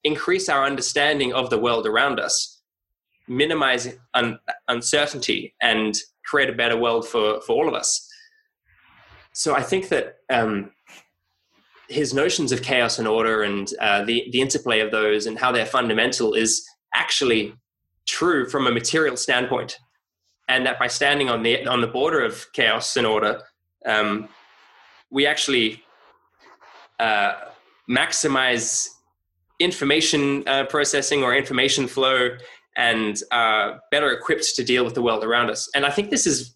increase 0.03 0.49
our 0.49 0.65
understanding 0.65 1.33
of 1.33 1.49
the 1.49 1.57
world 1.57 1.87
around 1.87 2.19
us, 2.19 2.61
minimize 3.29 3.87
un- 4.15 4.39
uncertainty, 4.67 5.55
and 5.61 5.97
create 6.25 6.49
a 6.49 6.53
better 6.53 6.77
world 6.77 7.07
for, 7.07 7.39
for 7.41 7.53
all 7.53 7.69
of 7.69 7.73
us. 7.73 8.09
So 9.33 9.55
I 9.55 9.63
think 9.63 9.89
that 9.89 10.17
um, 10.29 10.71
his 11.89 12.13
notions 12.13 12.51
of 12.51 12.61
chaos 12.61 12.99
and 12.99 13.07
order 13.07 13.43
and 13.43 13.71
uh, 13.79 14.03
the, 14.03 14.27
the 14.31 14.41
interplay 14.41 14.79
of 14.79 14.91
those 14.91 15.25
and 15.25 15.37
how 15.37 15.51
they're 15.51 15.65
fundamental 15.65 16.33
is 16.33 16.65
actually 16.93 17.53
true 18.07 18.47
from 18.47 18.67
a 18.67 18.71
material 18.71 19.17
standpoint. 19.17 19.77
And 20.47 20.65
that 20.65 20.77
by 20.77 20.87
standing 20.87 21.29
on 21.29 21.41
the, 21.43 21.65
on 21.67 21.81
the 21.81 21.87
border 21.87 22.21
of 22.23 22.45
chaos 22.53 22.95
and 22.95 23.07
order, 23.07 23.41
um, 23.85 24.29
we 25.09 25.25
actually 25.25 25.83
uh, 26.99 27.33
maximize 27.89 28.87
information 29.59 30.47
uh, 30.47 30.65
processing 30.65 31.23
or 31.23 31.35
information 31.35 31.87
flow 31.87 32.29
and 32.75 33.21
uh, 33.31 33.77
better 33.91 34.11
equipped 34.11 34.55
to 34.55 34.63
deal 34.63 34.83
with 34.83 34.95
the 34.95 35.01
world 35.01 35.23
around 35.23 35.49
us. 35.49 35.69
And 35.75 35.85
I 35.85 35.91
think 35.91 36.09
this 36.09 36.25
is, 36.25 36.55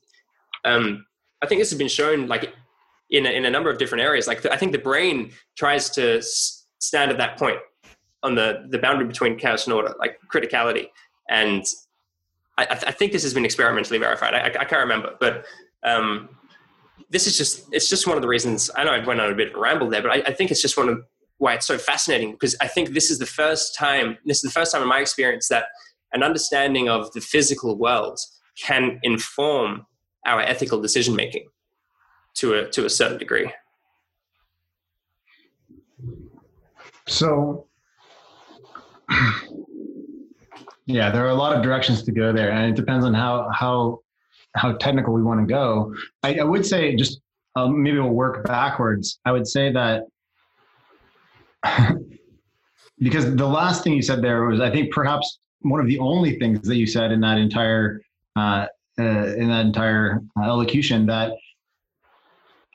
um, 0.65 1.05
I 1.41 1.45
think 1.45 1.61
this 1.61 1.69
has 1.69 1.77
been 1.77 1.87
shown 1.87 2.27
like 2.27 2.53
in 3.09 3.25
a, 3.25 3.29
in 3.29 3.45
a 3.45 3.49
number 3.49 3.69
of 3.69 3.77
different 3.77 4.03
areas. 4.03 4.27
Like 4.27 4.45
I 4.45 4.57
think 4.57 4.71
the 4.71 4.77
brain 4.77 5.31
tries 5.57 5.89
to 5.91 6.21
stand 6.79 7.11
at 7.11 7.17
that 7.17 7.37
point 7.37 7.57
on 8.23 8.35
the 8.35 8.67
the 8.69 8.77
boundary 8.77 9.07
between 9.07 9.37
chaos 9.37 9.65
and 9.65 9.73
order, 9.73 9.93
like 9.99 10.19
criticality. 10.33 10.87
And 11.29 11.63
I, 12.57 12.65
I 12.69 12.91
think 12.91 13.11
this 13.11 13.23
has 13.23 13.33
been 13.33 13.45
experimentally 13.45 13.99
verified. 13.99 14.33
I, 14.33 14.47
I 14.47 14.65
can't 14.65 14.81
remember, 14.81 15.15
but 15.19 15.45
um, 15.83 16.29
this 17.09 17.27
is 17.27 17.37
just 17.37 17.67
it's 17.71 17.89
just 17.89 18.07
one 18.07 18.17
of 18.17 18.21
the 18.21 18.27
reasons. 18.27 18.69
I 18.75 18.83
know 18.83 18.91
I 18.91 19.05
went 19.05 19.21
on 19.21 19.31
a 19.31 19.35
bit 19.35 19.49
of 19.49 19.55
a 19.55 19.59
ramble 19.59 19.89
there, 19.89 20.01
but 20.01 20.11
I, 20.11 20.15
I 20.27 20.33
think 20.33 20.51
it's 20.51 20.61
just 20.61 20.77
one 20.77 20.89
of 20.89 21.03
why 21.37 21.53
it's 21.53 21.67
so 21.67 21.77
fascinating 21.77 22.31
because 22.31 22.55
I 22.61 22.67
think 22.67 22.89
this 22.89 23.11
is 23.11 23.19
the 23.19 23.25
first 23.25 23.75
time, 23.75 24.17
this 24.25 24.37
is 24.37 24.41
the 24.41 24.49
first 24.49 24.71
time 24.71 24.81
in 24.81 24.87
my 24.87 24.99
experience 24.99 25.47
that 25.49 25.65
an 26.13 26.23
understanding 26.23 26.89
of 26.89 27.11
the 27.13 27.21
physical 27.21 27.77
world 27.77 28.19
can 28.59 28.99
inform 29.03 29.85
our 30.25 30.41
ethical 30.41 30.81
decision 30.81 31.15
making 31.15 31.45
to 32.37 32.53
a 32.53 32.69
to 32.69 32.85
a 32.85 32.89
certain 32.89 33.17
degree. 33.17 33.51
So 37.07 37.67
yeah, 40.85 41.09
there 41.11 41.25
are 41.25 41.29
a 41.29 41.35
lot 41.35 41.55
of 41.55 41.63
directions 41.63 42.03
to 42.03 42.11
go 42.11 42.31
there, 42.31 42.51
and 42.51 42.71
it 42.71 42.75
depends 42.75 43.05
on 43.05 43.13
how 43.13 43.49
how 43.51 44.01
how 44.55 44.73
technical 44.73 45.13
we 45.13 45.21
want 45.23 45.39
to 45.39 45.45
go. 45.45 45.93
I, 46.23 46.39
I 46.39 46.43
would 46.43 46.65
say 46.65 46.95
just 46.95 47.21
um, 47.55 47.81
maybe 47.81 47.99
we'll 47.99 48.09
work 48.09 48.45
backwards. 48.45 49.19
I 49.25 49.31
would 49.31 49.47
say 49.47 49.71
that 49.71 50.03
because 52.99 53.35
the 53.35 53.47
last 53.47 53.83
thing 53.83 53.93
you 53.93 54.01
said 54.01 54.21
there 54.21 54.45
was, 54.45 54.59
I 54.61 54.69
think, 54.69 54.93
perhaps 54.93 55.39
one 55.61 55.79
of 55.79 55.87
the 55.87 55.99
only 55.99 56.37
things 56.37 56.67
that 56.67 56.75
you 56.75 56.85
said 56.85 57.11
in 57.11 57.19
that 57.21 57.37
entire 57.37 58.01
uh, 58.35 58.67
uh, 58.99 59.03
in 59.37 59.47
that 59.47 59.65
entire 59.65 60.21
uh, 60.39 60.43
elocution 60.43 61.05
that 61.07 61.31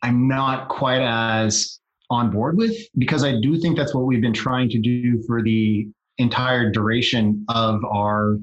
I'm 0.02 0.28
not 0.28 0.68
quite 0.68 1.00
as 1.02 1.80
on 2.10 2.30
board 2.30 2.56
with 2.56 2.76
because 2.98 3.24
I 3.24 3.40
do 3.40 3.56
think 3.56 3.76
that's 3.76 3.94
what 3.94 4.04
we've 4.04 4.20
been 4.20 4.32
trying 4.34 4.68
to 4.70 4.78
do 4.78 5.22
for 5.26 5.42
the 5.42 5.88
entire 6.18 6.70
duration 6.70 7.44
of 7.48 7.84
our 7.84 8.38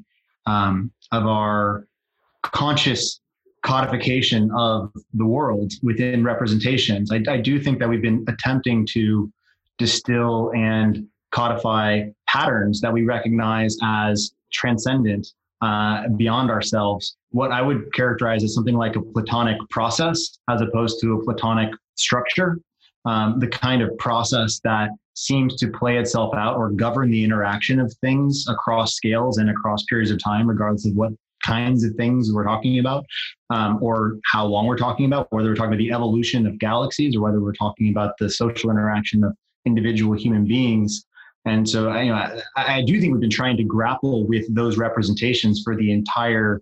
um, 0.45 0.91
of 1.11 1.27
our 1.27 1.87
conscious 2.41 3.19
codification 3.61 4.49
of 4.55 4.91
the 5.13 5.25
world 5.25 5.73
within 5.83 6.23
representations. 6.23 7.11
I, 7.11 7.21
I 7.27 7.37
do 7.37 7.61
think 7.61 7.79
that 7.79 7.89
we've 7.89 8.01
been 8.01 8.25
attempting 8.27 8.87
to 8.91 9.31
distill 9.77 10.51
and 10.55 11.05
codify 11.31 12.05
patterns 12.27 12.81
that 12.81 12.91
we 12.91 13.03
recognize 13.03 13.77
as 13.83 14.31
transcendent 14.51 15.27
uh, 15.61 16.07
beyond 16.09 16.49
ourselves 16.49 17.17
what 17.31 17.51
i 17.51 17.61
would 17.61 17.91
characterize 17.93 18.43
as 18.43 18.53
something 18.53 18.75
like 18.75 18.95
a 18.95 19.01
platonic 19.01 19.57
process 19.69 20.37
as 20.49 20.61
opposed 20.61 20.99
to 21.01 21.13
a 21.13 21.23
platonic 21.23 21.69
structure 21.95 22.57
um, 23.05 23.39
the 23.39 23.47
kind 23.47 23.81
of 23.81 23.97
process 23.97 24.59
that 24.63 24.89
seems 25.15 25.55
to 25.55 25.67
play 25.67 25.97
itself 25.97 26.33
out 26.35 26.55
or 26.55 26.69
govern 26.69 27.11
the 27.11 27.23
interaction 27.23 27.79
of 27.79 27.93
things 28.01 28.45
across 28.47 28.95
scales 28.95 29.37
and 29.37 29.49
across 29.49 29.83
periods 29.85 30.11
of 30.11 30.21
time 30.23 30.47
regardless 30.47 30.85
of 30.85 30.93
what 30.95 31.11
kinds 31.43 31.83
of 31.83 31.93
things 31.95 32.31
we're 32.33 32.43
talking 32.43 32.79
about 32.79 33.05
um, 33.49 33.79
or 33.81 34.17
how 34.25 34.45
long 34.45 34.65
we're 34.65 34.77
talking 34.77 35.05
about 35.05 35.27
whether 35.31 35.49
we're 35.49 35.55
talking 35.55 35.71
about 35.71 35.77
the 35.77 35.91
evolution 35.91 36.45
of 36.45 36.57
galaxies 36.59 37.15
or 37.15 37.21
whether 37.21 37.41
we're 37.41 37.53
talking 37.53 37.89
about 37.89 38.13
the 38.19 38.29
social 38.29 38.69
interaction 38.69 39.23
of 39.23 39.35
individual 39.65 40.17
human 40.17 40.45
beings. 40.45 41.05
And 41.45 41.67
so, 41.67 41.93
you 41.97 42.11
know, 42.11 42.15
I, 42.55 42.77
I 42.77 42.81
do 42.81 42.99
think 42.99 43.13
we've 43.13 43.21
been 43.21 43.29
trying 43.29 43.57
to 43.57 43.63
grapple 43.63 44.27
with 44.27 44.53
those 44.53 44.77
representations 44.77 45.61
for 45.63 45.75
the 45.75 45.91
entire 45.91 46.61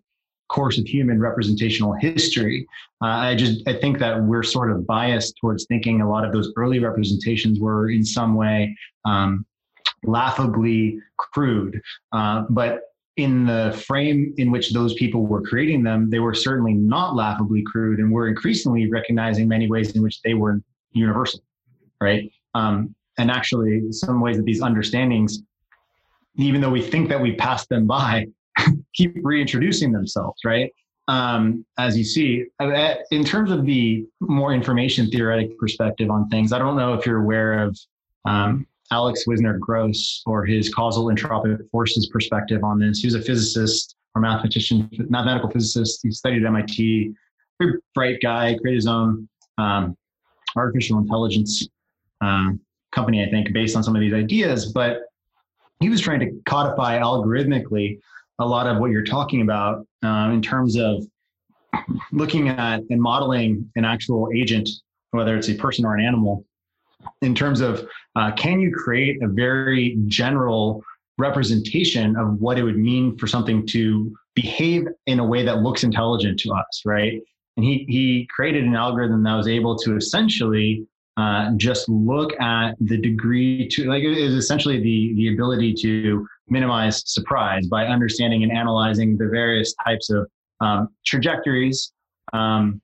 course 0.50 0.78
of 0.78 0.86
human 0.86 1.20
representational 1.20 1.94
history. 1.94 2.68
Uh, 3.02 3.08
I 3.08 3.36
just 3.36 3.68
I 3.68 3.74
think 3.74 4.00
that 4.00 4.22
we're 4.24 4.44
sort 4.44 4.72
of 4.72 4.88
biased 4.88 5.36
towards 5.42 5.66
thinking 5.66 6.02
a 6.02 6.10
lot 6.10 6.26
of 6.26 6.32
those 6.32 6.52
early 6.56 6.80
representations 6.80 7.60
were 7.60 7.90
in 7.90 8.06
some 8.06 8.36
way 8.36 8.76
um, 9.06 9.46
laughably 10.04 11.00
crude, 11.18 11.82
uh, 12.14 12.44
but 12.50 12.82
in 13.18 13.48
the 13.48 13.82
frame 13.88 14.34
in 14.38 14.52
which 14.52 14.72
those 14.74 14.94
people 14.94 15.26
were 15.26 15.42
creating 15.42 15.84
them, 15.84 16.10
they 16.10 16.20
were 16.20 16.36
certainly 16.36 16.74
not 16.74 17.16
laughably 17.16 17.64
crude, 17.64 18.00
and 18.00 18.12
we're 18.12 18.28
increasingly 18.28 18.90
recognizing 18.90 19.48
many 19.48 19.68
ways 19.68 19.96
in 19.96 20.04
which 20.04 20.22
they 20.22 20.36
were 20.36 20.62
universal, 20.92 21.42
right? 22.00 22.32
Um, 22.54 22.96
and 23.18 23.32
actually, 23.32 23.92
some 23.92 24.22
ways 24.22 24.38
that 24.38 24.46
these 24.46 24.62
understandings, 24.62 25.40
even 26.36 26.62
though 26.62 26.70
we 26.70 26.82
think 26.82 27.10
that 27.10 27.20
we 27.20 27.36
passed 27.36 27.68
them 27.70 27.88
by, 27.88 28.28
keep 28.94 29.16
reintroducing 29.24 29.92
themselves, 29.92 30.42
right? 30.46 30.72
Um, 31.08 31.66
as 31.78 31.98
you 31.98 32.04
see, 32.04 32.46
uh, 32.60 32.96
in 33.12 33.24
terms 33.24 33.50
of 33.50 33.66
the 33.66 34.06
more 34.20 34.54
information 34.54 35.10
theoretic 35.10 35.58
perspective 35.58 36.12
on 36.12 36.28
things, 36.30 36.52
I 36.52 36.60
don't 36.60 36.76
know 36.76 36.94
if 36.94 37.06
you're 37.06 37.22
aware 37.22 37.64
of 37.64 37.78
um, 38.26 38.68
Alex 38.92 39.26
Wissner-Gross 39.26 40.24
or 40.26 40.46
his 40.46 40.74
causal 40.74 41.06
entropic 41.06 41.58
forces 41.72 42.10
perspective 42.12 42.64
on 42.64 42.78
this. 42.78 43.00
He 43.00 43.08
was 43.08 43.16
a 43.16 43.22
physicist 43.22 43.96
or 44.16 44.22
mathematician, 44.22 44.90
mathematical 45.10 45.50
physicist. 45.50 46.02
He 46.04 46.12
studied 46.12 46.44
at 46.44 46.48
MIT. 46.48 47.14
Very 47.60 47.80
bright 47.96 48.20
guy, 48.22 48.56
created 48.56 48.76
his 48.76 48.88
own 48.88 49.28
um, 49.58 49.98
artificial 50.56 51.00
intelligence 51.00 51.68
um, 52.22 52.60
company, 52.92 53.24
I 53.24 53.30
think, 53.30 53.54
based 53.54 53.76
on 53.76 53.84
some 53.84 53.96
of 53.96 54.02
these 54.02 54.14
ideas. 54.14 54.72
But 54.72 55.02
he 55.80 55.90
was 55.90 56.02
trying 56.02 56.20
to 56.22 56.32
codify 56.46 57.00
algorithmically 57.00 58.00
a 58.40 58.46
lot 58.46 58.68
of 58.68 58.78
what 58.78 58.92
you're 58.92 59.04
talking 59.04 59.42
about 59.42 59.86
uh, 60.04 60.30
in 60.32 60.42
terms 60.42 60.78
of 60.78 61.06
looking 62.12 62.50
at 62.50 62.82
and 62.90 63.02
modeling 63.02 63.70
an 63.76 63.86
actual 63.86 64.30
agent, 64.34 64.70
whether 65.12 65.36
it's 65.36 65.50
a 65.50 65.56
person 65.56 65.86
or 65.86 65.96
an 65.96 66.06
animal, 66.06 66.46
in 67.22 67.36
terms 67.36 67.62
of 67.62 67.88
uh, 68.16 68.32
can 68.32 68.60
you 68.60 68.72
create 68.72 69.22
a 69.22 69.28
very 69.28 69.98
general 70.08 70.84
representation 71.18 72.16
of 72.16 72.40
what 72.40 72.60
it 72.60 72.64
would 72.64 72.78
mean 72.78 73.18
for 73.18 73.28
something 73.28 73.66
to 73.66 74.16
behave 74.36 74.88
in 75.08 75.20
a 75.20 75.26
way 75.26 75.44
that 75.44 75.62
looks 75.64 75.84
intelligent 75.84 76.40
to 76.40 76.52
us, 76.54 76.84
right? 76.86 77.22
And 77.56 77.66
he 77.66 77.86
he 77.88 78.28
created 78.30 78.66
an 78.66 78.76
algorithm 78.76 79.24
that 79.24 79.36
was 79.36 79.48
able 79.48 79.76
to 79.80 79.96
essentially 79.96 80.86
uh, 81.18 81.52
just 81.58 81.90
look 81.90 82.40
at 82.40 82.76
the 82.80 82.98
degree 82.98 83.68
to 83.70 83.86
like 83.86 84.04
it 84.04 84.18
is 84.18 84.36
essentially 84.36 84.80
the 84.80 85.14
the 85.16 85.34
ability 85.34 85.74
to 85.74 86.28
minimize 86.48 87.04
surprise 87.12 87.68
by 87.68 87.86
understanding 87.86 88.44
and 88.44 88.52
analyzing 88.52 89.18
the 89.18 89.28
various 89.28 89.74
types 89.86 90.10
of 90.10 90.28
um, 90.62 90.90
trajectories, 91.06 91.92
um, 92.34 92.80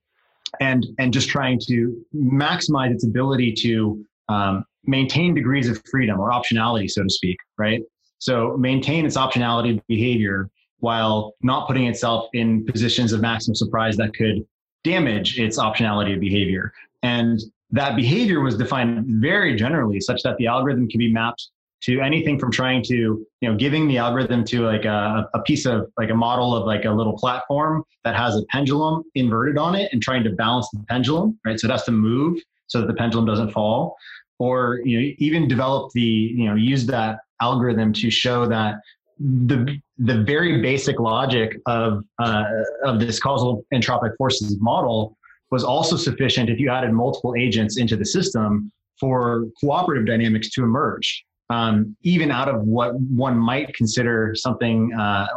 and 0.59 0.87
and 0.97 1.13
just 1.13 1.29
trying 1.29 1.59
to 1.67 2.03
maximize 2.15 2.91
its 2.91 3.05
ability 3.05 3.53
to 3.53 4.03
um, 4.29 4.65
maintain 4.85 5.35
degrees 5.35 5.69
of 5.69 5.81
freedom 5.89 6.19
or 6.19 6.31
optionality, 6.31 6.89
so 6.89 7.03
to 7.03 7.09
speak, 7.09 7.37
right? 7.57 7.81
So 8.17 8.57
maintain 8.57 9.05
its 9.05 9.17
optionality 9.17 9.81
behavior 9.87 10.49
while 10.79 11.33
not 11.41 11.67
putting 11.67 11.87
itself 11.87 12.29
in 12.33 12.65
positions 12.65 13.13
of 13.13 13.21
maximum 13.21 13.55
surprise 13.55 13.95
that 13.97 14.13
could 14.15 14.45
damage 14.83 15.39
its 15.39 15.57
optionality 15.57 16.13
of 16.13 16.19
behavior. 16.19 16.73
And 17.03 17.39
that 17.73 17.95
behavior 17.95 18.39
was 18.39 18.55
defined 18.55 19.03
very 19.07 19.55
generally, 19.55 19.99
such 19.99 20.21
that 20.23 20.37
the 20.37 20.47
algorithm 20.47 20.87
can 20.87 20.99
be 20.99 21.11
mapped 21.11 21.49
to 21.81 21.99
anything 21.99 22.39
from 22.39 22.51
trying 22.51 22.83
to, 22.83 22.95
you 22.95 23.27
know, 23.41 23.55
giving 23.55 23.87
the 23.87 23.97
algorithm 23.97 24.45
to 24.45 24.61
like 24.61 24.85
a, 24.85 25.27
a 25.33 25.41
piece 25.41 25.65
of 25.65 25.91
like 25.97 26.11
a 26.11 26.15
model 26.15 26.55
of 26.55 26.65
like 26.65 26.85
a 26.85 26.91
little 26.91 27.17
platform 27.17 27.83
that 28.03 28.15
has 28.15 28.37
a 28.37 28.43
pendulum 28.45 29.03
inverted 29.15 29.57
on 29.57 29.75
it 29.75 29.91
and 29.91 30.01
trying 30.01 30.23
to 30.23 30.29
balance 30.29 30.69
the 30.71 30.83
pendulum, 30.87 31.37
right? 31.45 31.59
So 31.59 31.67
it 31.67 31.71
has 31.71 31.83
to 31.85 31.91
move 31.91 32.39
so 32.67 32.79
that 32.79 32.87
the 32.87 32.93
pendulum 32.93 33.25
doesn't 33.25 33.51
fall. 33.51 33.97
Or 34.37 34.79
you 34.85 35.01
know, 35.01 35.13
even 35.17 35.47
develop 35.47 35.91
the, 35.93 36.01
you 36.01 36.45
know, 36.45 36.55
use 36.55 36.85
that 36.87 37.19
algorithm 37.41 37.91
to 37.93 38.09
show 38.09 38.47
that 38.47 38.75
the 39.19 39.79
the 39.97 40.23
very 40.23 40.61
basic 40.61 40.99
logic 40.99 41.57
of 41.65 42.03
uh, 42.19 42.43
of 42.83 42.99
this 42.99 43.19
causal 43.19 43.65
entropic 43.73 44.15
forces 44.17 44.59
model 44.59 45.17
was 45.53 45.63
also 45.63 45.95
sufficient 45.95 46.49
if 46.49 46.59
you 46.59 46.67
added 46.71 46.91
multiple 46.91 47.35
agents 47.37 47.77
into 47.77 47.95
the 47.95 48.03
system 48.03 48.71
for 48.99 49.45
cooperative 49.61 50.07
dynamics 50.07 50.49
to 50.49 50.63
emerge, 50.63 51.23
um, 51.51 51.95
even 52.01 52.31
out 52.31 52.49
of 52.49 52.63
what 52.63 52.95
one 52.95 53.37
might 53.37 53.71
consider 53.75 54.33
something 54.33 54.91
uh, 54.95 55.27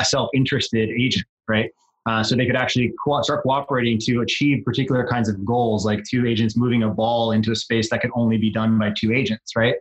a 0.00 0.04
self-interested 0.04 0.88
agent, 0.88 1.26
right? 1.46 1.70
Uh, 2.06 2.22
so 2.22 2.34
they 2.34 2.46
could 2.46 2.56
actually 2.56 2.90
co- 3.04 3.20
start 3.20 3.42
cooperating 3.42 3.98
to 3.98 4.22
achieve 4.22 4.64
particular 4.64 5.06
kinds 5.06 5.28
of 5.28 5.44
goals, 5.44 5.84
like 5.84 6.02
two 6.04 6.26
agents 6.26 6.56
moving 6.56 6.84
a 6.84 6.88
ball 6.88 7.32
into 7.32 7.52
a 7.52 7.56
space 7.56 7.90
that 7.90 8.00
could 8.00 8.12
only 8.14 8.38
be 8.38 8.50
done 8.50 8.78
by 8.78 8.90
two 8.96 9.12
agents, 9.12 9.54
right? 9.56 9.74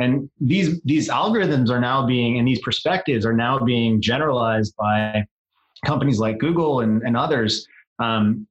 And 0.00 0.28
these 0.40 0.80
these 0.82 1.08
algorithms 1.08 1.70
are 1.70 1.80
now 1.80 2.04
being, 2.04 2.38
and 2.38 2.48
these 2.48 2.60
perspectives 2.62 3.24
are 3.24 3.32
now 3.32 3.60
being 3.60 4.02
generalized 4.02 4.74
by 4.76 5.24
companies 5.84 6.18
like 6.18 6.38
Google 6.38 6.80
and, 6.80 7.02
and 7.02 7.16
others, 7.16 7.68
um, 8.00 8.48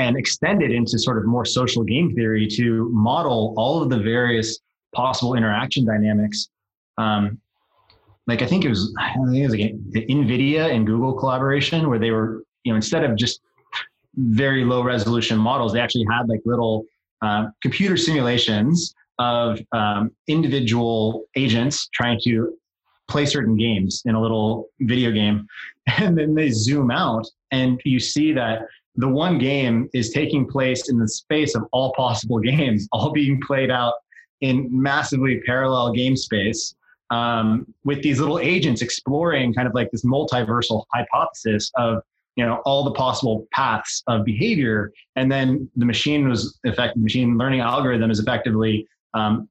and 0.00 0.16
extended 0.16 0.70
into 0.70 0.98
sort 0.98 1.18
of 1.18 1.26
more 1.26 1.44
social 1.44 1.84
game 1.84 2.14
theory 2.14 2.46
to 2.46 2.88
model 2.90 3.54
all 3.56 3.82
of 3.82 3.90
the 3.90 3.98
various 3.98 4.58
possible 4.94 5.34
interaction 5.34 5.84
dynamics. 5.84 6.48
Um, 6.96 7.38
like 8.26 8.40
I 8.40 8.46
think 8.46 8.64
it 8.64 8.70
was, 8.70 8.94
I 8.98 9.12
think 9.12 9.36
it 9.36 9.42
was 9.42 9.52
like 9.52 10.08
NVIDIA 10.08 10.74
and 10.74 10.86
Google 10.86 11.12
collaboration 11.12 11.88
where 11.90 11.98
they 11.98 12.10
were, 12.12 12.44
you 12.64 12.72
know, 12.72 12.76
instead 12.76 13.04
of 13.04 13.16
just 13.16 13.40
very 14.16 14.64
low 14.64 14.82
resolution 14.82 15.38
models, 15.38 15.72
they 15.74 15.80
actually 15.80 16.06
had 16.10 16.28
like 16.28 16.40
little 16.44 16.84
uh, 17.22 17.48
computer 17.62 17.96
simulations 17.96 18.94
of 19.18 19.60
um, 19.72 20.10
individual 20.28 21.24
agents 21.36 21.88
trying 21.92 22.18
to 22.24 22.56
play 23.06 23.26
certain 23.26 23.56
games 23.56 24.02
in 24.06 24.14
a 24.14 24.20
little 24.20 24.68
video 24.80 25.10
game. 25.10 25.46
And 25.98 26.16
then 26.16 26.34
they 26.34 26.50
zoom 26.50 26.92
out 26.92 27.26
and 27.50 27.80
you 27.84 27.98
see 27.98 28.32
that 28.34 28.60
the 29.00 29.08
one 29.08 29.38
game 29.38 29.88
is 29.94 30.10
taking 30.10 30.46
place 30.46 30.90
in 30.90 30.98
the 30.98 31.08
space 31.08 31.54
of 31.54 31.64
all 31.72 31.92
possible 31.94 32.38
games, 32.52 32.88
all 32.92 33.12
being 33.12 33.40
played 33.40 33.70
out 33.70 33.94
in 34.40 34.68
massively 34.70 35.40
parallel 35.44 35.92
game 35.92 36.16
space. 36.16 36.74
Um, 37.10 37.66
with 37.84 38.02
these 38.02 38.20
little 38.20 38.38
agents 38.38 38.82
exploring 38.82 39.52
kind 39.52 39.66
of 39.66 39.74
like 39.74 39.90
this 39.90 40.04
multiversal 40.04 40.84
hypothesis 40.92 41.72
of 41.74 42.02
you 42.36 42.46
know 42.46 42.62
all 42.64 42.84
the 42.84 42.92
possible 42.92 43.48
paths 43.52 44.04
of 44.06 44.24
behavior 44.24 44.92
and 45.16 45.30
then 45.30 45.68
the 45.74 45.84
machine 45.84 46.28
was 46.28 46.56
effect 46.62 46.96
machine 46.96 47.36
learning 47.36 47.58
algorithm 47.58 48.12
is 48.12 48.20
effectively 48.20 48.86
um, 49.14 49.48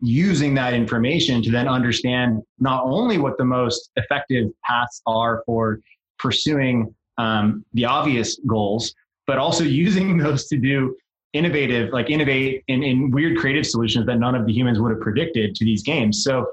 using 0.00 0.54
that 0.54 0.72
information 0.72 1.42
to 1.42 1.50
then 1.50 1.68
understand 1.68 2.40
not 2.58 2.84
only 2.84 3.18
what 3.18 3.36
the 3.36 3.44
most 3.44 3.90
effective 3.96 4.48
paths 4.64 5.02
are 5.06 5.42
for 5.44 5.80
pursuing 6.18 6.94
um, 7.18 7.64
the 7.74 7.84
obvious 7.84 8.38
goals, 8.46 8.94
but 9.26 9.38
also 9.38 9.64
using 9.84 10.16
those 10.16 10.46
to 10.48 10.56
do 10.56 10.96
innovative, 11.32 11.92
like 11.92 12.10
innovate 12.10 12.64
in, 12.68 12.82
in 12.82 13.10
weird 13.10 13.38
creative 13.38 13.66
solutions 13.66 14.06
that 14.06 14.18
none 14.18 14.34
of 14.34 14.46
the 14.46 14.52
humans 14.52 14.80
would 14.80 14.90
have 14.90 15.00
predicted 15.00 15.54
to 15.54 15.64
these 15.64 15.82
games. 15.82 16.24
So, 16.24 16.46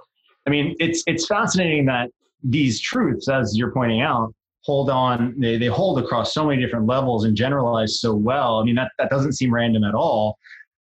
I 0.46 0.50
mean, 0.50 0.76
it's 0.80 1.04
it's 1.08 1.26
fascinating 1.28 1.86
that 1.86 2.10
these 2.44 2.80
truths, 2.80 3.30
as 3.30 3.58
you're 3.58 3.72
pointing 3.72 4.02
out, 4.02 4.34
hold 4.64 4.90
on. 4.90 5.34
They 5.40 5.58
they 5.58 5.68
hold 5.68 6.00
across 6.00 6.34
so 6.34 6.46
many 6.46 6.62
different 6.62 6.86
levels 6.86 7.24
and 7.24 7.36
generalize 7.36 8.00
so 8.02 8.14
well. 8.14 8.60
I 8.60 8.64
mean, 8.66 8.76
that 8.76 8.92
that 9.00 9.10
doesn't 9.10 9.34
seem 9.34 9.54
random 9.54 9.84
at 9.84 9.96
all 9.96 10.38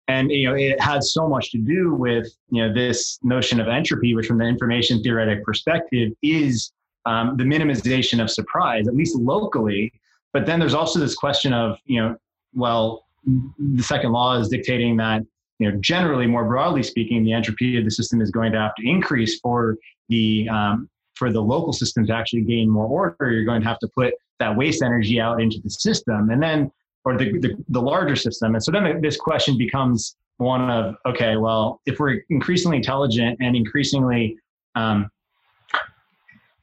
and 0.07 0.31
you 0.31 0.49
know 0.49 0.55
it 0.55 0.79
has 0.81 1.13
so 1.13 1.27
much 1.27 1.51
to 1.51 1.57
do 1.57 1.93
with 1.93 2.27
you 2.49 2.65
know 2.65 2.73
this 2.73 3.19
notion 3.23 3.59
of 3.59 3.67
entropy 3.67 4.15
which 4.15 4.27
from 4.27 4.38
the 4.38 4.45
information 4.45 5.01
theoretic 5.01 5.43
perspective 5.43 6.11
is 6.21 6.71
um, 7.06 7.38
the 7.38 7.43
minimization 7.43 8.22
of 8.22 8.30
surprise 8.30 8.88
at 8.88 8.95
least 8.95 9.16
locally. 9.16 9.91
But 10.32 10.45
then 10.45 10.60
there's 10.60 10.74
also 10.74 10.99
this 10.99 11.16
question 11.16 11.54
of 11.54 11.78
you 11.86 12.01
know 12.01 12.16
well 12.54 13.06
the 13.26 13.84
second 13.84 14.12
law 14.12 14.38
is 14.38 14.49
dictating 14.49 14.97
that 14.97 15.22
you 15.60 15.70
know 15.70 15.78
generally 15.80 16.28
more 16.28 16.45
broadly 16.45 16.84
speaking 16.84 17.24
the 17.24 17.34
entropy 17.34 17.78
of 17.78 17.86
the 17.86 17.91
system 17.91 18.22
is 18.22 18.32
going 18.32 18.51
to 18.51 18.60
have 18.60 18.76
to 18.76 18.88
increase 18.88 19.39
for 19.39 19.78
the 20.10 20.47
um, 20.49 20.89
for 21.16 21.32
the 21.32 21.41
local 21.41 21.74
system 21.74 22.06
to 22.08 22.14
actually 22.14 22.41
gain 22.41 22.70
more 22.70 22.88
order. 22.88 23.32
You're 23.32 23.45
going 23.45 23.62
to 23.62 23.68
have 23.68 23.80
to 23.80 23.88
put 23.95 24.14
that 24.39 24.56
waste 24.56 24.82
energy 24.82 25.20
out 25.20 25.41
into 25.41 25.60
the 25.64 25.70
system. 25.70 26.30
And 26.32 26.41
then 26.41 26.72
or 27.06 27.18
the, 27.18 27.38
the, 27.39 27.56
the 27.70 27.82
larger 27.82 28.16
system. 28.16 28.56
And 28.56 28.64
so 28.64 28.72
then 28.72 29.01
this 29.01 29.18
question 29.18 29.58
becomes 29.58 30.16
one 30.38 30.70
of, 30.70 30.95
okay, 31.06 31.38
well, 31.38 31.82
if 31.86 31.99
we're 31.99 32.22
increasingly 32.30 32.78
intelligent 32.78 33.38
and 33.41 33.56
increasingly 33.56 34.38
um, 34.76 35.10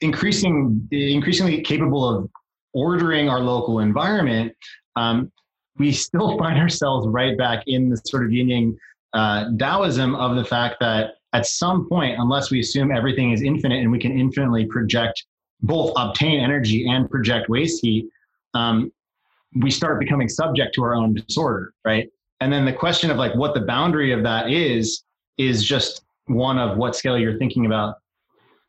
increasing 0.01 0.88
increasingly 0.90 1.61
capable 1.62 2.09
of 2.09 2.30
ordering 2.72 3.28
our 3.28 3.40
local 3.40 3.80
environment, 3.80 4.53
um, 4.96 5.30
we 5.78 5.92
still 5.92 6.38
find 6.38 6.59
ourselves 6.59 7.07
right 7.09 7.36
back 7.36 7.64
in 7.66 7.88
the 7.88 7.96
sort 8.07 8.24
of 8.24 8.32
yang 8.32 8.76
uh, 9.12 9.46
Taoism 9.59 10.14
of 10.14 10.36
the 10.36 10.44
fact 10.44 10.76
that 10.80 11.14
at 11.32 11.46
some 11.46 11.88
point, 11.88 12.18
unless 12.18 12.51
we 12.51 12.61
assume 12.61 12.90
everything 12.90 13.32
is 13.32 13.42
infinite 13.42 13.80
and 13.80 13.90
we 13.90 13.98
can 13.98 14.18
infinitely 14.18 14.66
project 14.66 15.24
both 15.62 15.92
obtain 15.96 16.40
energy 16.40 16.88
and 16.88 17.11
project 17.11 17.48
waste 17.48 17.82
heat, 17.82 18.09
um, 18.55 18.92
we 19.57 19.70
start 19.70 20.01
becoming 20.01 20.28
subject 20.28 20.74
to 20.74 20.82
our 20.82 20.94
own 20.94 21.14
disorder, 21.14 21.72
right? 21.84 22.09
And 22.40 22.53
then 22.53 22.64
the 22.64 22.72
question 22.72 23.11
of 23.11 23.16
like 23.16 23.34
what 23.34 23.55
the 23.55 23.61
boundary 23.61 24.12
of 24.12 24.22
that 24.22 24.51
is, 24.51 25.05
is 25.38 25.64
just 25.64 26.03
one 26.26 26.59
of 26.59 26.76
what 26.76 26.96
scale 26.96 27.18
you're 27.18 27.38
thinking 27.38 27.66
about 27.66 27.96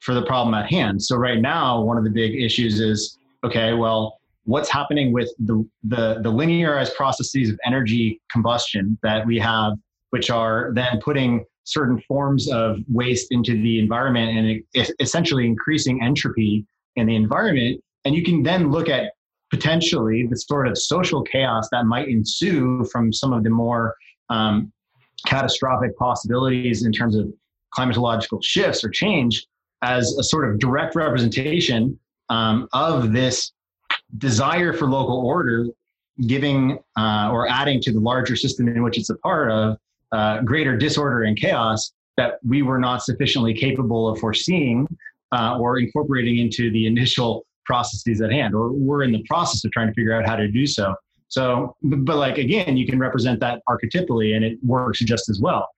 for 0.02 0.14
the 0.14 0.26
problem 0.26 0.54
at 0.54 0.70
hand. 0.70 1.02
So 1.02 1.16
right 1.16 1.40
now, 1.40 1.82
one 1.82 1.98
of 1.98 2.04
the 2.04 2.10
big 2.10 2.36
issues 2.36 2.80
is, 2.80 3.18
okay, 3.44 3.74
well, 3.74 4.20
what's 4.46 4.70
happening 4.70 5.14
with 5.14 5.30
the, 5.40 5.68
the, 5.84 6.20
the 6.22 6.32
linearized 6.32 6.96
processes 6.96 7.52
of 7.52 7.60
energy 7.66 8.20
combustion 8.32 8.98
that 9.04 9.26
we 9.26 9.38
have, 9.40 9.74
which 10.10 10.30
are 10.30 10.72
then 10.74 11.00
putting 11.02 11.46
certain 11.64 12.02
forms 12.08 12.52
of 12.52 12.80
waste 12.92 13.28
into 13.32 13.54
the 13.62 13.80
environment 13.80 14.64
and 14.76 14.94
essentially 15.00 15.46
increasing 15.46 16.02
entropy 16.04 16.66
in 16.96 17.06
the 17.06 17.16
environment. 17.16 17.80
And 18.04 18.16
you 18.16 18.24
can 18.24 18.42
then 18.42 18.72
look 18.72 18.90
at 18.90 19.14
potentially 19.52 20.26
the 20.28 20.36
sort 20.36 20.68
of 20.68 20.78
social 20.78 21.22
chaos 21.22 21.70
that 21.72 21.86
might 21.86 22.08
ensue 22.08 22.84
from 22.92 23.14
some 23.14 23.32
of 23.34 23.44
the 23.44 23.52
more 23.52 23.96
um, 24.30 24.72
catastrophic 25.28 25.96
possibilities 25.98 26.84
in 26.84 26.92
terms 26.92 27.16
of 27.16 27.32
climatological 27.78 28.44
shifts 28.44 28.84
or 28.84 28.90
change 28.90 29.46
as 29.82 30.16
a 30.18 30.24
sort 30.24 30.50
of 30.50 30.60
direct 30.60 30.96
representation 30.96 31.98
um, 32.30 32.68
of 32.74 33.12
this 33.14 33.52
desire 34.18 34.74
for 34.74 34.88
local 34.90 35.26
order 35.26 35.68
giving 36.28 36.80
uh, 36.98 37.30
or 37.32 37.50
adding 37.50 37.82
to 37.82 37.92
the 37.92 38.00
larger 38.00 38.36
system 38.36 38.68
in 38.68 38.84
which 38.84 38.98
it's 38.98 39.10
a 39.10 39.18
part 39.18 39.50
of 39.52 39.78
uh, 40.12 40.42
greater 40.42 40.78
disorder 40.78 41.24
and 41.24 41.38
chaos 41.38 41.94
that 42.18 42.40
we 42.46 42.62
were 42.62 42.80
not 42.80 43.02
sufficiently 43.04 43.54
capable 43.54 44.08
of 44.10 44.20
foreseeing 44.20 44.88
uh, 45.32 45.58
or 45.58 45.80
incorporating 45.80 46.38
into 46.38 46.70
the 46.72 46.86
initial 46.86 47.46
processes 47.66 48.22
at 48.22 48.32
hand, 48.32 48.54
or 48.54 48.72
we're 48.72 49.04
in 49.04 49.12
the 49.12 49.24
process 49.24 49.64
of 49.64 49.72
trying 49.72 49.88
to 49.88 49.94
figure 49.94 50.14
out 50.14 50.28
how 50.28 50.36
to 50.36 50.48
do 50.48 50.68
so. 50.68 50.94
So, 51.30 51.76
but 51.82 52.18
like 52.18 52.38
again, 52.38 52.76
you 52.76 52.86
can 52.86 53.00
represent 53.00 53.40
that 53.40 53.62
archetypally, 53.70 54.36
and 54.36 54.44
it 54.44 54.60
works 54.62 55.00
just 55.00 55.30
as 55.30 55.40
well. 55.40 55.70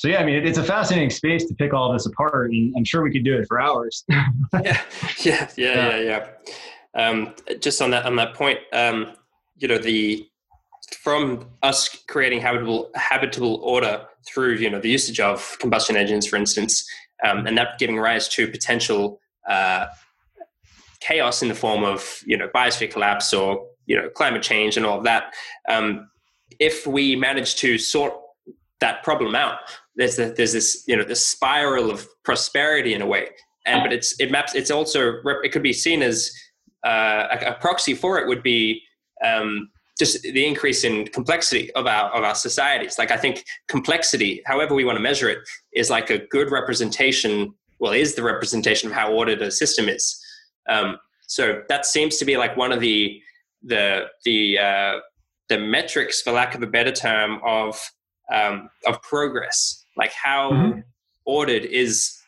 So 0.00 0.08
yeah, 0.08 0.20
I 0.20 0.24
mean, 0.24 0.46
it's 0.46 0.56
a 0.56 0.64
fascinating 0.64 1.10
space 1.10 1.44
to 1.44 1.54
pick 1.54 1.74
all 1.74 1.92
this 1.92 2.06
apart, 2.06 2.52
and 2.52 2.74
I'm 2.74 2.86
sure 2.86 3.02
we 3.02 3.10
could 3.12 3.22
do 3.22 3.38
it 3.38 3.46
for 3.46 3.60
hours. 3.60 4.02
yeah, 4.08 4.22
yeah, 4.54 4.80
yeah, 5.18 5.50
yeah, 5.58 5.96
yeah. 5.98 6.26
Um, 6.94 7.34
just 7.60 7.82
on 7.82 7.90
that 7.90 8.06
on 8.06 8.16
that 8.16 8.32
point, 8.32 8.60
um, 8.72 9.12
you 9.58 9.68
know, 9.68 9.76
the 9.76 10.26
from 11.02 11.50
us 11.62 12.02
creating 12.08 12.40
habitable 12.40 12.90
habitable 12.94 13.56
order 13.56 14.06
through 14.26 14.54
you 14.54 14.70
know 14.70 14.80
the 14.80 14.88
usage 14.88 15.20
of 15.20 15.58
combustion 15.60 15.98
engines, 15.98 16.26
for 16.26 16.36
instance, 16.36 16.82
um, 17.22 17.46
and 17.46 17.58
that 17.58 17.78
giving 17.78 17.98
rise 17.98 18.26
to 18.28 18.48
potential 18.48 19.20
uh, 19.50 19.84
chaos 21.00 21.42
in 21.42 21.48
the 21.48 21.54
form 21.54 21.84
of 21.84 22.22
you 22.24 22.38
know 22.38 22.48
biosphere 22.54 22.90
collapse 22.90 23.34
or 23.34 23.66
you 23.84 23.96
know 24.00 24.08
climate 24.08 24.42
change 24.42 24.78
and 24.78 24.86
all 24.86 24.96
of 24.96 25.04
that. 25.04 25.34
Um, 25.68 26.08
if 26.58 26.86
we 26.86 27.16
manage 27.16 27.56
to 27.56 27.76
sort 27.76 28.14
that 28.80 29.02
problem 29.02 29.34
out, 29.34 29.58
there's 29.96 30.16
the, 30.16 30.34
there's 30.36 30.52
this 30.52 30.84
you 30.86 30.96
know 30.96 31.04
this 31.04 31.26
spiral 31.26 31.90
of 31.90 32.06
prosperity 32.24 32.94
in 32.94 33.02
a 33.02 33.06
way, 33.06 33.28
and 33.66 33.82
but 33.82 33.92
it's 33.92 34.18
it 34.20 34.30
maps. 34.30 34.54
It's 34.54 34.70
also 34.70 35.14
it 35.42 35.52
could 35.52 35.62
be 35.62 35.72
seen 35.72 36.02
as 36.02 36.30
uh, 36.84 37.26
a, 37.30 37.50
a, 37.50 37.54
proxy 37.54 37.94
for 37.94 38.18
it 38.18 38.26
would 38.26 38.42
be 38.42 38.82
um, 39.24 39.68
just 39.98 40.22
the 40.22 40.46
increase 40.46 40.84
in 40.84 41.06
complexity 41.08 41.72
of 41.74 41.86
our 41.86 42.10
of 42.10 42.24
our 42.24 42.34
societies. 42.34 42.98
Like 42.98 43.10
I 43.10 43.16
think 43.16 43.44
complexity, 43.68 44.42
however 44.46 44.74
we 44.74 44.84
want 44.84 44.96
to 44.96 45.02
measure 45.02 45.28
it, 45.28 45.38
is 45.74 45.90
like 45.90 46.10
a 46.10 46.18
good 46.26 46.50
representation. 46.50 47.54
Well, 47.78 47.92
is 47.92 48.14
the 48.14 48.22
representation 48.22 48.90
of 48.90 48.94
how 48.94 49.12
ordered 49.12 49.40
a 49.40 49.50
system 49.50 49.88
is. 49.88 50.22
Um, 50.68 50.98
so 51.26 51.62
that 51.68 51.86
seems 51.86 52.18
to 52.18 52.24
be 52.24 52.36
like 52.36 52.56
one 52.56 52.72
of 52.72 52.80
the 52.80 53.20
the 53.62 54.06
the 54.24 54.58
uh, 54.58 54.98
the 55.48 55.58
metrics, 55.58 56.22
for 56.22 56.32
lack 56.32 56.54
of 56.54 56.62
a 56.62 56.66
better 56.66 56.92
term, 56.92 57.40
of 57.44 57.78
um, 58.32 58.70
of 58.86 59.00
progress. 59.02 59.79
Like 60.00 60.12
how 60.12 60.50
mm-hmm. 60.50 60.80
ordered 61.26 61.64
is 61.64 62.18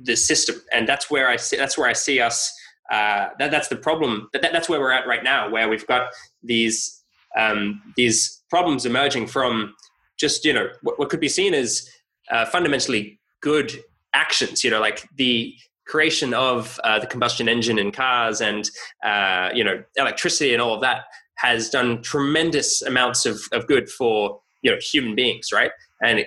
the 0.00 0.16
system, 0.16 0.56
and 0.72 0.88
that's 0.88 1.10
where 1.10 1.28
I 1.28 1.36
see 1.36 1.56
that's 1.56 1.78
where 1.78 1.88
I 1.88 1.92
see 1.92 2.20
us. 2.20 2.52
Uh, 2.90 3.28
that, 3.38 3.50
that's 3.50 3.68
the 3.68 3.76
problem. 3.76 4.30
That, 4.32 4.40
that's 4.40 4.68
where 4.68 4.80
we're 4.80 4.92
at 4.92 5.06
right 5.06 5.22
now, 5.22 5.50
where 5.50 5.68
we've 5.68 5.86
got 5.86 6.10
these 6.42 7.04
um, 7.36 7.82
these 7.96 8.42
problems 8.48 8.86
emerging 8.86 9.26
from 9.26 9.74
just 10.18 10.44
you 10.44 10.54
know 10.54 10.68
what, 10.82 10.98
what 10.98 11.10
could 11.10 11.20
be 11.20 11.28
seen 11.28 11.54
as 11.54 11.88
uh, 12.30 12.46
fundamentally 12.46 13.20
good 13.42 13.72
actions. 14.14 14.64
You 14.64 14.70
know, 14.70 14.80
like 14.80 15.06
the 15.16 15.54
creation 15.88 16.34
of 16.34 16.78
uh, 16.84 16.98
the 16.98 17.06
combustion 17.06 17.48
engine 17.48 17.78
in 17.78 17.90
cars 17.90 18.40
and 18.40 18.70
uh, 19.04 19.50
you 19.54 19.64
know 19.64 19.82
electricity 19.96 20.52
and 20.52 20.62
all 20.62 20.74
of 20.74 20.80
that 20.80 21.04
has 21.36 21.70
done 21.70 22.02
tremendous 22.02 22.82
amounts 22.82 23.26
of, 23.26 23.40
of 23.52 23.66
good 23.66 23.88
for 23.88 24.40
you 24.62 24.70
know 24.70 24.76
human 24.80 25.14
beings 25.14 25.48
right 25.52 25.70
and 26.02 26.24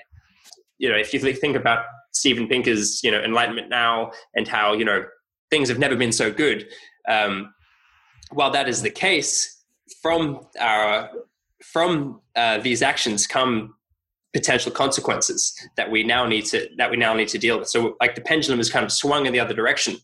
you 0.81 0.89
know 0.89 0.97
if 0.97 1.13
you 1.13 1.19
think 1.33 1.55
about 1.55 1.85
steven 2.11 2.47
pinker's 2.47 3.01
you 3.03 3.11
know 3.11 3.21
enlightenment 3.21 3.69
now 3.69 4.11
and 4.35 4.47
how 4.47 4.73
you 4.73 4.83
know 4.83 5.05
things 5.49 5.69
have 5.69 5.79
never 5.79 5.95
been 5.95 6.11
so 6.11 6.31
good 6.31 6.67
um, 7.07 7.53
while 8.31 8.51
that 8.51 8.67
is 8.67 8.81
the 8.81 8.89
case 8.89 9.63
from 10.01 10.45
our 10.59 11.09
from 11.63 12.21
uh, 12.35 12.57
these 12.57 12.81
actions 12.81 13.27
come 13.27 13.75
potential 14.33 14.71
consequences 14.71 15.53
that 15.75 15.91
we 15.91 16.03
now 16.03 16.25
need 16.25 16.45
to 16.45 16.67
that 16.77 16.89
we 16.89 16.97
now 16.97 17.13
need 17.13 17.27
to 17.27 17.37
deal 17.37 17.59
with. 17.59 17.67
So 17.67 17.95
like 17.99 18.15
the 18.15 18.21
pendulum 18.21 18.59
is 18.59 18.69
kind 18.69 18.85
of 18.85 18.91
swung 18.91 19.25
in 19.25 19.33
the 19.33 19.39
other 19.39 19.53
direction 19.53 19.97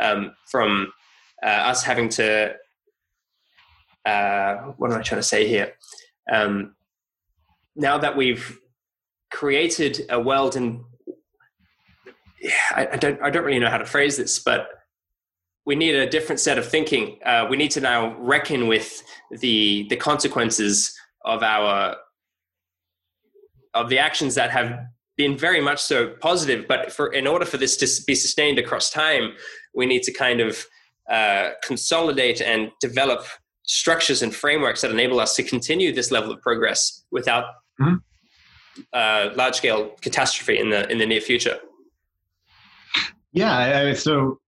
um, 0.00 0.34
from 0.50 0.92
uh, 1.44 1.70
us 1.70 1.82
having 1.82 2.08
to 2.10 2.54
uh, 4.04 4.54
what 4.76 4.90
am 4.90 4.98
I 4.98 5.02
trying 5.02 5.20
to 5.20 5.26
say 5.26 5.46
here? 5.46 5.74
Um, 6.30 6.74
now 7.76 7.98
that 7.98 8.16
we've 8.16 8.58
created 9.30 10.06
a 10.10 10.20
world 10.20 10.56
and 10.56 10.84
I, 12.72 12.88
I, 12.92 12.96
don't 12.96 13.20
I 13.22 13.30
don't 13.30 13.44
really 13.44 13.58
know 13.58 13.70
how 13.70 13.78
to 13.78 13.86
phrase 13.86 14.16
this, 14.16 14.38
but 14.38 14.68
we 15.66 15.74
need 15.74 15.94
a 15.94 16.08
different 16.08 16.40
set 16.40 16.56
of 16.56 16.66
thinking. 16.66 17.18
Uh, 17.24 17.46
we 17.50 17.56
need 17.56 17.70
to 17.72 17.80
now 17.80 18.16
reckon 18.18 18.68
with 18.68 19.02
the 19.30 19.86
the 19.90 19.96
consequences 19.96 20.96
of 21.24 21.42
our 21.42 21.96
of 23.74 23.88
the 23.88 23.98
actions 23.98 24.34
that 24.36 24.50
have 24.50 24.78
been 25.16 25.36
very 25.36 25.60
much 25.60 25.80
so 25.80 26.08
positive. 26.20 26.66
But 26.68 26.92
for 26.92 27.12
in 27.12 27.26
order 27.26 27.44
for 27.44 27.58
this 27.58 27.76
to 27.78 27.88
be 28.06 28.14
sustained 28.14 28.58
across 28.58 28.90
time, 28.90 29.32
we 29.74 29.84
need 29.84 30.02
to 30.04 30.12
kind 30.12 30.40
of 30.40 30.64
uh, 31.10 31.50
consolidate 31.62 32.40
and 32.40 32.70
develop 32.80 33.24
structures 33.64 34.22
and 34.22 34.34
frameworks 34.34 34.80
that 34.80 34.90
enable 34.90 35.20
us 35.20 35.34
to 35.36 35.42
continue 35.42 35.92
this 35.92 36.10
level 36.10 36.32
of 36.32 36.40
progress 36.40 37.04
without 37.10 37.44
mm-hmm. 37.80 37.96
Uh, 38.92 39.30
large 39.34 39.54
scale 39.54 39.90
catastrophe 40.00 40.58
in 40.58 40.70
the 40.70 40.90
in 40.90 40.98
the 40.98 41.06
near 41.06 41.20
future. 41.20 41.58
Yeah, 43.32 43.92
so 43.94 44.40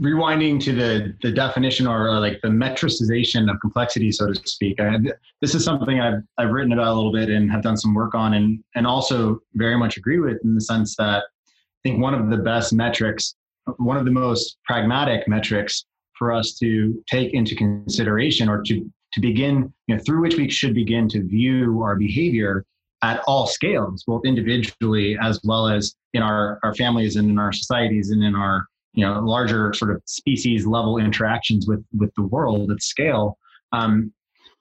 rewinding 0.00 0.60
to 0.60 0.72
the 0.72 1.14
the 1.22 1.30
definition 1.30 1.86
or, 1.86 2.20
like 2.20 2.40
the 2.42 2.48
metricization 2.48 3.50
of 3.50 3.60
complexity, 3.60 4.10
so 4.12 4.32
to 4.32 4.34
speak. 4.48 4.80
I, 4.80 4.98
this 5.40 5.54
is 5.54 5.64
something 5.64 6.00
I've 6.00 6.22
I've 6.38 6.50
written 6.50 6.72
about 6.72 6.88
a 6.88 6.94
little 6.94 7.12
bit 7.12 7.28
and 7.28 7.50
have 7.50 7.62
done 7.62 7.76
some 7.76 7.94
work 7.94 8.14
on, 8.14 8.34
and 8.34 8.62
and 8.74 8.86
also 8.86 9.40
very 9.54 9.76
much 9.76 9.96
agree 9.96 10.18
with 10.18 10.38
in 10.44 10.54
the 10.54 10.60
sense 10.60 10.96
that 10.96 11.22
I 11.22 11.88
think 11.88 12.00
one 12.00 12.14
of 12.14 12.30
the 12.30 12.36
best 12.36 12.72
metrics, 12.72 13.34
one 13.76 13.96
of 13.96 14.04
the 14.04 14.10
most 14.10 14.58
pragmatic 14.64 15.28
metrics 15.28 15.84
for 16.18 16.32
us 16.32 16.54
to 16.58 17.02
take 17.10 17.32
into 17.34 17.54
consideration 17.54 18.48
or 18.48 18.62
to 18.62 18.90
to 19.14 19.20
begin, 19.20 19.72
you 19.86 19.96
know, 19.96 20.02
through 20.04 20.22
which 20.22 20.36
we 20.36 20.48
should 20.48 20.74
begin 20.74 21.08
to 21.08 21.22
view 21.22 21.82
our 21.82 21.96
behavior 21.96 22.64
at 23.02 23.20
all 23.26 23.46
scales, 23.46 24.04
both 24.06 24.22
individually 24.24 25.18
as 25.20 25.40
well 25.44 25.68
as 25.68 25.94
in 26.14 26.22
our, 26.22 26.60
our 26.62 26.74
families 26.74 27.16
and 27.16 27.28
in 27.30 27.38
our 27.38 27.52
societies 27.52 28.10
and 28.10 28.22
in 28.22 28.34
our 28.34 28.66
you 28.94 29.04
know 29.04 29.20
larger 29.20 29.72
sort 29.72 29.90
of 29.90 30.02
species 30.06 30.66
level 30.66 30.98
interactions 30.98 31.66
with 31.66 31.84
with 31.96 32.12
the 32.16 32.22
world 32.22 32.70
at 32.70 32.82
scale 32.82 33.38
um, 33.72 34.12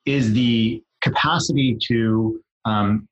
is 0.06 0.34
the 0.34 0.82
capacity 1.02 1.78
to 1.88 2.42
um, 2.66 3.08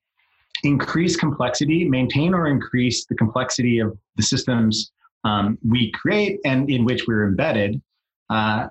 increase 0.64 1.16
complexity 1.16 1.88
maintain 1.88 2.34
or 2.34 2.48
increase 2.48 3.06
the 3.06 3.16
complexity 3.16 3.80
of 3.80 3.98
the 4.16 4.24
systems 4.24 4.92
um, 5.26 5.58
we 5.68 5.92
create 5.92 6.40
and 6.46 6.70
in 6.70 6.86
which 6.86 7.06
we're 7.08 7.28
embedded 7.28 7.82
uh, 8.30 8.68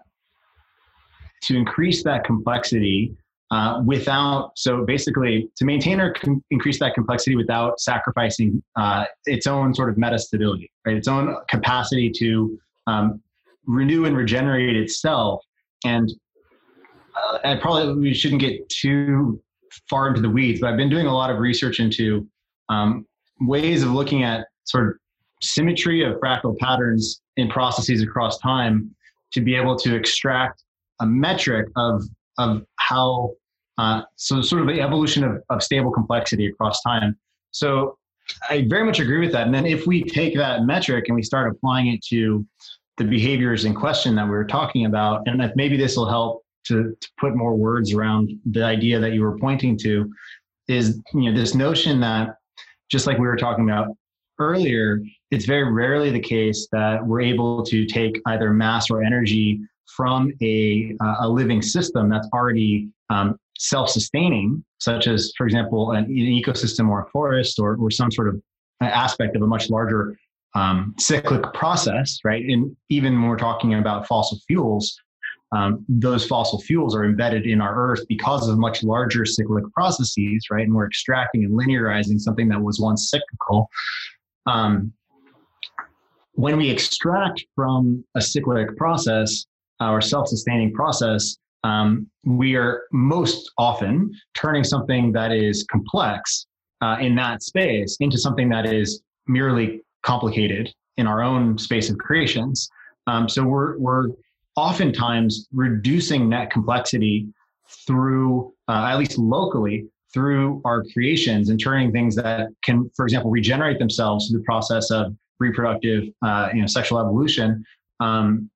to 1.43 1.57
increase 1.57 2.03
that 2.03 2.25
complexity 2.25 3.15
uh, 3.51 3.83
without 3.85 4.53
so 4.57 4.85
basically 4.85 5.49
to 5.57 5.65
maintain 5.65 6.01
or 6.01 6.13
com- 6.13 6.45
increase 6.51 6.79
that 6.79 6.95
complexity 6.95 7.35
without 7.35 7.81
sacrificing 7.81 8.63
uh, 8.77 9.05
its 9.25 9.47
own 9.47 9.75
sort 9.75 9.89
of 9.89 9.97
meta 9.97 10.19
stability 10.19 10.71
right? 10.87 10.97
Its 10.97 11.09
own 11.09 11.37
capacity 11.49 12.11
to 12.11 12.59
um, 12.87 13.23
renew 13.67 14.07
and 14.07 14.17
regenerate 14.17 14.77
itself. 14.77 15.45
And 15.85 16.13
uh, 17.17 17.39
I 17.45 17.57
probably 17.57 17.95
we 17.95 18.15
shouldn't 18.15 18.41
get 18.41 18.69
too 18.69 19.41
far 19.89 20.09
into 20.09 20.21
the 20.21 20.31
weeds 20.31 20.61
but 20.61 20.71
i've 20.71 20.77
been 20.77 20.89
doing 20.89 21.07
a 21.07 21.15
lot 21.15 21.31
of 21.31 21.39
research 21.39 21.79
into 21.79 22.27
um, 22.69 23.07
ways 23.41 23.83
of 23.83 23.91
looking 23.91 24.23
at 24.23 24.47
sort 24.65 24.89
of 24.89 24.95
symmetry 25.43 26.03
of 26.03 26.15
fractal 26.17 26.57
patterns 26.59 27.21
in 27.37 27.49
processes 27.49 28.03
across 28.03 28.39
time 28.39 28.95
to 29.33 29.41
be 29.41 29.55
able 29.55 29.77
to 29.77 29.95
extract 29.95 30.65
a 31.01 31.07
metric 31.07 31.69
of 31.77 32.03
of 32.39 32.65
how 32.77 33.35
uh, 33.79 34.03
so 34.17 34.41
sort 34.43 34.63
of 34.63 34.69
the 34.69 34.81
evolution 34.81 35.23
of, 35.23 35.43
of 35.51 35.63
stable 35.63 35.93
complexity 35.93 36.47
across 36.47 36.83
time. 36.83 37.17
So 37.53 37.97
I 38.51 38.67
very 38.69 38.85
much 38.85 39.01
agree 39.01 39.21
with 39.21 39.33
that. 39.33 39.47
And 39.47 39.55
then 39.55 39.67
if 39.67 39.87
we 39.87 40.03
take 40.03 40.37
that 40.37 40.65
metric 40.65 41.05
and 41.09 41.15
we 41.15 41.23
start 41.23 41.51
applying 41.51 41.89
it 41.89 42.05
to 42.07 42.45
the 42.97 43.05
behaviors 43.05 43.65
in 43.65 43.75
question 43.75 44.15
that 44.17 44.25
we 44.25 44.31
were 44.31 44.45
talking 44.45 44.87
about, 44.87 45.23
and 45.27 45.41
if 45.41 45.53
maybe 45.55 45.77
this 45.77 45.97
will 45.97 46.09
help 46.09 46.43
to, 46.67 46.97
to 47.01 47.09
put 47.19 47.37
more 47.37 47.55
words 47.55 47.95
around 47.95 48.31
the 48.51 48.65
idea 48.65 48.99
that 48.99 49.13
you 49.13 49.23
were 49.23 49.39
pointing 49.39 49.79
to, 49.79 50.11
is 50.67 51.01
you 51.15 51.31
know 51.31 51.39
this 51.39 51.55
notion 51.55 52.01
that 52.01 52.37
just 52.91 53.07
like 53.07 53.19
we 53.19 53.27
were 53.27 53.37
talking 53.37 53.69
about 53.69 53.89
earlier, 54.39 55.01
it's 55.31 55.47
very 55.47 55.73
rarely 55.73 56.11
the 56.11 56.21
case 56.21 56.69
that 56.73 57.05
we're 57.05 57.21
able 57.21 57.63
to 57.63 57.87
take 57.87 58.21
either 58.27 58.53
mass 58.53 58.91
or 58.91 59.03
energy 59.03 59.61
from 59.95 60.33
a, 60.43 60.95
uh, 61.01 61.17
a 61.21 61.29
living 61.29 61.63
system 61.63 62.09
that's 62.09 62.29
already 62.33 62.89
um, 63.11 63.39
self-sustaining, 63.59 64.65
such 64.79 65.07
as, 65.07 65.33
for 65.37 65.47
example, 65.47 65.93
an, 65.93 66.05
an, 66.05 66.15
ecosystem 66.15 66.89
or 66.89 67.03
a 67.03 67.07
forest 67.11 67.59
or, 67.59 67.77
or 67.77 67.91
some 67.91 68.11
sort 68.11 68.29
of 68.29 68.41
aspect 68.81 69.35
of 69.35 69.43
a 69.43 69.47
much 69.47 69.71
larger 69.71 70.17
um, 70.55 70.95
cyclic 70.99 71.53
process, 71.55 72.19
right? 72.25 72.45
And 72.45 72.77
even 72.89 73.21
when 73.21 73.29
we're 73.29 73.37
talking 73.37 73.75
about 73.75 74.07
fossil 74.07 74.39
fuels, 74.47 74.99
um, 75.53 75.85
those 75.89 76.27
fossil 76.27 76.61
fuels 76.61 76.95
are 76.95 77.05
embedded 77.05 77.47
in 77.47 77.61
our 77.61 77.75
earth 77.75 78.05
because 78.09 78.49
of 78.49 78.59
much 78.59 78.83
larger 78.83 79.25
cyclic 79.25 79.65
processes, 79.73 80.47
right? 80.51 80.67
And 80.67 80.75
we're 80.75 80.87
extracting 80.87 81.45
and 81.45 81.59
linearizing 81.59 82.21
something 82.21 82.49
that 82.49 82.61
was 82.61 82.79
once 82.79 83.11
cyclical. 83.11 83.69
Um, 84.47 84.93
when 86.33 86.57
we 86.57 86.71
extract 86.71 87.45
from 87.55 88.05
a 88.15 88.21
cyclic 88.21 88.77
process, 88.77 89.47
our 89.81 90.01
self-sustaining 90.01 90.73
process, 90.73 91.37
um, 91.65 92.07
we 92.25 92.57
are 92.57 92.83
most 92.93 93.51
often 93.59 94.13
turning 94.35 94.65
something 94.65 95.13
that 95.13 95.33
is 95.33 95.65
complex 95.71 96.47
uh, 96.81 96.97
in 97.01 97.15
that 97.17 97.43
space 97.43 97.97
into 98.01 98.19
something 98.19 98.49
that 98.49 98.67
is 98.67 99.03
merely 99.27 99.83
complicated 100.03 100.73
in 100.97 101.07
our 101.07 101.23
own 101.23 101.59
space 101.59 101.91
of 101.91 101.99
creations. 101.99 102.69
Um, 103.07 103.29
so 103.29 103.43
we're 103.43 103.79
we're 103.79 104.09
oftentimes 104.57 105.49
reducing 105.53 106.29
net 106.29 106.51
complexity 106.51 107.27
through, 107.87 108.53
uh, 108.69 108.87
at 108.91 108.99
least 108.99 109.19
locally, 109.19 109.87
through 110.13 110.61
our 110.65 110.85
creations 110.93 111.51
and 111.51 111.61
turning 111.61 111.93
things 111.93 112.17
that 112.17 112.49
can, 112.65 112.91
for 112.97 113.05
example, 113.05 113.31
regenerate 113.31 113.79
themselves 113.79 114.29
through 114.29 114.39
the 114.39 114.45
process 114.45 114.91
of 114.91 115.15
reproductive, 115.39 116.05
uh, 116.23 116.49
you 116.53 116.61
know, 116.61 116.67
sexual 116.67 116.99
evolution 116.99 117.65
um, 118.01 118.51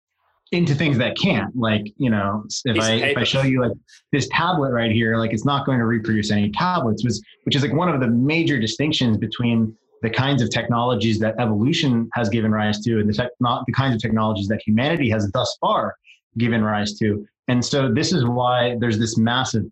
into 0.52 0.74
things 0.74 0.98
that 0.98 1.16
can't. 1.16 1.54
Like, 1.56 1.92
you 1.96 2.10
know, 2.10 2.44
if 2.64 2.78
I 2.78 2.92
if 2.92 3.16
I 3.16 3.24
show 3.24 3.42
you 3.42 3.62
like 3.62 3.72
this 4.12 4.28
tablet 4.28 4.70
right 4.70 4.92
here, 4.92 5.16
like 5.16 5.32
it's 5.32 5.44
not 5.44 5.66
going 5.66 5.78
to 5.78 5.86
reproduce 5.86 6.30
any 6.30 6.50
tablets, 6.50 7.04
which 7.04 7.14
which 7.44 7.56
is 7.56 7.62
like 7.62 7.72
one 7.72 7.88
of 7.88 8.00
the 8.00 8.06
major 8.06 8.58
distinctions 8.60 9.16
between 9.16 9.76
the 10.02 10.10
kinds 10.10 10.42
of 10.42 10.50
technologies 10.50 11.18
that 11.20 11.34
evolution 11.38 12.08
has 12.14 12.28
given 12.28 12.50
rise 12.50 12.80
to 12.80 13.00
and 13.00 13.08
the 13.08 13.14
tech, 13.14 13.30
not 13.40 13.64
the 13.66 13.72
kinds 13.72 13.94
of 13.94 14.00
technologies 14.02 14.48
that 14.48 14.60
humanity 14.64 15.08
has 15.08 15.30
thus 15.32 15.56
far 15.60 15.96
given 16.38 16.62
rise 16.62 16.94
to. 16.98 17.26
And 17.48 17.64
so 17.64 17.92
this 17.92 18.12
is 18.12 18.24
why 18.24 18.76
there's 18.80 18.98
this 18.98 19.16
massive 19.16 19.64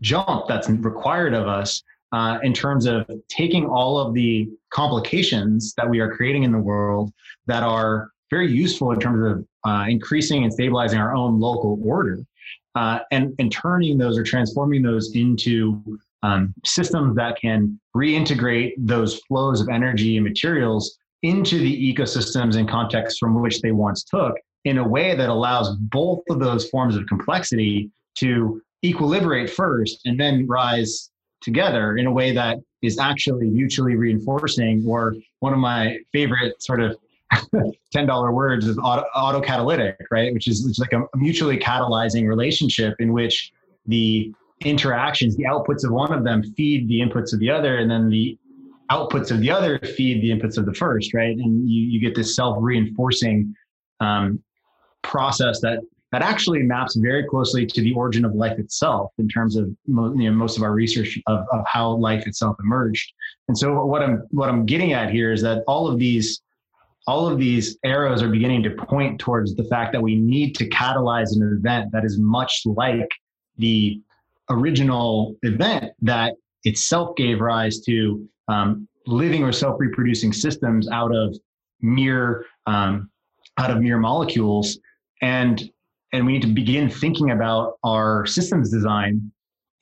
jump 0.00 0.46
that's 0.48 0.68
required 0.68 1.34
of 1.34 1.48
us 1.48 1.82
uh, 2.12 2.38
in 2.42 2.52
terms 2.52 2.86
of 2.86 3.08
taking 3.28 3.66
all 3.66 3.98
of 3.98 4.14
the 4.14 4.48
complications 4.70 5.74
that 5.76 5.88
we 5.88 6.00
are 6.00 6.14
creating 6.14 6.44
in 6.44 6.52
the 6.52 6.58
world 6.58 7.12
that 7.46 7.62
are 7.62 8.10
very 8.30 8.50
useful 8.50 8.92
in 8.92 9.00
terms 9.00 9.46
of 9.64 9.70
uh, 9.70 9.86
increasing 9.88 10.44
and 10.44 10.52
stabilizing 10.52 10.98
our 10.98 11.14
own 11.14 11.40
local 11.40 11.78
order 11.84 12.18
uh, 12.74 13.00
and, 13.10 13.34
and 13.38 13.50
turning 13.50 13.98
those 13.98 14.18
or 14.18 14.22
transforming 14.22 14.82
those 14.82 15.14
into 15.14 15.98
um, 16.22 16.52
systems 16.64 17.16
that 17.16 17.40
can 17.40 17.78
reintegrate 17.96 18.72
those 18.78 19.20
flows 19.20 19.60
of 19.60 19.68
energy 19.68 20.16
and 20.16 20.24
materials 20.24 20.98
into 21.22 21.58
the 21.58 21.94
ecosystems 21.94 22.56
and 22.56 22.68
contexts 22.68 23.18
from 23.18 23.40
which 23.40 23.60
they 23.60 23.72
once 23.72 24.04
took 24.04 24.36
in 24.64 24.78
a 24.78 24.86
way 24.86 25.14
that 25.14 25.28
allows 25.28 25.74
both 25.76 26.20
of 26.28 26.38
those 26.38 26.68
forms 26.68 26.96
of 26.96 27.06
complexity 27.06 27.90
to 28.16 28.60
equilibrate 28.84 29.48
first 29.48 30.00
and 30.04 30.18
then 30.18 30.46
rise 30.46 31.10
together 31.40 31.96
in 31.96 32.06
a 32.06 32.12
way 32.12 32.32
that 32.32 32.58
is 32.82 32.98
actually 32.98 33.46
mutually 33.46 33.94
reinforcing 33.94 34.84
or 34.86 35.14
one 35.40 35.52
of 35.52 35.58
my 35.58 35.98
favorite 36.12 36.60
sort 36.62 36.80
of 36.80 36.96
$10 37.94 38.32
words 38.32 38.66
is 38.66 38.78
auto, 38.78 39.04
autocatalytic 39.16 39.96
right 40.10 40.32
which 40.32 40.46
is 40.46 40.78
like 40.78 40.92
a 40.92 41.02
mutually 41.16 41.58
catalyzing 41.58 42.28
relationship 42.28 42.94
in 43.00 43.12
which 43.12 43.52
the 43.86 44.32
interactions 44.60 45.36
the 45.36 45.44
outputs 45.44 45.84
of 45.84 45.90
one 45.90 46.12
of 46.12 46.24
them 46.24 46.42
feed 46.54 46.88
the 46.88 47.00
inputs 47.00 47.32
of 47.32 47.40
the 47.40 47.50
other 47.50 47.78
and 47.78 47.90
then 47.90 48.08
the 48.08 48.38
outputs 48.90 49.30
of 49.30 49.40
the 49.40 49.50
other 49.50 49.78
feed 49.80 50.22
the 50.22 50.30
inputs 50.30 50.56
of 50.56 50.66
the 50.66 50.74
first 50.74 51.14
right 51.14 51.36
and 51.36 51.68
you, 51.68 51.82
you 51.82 52.00
get 52.00 52.14
this 52.14 52.36
self-reinforcing 52.36 53.52
um, 54.00 54.40
process 55.02 55.60
that 55.60 55.80
that 56.12 56.22
actually 56.22 56.62
maps 56.62 56.96
very 56.96 57.24
closely 57.24 57.66
to 57.66 57.82
the 57.82 57.92
origin 57.92 58.24
of 58.24 58.34
life 58.34 58.58
itself 58.58 59.12
in 59.18 59.28
terms 59.28 59.56
of 59.56 59.68
you 59.86 59.94
know, 60.14 60.30
most 60.30 60.56
of 60.56 60.62
our 60.62 60.72
research 60.72 61.20
of, 61.26 61.44
of 61.52 61.64
how 61.66 61.90
life 61.90 62.26
itself 62.26 62.56
emerged. 62.62 63.12
And 63.48 63.58
so 63.58 63.84
what 63.84 64.02
I'm 64.02 64.22
what 64.30 64.48
I'm 64.48 64.64
getting 64.64 64.92
at 64.92 65.10
here 65.10 65.32
is 65.32 65.42
that 65.42 65.64
all 65.66 65.88
of 65.88 65.98
these 65.98 66.40
all 67.06 67.28
of 67.28 67.38
these 67.38 67.78
arrows 67.84 68.22
are 68.22 68.28
beginning 68.28 68.62
to 68.64 68.70
point 68.70 69.20
towards 69.20 69.54
the 69.54 69.64
fact 69.64 69.92
that 69.92 70.02
we 70.02 70.16
need 70.16 70.54
to 70.56 70.68
catalyze 70.68 71.34
an 71.36 71.58
event 71.58 71.92
that 71.92 72.04
is 72.04 72.18
much 72.18 72.62
like 72.64 73.08
the 73.58 74.00
original 74.50 75.36
event 75.42 75.92
that 76.02 76.34
itself 76.64 77.14
gave 77.16 77.40
rise 77.40 77.80
to 77.80 78.28
um, 78.48 78.88
living 79.06 79.44
or 79.44 79.52
self-reproducing 79.52 80.32
systems 80.32 80.88
out 80.90 81.14
of 81.14 81.36
mere 81.80 82.44
um, 82.66 83.08
out 83.58 83.70
of 83.70 83.80
mere 83.80 83.98
molecules. 83.98 84.78
And 85.22 85.70
and 86.12 86.26
we 86.26 86.32
need 86.32 86.42
to 86.42 86.48
begin 86.48 86.88
thinking 86.88 87.30
about 87.30 87.74
our 87.84 88.26
systems 88.26 88.70
design 88.70 89.30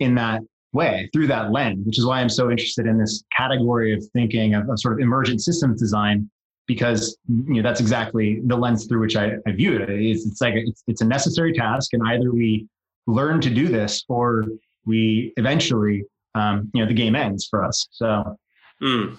in 0.01 0.14
that 0.16 0.43
way 0.72 1.09
through 1.12 1.29
that 1.29 1.53
lens 1.53 1.87
which 1.87 1.99
is 1.99 2.05
why 2.05 2.20
i'm 2.20 2.29
so 2.29 2.51
interested 2.51 2.85
in 2.85 2.99
this 2.99 3.22
category 3.37 3.95
of 3.95 4.05
thinking 4.12 4.55
of, 4.55 4.68
of 4.68 4.81
sort 4.81 4.95
of 4.95 4.99
emergent 4.99 5.41
systems 5.41 5.81
design 5.81 6.29
because 6.67 7.17
you 7.29 7.55
know 7.55 7.62
that's 7.62 7.81
exactly 7.81 8.41
the 8.45 8.57
lens 8.57 8.87
through 8.87 9.01
which 9.01 9.17
i, 9.17 9.33
I 9.47 9.53
view 9.53 9.77
it 9.77 9.89
it's, 9.91 10.27
it's 10.27 10.41
like 10.41 10.55
it's, 10.57 10.83
it's 10.87 11.01
a 11.01 11.05
necessary 11.05 11.53
task 11.53 11.93
and 11.93 12.03
either 12.07 12.33
we 12.33 12.67
learn 13.07 13.41
to 13.43 13.51
do 13.51 13.69
this 13.69 14.05
or 14.09 14.45
we 14.87 15.33
eventually 15.37 16.05
um, 16.35 16.71
you 16.75 16.83
know 16.83 16.89
the 16.89 16.95
game 16.95 17.15
ends 17.15 17.47
for 17.49 17.65
us 17.65 17.87
so 17.91 18.37
mm. 18.83 19.17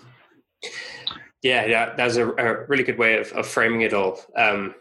yeah 1.43 1.65
yeah 1.65 1.93
that's 1.95 2.15
a, 2.15 2.27
a, 2.27 2.65
really 2.67 2.83
good 2.83 2.97
way 2.97 3.17
of, 3.17 3.31
of 3.33 3.47
framing 3.47 3.81
it 3.81 3.93
all 3.93 4.19
um, 4.37 4.73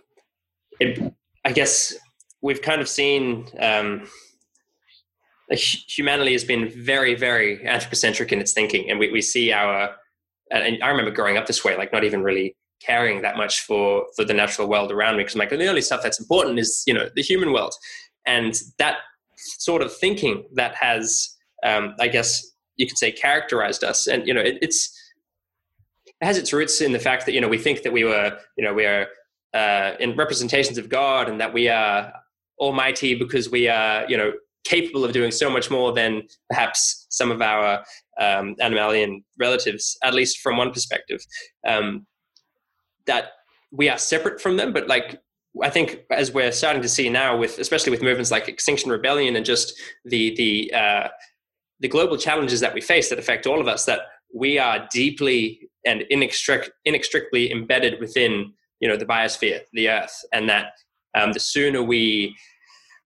it, 0.81 1.13
i 1.45 1.53
guess 1.53 1.95
we've 2.41 2.63
kind 2.63 2.81
of 2.81 2.89
seen 2.89 3.47
um, 3.61 4.07
humanity 5.51 6.33
has 6.33 6.45
been 6.45 6.69
very, 6.69 7.15
very 7.15 7.67
anthropocentric 7.67 8.33
in 8.33 8.41
its 8.41 8.53
thinking, 8.53 8.91
and 8.91 8.99
we, 8.99 9.11
we 9.11 9.23
see 9.23 9.53
our. 9.53 9.97
And 10.51 10.83
I 10.83 10.89
remember 10.89 11.11
growing 11.11 11.37
up 11.37 11.47
this 11.47 11.65
way, 11.65 11.77
like 11.77 11.93
not 11.93 12.05
even 12.05 12.23
really 12.23 12.57
caring 12.85 13.23
that 13.23 13.37
much 13.37 13.61
for 13.61 14.07
for 14.17 14.25
the 14.25 14.35
natural 14.35 14.69
world 14.69 14.93
around 14.93 15.17
me, 15.17 15.25
because 15.25 15.37
like 15.37 15.51
the 15.51 15.67
only 15.67 15.81
stuff 15.81 16.03
that's 16.03 16.21
important 16.21 16.59
is 16.59 16.83
you 16.87 16.95
know 16.95 17.09
the 17.15 17.23
human 17.23 17.53
world, 17.53 17.75
and 18.27 18.61
that 18.79 18.99
sort 19.37 19.83
of 19.83 19.95
thinking 19.95 20.45
that 20.55 20.75
has, 20.77 21.37
um, 21.65 21.95
I 22.01 22.09
guess 22.09 22.45
you 22.77 22.87
could 22.87 22.99
say, 22.99 23.11
characterized 23.11 23.85
us, 23.85 24.07
and 24.07 24.27
you 24.27 24.35
know 24.35 24.43
it, 24.43 24.59
it's 24.61 24.93
it 26.07 26.27
has 26.27 26.37
its 26.39 26.53
roots 26.53 26.81
in 26.81 26.93
the 26.93 26.99
fact 26.99 27.27
that 27.27 27.33
you 27.33 27.41
know 27.41 27.49
we 27.49 27.59
think 27.59 27.83
that 27.83 27.93
we 27.93 28.05
were 28.05 28.39
you 28.57 28.65
know 28.65 28.75
we 28.75 28.85
are 28.85 29.07
uh, 29.55 29.95
in 30.01 30.17
representations 30.17 30.77
of 30.79 30.89
God 30.89 31.29
and 31.29 31.41
that 31.41 31.55
we 31.55 31.69
are 31.69 32.13
almighty 32.59 33.15
because 33.15 33.51
we 33.51 33.69
are, 33.69 34.05
you 34.09 34.17
know, 34.17 34.33
capable 34.65 35.05
of 35.05 35.13
doing 35.13 35.31
so 35.31 35.49
much 35.51 35.71
more 35.71 35.93
than 35.93 36.23
perhaps 36.49 37.07
some 37.11 37.31
of 37.31 37.41
our 37.41 37.85
um, 38.21 38.55
animalian 38.61 39.23
relatives, 39.39 39.97
at 40.03 40.15
least 40.15 40.39
from 40.39 40.57
one 40.57 40.73
perspective. 40.73 41.21
Um, 41.67 42.07
that 43.07 43.33
we 43.71 43.89
are 43.89 43.99
separate 43.99 44.41
from 44.41 44.57
them, 44.57 44.73
but 44.73 44.89
like 44.89 45.21
I 45.63 45.71
think 45.71 46.01
as 46.11 46.33
we're 46.33 46.53
starting 46.53 46.83
to 46.83 46.89
see 46.89 47.09
now, 47.09 47.37
with 47.37 47.59
especially 47.59 47.91
with 47.91 48.03
movements 48.03 48.31
like 48.31 48.49
Extinction 48.49 48.91
Rebellion 48.91 49.37
and 49.37 49.47
just 49.47 49.75
the 50.05 50.35
the 50.37 50.73
uh, 50.75 51.09
the 51.81 51.89
global 51.89 52.17
challenges 52.17 52.61
that 52.61 52.75
we 52.75 52.81
face 52.81 53.09
that 53.11 53.19
affect 53.19 53.47
all 53.47 53.61
of 53.61 53.69
us, 53.69 53.85
that 53.85 54.01
we 54.35 54.59
are 54.59 54.89
deeply 54.93 55.69
and 55.87 56.05
inextric- 56.11 56.71
inextricably 56.85 57.53
embedded 57.53 58.01
within 58.01 58.53
you 58.81 58.89
know 58.89 58.97
the 58.97 59.07
biosphere, 59.07 59.61
the 59.73 59.89
Earth, 59.89 60.25
and 60.33 60.49
that 60.49 60.73
um, 61.15 61.33
the 61.33 61.41
sooner 61.41 61.83
we 61.83 62.35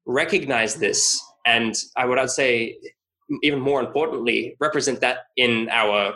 recognize 0.07 0.75
this, 0.75 1.21
and 1.47 1.75
I 1.97 2.07
would 2.07 2.19
I'd 2.19 2.31
say 2.31 2.79
even 3.43 3.61
more 3.61 3.81
importantly, 3.81 4.57
represent 4.61 5.01
that 5.01 5.18
in 5.37 5.68
our 5.70 6.14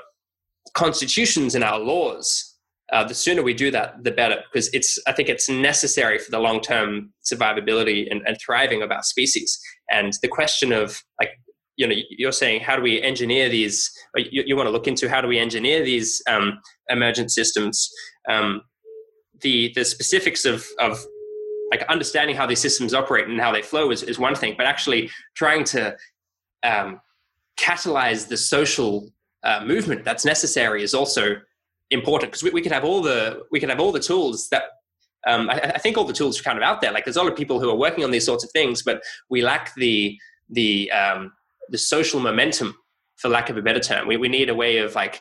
constitutions 0.75 1.55
and 1.55 1.65
our 1.65 1.79
laws. 1.79 2.49
Uh, 2.93 3.03
the 3.03 3.15
sooner 3.15 3.43
we 3.43 3.55
do 3.55 3.71
that, 3.71 4.05
the 4.05 4.11
better, 4.11 4.43
because 4.53 4.69
it's 4.75 4.99
I 5.07 5.13
think 5.13 5.29
it's 5.29 5.49
necessary 5.49 6.19
for 6.19 6.31
the 6.31 6.39
long 6.39 6.61
term 6.61 7.13
survivability 7.25 8.11
and, 8.11 8.21
and 8.27 8.37
thriving 8.45 8.83
of 8.83 8.91
our 8.91 9.03
species. 9.03 9.59
And 9.91 10.13
the 10.21 10.29
question 10.29 10.73
of 10.73 11.03
like 11.19 11.31
you 11.77 11.87
know 11.87 11.95
you're 12.11 12.33
saying 12.33 12.61
how 12.61 12.77
do 12.77 12.83
we 12.83 13.01
engineer 13.01 13.49
these 13.49 13.91
you, 14.17 14.43
you 14.47 14.57
want 14.57 14.67
to 14.67 14.71
look 14.71 14.87
into 14.87 15.09
how 15.09 15.23
do 15.23 15.29
we 15.29 15.39
engineer 15.39 15.83
these 15.83 16.23
um, 16.29 16.59
emergent 16.91 17.31
systems 17.31 17.91
um, 18.29 18.61
the 19.41 19.73
the 19.75 19.87
specifics 19.87 20.45
of 20.45 20.67
of 20.79 21.03
like 21.73 21.83
understanding 21.89 22.37
how 22.37 22.47
these 22.47 22.61
systems 22.61 22.93
operate 22.93 23.27
and 23.27 23.41
how 23.41 23.51
they 23.51 23.63
flow 23.63 23.91
is, 23.91 24.03
is 24.03 24.19
one 24.19 24.35
thing, 24.35 24.55
but 24.59 24.67
actually 24.67 25.11
trying 25.35 25.65
to 25.65 25.97
um, 26.63 27.01
catalyze 27.59 28.29
the 28.29 28.37
social 28.37 29.13
uh, 29.43 29.65
movement 29.65 30.05
that's 30.05 30.25
necessary 30.25 30.83
is 30.83 30.95
also 30.95 31.37
important 31.91 32.31
because 32.31 32.43
we, 32.43 32.51
we, 32.51 32.63
could 32.63 32.73
have 32.73 32.85
all 32.85 33.03
the 33.03 33.43
we 33.51 33.61
could 33.61 33.69
have 33.69 33.81
all 33.81 33.93
the 33.93 34.01
tools 34.01 34.49
that 34.51 34.65
um, 35.27 35.51
I, 35.51 35.61
I, 35.75 35.79
think 35.79 35.97
all 35.97 36.05
the 36.05 36.13
tools 36.13 36.41
are 36.41 36.43
kind 36.43 36.59
of 36.59 36.65
out 36.65 36.81
there. 36.81 36.93
Like 36.93 37.05
there's 37.05 37.17
a 37.17 37.23
lot 37.23 37.31
of 37.31 37.37
people 37.37 37.61
who 37.61 37.71
are 37.71 37.77
working 37.77 38.05
on 38.05 38.11
these 38.11 38.25
sorts 38.25 38.45
of 38.45 38.51
things, 38.51 38.83
but 38.83 39.03
we 39.31 39.43
lack 39.43 39.75
the 39.75 40.19
the 40.51 40.91
um, 40.93 41.33
the 41.69 41.79
social 41.79 42.21
momentum, 42.21 42.77
for 43.17 43.29
lack 43.29 43.51
of 43.51 43.57
a 43.57 43.63
better 43.63 43.81
term. 43.81 44.07
We 44.09 44.17
we 44.17 44.29
need 44.29 44.49
a 44.49 44.55
way 44.55 44.79
of 44.79 44.95
like 44.95 45.21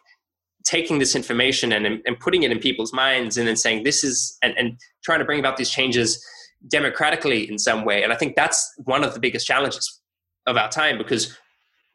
taking 0.64 1.00
this 1.00 1.16
information 1.16 1.72
and, 1.72 1.86
and 2.06 2.20
putting 2.20 2.44
it 2.44 2.52
in 2.52 2.60
people's 2.60 2.94
minds 2.94 3.38
and 3.38 3.48
then 3.48 3.56
saying 3.56 3.84
this 3.84 4.04
is 4.04 4.38
and, 4.44 4.54
and 4.58 4.80
trying 5.04 5.18
to 5.18 5.26
bring 5.26 5.39
about 5.39 5.58
these 5.58 5.72
changes 5.72 6.24
democratically 6.68 7.50
in 7.50 7.58
some 7.58 7.84
way. 7.84 8.04
And 8.04 8.14
I 8.14 8.16
think 8.16 8.36
that's 8.36 8.72
one 8.78 9.04
of 9.04 9.16
the 9.16 9.20
biggest 9.20 9.48
challenges 9.48 10.01
of 10.48 10.58
our 10.58 10.70
time 10.70 10.98
because 10.98 11.38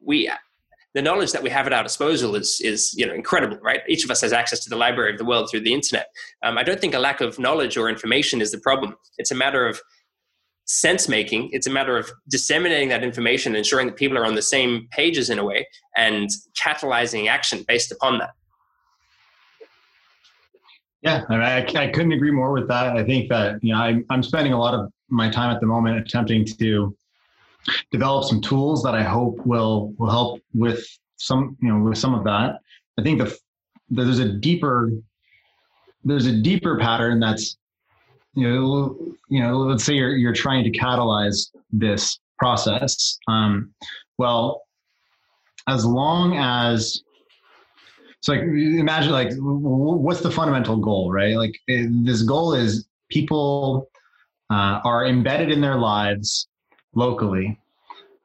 we 0.01 0.30
the 0.97 1.03
knowledge 1.03 1.32
that 1.32 1.42
we 1.42 1.51
have 1.51 1.66
at 1.66 1.74
our 1.74 1.82
disposal 1.82 2.34
is 2.36 2.59
is 2.62 2.94
you 2.97 3.07
know 3.07 3.12
incredible, 3.12 3.59
right? 3.62 3.82
Each 3.86 4.03
of 4.03 4.11
us 4.11 4.22
has 4.22 4.32
access 4.32 4.61
to 4.61 4.70
the 4.70 4.76
library 4.76 5.12
of 5.12 5.18
the 5.18 5.26
world 5.26 5.51
through 5.51 5.61
the 5.61 5.74
internet. 5.74 6.07
Um, 6.42 6.57
I 6.57 6.62
don't 6.62 6.80
think 6.80 6.94
a 6.94 6.99
lack 6.99 7.20
of 7.20 7.38
knowledge 7.38 7.76
or 7.76 7.90
information 7.90 8.40
is 8.40 8.51
the 8.51 8.59
problem. 8.59 8.97
It's 9.18 9.30
a 9.30 9.34
matter 9.34 9.66
of 9.66 9.78
sense 10.64 11.07
making. 11.07 11.51
It's 11.53 11.66
a 11.66 11.70
matter 11.70 11.99
of 11.99 12.11
disseminating 12.30 12.88
that 12.88 13.05
information, 13.05 13.55
ensuring 13.55 13.88
that 13.88 13.97
people 13.97 14.16
are 14.16 14.24
on 14.24 14.36
the 14.36 14.42
same 14.42 14.88
pages 14.90 15.28
in 15.28 15.38
a 15.38 15.44
way, 15.44 15.66
and 15.97 16.30
catalyzing 16.59 17.28
action 17.28 17.62
based 17.68 17.92
upon 17.92 18.18
that. 18.18 18.30
Yeah, 21.03 21.24
I, 21.28 21.36
I, 21.36 21.59
I, 21.59 21.88
couldn't 21.88 22.12
agree 22.12 22.32
more 22.32 22.53
with 22.53 22.68
that. 22.68 22.97
I 22.97 23.05
think 23.05 23.28
that 23.28 23.62
you 23.62 23.74
know 23.74 23.80
I'm 23.80 24.07
I'm 24.09 24.22
spending 24.22 24.55
a 24.55 24.59
lot 24.59 24.72
of 24.72 24.90
my 25.11 25.30
time 25.30 25.55
at 25.55 25.61
the 25.61 25.66
moment 25.66 25.99
attempting 25.99 26.47
to 26.59 26.97
develop 27.90 28.24
some 28.24 28.40
tools 28.40 28.82
that 28.82 28.94
I 28.94 29.02
hope 29.02 29.38
will 29.44 29.92
will 29.98 30.10
help 30.10 30.40
with 30.54 30.84
some 31.16 31.56
you 31.60 31.68
know 31.68 31.82
with 31.82 31.98
some 31.98 32.14
of 32.14 32.24
that. 32.24 32.60
I 32.98 33.02
think 33.02 33.18
the 33.18 33.36
there's 33.88 34.18
a 34.18 34.32
deeper 34.32 34.90
there's 36.04 36.26
a 36.26 36.40
deeper 36.40 36.78
pattern 36.78 37.20
that's 37.20 37.56
you 38.34 38.46
know, 38.46 38.98
you 39.30 39.42
know, 39.42 39.56
let's 39.58 39.82
say 39.84 39.94
you're 39.94 40.14
you're 40.14 40.34
trying 40.34 40.62
to 40.64 40.70
catalyze 40.70 41.50
this 41.72 42.20
process. 42.38 43.18
Um, 43.28 43.72
well, 44.18 44.62
as 45.68 45.84
long 45.84 46.36
as 46.36 47.02
so 48.20 48.32
like 48.32 48.42
imagine 48.42 49.12
like 49.12 49.32
what's 49.38 50.20
the 50.20 50.30
fundamental 50.30 50.76
goal 50.76 51.12
right 51.12 51.36
like 51.36 51.54
this 51.68 52.22
goal 52.22 52.54
is 52.54 52.86
people 53.08 53.88
uh, 54.50 54.80
are 54.84 55.06
embedded 55.06 55.50
in 55.50 55.60
their 55.60 55.76
lives 55.76 56.48
locally. 56.97 57.61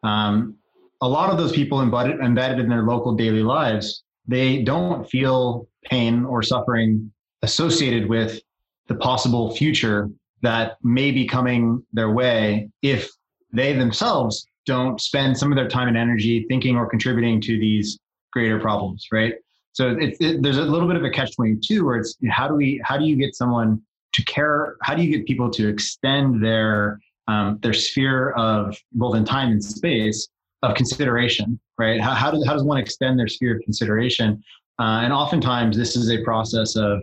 Um, 0.02 0.56
a 1.02 1.08
lot 1.08 1.30
of 1.30 1.38
those 1.38 1.52
people 1.52 1.82
embedded, 1.82 2.20
embedded 2.20 2.60
in 2.60 2.70
their 2.70 2.84
local 2.84 3.14
daily 3.14 3.44
lives 3.44 4.04
they 4.28 4.62
don't 4.62 5.10
feel 5.10 5.68
pain 5.84 6.24
or 6.26 6.44
suffering 6.44 7.12
associated 7.42 8.08
with 8.08 8.40
the 8.88 8.96
possible 8.96 9.56
future 9.56 10.10
that 10.42 10.78
may 10.84 11.12
be 11.12 11.28
coming 11.28 11.84
their 11.94 12.12
way 12.12 12.70
if 12.82 13.10
they 13.54 13.74
themselves 13.74 14.46
don't 14.66 15.02
spend 15.02 15.38
some 15.38 15.52
of 15.52 15.56
their 15.56 15.68
time 15.68 15.88
and 15.88 15.98
energy 15.98 16.46
thinking 16.48 16.76
or 16.78 16.88
contributing 16.90 17.42
to 17.42 17.60
these 17.60 18.00
greater 18.32 18.60
problems 18.60 19.08
right? 19.12 19.36
So 19.74 19.96
it, 19.98 20.16
it, 20.20 20.42
there's 20.42 20.58
a 20.58 20.64
little 20.64 20.88
bit 20.88 20.98
of 20.98 21.04
a 21.04 21.10
catch 21.10 21.36
22 21.36 21.86
where 21.86 21.98
it's 21.98 22.16
how 22.30 22.48
do 22.48 22.56
we 22.56 22.82
how 22.84 22.98
do 22.98 23.06
you 23.06 23.16
get 23.16 23.36
someone 23.36 23.82
to 24.14 24.24
care 24.26 24.76
how 24.82 24.94
do 24.94 25.02
you 25.02 25.18
get 25.18 25.26
people 25.26 25.50
to 25.52 25.68
extend 25.68 26.44
their 26.44 27.00
um, 27.32 27.60
their 27.62 27.74
sphere 27.74 28.32
of 28.32 28.78
both 28.94 29.16
in 29.16 29.26
time 29.26 29.52
and 29.52 29.64
space 29.64 30.28
of 30.64 30.76
consideration 30.76 31.60
right 31.78 32.00
how, 32.00 32.14
how, 32.14 32.32
does, 32.32 32.46
how 32.46 32.54
does 32.54 32.64
one 32.64 32.78
extend 32.78 33.18
their 33.20 33.28
sphere 33.28 33.56
of 33.56 33.62
consideration 33.64 34.42
uh, 34.80 35.02
and 35.04 35.12
oftentimes 35.14 35.78
this 35.78 35.96
is 35.96 36.10
a 36.12 36.24
process 36.24 36.76
of 36.76 37.02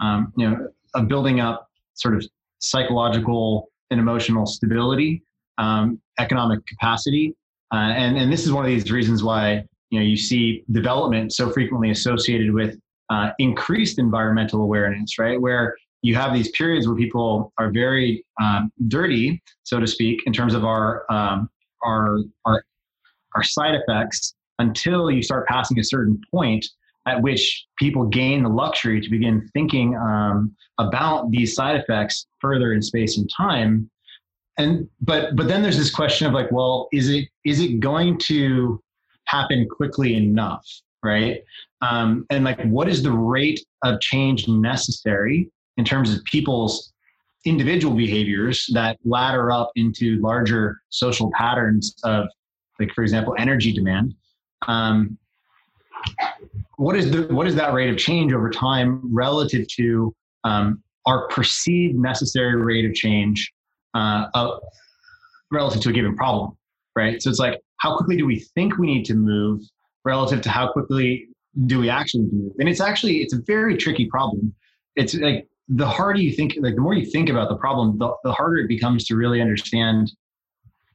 um, 0.00 0.32
you 0.36 0.48
know 0.48 0.68
of 0.94 1.08
building 1.08 1.40
up 1.40 1.68
sort 1.94 2.14
of 2.14 2.24
psychological 2.58 3.70
and 3.90 3.98
emotional 3.98 4.46
stability 4.46 5.22
um, 5.60 6.00
economic 6.18 6.64
capacity. 6.66 7.36
Uh, 7.72 7.92
and, 7.94 8.16
and 8.16 8.32
this 8.32 8.44
is 8.44 8.52
one 8.52 8.64
of 8.64 8.70
these 8.70 8.90
reasons 8.90 9.22
why 9.22 9.62
you 9.90 10.00
know 10.00 10.04
you 10.04 10.16
see 10.16 10.64
development 10.72 11.32
so 11.32 11.50
frequently 11.50 11.90
associated 11.90 12.52
with 12.52 12.78
uh, 13.10 13.30
increased 13.38 13.98
environmental 13.98 14.62
awareness, 14.62 15.18
right? 15.18 15.40
Where 15.40 15.76
you 16.02 16.14
have 16.14 16.32
these 16.32 16.50
periods 16.52 16.86
where 16.86 16.96
people 16.96 17.52
are 17.58 17.70
very 17.70 18.24
um, 18.40 18.72
dirty, 18.88 19.42
so 19.62 19.80
to 19.80 19.86
speak, 19.86 20.20
in 20.26 20.32
terms 20.32 20.54
of 20.54 20.64
our 20.64 21.10
um, 21.10 21.48
our 21.84 22.18
our 22.44 22.64
our 23.34 23.42
side 23.42 23.74
effects 23.74 24.34
until 24.58 25.10
you 25.10 25.22
start 25.22 25.46
passing 25.46 25.78
a 25.78 25.84
certain 25.84 26.20
point 26.30 26.66
at 27.06 27.20
which 27.22 27.66
people 27.78 28.04
gain 28.06 28.42
the 28.42 28.48
luxury 28.48 29.00
to 29.00 29.08
begin 29.08 29.48
thinking 29.54 29.96
um, 29.96 30.54
about 30.78 31.30
these 31.30 31.54
side 31.54 31.76
effects 31.76 32.26
further 32.40 32.72
in 32.72 32.82
space 32.82 33.16
and 33.16 33.30
time. 33.34 33.90
And 34.58 34.88
but 35.00 35.36
but 35.36 35.48
then 35.48 35.62
there's 35.62 35.78
this 35.78 35.94
question 35.94 36.26
of 36.26 36.32
like 36.32 36.50
well 36.50 36.88
is 36.92 37.08
it 37.08 37.28
is 37.44 37.60
it 37.60 37.80
going 37.80 38.18
to 38.24 38.82
happen 39.26 39.68
quickly 39.68 40.14
enough 40.14 40.66
right? 41.02 41.42
Um, 41.80 42.26
and 42.30 42.44
like 42.44 42.62
what 42.64 42.88
is 42.88 43.02
the 43.02 43.12
rate 43.12 43.64
of 43.84 44.00
change 44.00 44.48
necessary 44.48 45.50
in 45.80 45.84
terms 45.84 46.14
of 46.14 46.22
people's 46.24 46.92
individual 47.44 47.94
behaviors 47.96 48.68
that 48.72 48.98
ladder 49.04 49.50
up 49.50 49.70
into 49.74 50.20
larger 50.20 50.80
social 50.90 51.30
patterns 51.34 51.94
of 52.04 52.26
like 52.78 52.92
for 52.94 53.02
example 53.02 53.34
energy 53.38 53.72
demand 53.72 54.14
um, 54.68 55.18
what 56.76 56.96
is 56.96 57.10
the 57.10 57.22
what 57.34 57.46
is 57.46 57.54
that 57.54 57.72
rate 57.72 57.90
of 57.90 57.96
change 57.96 58.32
over 58.32 58.50
time 58.50 59.00
relative 59.12 59.66
to 59.68 60.14
um, 60.44 60.82
our 61.06 61.28
perceived 61.28 61.96
necessary 61.96 62.56
rate 62.56 62.84
of 62.84 62.94
change 62.94 63.52
uh, 63.94 64.26
uh, 64.34 64.58
relative 65.50 65.82
to 65.82 65.90
a 65.90 65.92
given 65.92 66.16
problem, 66.16 66.56
right? 66.96 67.22
So 67.22 67.30
it's 67.30 67.38
like, 67.38 67.60
how 67.78 67.96
quickly 67.96 68.16
do 68.16 68.26
we 68.26 68.40
think 68.54 68.78
we 68.78 68.86
need 68.86 69.04
to 69.06 69.14
move 69.14 69.60
relative 70.04 70.40
to 70.42 70.50
how 70.50 70.72
quickly 70.72 71.28
do 71.66 71.78
we 71.80 71.90
actually 71.90 72.28
move? 72.32 72.52
And 72.58 72.68
it's 72.68 72.80
actually, 72.80 73.18
it's 73.18 73.34
a 73.34 73.40
very 73.46 73.76
tricky 73.76 74.06
problem. 74.06 74.54
It's 74.96 75.14
like 75.14 75.48
the 75.70 75.86
harder 75.86 76.20
you 76.20 76.32
think, 76.32 76.56
like 76.60 76.74
the 76.74 76.80
more 76.80 76.94
you 76.94 77.06
think 77.06 77.28
about 77.28 77.48
the 77.48 77.56
problem, 77.56 77.98
the, 77.98 78.12
the 78.24 78.32
harder 78.32 78.58
it 78.58 78.68
becomes 78.68 79.04
to 79.06 79.16
really 79.16 79.40
understand 79.40 80.12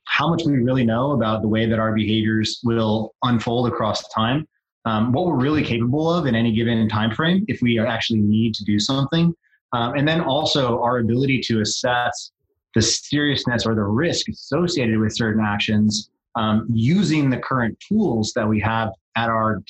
how 0.05 0.30
much 0.30 0.43
we 0.45 0.53
really 0.57 0.86
know 0.86 1.11
about 1.11 1.41
the 1.41 1.47
way 1.47 1.67
that 1.67 1.80
our 1.80 1.93
behaviors 1.93 2.59
will 2.63 3.15
unfold 3.23 3.67
across 3.67 4.07
time. 4.09 4.47
Um, 4.86 5.11
what 5.13 5.26
we're 5.26 5.38
really 5.38 5.63
capable 5.63 6.13
of 6.13 6.28
in 6.28 6.36
any 6.36 6.53
given 6.53 6.88
time 6.88 7.11
frame 7.11 7.43
if 7.47 7.59
we 7.61 7.80
actually 7.80 8.19
need 8.19 8.53
to 8.55 8.63
do 8.63 8.80
something 8.80 9.34
um, 9.73 9.95
and 9.95 10.07
then 10.07 10.21
also 10.21 10.80
our 10.82 10.99
ability 10.99 11.41
to 11.45 11.61
assess 11.61 12.32
the 12.76 12.82
seriousness 12.82 13.65
or 13.65 13.73
the 13.73 13.84
risk 13.84 14.30
associated 14.30 14.99
with 14.99 15.15
certain 15.15 15.43
actions 15.43 16.09
um, 16.36 16.67
using 16.71 17.30
the 17.30 17.38
current 17.38 17.78
tools 17.80 18.32
that 18.36 18.47
we 18.47 18.59
have 18.59 18.91
at 19.15 19.30
our 19.30 19.61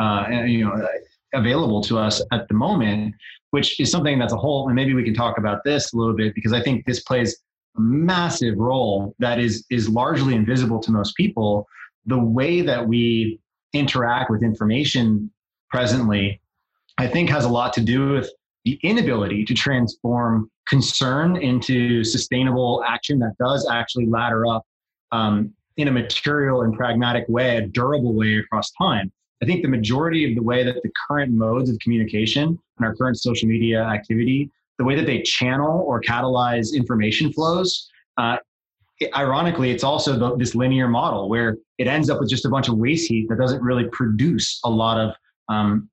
uh, 0.00 0.26
you 0.46 0.64
know 0.64 0.86
available 1.34 1.82
to 1.82 1.98
us 1.98 2.22
at 2.32 2.48
the 2.48 2.54
moment 2.54 3.14
which 3.50 3.78
is 3.78 3.90
something 3.90 4.18
that's 4.18 4.32
a 4.32 4.36
whole 4.36 4.66
and 4.66 4.74
maybe 4.74 4.94
we 4.94 5.04
can 5.04 5.14
talk 5.14 5.38
about 5.38 5.62
this 5.64 5.92
a 5.92 5.96
little 5.96 6.14
bit 6.14 6.34
because 6.34 6.52
i 6.52 6.60
think 6.60 6.84
this 6.86 7.00
plays 7.02 7.42
a 7.76 7.80
massive 7.80 8.56
role 8.56 9.14
that 9.18 9.38
is 9.38 9.64
is 9.70 9.88
largely 9.88 10.34
invisible 10.34 10.80
to 10.80 10.90
most 10.90 11.16
people 11.16 11.66
the 12.06 12.18
way 12.18 12.60
that 12.60 12.86
we 12.86 13.40
interact 13.72 14.30
with 14.30 14.42
information 14.42 15.30
presently 15.70 16.40
i 16.98 17.06
think 17.06 17.28
has 17.28 17.44
a 17.44 17.48
lot 17.48 17.72
to 17.72 17.80
do 17.80 18.12
with 18.12 18.30
the 18.64 18.78
inability 18.82 19.44
to 19.44 19.54
transform 19.54 20.50
concern 20.66 21.36
into 21.36 22.02
sustainable 22.02 22.82
action 22.86 23.18
that 23.18 23.34
does 23.38 23.68
actually 23.70 24.06
ladder 24.06 24.46
up 24.46 24.64
um, 25.12 25.52
in 25.76 25.88
a 25.88 25.90
material 25.90 26.62
and 26.62 26.74
pragmatic 26.74 27.24
way, 27.28 27.56
a 27.56 27.66
durable 27.66 28.14
way 28.14 28.38
across 28.38 28.70
time. 28.72 29.12
I 29.42 29.46
think 29.46 29.62
the 29.62 29.68
majority 29.68 30.28
of 30.28 30.36
the 30.36 30.42
way 30.42 30.64
that 30.64 30.76
the 30.82 30.90
current 31.08 31.32
modes 31.32 31.70
of 31.70 31.78
communication 31.80 32.58
and 32.78 32.86
our 32.86 32.94
current 32.94 33.18
social 33.18 33.48
media 33.48 33.82
activity, 33.82 34.50
the 34.78 34.84
way 34.84 34.94
that 34.96 35.06
they 35.06 35.22
channel 35.22 35.84
or 35.86 36.00
catalyze 36.00 36.74
information 36.74 37.32
flows, 37.32 37.88
uh, 38.16 38.36
ironically, 39.16 39.70
it's 39.70 39.84
also 39.84 40.16
the, 40.16 40.36
this 40.36 40.54
linear 40.54 40.88
model 40.88 41.28
where 41.28 41.56
it 41.78 41.86
ends 41.86 42.08
up 42.10 42.20
with 42.20 42.28
just 42.28 42.44
a 42.44 42.48
bunch 42.48 42.68
of 42.68 42.78
waste 42.78 43.08
heat 43.08 43.28
that 43.28 43.38
doesn't 43.38 43.62
really 43.62 43.86
produce 43.92 44.60
a 44.64 44.70
lot 44.70 44.98
of 44.98 45.14
um, 45.48 45.88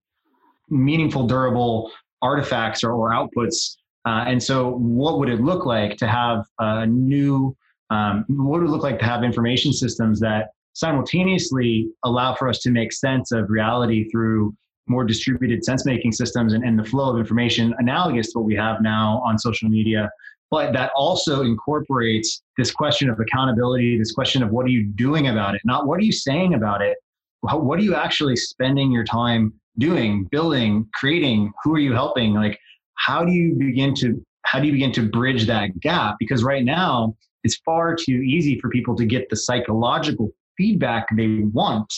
meaningful, 0.69 1.25
durable 1.27 1.91
artifacts 2.21 2.83
or, 2.83 2.91
or 2.91 3.11
outputs. 3.11 3.77
Uh, 4.05 4.25
and 4.27 4.41
so, 4.41 4.71
what 4.71 5.19
would 5.19 5.29
it 5.29 5.41
look 5.41 5.65
like 5.65 5.97
to 5.97 6.07
have 6.07 6.45
a 6.59 6.85
new? 6.85 7.55
Um, 7.89 8.23
what 8.29 8.61
would 8.61 8.69
it 8.69 8.71
look 8.71 8.83
like 8.83 8.99
to 8.99 9.05
have 9.05 9.23
information 9.23 9.73
systems 9.73 10.19
that 10.21 10.51
simultaneously 10.73 11.89
allow 12.03 12.33
for 12.35 12.47
us 12.47 12.59
to 12.59 12.71
make 12.71 12.93
sense 12.93 13.31
of 13.31 13.49
reality 13.49 14.09
through 14.09 14.55
more 14.87 15.03
distributed 15.03 15.63
sense 15.63 15.85
making 15.85 16.11
systems 16.11 16.53
and, 16.53 16.63
and 16.63 16.77
the 16.77 16.83
flow 16.83 17.13
of 17.13 17.19
information 17.19 17.73
analogous 17.77 18.31
to 18.31 18.39
what 18.39 18.45
we 18.45 18.55
have 18.55 18.81
now 18.81 19.21
on 19.25 19.37
social 19.37 19.69
media 19.69 20.09
but 20.49 20.73
that 20.73 20.91
also 20.95 21.43
incorporates 21.43 22.41
this 22.57 22.71
question 22.71 23.09
of 23.09 23.19
accountability 23.19 23.97
this 23.97 24.11
question 24.11 24.41
of 24.41 24.49
what 24.49 24.65
are 24.65 24.69
you 24.69 24.85
doing 24.95 25.27
about 25.27 25.55
it 25.55 25.61
not 25.65 25.87
what 25.87 25.99
are 25.99 26.03
you 26.03 26.11
saying 26.11 26.53
about 26.55 26.81
it 26.81 26.97
what 27.41 27.79
are 27.79 27.83
you 27.83 27.95
actually 27.95 28.35
spending 28.35 28.91
your 28.91 29.03
time 29.03 29.53
doing, 29.77 30.25
building, 30.31 30.87
creating? 30.93 31.51
Who 31.63 31.73
are 31.73 31.79
you 31.79 31.93
helping? 31.93 32.33
Like, 32.33 32.59
how 32.95 33.25
do 33.25 33.31
you 33.31 33.55
begin 33.55 33.93
to 33.95 34.23
how 34.45 34.59
do 34.59 34.65
you 34.65 34.73
begin 34.73 34.91
to 34.93 35.07
bridge 35.07 35.45
that 35.47 35.79
gap? 35.79 36.15
Because 36.19 36.43
right 36.43 36.63
now 36.63 37.15
it's 37.43 37.57
far 37.57 37.95
too 37.95 38.21
easy 38.21 38.59
for 38.59 38.69
people 38.69 38.95
to 38.95 39.05
get 39.05 39.29
the 39.29 39.35
psychological 39.35 40.31
feedback 40.61 41.07
they 41.17 41.39
want 41.53 41.91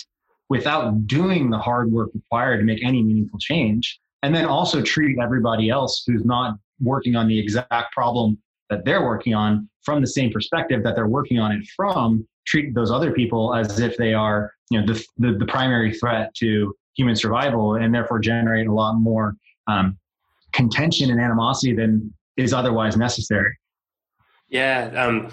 without 0.48 1.06
doing 1.06 1.50
the 1.50 1.58
hard 1.58 1.92
work 1.92 2.10
required 2.14 2.60
to 2.60 2.64
make 2.64 2.82
any 2.84 3.04
meaningful 3.04 3.40
change. 3.40 4.00
And 4.22 4.34
then 4.34 4.46
also 4.46 4.82
treat 4.82 5.18
everybody 5.22 5.70
else 5.70 6.04
who's 6.08 6.24
not 6.24 6.56
working 6.80 7.18
on 7.18 7.28
the 7.28 7.38
exact 7.38 7.92
problem 7.92 8.38
that 8.70 8.86
they're 8.86 9.04
working 9.04 9.34
on 9.34 9.70
from 9.82 10.00
the 10.00 10.08
same 10.08 10.32
perspective 10.32 10.82
that 10.84 10.96
they're 10.96 11.08
working 11.08 11.40
on 11.40 11.52
it 11.52 11.66
from 11.76 12.26
treat 12.48 12.74
those 12.74 12.90
other 12.90 13.12
people 13.12 13.54
as 13.54 13.80
if 13.80 13.98
they 13.98 14.14
are 14.14 14.52
you 14.70 14.80
know 14.80 14.86
the, 14.86 15.06
the, 15.18 15.38
the 15.38 15.46
primary 15.46 15.94
threat 15.94 16.34
to 16.36 16.74
human 16.96 17.16
survival 17.16 17.76
and 17.76 17.94
therefore 17.94 18.20
generate 18.20 18.68
a 18.68 18.74
lot 18.74 18.94
more 18.94 19.36
um, 19.68 19.98
contention 20.54 21.12
and 21.12 21.20
animosity 21.20 21.76
than 21.76 22.14
is 22.38 22.54
otherwise 22.54 22.96
necessary. 22.96 23.54
Yeah, 24.50 24.92
um, 24.96 25.32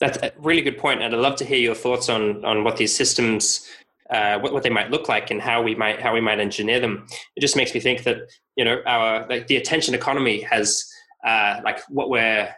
that's 0.00 0.18
a 0.18 0.32
really 0.38 0.62
good 0.62 0.78
point, 0.78 1.02
and 1.02 1.14
I'd 1.14 1.20
love 1.20 1.36
to 1.36 1.44
hear 1.44 1.58
your 1.58 1.74
thoughts 1.74 2.08
on 2.08 2.44
on 2.44 2.64
what 2.64 2.76
these 2.76 2.94
systems, 2.94 3.66
uh, 4.10 4.38
what, 4.38 4.52
what 4.52 4.62
they 4.62 4.70
might 4.70 4.90
look 4.90 5.08
like, 5.08 5.30
and 5.30 5.40
how 5.40 5.62
we 5.62 5.74
might 5.74 6.00
how 6.00 6.12
we 6.12 6.20
might 6.20 6.40
engineer 6.40 6.80
them. 6.80 7.06
It 7.36 7.40
just 7.40 7.56
makes 7.56 7.74
me 7.74 7.80
think 7.80 8.04
that 8.04 8.18
you 8.56 8.64
know 8.64 8.82
our 8.86 9.26
like 9.28 9.46
the 9.46 9.56
attention 9.56 9.94
economy 9.94 10.40
has 10.42 10.84
uh, 11.26 11.60
like 11.64 11.80
what 11.88 12.10
we're 12.10 12.48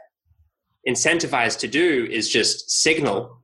incentivized 0.89 1.59
to 1.61 1.69
do 1.69 2.07
is 2.11 2.29
just 2.29 2.71
signal 2.71 3.43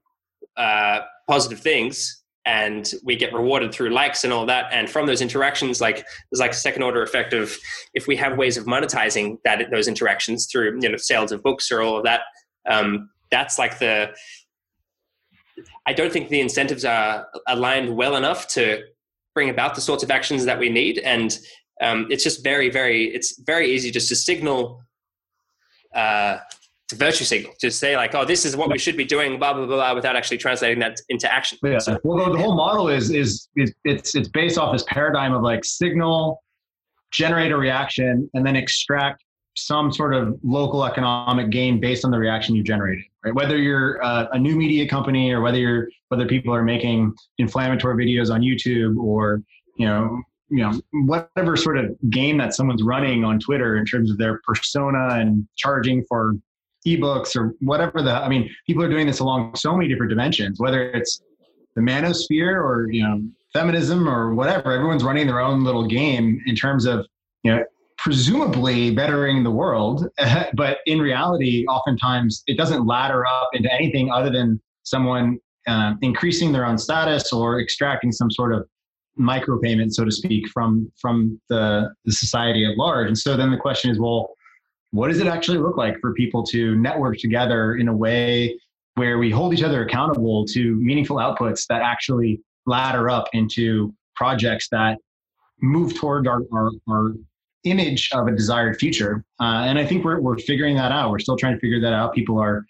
uh, 0.57 1.01
positive 1.29 1.61
things 1.61 2.23
and 2.47 2.93
we 3.05 3.17
get 3.17 3.33
rewarded 3.33 3.73
through 3.73 3.91
likes 3.91 4.25
and 4.25 4.33
all 4.33 4.45
that. 4.47 4.67
And 4.71 4.89
from 4.89 5.07
those 5.07 5.23
interactions, 5.23 5.81
like 5.81 5.97
there's 6.31 6.41
like 6.41 6.51
a 6.51 6.55
second 6.55 6.83
order 6.83 7.03
effect 7.03 7.33
of 7.33 7.57
if 7.95 8.07
we 8.07 8.17
have 8.17 8.37
ways 8.37 8.57
of 8.57 8.67
monetizing 8.67 9.39
that 9.45 9.71
those 9.71 9.89
interactions 9.89 10.47
through 10.51 10.79
you 10.81 10.89
know 10.89 10.97
sales 10.97 11.33
of 11.33 11.43
books 11.43 11.73
or 11.73 11.83
all 11.83 11.97
of 11.97 12.05
that. 12.05 12.23
Um, 12.69 13.11
that's 13.35 13.59
like 13.59 13.79
the. 13.79 14.15
I 15.87 15.93
don't 15.93 16.13
think 16.13 16.29
the 16.29 16.41
incentives 16.41 16.85
are 16.85 17.27
aligned 17.49 17.95
well 17.95 18.17
enough 18.17 18.49
to 18.49 18.83
bring 19.35 19.51
about 19.51 19.75
the 19.75 19.81
sorts 19.81 20.03
of 20.03 20.11
actions 20.11 20.45
that 20.45 20.59
we 20.59 20.69
need, 20.71 20.99
and 20.99 21.37
um, 21.81 22.07
it's 22.11 22.25
just 22.25 22.45
very, 22.45 22.71
very. 22.71 23.05
It's 23.17 23.41
very 23.41 23.71
easy 23.75 23.91
just 23.91 24.09
to 24.09 24.17
signal. 24.17 24.81
Uh, 25.95 26.39
to 26.89 26.97
virtue 26.97 27.25
signal 27.25 27.53
to 27.61 27.71
say 27.71 27.97
like 27.97 28.15
oh 28.15 28.27
this 28.27 28.45
is 28.45 28.57
what 28.57 28.69
we 28.71 28.79
should 28.79 28.97
be 28.97 29.07
doing 29.07 29.39
blah 29.39 29.55
blah 29.55 29.65
blah, 29.65 29.77
blah 29.77 29.95
without 29.95 30.17
actually 30.17 30.37
translating 30.37 30.79
that 30.79 31.01
into 31.09 31.33
action 31.33 31.57
yeah 31.63 31.79
so, 31.79 31.99
well 32.05 32.23
the, 32.23 32.33
the, 32.33 32.39
whole 32.39 32.55
model 32.55 32.89
is, 32.89 33.11
is 33.11 33.49
is 33.57 33.73
it's 33.85 34.15
it's 34.15 34.29
based 34.29 34.59
off 34.59 34.71
this 34.71 34.85
paradigm 34.89 35.33
of 35.33 35.41
like 35.41 35.65
signal 35.65 36.43
generate 37.11 37.53
a 37.53 37.57
reaction 37.57 38.29
and 38.35 38.45
then 38.45 38.55
extract 38.55 39.25
some 39.57 39.93
sort 39.93 40.13
of 40.15 40.39
local 40.43 40.85
economic 40.85 41.49
gain 41.51 41.81
based 41.81 42.05
on 42.05 42.11
the 42.11 42.19
reaction 42.19 42.55
you 42.55 42.63
generated 42.63 43.05
right? 43.25 43.35
Whether 43.35 43.57
you're 43.57 44.03
uh, 44.05 44.29
a 44.33 44.39
new 44.39 44.55
media 44.55 44.89
company 44.89 45.33
or 45.33 45.41
whether 45.41 45.59
you're 45.59 45.89
whether 46.15 46.27
people 46.29 46.55
are 46.55 46.63
making 46.63 47.13
inflammatory 47.39 48.05
videos 48.05 48.33
on 48.33 48.41
youtube 48.41 48.97
or 48.97 49.43
you 49.77 49.87
know 49.87 50.23
you 50.49 50.59
know 50.59 50.81
whatever 51.07 51.57
sort 51.57 51.77
of 51.77 51.95
game 52.11 52.39
that 52.39 52.55
someone's 52.55 52.83
running 52.83 53.25
on 53.25 53.39
twitter 53.41 53.77
in 53.77 53.85
terms 53.85 54.11
of 54.11 54.19
their 54.19 54.41
persona 54.45 55.09
and 55.15 55.47
charging 55.57 56.05
for 56.05 56.35
ebooks 56.87 57.35
or 57.35 57.55
whatever 57.61 58.01
the 58.03 58.13
i 58.13 58.29
mean 58.29 58.49
people 58.67 58.83
are 58.83 58.89
doing 58.89 59.07
this 59.07 59.19
along 59.21 59.55
so 59.57 59.77
many 59.77 59.89
different 59.89 60.11
dimensions 60.11 60.61
whether 60.61 60.91
it's 60.91 61.21
the 61.75 61.81
manosphere 61.81 62.63
or 62.63 62.89
you 62.93 63.03
know 63.03 63.21
feminism 63.53 64.09
or 64.09 64.35
whatever 64.35 64.73
everyone's 64.73 65.03
running 65.03 65.27
their 65.27 65.41
own 65.41 65.65
little 65.65 65.87
game 65.87 66.41
in 66.47 66.55
terms 66.55 66.85
of 66.85 67.07
you 67.43 67.51
know 67.51 67.65
presumably 67.99 68.91
bettering 68.91 69.43
the 69.45 69.51
world 69.51 70.09
but 70.55 70.79
in 70.87 70.99
reality 70.99 71.65
oftentimes 71.67 72.43
it 72.47 72.57
doesn't 72.57 72.87
ladder 72.87 73.27
up 73.27 73.51
into 73.53 73.73
anything 73.73 74.11
other 74.11 74.31
than 74.31 74.61
someone 74.83 75.39
uh, 75.67 75.95
increasing 76.03 76.53
their 76.53 76.67
own 76.67 76.77
status 76.77 77.33
or 77.33 77.61
extracting 77.61 78.13
some 78.13 78.31
sort 78.31 78.53
of 78.53 78.67
micropayment 79.19 79.93
so 79.93 80.05
to 80.05 80.11
speak 80.11 80.47
from 80.49 80.91
from 81.01 81.41
the, 81.49 81.89
the 82.05 82.13
society 82.13 82.67
at 82.67 82.77
large. 82.77 83.07
And 83.07 83.17
so 83.17 83.37
then 83.37 83.51
the 83.51 83.57
question 83.57 83.91
is 83.91 83.99
well 83.99 84.35
what 84.91 85.09
does 85.09 85.21
it 85.21 85.27
actually 85.27 85.59
look 85.59 85.77
like 85.77 85.99
for 86.01 86.13
people 86.15 86.45
to 86.45 86.77
network 86.77 87.19
together 87.19 87.75
in 87.75 87.89
a 87.89 87.93
way 87.95 88.57
where 88.95 89.19
we 89.19 89.31
hold 89.31 89.53
each 89.53 89.63
other 89.63 89.85
accountable 89.85 90.45
to 90.47 90.77
meaningful 90.77 91.17
outputs 91.17 91.67
that 91.69 91.83
actually 91.83 92.41
ladder 92.67 93.11
up 93.11 93.29
into 93.33 93.93
projects 94.15 94.69
that 94.71 94.99
move 95.61 95.95
toward 95.97 96.29
our, 96.29 96.43
our, 96.53 96.71
our 96.89 97.13
image 97.65 98.11
of 98.13 98.27
a 98.27 98.33
desired 98.33 98.77
future. 98.79 99.25
Uh, 99.41 99.65
and 99.67 99.79
I 99.79 99.87
think 99.87 100.05
we're, 100.05 100.21
we're 100.21 100.39
figuring 100.39 100.77
that 100.77 100.93
out. 100.93 101.11
We're 101.11 101.19
still 101.19 101.37
trying 101.37 101.55
to 101.55 101.61
figure 101.61 101.81
that 101.81 101.93
out. 101.93 102.15
People 102.15 102.39
are 102.39 102.65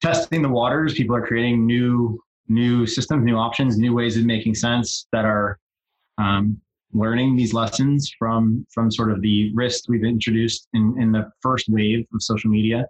testing 0.00 0.42
the 0.42 0.48
waters. 0.48 0.94
People 0.94 1.16
are 1.16 1.26
creating 1.26 1.66
new 1.66 2.18
new 2.48 2.84
systems, 2.84 3.24
new 3.24 3.36
options, 3.36 3.78
new 3.78 3.94
ways 3.94 4.16
of 4.16 4.24
making 4.24 4.54
sense 4.56 5.06
that 5.12 5.24
are 5.24 5.58
um, 6.18 6.60
learning 6.92 7.36
these 7.36 7.54
lessons 7.54 8.12
from 8.18 8.66
from 8.70 8.90
sort 8.90 9.10
of 9.12 9.22
the 9.22 9.52
risks 9.54 9.88
we've 9.88 10.04
introduced 10.04 10.68
in 10.74 10.96
in 11.00 11.12
the 11.12 11.30
first 11.40 11.68
wave 11.68 12.06
of 12.14 12.22
social 12.22 12.50
media. 12.50 12.86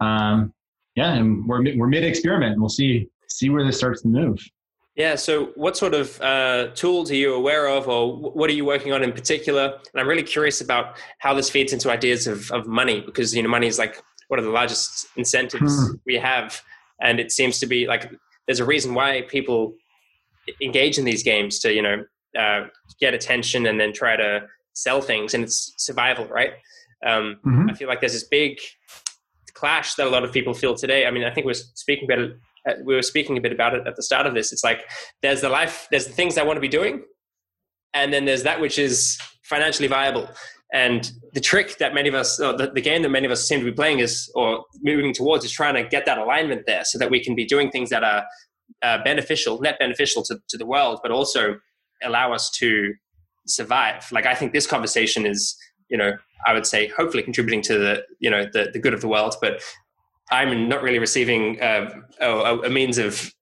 Um, 0.00 0.52
yeah, 0.94 1.14
and 1.14 1.46
we're 1.46 1.76
we're 1.76 1.86
mid 1.86 2.04
experiment. 2.04 2.58
We'll 2.58 2.68
see 2.68 3.08
see 3.28 3.50
where 3.50 3.64
this 3.64 3.78
starts 3.78 4.02
to 4.02 4.08
move. 4.08 4.38
Yeah. 4.96 5.14
So, 5.14 5.46
what 5.54 5.76
sort 5.76 5.94
of 5.94 6.20
uh, 6.20 6.68
tools 6.74 7.10
are 7.10 7.14
you 7.14 7.34
aware 7.34 7.68
of, 7.68 7.88
or 7.88 8.16
what 8.16 8.50
are 8.50 8.52
you 8.52 8.64
working 8.64 8.92
on 8.92 9.02
in 9.02 9.12
particular? 9.12 9.78
And 9.92 10.00
I'm 10.00 10.08
really 10.08 10.22
curious 10.22 10.60
about 10.60 10.96
how 11.18 11.32
this 11.34 11.48
feeds 11.48 11.72
into 11.72 11.90
ideas 11.90 12.26
of, 12.26 12.50
of 12.50 12.66
money, 12.66 13.00
because 13.00 13.34
you 13.34 13.42
know, 13.42 13.48
money 13.48 13.66
is 13.66 13.78
like 13.78 14.02
one 14.28 14.38
of 14.38 14.44
the 14.44 14.50
largest 14.50 15.06
incentives 15.16 15.88
hmm. 15.88 15.96
we 16.06 16.14
have, 16.16 16.60
and 17.00 17.20
it 17.20 17.32
seems 17.32 17.58
to 17.60 17.66
be 17.66 17.86
like 17.86 18.10
there's 18.46 18.60
a 18.60 18.64
reason 18.64 18.94
why 18.94 19.22
people 19.28 19.74
engage 20.60 20.98
in 20.98 21.04
these 21.04 21.22
games 21.22 21.60
to 21.60 21.72
you 21.72 21.82
know 21.82 22.04
uh, 22.38 22.66
get 23.00 23.14
attention 23.14 23.66
and 23.66 23.80
then 23.80 23.92
try 23.92 24.16
to 24.16 24.46
sell 24.72 25.00
things, 25.00 25.34
and 25.34 25.44
it's 25.44 25.72
survival, 25.78 26.26
right? 26.26 26.52
Um, 27.04 27.38
mm-hmm. 27.46 27.70
I 27.70 27.74
feel 27.74 27.88
like 27.88 28.00
there's 28.00 28.12
this 28.12 28.24
big 28.24 28.58
clash 29.54 29.94
that 29.94 30.06
a 30.06 30.10
lot 30.10 30.24
of 30.24 30.32
people 30.32 30.54
feel 30.54 30.74
today. 30.74 31.06
I 31.06 31.10
mean, 31.10 31.24
I 31.24 31.30
think 31.30 31.46
we're 31.46 31.54
speaking 31.54 32.10
about 32.10 32.18
it. 32.18 32.36
Uh, 32.68 32.74
we 32.84 32.94
were 32.94 33.02
speaking 33.02 33.38
a 33.38 33.40
bit 33.40 33.52
about 33.52 33.74
it 33.74 33.86
at 33.86 33.96
the 33.96 34.02
start 34.02 34.26
of 34.26 34.34
this. 34.34 34.52
It's 34.52 34.64
like 34.64 34.82
there's 35.22 35.40
the 35.40 35.48
life, 35.48 35.88
there's 35.90 36.06
the 36.06 36.12
things 36.12 36.36
I 36.36 36.42
want 36.42 36.56
to 36.56 36.60
be 36.60 36.68
doing, 36.68 37.02
and 37.94 38.12
then 38.12 38.24
there's 38.24 38.42
that 38.42 38.60
which 38.60 38.78
is 38.78 39.18
financially 39.44 39.88
viable. 39.88 40.28
And 40.72 41.10
the 41.32 41.40
trick 41.40 41.78
that 41.78 41.94
many 41.94 42.08
of 42.08 42.14
us, 42.14 42.36
the, 42.36 42.70
the 42.72 42.80
game 42.80 43.02
that 43.02 43.08
many 43.08 43.26
of 43.26 43.32
us 43.32 43.46
seem 43.48 43.58
to 43.58 43.64
be 43.64 43.72
playing 43.72 43.98
is, 43.98 44.30
or 44.34 44.64
moving 44.82 45.12
towards, 45.12 45.44
is 45.44 45.50
trying 45.50 45.74
to 45.74 45.82
get 45.82 46.06
that 46.06 46.18
alignment 46.18 46.62
there, 46.66 46.84
so 46.84 46.98
that 46.98 47.10
we 47.10 47.22
can 47.22 47.34
be 47.34 47.44
doing 47.44 47.70
things 47.70 47.90
that 47.90 48.04
are 48.04 48.24
uh, 48.82 49.02
beneficial, 49.02 49.60
net 49.60 49.78
beneficial 49.80 50.22
to, 50.22 50.38
to 50.48 50.56
the 50.56 50.66
world, 50.66 51.00
but 51.02 51.10
also 51.10 51.56
allow 52.04 52.32
us 52.32 52.50
to 52.50 52.94
survive. 53.46 54.06
Like 54.12 54.26
I 54.26 54.34
think 54.34 54.52
this 54.52 54.66
conversation 54.66 55.26
is, 55.26 55.56
you 55.88 55.98
know, 55.98 56.12
I 56.46 56.52
would 56.54 56.66
say 56.66 56.86
hopefully 56.86 57.22
contributing 57.22 57.62
to 57.62 57.78
the, 57.78 58.04
you 58.20 58.30
know, 58.30 58.46
the, 58.52 58.70
the 58.72 58.78
good 58.78 58.94
of 58.94 59.00
the 59.00 59.08
world, 59.08 59.34
but 59.40 59.60
I'm 60.30 60.68
not 60.68 60.82
really 60.82 60.98
receiving 60.98 61.60
uh, 61.60 61.90
a, 62.20 62.58
a, 62.58 62.70
means 62.70 62.98
of, 62.98 63.32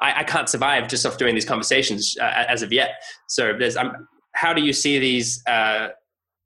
I, 0.00 0.20
I, 0.20 0.24
can't 0.24 0.48
survive 0.48 0.88
just 0.88 1.04
off 1.04 1.18
doing 1.18 1.34
these 1.34 1.44
conversations 1.44 2.16
uh, 2.20 2.44
as 2.48 2.62
of 2.62 2.72
yet. 2.72 3.02
So 3.28 3.52
there's, 3.58 3.76
um, 3.76 4.08
how 4.32 4.52
do 4.52 4.62
you 4.62 4.72
see 4.72 4.98
these, 4.98 5.42
uh, 5.46 5.88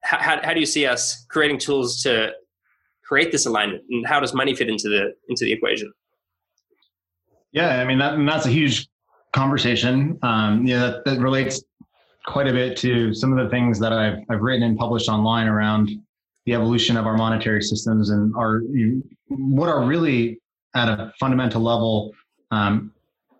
how, 0.02 0.40
how 0.42 0.54
do 0.54 0.60
you 0.60 0.66
see 0.66 0.86
us 0.86 1.24
creating 1.30 1.58
tools 1.58 2.02
to 2.02 2.32
create 3.04 3.30
this 3.30 3.46
alignment 3.46 3.82
and 3.90 4.06
how 4.06 4.18
does 4.18 4.34
money 4.34 4.54
fit 4.54 4.68
into 4.68 4.88
the, 4.88 5.12
into 5.28 5.44
the 5.44 5.52
equation? 5.52 5.92
Yeah, 7.52 7.80
I 7.80 7.84
mean, 7.84 7.98
that, 7.98 8.16
that's 8.26 8.46
a 8.46 8.50
huge 8.50 8.88
conversation. 9.32 10.18
Um, 10.22 10.66
yeah, 10.66 10.78
that, 10.80 11.04
that 11.04 11.20
relates 11.20 11.62
quite 12.26 12.48
a 12.48 12.52
bit 12.52 12.76
to 12.78 13.12
some 13.14 13.36
of 13.36 13.42
the 13.44 13.50
things 13.50 13.78
that 13.80 13.92
I've 13.92 14.18
I've 14.28 14.40
written 14.40 14.62
and 14.62 14.78
published 14.78 15.08
online 15.08 15.48
around 15.48 15.90
the 16.46 16.54
evolution 16.54 16.96
of 16.96 17.06
our 17.06 17.16
monetary 17.16 17.62
systems 17.62 18.10
and 18.10 18.34
our 18.36 18.62
what 19.28 19.68
are 19.68 19.84
really 19.84 20.40
at 20.74 20.88
a 20.88 21.12
fundamental 21.20 21.60
level 21.60 22.12
um, 22.50 22.92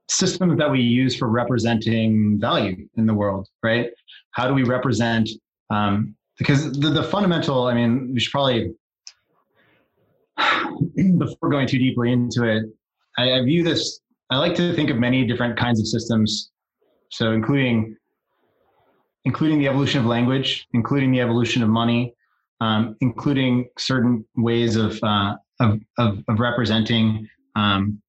systems 0.08 0.58
that 0.58 0.70
we 0.70 0.80
use 0.80 1.16
for 1.16 1.28
representing 1.28 2.38
value 2.40 2.88
in 2.96 3.06
the 3.06 3.14
world, 3.14 3.48
right? 3.62 3.90
How 4.32 4.46
do 4.46 4.54
we 4.54 4.62
represent? 4.62 5.28
Um, 5.70 6.14
because 6.38 6.72
the, 6.72 6.90
the 6.90 7.02
fundamental, 7.02 7.66
I 7.66 7.74
mean, 7.74 8.12
we 8.12 8.20
should 8.20 8.32
probably 8.32 8.72
before 11.18 11.50
going 11.50 11.66
too 11.66 11.78
deeply 11.78 12.12
into 12.12 12.44
it, 12.44 12.64
I, 13.18 13.32
I 13.32 13.42
view 13.42 13.62
this 13.62 14.00
I 14.32 14.38
like 14.38 14.54
to 14.54 14.74
think 14.74 14.88
of 14.88 14.96
many 14.96 15.26
different 15.26 15.58
kinds 15.58 15.78
of 15.78 15.86
systems. 15.86 16.52
So 17.10 17.32
including 17.32 17.96
including 19.26 19.58
the 19.58 19.68
evolution 19.68 20.00
of 20.00 20.06
language, 20.06 20.66
including 20.72 21.12
the 21.12 21.20
evolution 21.20 21.62
of 21.62 21.68
money, 21.68 22.14
um, 22.62 22.96
including 23.00 23.68
certain 23.76 24.24
ways 24.36 24.76
of, 24.76 24.96
uh, 25.02 25.34
of, 25.58 25.80
of, 25.98 26.22
of, 26.28 26.38
representing 26.38 27.28
um, 27.56 28.00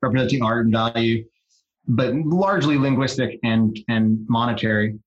representing 0.00 0.42
art 0.42 0.64
and 0.64 0.72
value, 0.72 1.22
but 1.86 2.14
largely 2.14 2.78
linguistic 2.78 3.38
and 3.42 3.78
and 3.88 4.24
monetary. 4.28 4.98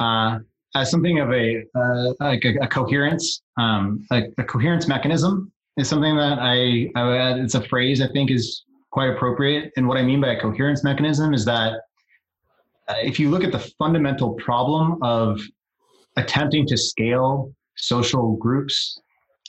Uh, 0.00 0.38
as 0.74 0.90
something 0.90 1.20
of 1.20 1.30
a 1.30 1.62
uh, 1.74 2.14
like 2.20 2.44
a, 2.46 2.54
a 2.62 2.66
coherence, 2.66 3.42
um, 3.58 4.06
a, 4.10 4.22
a, 4.38 4.44
coherence 4.44 4.88
mechanism 4.88 5.52
is 5.76 5.90
something 5.90 6.16
that 6.16 6.38
I, 6.38 6.90
I 6.96 7.34
it's 7.34 7.54
a 7.54 7.62
phrase 7.68 8.00
I 8.00 8.08
think 8.08 8.30
is 8.30 8.64
quite 8.92 9.10
appropriate. 9.10 9.72
And 9.76 9.86
what 9.86 9.98
I 9.98 10.02
mean 10.02 10.22
by 10.22 10.28
a 10.28 10.40
coherence 10.40 10.82
mechanism 10.82 11.34
is 11.34 11.44
that 11.44 11.74
uh, 12.88 12.94
if 13.02 13.20
you 13.20 13.28
look 13.28 13.44
at 13.44 13.52
the 13.52 13.60
fundamental 13.78 14.32
problem 14.34 15.02
of 15.02 15.42
attempting 16.16 16.66
to 16.66 16.76
scale 16.76 17.52
social 17.76 18.36
groups 18.36 19.00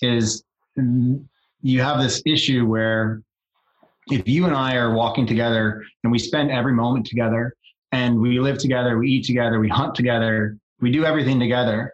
is 0.02 0.44
you 0.76 1.82
have 1.82 2.00
this 2.00 2.22
issue 2.26 2.66
where 2.66 3.22
if 4.08 4.28
you 4.28 4.46
and 4.46 4.56
I 4.56 4.76
are 4.76 4.94
walking 4.94 5.26
together 5.26 5.84
and 6.04 6.12
we 6.12 6.20
spend 6.20 6.52
every 6.52 6.74
moment 6.74 7.06
together 7.06 7.54
and 7.92 8.20
we 8.20 8.40
live 8.40 8.58
together, 8.58 8.98
we 8.98 9.10
eat 9.10 9.26
together, 9.26 9.60
we 9.60 9.70
hunt 9.70 9.96
together, 9.96 10.58
we 10.82 10.92
do 10.92 11.06
everything 11.06 11.40
together, 11.40 11.94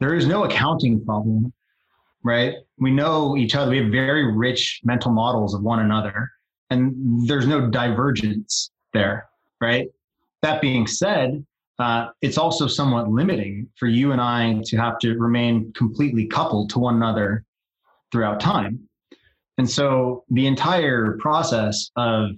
there 0.00 0.14
is 0.14 0.26
no 0.26 0.44
accounting 0.44 1.04
problem, 1.04 1.52
right? 2.22 2.54
We 2.78 2.90
know 2.90 3.36
each 3.36 3.54
other. 3.54 3.70
We 3.70 3.78
have 3.78 3.90
very 3.90 4.34
rich 4.34 4.80
mental 4.84 5.12
models 5.12 5.54
of 5.54 5.62
one 5.62 5.80
another 5.80 6.30
and 6.72 7.28
there's 7.28 7.46
no 7.46 7.68
divergence 7.68 8.70
there, 8.94 9.28
right? 9.60 9.88
That 10.40 10.60
being 10.62 10.86
said, 10.86 11.44
uh, 11.82 12.10
it's 12.20 12.38
also 12.38 12.68
somewhat 12.68 13.10
limiting 13.10 13.68
for 13.76 13.88
you 13.88 14.12
and 14.12 14.20
I 14.20 14.60
to 14.66 14.76
have 14.76 15.00
to 15.00 15.18
remain 15.18 15.72
completely 15.72 16.26
coupled 16.26 16.70
to 16.70 16.78
one 16.78 16.94
another 16.94 17.44
throughout 18.12 18.38
time. 18.38 18.88
And 19.58 19.68
so 19.68 20.22
the 20.30 20.46
entire 20.46 21.18
process 21.18 21.90
of 21.96 22.30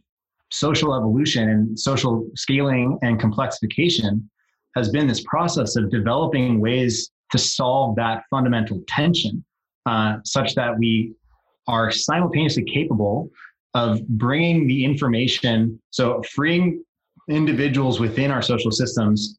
social 0.51 0.95
evolution 0.95 1.51
and 1.51 1.79
social 1.79 2.27
scaling 2.35 2.99
and 3.03 3.21
complexification 3.21 4.23
has 4.77 4.89
been 4.89 5.07
this 5.07 5.23
process 5.25 5.77
of 5.77 5.91
developing 5.91 6.59
ways 6.59 7.11
to 7.33 7.39
solve 7.39 7.97
that 7.97 8.23
fundamental 8.31 8.83
tension 8.89 9.45
uh, 9.85 10.17
such 10.25 10.55
that 10.55 10.79
we 10.79 11.13
are 11.69 11.91
simultaneously 11.91 12.65
capable 12.65 13.29
of 13.75 14.07
bringing 14.09 14.67
the 14.67 14.85
information, 14.87 15.79
so 15.91 16.23
freeing 16.35 16.83
individuals 17.29 18.01
within 18.01 18.31
our 18.31 18.43
social 18.43 18.71
systems 18.71 19.39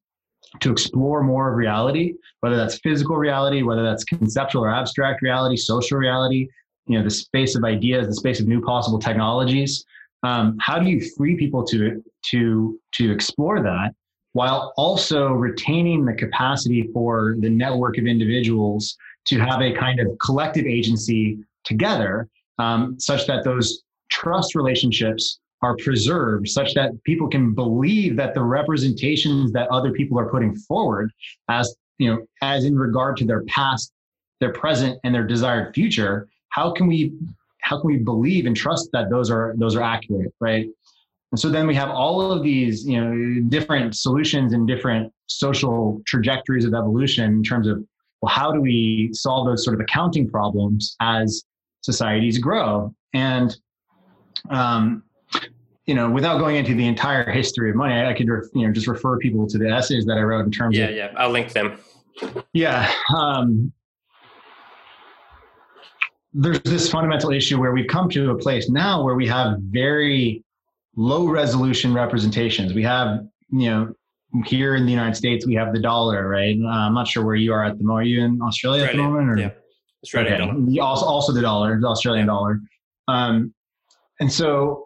to 0.62 0.72
explore 0.72 1.24
more 1.24 1.50
of 1.52 1.58
reality, 1.58 2.14
whether 2.42 2.56
that's 2.56 2.80
physical 2.80 3.18
reality, 3.18 3.62
whether 3.62 3.84
that's 3.84 4.04
conceptual 4.04 4.64
or 4.64 4.74
abstract 4.74 5.22
reality, 5.22 5.56
social 5.56 5.98
reality, 5.98 6.48
you 6.88 6.98
know, 6.98 7.04
the 7.04 7.10
space 7.10 7.56
of 7.56 7.64
ideas, 7.64 8.08
the 8.08 8.16
space 8.16 8.40
of 8.40 8.48
new 8.48 8.62
possible 8.62 9.00
technologies. 9.00 9.86
Um, 10.24 10.58
how 10.60 10.80
do 10.80 10.90
you 10.90 11.02
free 11.18 11.36
people 11.36 11.64
to 11.66 12.04
to 12.32 12.80
to 12.94 13.12
explore 13.12 13.62
that 13.62 13.94
while 14.34 14.74
also 14.76 15.30
retaining 15.30 16.04
the 16.04 16.14
capacity 16.14 16.90
for 16.94 17.38
the 17.40 17.50
network 17.50 17.98
of 17.98 18.06
individuals 18.06 18.98
to 19.24 19.40
have 19.40 19.62
a 19.62 19.74
kind 19.74 20.00
of 20.00 20.08
collective 20.20 20.66
agency 20.66 21.40
together, 21.64 22.28
um, 22.60 23.00
such 23.00 23.26
that 23.28 23.46
those 23.46 23.84
trust 24.10 24.54
relationships 24.54 25.40
are 25.62 25.76
preserved 25.78 26.47
such 26.47 26.74
that 26.74 26.91
people 27.03 27.28
can 27.28 27.53
believe 27.53 28.16
that 28.18 28.34
the 28.34 28.41
representations 28.41 29.51
that 29.51 29.68
other 29.70 29.91
people 29.91 30.20
are 30.20 30.30
putting 30.30 30.56
forward 30.56 31.12
as 31.49 31.76
you 31.97 32.14
know 32.14 32.26
as 32.41 32.66
in 32.66 32.78
regard 32.78 33.18
to 33.18 33.26
their 33.26 33.43
past 33.45 33.91
their 34.39 34.51
present 34.51 34.99
and 35.03 35.16
their 35.16 35.26
desired 35.26 35.74
future 35.74 36.28
how 36.49 36.72
can 36.72 36.88
we 36.88 37.14
how 37.62 37.80
can 37.80 37.88
we 37.88 37.97
believe 37.97 38.45
and 38.45 38.56
trust 38.56 38.89
that 38.93 39.10
those 39.10 39.32
are 39.32 39.56
those 39.58 39.76
are 39.76 39.82
accurate 39.82 40.34
right? 40.39 40.68
And 41.32 41.39
so 41.39 41.49
then 41.49 41.68
we 41.68 41.76
have 41.76 41.89
all 41.89 42.32
of 42.32 42.43
these 42.43 42.86
you 42.88 43.01
know 43.01 43.41
different 43.49 43.95
solutions 43.95 44.53
and 44.53 44.68
different 44.68 45.12
social 45.28 46.01
trajectories 46.06 46.66
of 46.66 46.74
evolution 46.74 47.26
in 47.34 47.43
terms 47.43 47.68
of 47.68 47.84
well 48.22 48.32
how 48.32 48.51
do 48.51 48.62
we 48.62 49.10
solve 49.14 49.47
those 49.47 49.64
sort 49.64 49.74
of 49.74 49.82
accounting 49.82 50.30
problems 50.30 50.95
as 51.01 51.43
societies 51.82 52.38
grow? 52.38 52.93
And 53.14 53.56
um, 54.49 55.03
you 55.86 55.94
know, 55.94 56.10
without 56.10 56.40
going 56.40 56.56
into 56.56 56.74
the 56.74 56.88
entire 56.88 57.30
history 57.32 57.70
of 57.70 57.76
money, 57.76 57.94
I, 57.94 58.12
I 58.12 58.14
could, 58.14 58.28
you 58.28 58.68
know, 58.68 58.74
just 58.74 58.88
refer 58.88 59.18
people 59.18 59.48
to 59.48 59.58
the 59.58 59.70
essays 59.70 60.06
that 60.06 60.18
I 60.18 60.22
wrote 60.22 60.46
in 60.46 60.52
terms 60.52 60.78
yeah, 60.78 60.86
of. 60.86 60.96
Yeah, 60.96 61.12
yeah, 61.12 61.14
I'll 61.18 61.30
link 61.30 61.54
them. 61.54 61.78
Yeah. 62.54 62.92
Um, 63.16 63.72
there's 66.34 66.60
this 66.62 66.90
fundamental 66.90 67.32
issue 67.32 67.60
where 67.60 67.72
we've 67.72 67.88
come 67.88 68.10
to 68.10 68.32
a 68.32 68.38
place 68.38 68.70
now 68.70 69.04
where 69.04 69.16
we 69.16 69.28
have 69.28 69.58
very 69.60 70.44
low 70.96 71.28
resolution 71.28 71.94
representations. 71.94 72.74
We 72.74 72.84
have, 72.84 73.26
you 73.52 73.70
know, 73.70 73.94
here 74.46 74.76
in 74.76 74.86
the 74.86 74.92
United 74.92 75.16
States, 75.16 75.46
we 75.46 75.54
have 75.54 75.72
the 75.72 75.80
dollar, 75.80 76.28
right? 76.28 76.58
Uh, 76.62 76.68
I'm 76.68 76.94
not 76.94 77.08
sure 77.08 77.24
where 77.24 77.36
you 77.36 77.54
are 77.54 77.64
at 77.64 77.78
the 77.78 77.84
moment. 77.84 78.06
Are 78.06 78.10
you 78.10 78.24
in 78.24 78.42
Australia, 78.42 78.84
Australia 78.84 79.04
at 79.04 79.10
the 79.10 79.14
moment? 79.14 79.30
Or? 79.30 79.42
Yeah. 79.42 79.52
Australian 80.04 80.34
okay. 80.34 80.76
dollar. 80.76 80.90
Also, 80.90 81.06
also 81.06 81.32
the 81.32 81.42
dollar, 81.42 81.80
the 81.80 81.88
Australian 81.88 82.26
yeah. 82.26 82.34
dollar. 82.34 82.60
Um, 83.08 83.54
and 84.20 84.32
so, 84.32 84.85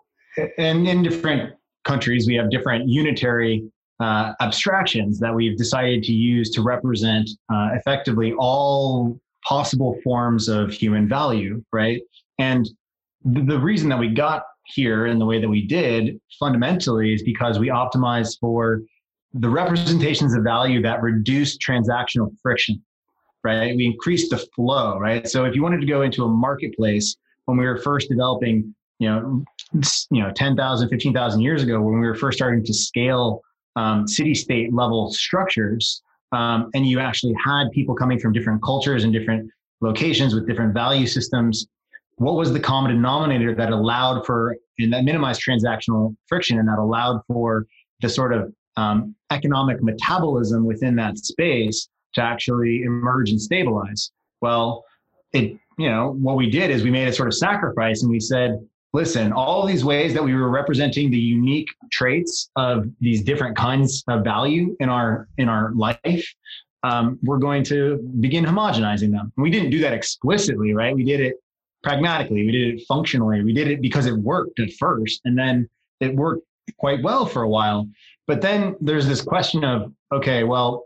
and 0.58 0.88
in 0.88 1.04
different 1.04 1.54
countries, 1.86 2.28
we 2.28 2.36
have 2.36 2.50
different 2.50 2.88
unitary 2.88 3.70
uh, 4.00 4.34
abstractions 4.40 5.20
that 5.20 5.34
we've 5.34 5.58
decided 5.58 6.04
to 6.04 6.14
use 6.14 6.50
to 6.52 6.62
represent 6.62 7.30
uh, 7.52 7.70
effectively 7.74 8.34
all 8.38 9.20
possible 9.48 10.00
forms 10.04 10.48
of 10.48 10.72
human 10.72 11.08
value, 11.08 11.64
right? 11.74 12.02
And 12.38 12.66
th- 13.34 13.48
the 13.48 13.60
reason 13.60 13.90
that 13.90 14.00
we 14.00 14.10
got 14.10 14.44
here 14.66 15.08
in 15.08 15.20
the 15.20 15.26
way 15.26 15.42
that 15.42 15.50
we 15.50 15.66
did 15.66 16.20
fundamentally 16.40 17.14
is 17.14 17.24
because 17.24 17.60
we 17.60 17.68
optimized 17.70 18.38
for 18.40 18.82
the 19.34 19.50
representations 19.50 20.34
of 20.34 20.44
value 20.44 20.82
that 20.82 21.02
reduce 21.02 21.58
transactional 21.58 22.32
friction, 22.42 22.82
right? 23.44 23.76
We 23.76 23.86
increased 23.86 24.32
the 24.32 24.38
flow, 24.56 24.98
right? 25.00 25.28
So 25.28 25.46
if 25.46 25.56
you 25.56 25.64
wanted 25.64 25.82
to 25.82 25.88
go 25.88 26.02
into 26.02 26.24
a 26.24 26.28
marketplace 26.28 27.16
when 27.46 27.58
we 27.58 27.66
were 27.66 27.78
first 27.78 28.10
developing 28.10 28.74
you 29.00 29.10
know, 29.10 29.44
you 30.12 30.22
know, 30.22 30.32
10,000, 30.32 30.90
15,000 30.90 31.42
years 31.42 31.64
ago 31.64 31.82
when 31.82 32.00
we 32.00 32.08
were 32.08 32.16
first 32.16 32.38
starting 32.38 32.64
to 32.64 32.74
scale 32.74 33.42
um, 33.76 34.08
city 34.08 34.36
state 34.36 34.74
level 34.74 35.12
structures. 35.12 36.02
Um, 36.32 36.70
and 36.76 36.86
you 36.86 37.00
actually 37.00 37.34
had 37.44 37.72
people 37.72 37.96
coming 37.96 38.20
from 38.20 38.34
different 38.34 38.62
cultures 38.62 39.04
and 39.04 39.14
different 39.14 39.50
locations 39.82 40.36
with 40.36 40.48
different 40.48 40.74
value 40.74 41.08
systems. 41.08 41.66
What 42.18 42.36
was 42.36 42.52
the 42.52 42.60
common 42.60 42.92
denominator 42.92 43.56
that 43.56 43.72
allowed 43.72 44.26
for 44.26 44.58
and 44.78 44.94
that 44.94 45.06
minimized 45.06 45.42
transactional 45.42 46.16
friction 46.28 46.60
and 46.60 46.68
that 46.68 46.78
allowed 46.78 47.22
for 47.28 47.66
the 48.02 48.10
sort 48.10 48.34
of 48.34 48.54
um, 48.76 49.16
economic 49.32 49.82
metabolism 49.82 50.66
within 50.66 50.96
that 50.98 51.18
space 51.18 51.88
to 52.16 52.22
actually 52.22 52.84
emerge 52.84 53.30
and 53.30 53.42
stabilize? 53.42 54.12
Well, 54.42 54.84
it 55.34 55.58
you 55.78 55.90
know 55.90 56.16
what 56.20 56.36
we 56.36 56.50
did 56.50 56.72
is 56.72 56.84
we 56.84 56.92
made 56.92 57.08
a 57.08 57.14
sort 57.14 57.28
of 57.28 57.36
sacrifice 57.36 58.02
and 58.02 58.12
we 58.12 58.20
said 58.20 58.60
listen, 58.94 59.32
all 59.32 59.66
these 59.66 59.86
ways 59.86 60.14
that 60.14 60.24
we 60.24 60.34
were 60.34 60.50
representing 60.50 61.12
the 61.12 61.18
unique 61.18 61.68
traits 61.92 62.50
of 62.56 62.86
these 63.00 63.24
different 63.24 63.56
kinds 63.56 64.04
of 64.08 64.24
value 64.24 64.76
in 64.80 64.90
our 64.90 65.28
in 65.38 65.50
our 65.50 65.72
life, 65.76 66.28
um, 66.84 67.20
we're 67.22 67.38
going 67.38 67.64
to 67.66 67.98
begin 68.20 68.46
homogenizing 68.46 69.12
them. 69.12 69.32
We 69.38 69.52
didn't 69.52 69.70
do 69.70 69.80
that 69.80 69.94
explicitly, 69.94 70.74
right? 70.74 70.96
We 70.96 71.04
did 71.04 71.20
it 71.20 71.36
pragmatically. 71.84 72.46
We 72.46 72.52
did 72.52 72.76
it 72.76 72.84
functionally. 72.88 73.44
We 73.44 73.54
did 73.54 73.68
it 73.68 73.82
because 73.82 74.06
it 74.06 74.14
worked 74.14 74.60
at 74.60 74.72
first, 74.74 75.22
and 75.26 75.38
then 75.38 75.70
it 76.00 76.16
worked 76.16 76.46
quite 76.78 77.04
well 77.04 77.26
for 77.26 77.44
a 77.44 77.50
while. 77.50 77.88
But 78.28 78.42
then 78.42 78.76
there's 78.80 79.08
this 79.08 79.22
question 79.22 79.64
of, 79.64 79.92
okay, 80.12 80.44
well, 80.44 80.86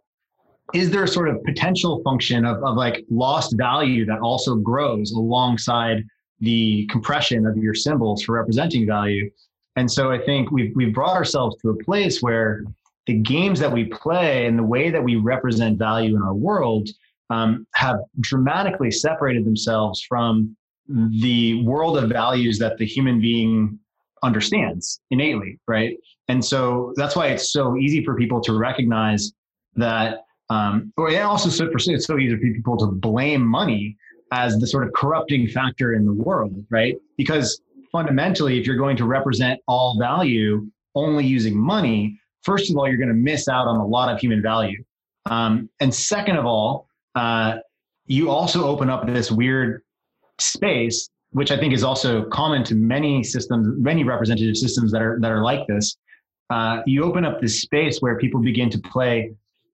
is 0.73 0.89
there 0.89 1.03
a 1.03 1.07
sort 1.07 1.29
of 1.29 1.43
potential 1.43 2.01
function 2.03 2.45
of, 2.45 2.63
of 2.63 2.75
like 2.75 3.03
lost 3.09 3.55
value 3.57 4.05
that 4.05 4.19
also 4.19 4.55
grows 4.55 5.11
alongside 5.11 6.03
the 6.43 6.85
compression 6.91 7.45
of 7.45 7.57
your 7.57 7.73
symbols 7.73 8.23
for 8.23 8.33
representing 8.33 8.85
value. 8.85 9.29
And 9.75 9.89
so 9.89 10.11
I 10.11 10.19
think 10.19 10.51
we've, 10.51 10.75
we've 10.75 10.93
brought 10.93 11.15
ourselves 11.15 11.55
to 11.61 11.69
a 11.69 11.83
place 11.83 12.21
where 12.21 12.63
the 13.07 13.15
games 13.15 13.59
that 13.59 13.71
we 13.71 13.85
play 13.85 14.45
and 14.45 14.57
the 14.57 14.63
way 14.63 14.89
that 14.89 15.03
we 15.03 15.15
represent 15.15 15.79
value 15.79 16.15
in 16.15 16.21
our 16.21 16.33
world 16.33 16.89
um, 17.29 17.65
have 17.73 17.97
dramatically 18.19 18.91
separated 18.91 19.45
themselves 19.45 20.01
from 20.01 20.55
the 20.87 21.63
world 21.63 21.97
of 21.97 22.09
values 22.09 22.59
that 22.59 22.77
the 22.77 22.85
human 22.85 23.19
being 23.19 23.79
understands 24.21 24.99
innately, 25.11 25.59
right? 25.67 25.97
And 26.27 26.43
so 26.43 26.93
that's 26.95 27.15
why 27.15 27.27
it's 27.27 27.51
so 27.51 27.77
easy 27.77 28.03
for 28.03 28.15
people 28.15 28.41
to 28.41 28.57
recognize 28.57 29.33
that, 29.75 30.25
um, 30.49 30.93
or 30.97 31.09
and 31.09 31.23
also 31.23 31.49
so, 31.49 31.69
it's 31.73 32.05
so 32.05 32.17
easy 32.17 32.35
for 32.35 32.41
people 32.41 32.77
to 32.77 32.87
blame 32.87 33.45
money 33.45 33.97
as 34.33 34.57
the 34.57 34.65
sort 34.65 34.85
of 34.85 34.93
corrupting 34.93 35.47
factor 35.47 35.93
in 35.93 36.05
the 36.05 36.13
world, 36.13 36.53
right? 36.71 36.95
Because 37.17 37.61
fundamentally, 37.91 38.59
if 38.59 38.65
you're 38.65 38.77
going 38.77 38.97
to 38.97 39.05
represent 39.05 39.59
all 39.67 39.95
value 39.99 40.65
only 40.95 41.23
using 41.23 41.55
money, 41.55 42.19
first 42.41 42.71
of 42.71 42.75
all, 42.75 42.87
you're 42.87 42.97
going 42.97 43.09
to 43.09 43.13
miss 43.31 43.47
out 43.47 43.67
on 43.67 43.77
a 43.77 43.85
lot 43.85 44.11
of 44.11 44.19
human 44.19 44.41
value. 44.41 44.83
Um, 45.27 45.69
and 45.79 45.93
second 45.93 46.37
of 46.37 46.45
all, 46.45 46.87
uh, 47.13 47.57
you 48.07 48.31
also 48.31 48.65
open 48.65 48.89
up 48.89 49.05
this 49.05 49.31
weird 49.31 49.83
space, 50.39 51.09
which 51.31 51.51
I 51.51 51.57
think 51.57 51.71
is 51.73 51.83
also 51.83 52.23
common 52.25 52.63
to 52.65 52.75
many 52.75 53.23
systems, 53.23 53.67
many 53.79 54.03
representative 54.03 54.57
systems 54.57 54.91
that 54.91 55.01
are 55.01 55.19
that 55.21 55.31
are 55.31 55.43
like 55.43 55.65
this. 55.67 55.95
Uh, 56.49 56.81
you 56.85 57.03
open 57.03 57.23
up 57.23 57.39
this 57.39 57.61
space 57.61 57.99
where 57.99 58.17
people 58.17 58.41
begin 58.41 58.69
to 58.71 58.79
play 58.79 59.31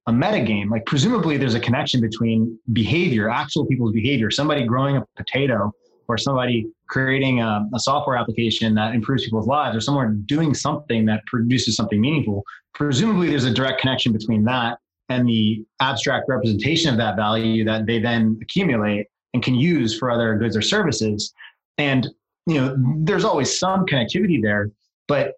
a 0.08 0.12
metagame, 0.12 0.70
like 0.70 0.86
presumably 0.86 1.38
there's 1.38 1.56
a 1.56 1.60
connection 1.60 2.02
between 2.02 2.58
behavior, 2.74 3.30
actual 3.30 3.66
people's 3.66 3.92
behavior, 3.92 4.32
somebody 4.32 4.66
growing 4.66 4.98
a 4.98 5.06
potato 5.16 5.72
or 6.08 6.18
somebody 6.18 6.68
creating 6.88 7.42
a, 7.42 7.68
a, 7.76 7.80
software 7.80 8.18
application 8.18 8.74
that 8.74 8.96
improves 8.96 9.24
people's 9.24 9.46
lives 9.46 9.78
or 9.78 9.80
someone 9.80 10.24
doing 10.26 10.56
something 10.56 11.06
that 11.06 11.24
produces 11.28 11.76
something 11.76 12.02
meaningful. 12.02 12.44
Presumably 12.74 13.30
there's 13.30 13.46
a 13.46 13.54
direct 13.54 13.80
connection 13.80 14.12
between 14.12 14.44
that 14.46 14.80
and 15.10 15.28
the 15.28 15.64
abstract 15.80 16.26
representation 16.28 16.90
of 16.90 16.98
that 16.98 17.16
value 17.16 17.64
that 17.66 17.86
they 17.86 18.00
then 18.00 18.40
accumulate 18.42 19.08
and 19.34 19.44
can 19.44 19.54
use 19.54 19.98
for 19.98 20.10
other 20.10 20.36
goods 20.38 20.58
or 20.58 20.62
services. 20.62 21.32
And 21.78 22.08
you 22.48 22.56
know, 22.56 22.76
there's 23.04 23.24
always 23.24 23.60
some 23.60 23.86
connectivity 23.86 24.42
there, 24.42 24.72
but 25.08 25.34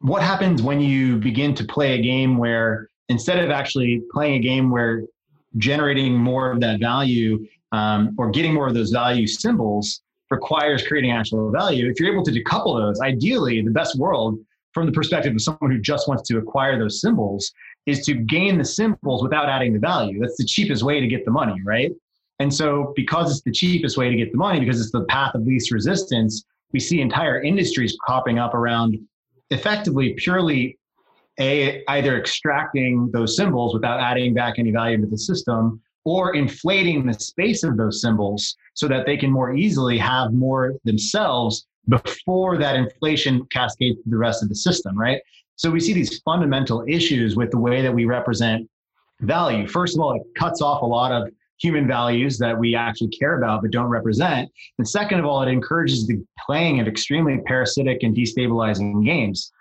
what 0.00 0.22
happens 0.22 0.62
when 0.62 0.80
you 0.80 1.16
begin 1.16 1.54
to 1.54 1.64
play 1.64 1.98
a 1.98 2.02
game 2.02 2.38
where 2.38 2.87
instead 3.08 3.42
of 3.42 3.50
actually 3.50 4.02
playing 4.12 4.34
a 4.34 4.38
game 4.38 4.70
where 4.70 5.04
generating 5.56 6.14
more 6.14 6.50
of 6.50 6.60
that 6.60 6.80
value 6.80 7.46
um, 7.72 8.14
or 8.18 8.30
getting 8.30 8.54
more 8.54 8.66
of 8.66 8.74
those 8.74 8.90
value 8.90 9.26
symbols 9.26 10.02
requires 10.30 10.86
creating 10.86 11.10
actual 11.10 11.50
value. 11.50 11.88
If 11.88 11.98
you're 11.98 12.12
able 12.12 12.24
to 12.24 12.30
decouple 12.30 12.78
those, 12.78 13.00
ideally, 13.00 13.62
the 13.62 13.70
best 13.70 13.98
world 13.98 14.38
from 14.72 14.86
the 14.86 14.92
perspective 14.92 15.34
of 15.34 15.40
someone 15.40 15.70
who 15.70 15.80
just 15.80 16.08
wants 16.08 16.28
to 16.28 16.38
acquire 16.38 16.78
those 16.78 17.00
symbols 17.00 17.50
is 17.86 18.04
to 18.04 18.14
gain 18.14 18.58
the 18.58 18.64
symbols 18.64 19.22
without 19.22 19.48
adding 19.48 19.72
the 19.72 19.78
value. 19.78 20.20
That's 20.20 20.36
the 20.36 20.44
cheapest 20.44 20.82
way 20.82 21.00
to 21.00 21.06
get 21.06 21.24
the 21.24 21.30
money, 21.30 21.60
right? 21.64 21.90
And 22.40 22.52
so, 22.54 22.92
because 22.94 23.32
it's 23.32 23.42
the 23.42 23.50
cheapest 23.50 23.96
way 23.96 24.10
to 24.10 24.16
get 24.16 24.30
the 24.30 24.38
money, 24.38 24.60
because 24.60 24.80
it's 24.80 24.92
the 24.92 25.04
path 25.06 25.34
of 25.34 25.42
least 25.42 25.72
resistance, 25.72 26.44
we 26.72 26.78
see 26.78 27.00
entire 27.00 27.42
industries 27.42 27.96
popping 28.06 28.38
up 28.38 28.54
around 28.54 28.98
effectively 29.50 30.14
purely 30.18 30.77
a 31.40 31.82
either 31.88 32.18
extracting 32.18 33.10
those 33.12 33.36
symbols 33.36 33.74
without 33.74 34.00
adding 34.00 34.34
back 34.34 34.54
any 34.58 34.70
value 34.70 35.00
to 35.00 35.06
the 35.06 35.18
system 35.18 35.80
or 36.04 36.34
inflating 36.34 37.06
the 37.06 37.14
space 37.14 37.62
of 37.62 37.76
those 37.76 38.00
symbols 38.00 38.56
so 38.74 38.88
that 38.88 39.06
they 39.06 39.16
can 39.16 39.30
more 39.30 39.54
easily 39.54 39.98
have 39.98 40.32
more 40.32 40.74
themselves 40.84 41.66
before 41.88 42.58
that 42.58 42.76
inflation 42.76 43.44
cascades 43.52 43.96
to 44.02 44.10
the 44.10 44.16
rest 44.16 44.42
of 44.42 44.48
the 44.48 44.54
system, 44.54 44.98
right? 44.98 45.20
So 45.56 45.70
we 45.70 45.80
see 45.80 45.92
these 45.92 46.20
fundamental 46.20 46.84
issues 46.86 47.36
with 47.36 47.50
the 47.50 47.58
way 47.58 47.82
that 47.82 47.92
we 47.92 48.04
represent 48.04 48.68
value. 49.20 49.66
First 49.66 49.96
of 49.96 50.00
all, 50.00 50.14
it 50.14 50.22
cuts 50.36 50.62
off 50.62 50.82
a 50.82 50.86
lot 50.86 51.12
of 51.12 51.28
human 51.60 51.86
values 51.88 52.38
that 52.38 52.56
we 52.56 52.74
actually 52.74 53.08
care 53.08 53.36
about 53.38 53.62
but 53.62 53.72
don't 53.72 53.88
represent. 53.88 54.50
And 54.78 54.88
second 54.88 55.18
of 55.18 55.26
all, 55.26 55.42
it 55.42 55.50
encourages 55.50 56.06
the 56.06 56.24
playing 56.46 56.78
of 56.80 56.86
extremely 56.86 57.38
parasitic 57.44 58.02
and 58.02 58.16
destabilizing 58.16 59.04
games. 59.04 59.52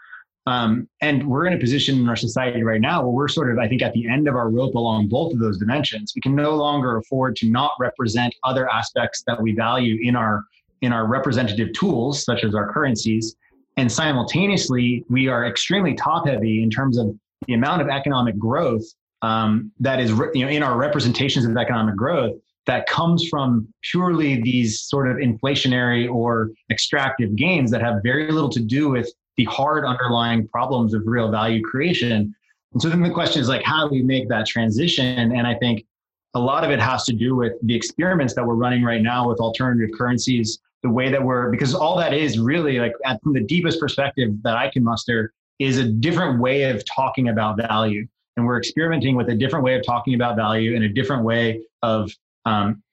Um, 0.47 0.87
and 1.01 1.27
we're 1.27 1.45
in 1.45 1.51
a 1.51 1.59
position 1.59 1.99
in 1.99 2.07
our 2.07 2.15
society 2.15 2.63
right 2.63 2.79
now 2.79 3.01
where 3.01 3.11
we're 3.11 3.27
sort 3.27 3.51
of, 3.51 3.59
I 3.59 3.67
think, 3.67 3.81
at 3.81 3.91
the 3.91 4.07
end 4.07 4.29
of 4.29 4.35
our 4.35 4.49
rope 4.49 4.75
along 4.75 5.09
both 5.09 5.33
of 5.33 5.39
those 5.39 5.57
dimensions. 5.57 6.13
We 6.15 6.21
can 6.21 6.35
no 6.35 6.55
longer 6.55 6.95
afford 6.95 7.35
to 7.37 7.49
not 7.49 7.71
represent 7.81 8.33
other 8.45 8.69
aspects 8.69 9.23
that 9.27 9.41
we 9.41 9.51
value 9.51 9.99
in 10.01 10.15
our 10.15 10.45
in 10.81 10.93
our 10.93 11.05
representative 11.05 11.73
tools, 11.73 12.23
such 12.23 12.45
as 12.45 12.55
our 12.55 12.71
currencies. 12.71 13.35
And 13.75 13.91
simultaneously, 13.91 15.03
we 15.09 15.27
are 15.27 15.45
extremely 15.45 15.95
top 15.95 16.25
heavy 16.27 16.63
in 16.63 16.69
terms 16.69 16.97
of 16.97 17.13
the 17.45 17.53
amount 17.53 17.81
of 17.81 17.89
economic 17.89 18.37
growth 18.37 18.85
um, 19.23 19.71
that 19.81 19.99
is, 19.99 20.11
you 20.33 20.45
know, 20.45 20.49
in 20.49 20.63
our 20.63 20.77
representations 20.77 21.45
of 21.45 21.57
economic 21.57 21.97
growth 21.97 22.37
that 22.67 22.87
comes 22.87 23.27
from 23.27 23.67
purely 23.91 24.41
these 24.41 24.79
sort 24.79 25.11
of 25.11 25.17
inflationary 25.17 26.09
or 26.09 26.51
extractive 26.71 27.35
gains 27.35 27.69
that 27.71 27.81
have 27.81 28.01
very 28.01 28.31
little 28.31 28.49
to 28.49 28.61
do 28.61 28.89
with 28.89 29.11
the 29.37 29.45
hard 29.45 29.85
underlying 29.85 30.47
problems 30.47 30.93
of 30.93 31.03
real 31.05 31.29
value 31.31 31.61
creation. 31.61 32.35
And 32.73 32.81
so 32.81 32.89
then 32.89 33.01
the 33.01 33.09
question 33.09 33.41
is 33.41 33.47
like, 33.47 33.63
how 33.63 33.87
do 33.87 33.93
we 33.93 34.01
make 34.03 34.27
that 34.29 34.45
transition? 34.45 35.31
And 35.31 35.47
I 35.47 35.55
think 35.55 35.85
a 36.33 36.39
lot 36.39 36.63
of 36.63 36.71
it 36.71 36.79
has 36.79 37.05
to 37.05 37.13
do 37.13 37.35
with 37.35 37.53
the 37.63 37.75
experiments 37.75 38.33
that 38.35 38.45
we're 38.45 38.55
running 38.55 38.83
right 38.83 39.01
now 39.01 39.27
with 39.29 39.39
alternative 39.39 39.89
currencies, 39.97 40.59
the 40.83 40.89
way 40.89 41.09
that 41.09 41.23
we're, 41.23 41.49
because 41.49 41.73
all 41.73 41.97
that 41.97 42.13
is 42.13 42.37
really 42.37 42.79
like 42.79 42.93
at, 43.05 43.21
from 43.23 43.33
the 43.33 43.43
deepest 43.43 43.79
perspective 43.79 44.31
that 44.43 44.57
I 44.57 44.69
can 44.69 44.83
muster 44.83 45.33
is 45.59 45.79
a 45.79 45.85
different 45.85 46.39
way 46.39 46.63
of 46.63 46.83
talking 46.85 47.29
about 47.29 47.57
value. 47.57 48.07
And 48.35 48.45
we're 48.45 48.59
experimenting 48.59 49.15
with 49.15 49.29
a 49.29 49.35
different 49.35 49.65
way 49.65 49.75
of 49.75 49.85
talking 49.85 50.13
about 50.13 50.35
value 50.35 50.75
and 50.75 50.83
a 50.83 50.89
different 50.89 51.23
way 51.23 51.61
of 51.81 52.11
um, 52.45 52.83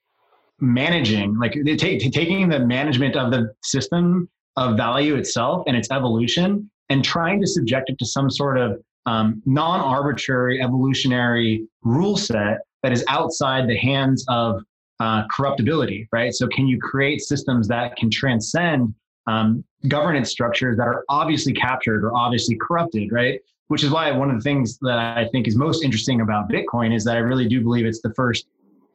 managing, 0.60 1.38
like 1.38 1.52
t- 1.52 1.98
taking 1.98 2.48
the 2.48 2.60
management 2.60 3.16
of 3.16 3.30
the 3.30 3.52
system 3.62 4.30
of 4.56 4.76
value 4.76 5.16
itself 5.16 5.64
and 5.66 5.76
its 5.76 5.90
evolution 5.90 6.70
and 6.88 7.04
trying 7.04 7.40
to 7.40 7.46
subject 7.46 7.90
it 7.90 7.98
to 7.98 8.06
some 8.06 8.30
sort 8.30 8.58
of 8.58 8.80
um, 9.06 9.42
non 9.44 9.80
arbitrary 9.80 10.62
evolutionary 10.62 11.66
rule 11.82 12.16
set 12.16 12.58
that 12.82 12.92
is 12.92 13.04
outside 13.08 13.68
the 13.68 13.76
hands 13.76 14.24
of 14.28 14.62
uh, 15.00 15.24
corruptibility, 15.30 16.08
right? 16.12 16.32
So, 16.32 16.46
can 16.46 16.66
you 16.66 16.78
create 16.78 17.20
systems 17.20 17.68
that 17.68 17.96
can 17.96 18.10
transcend 18.10 18.94
um, 19.26 19.64
governance 19.88 20.30
structures 20.30 20.76
that 20.76 20.86
are 20.86 21.04
obviously 21.08 21.52
captured 21.52 22.04
or 22.04 22.14
obviously 22.14 22.56
corrupted, 22.56 23.10
right? 23.12 23.40
Which 23.68 23.82
is 23.82 23.90
why 23.90 24.10
one 24.12 24.30
of 24.30 24.36
the 24.36 24.42
things 24.42 24.78
that 24.82 24.98
I 24.98 25.28
think 25.32 25.48
is 25.48 25.56
most 25.56 25.82
interesting 25.82 26.20
about 26.20 26.48
Bitcoin 26.48 26.94
is 26.94 27.04
that 27.04 27.16
I 27.16 27.20
really 27.20 27.48
do 27.48 27.60
believe 27.62 27.86
it's 27.86 28.02
the 28.02 28.12
first 28.14 28.46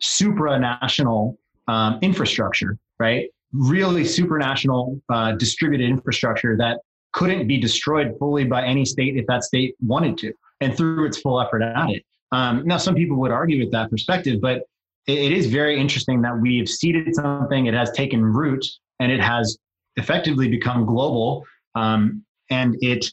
supranational 0.01 1.35
um, 1.67 1.99
infrastructure, 2.01 2.77
right? 2.99 3.29
Really 3.53 4.03
supranational 4.03 5.01
uh, 5.09 5.33
distributed 5.33 5.89
infrastructure 5.89 6.55
that 6.57 6.79
couldn't 7.13 7.47
be 7.47 7.57
destroyed 7.57 8.15
fully 8.19 8.43
by 8.43 8.63
any 8.63 8.85
state 8.85 9.17
if 9.17 9.25
that 9.27 9.43
state 9.43 9.75
wanted 9.81 10.17
to 10.17 10.33
and 10.61 10.75
threw 10.75 11.05
its 11.05 11.19
full 11.19 11.41
effort 11.41 11.61
at 11.61 11.89
it. 11.89 12.03
Um, 12.31 12.63
now, 12.65 12.77
some 12.77 12.95
people 12.95 13.17
would 13.17 13.31
argue 13.31 13.59
with 13.59 13.71
that 13.71 13.89
perspective, 13.89 14.39
but 14.41 14.63
it, 15.07 15.17
it 15.17 15.31
is 15.31 15.47
very 15.47 15.79
interesting 15.79 16.21
that 16.21 16.37
we 16.37 16.57
have 16.59 16.69
seeded 16.69 17.15
something, 17.15 17.65
it 17.65 17.73
has 17.73 17.91
taken 17.91 18.23
root, 18.23 18.65
and 18.99 19.11
it 19.11 19.19
has 19.19 19.57
effectively 19.95 20.47
become 20.47 20.85
global. 20.85 21.45
Um, 21.75 22.23
and 22.51 22.75
it 22.81 23.11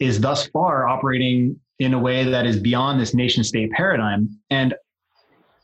is 0.00 0.20
thus 0.20 0.46
far 0.48 0.88
operating 0.88 1.58
in 1.78 1.94
a 1.94 1.98
way 1.98 2.24
that 2.24 2.46
is 2.46 2.58
beyond 2.58 3.00
this 3.00 3.14
nation 3.14 3.44
state 3.44 3.70
paradigm. 3.72 4.28
And 4.50 4.74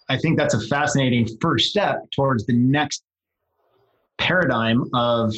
I 0.09 0.19
think 0.19 0.39
that's 0.39 0.55
a 0.55 0.61
fascinating 0.61 1.29
first 1.41 1.71
step 1.71 2.05
towards 2.15 2.47
the 2.47 2.53
next 2.53 3.03
paradigm 4.19 4.85
of 4.95 5.35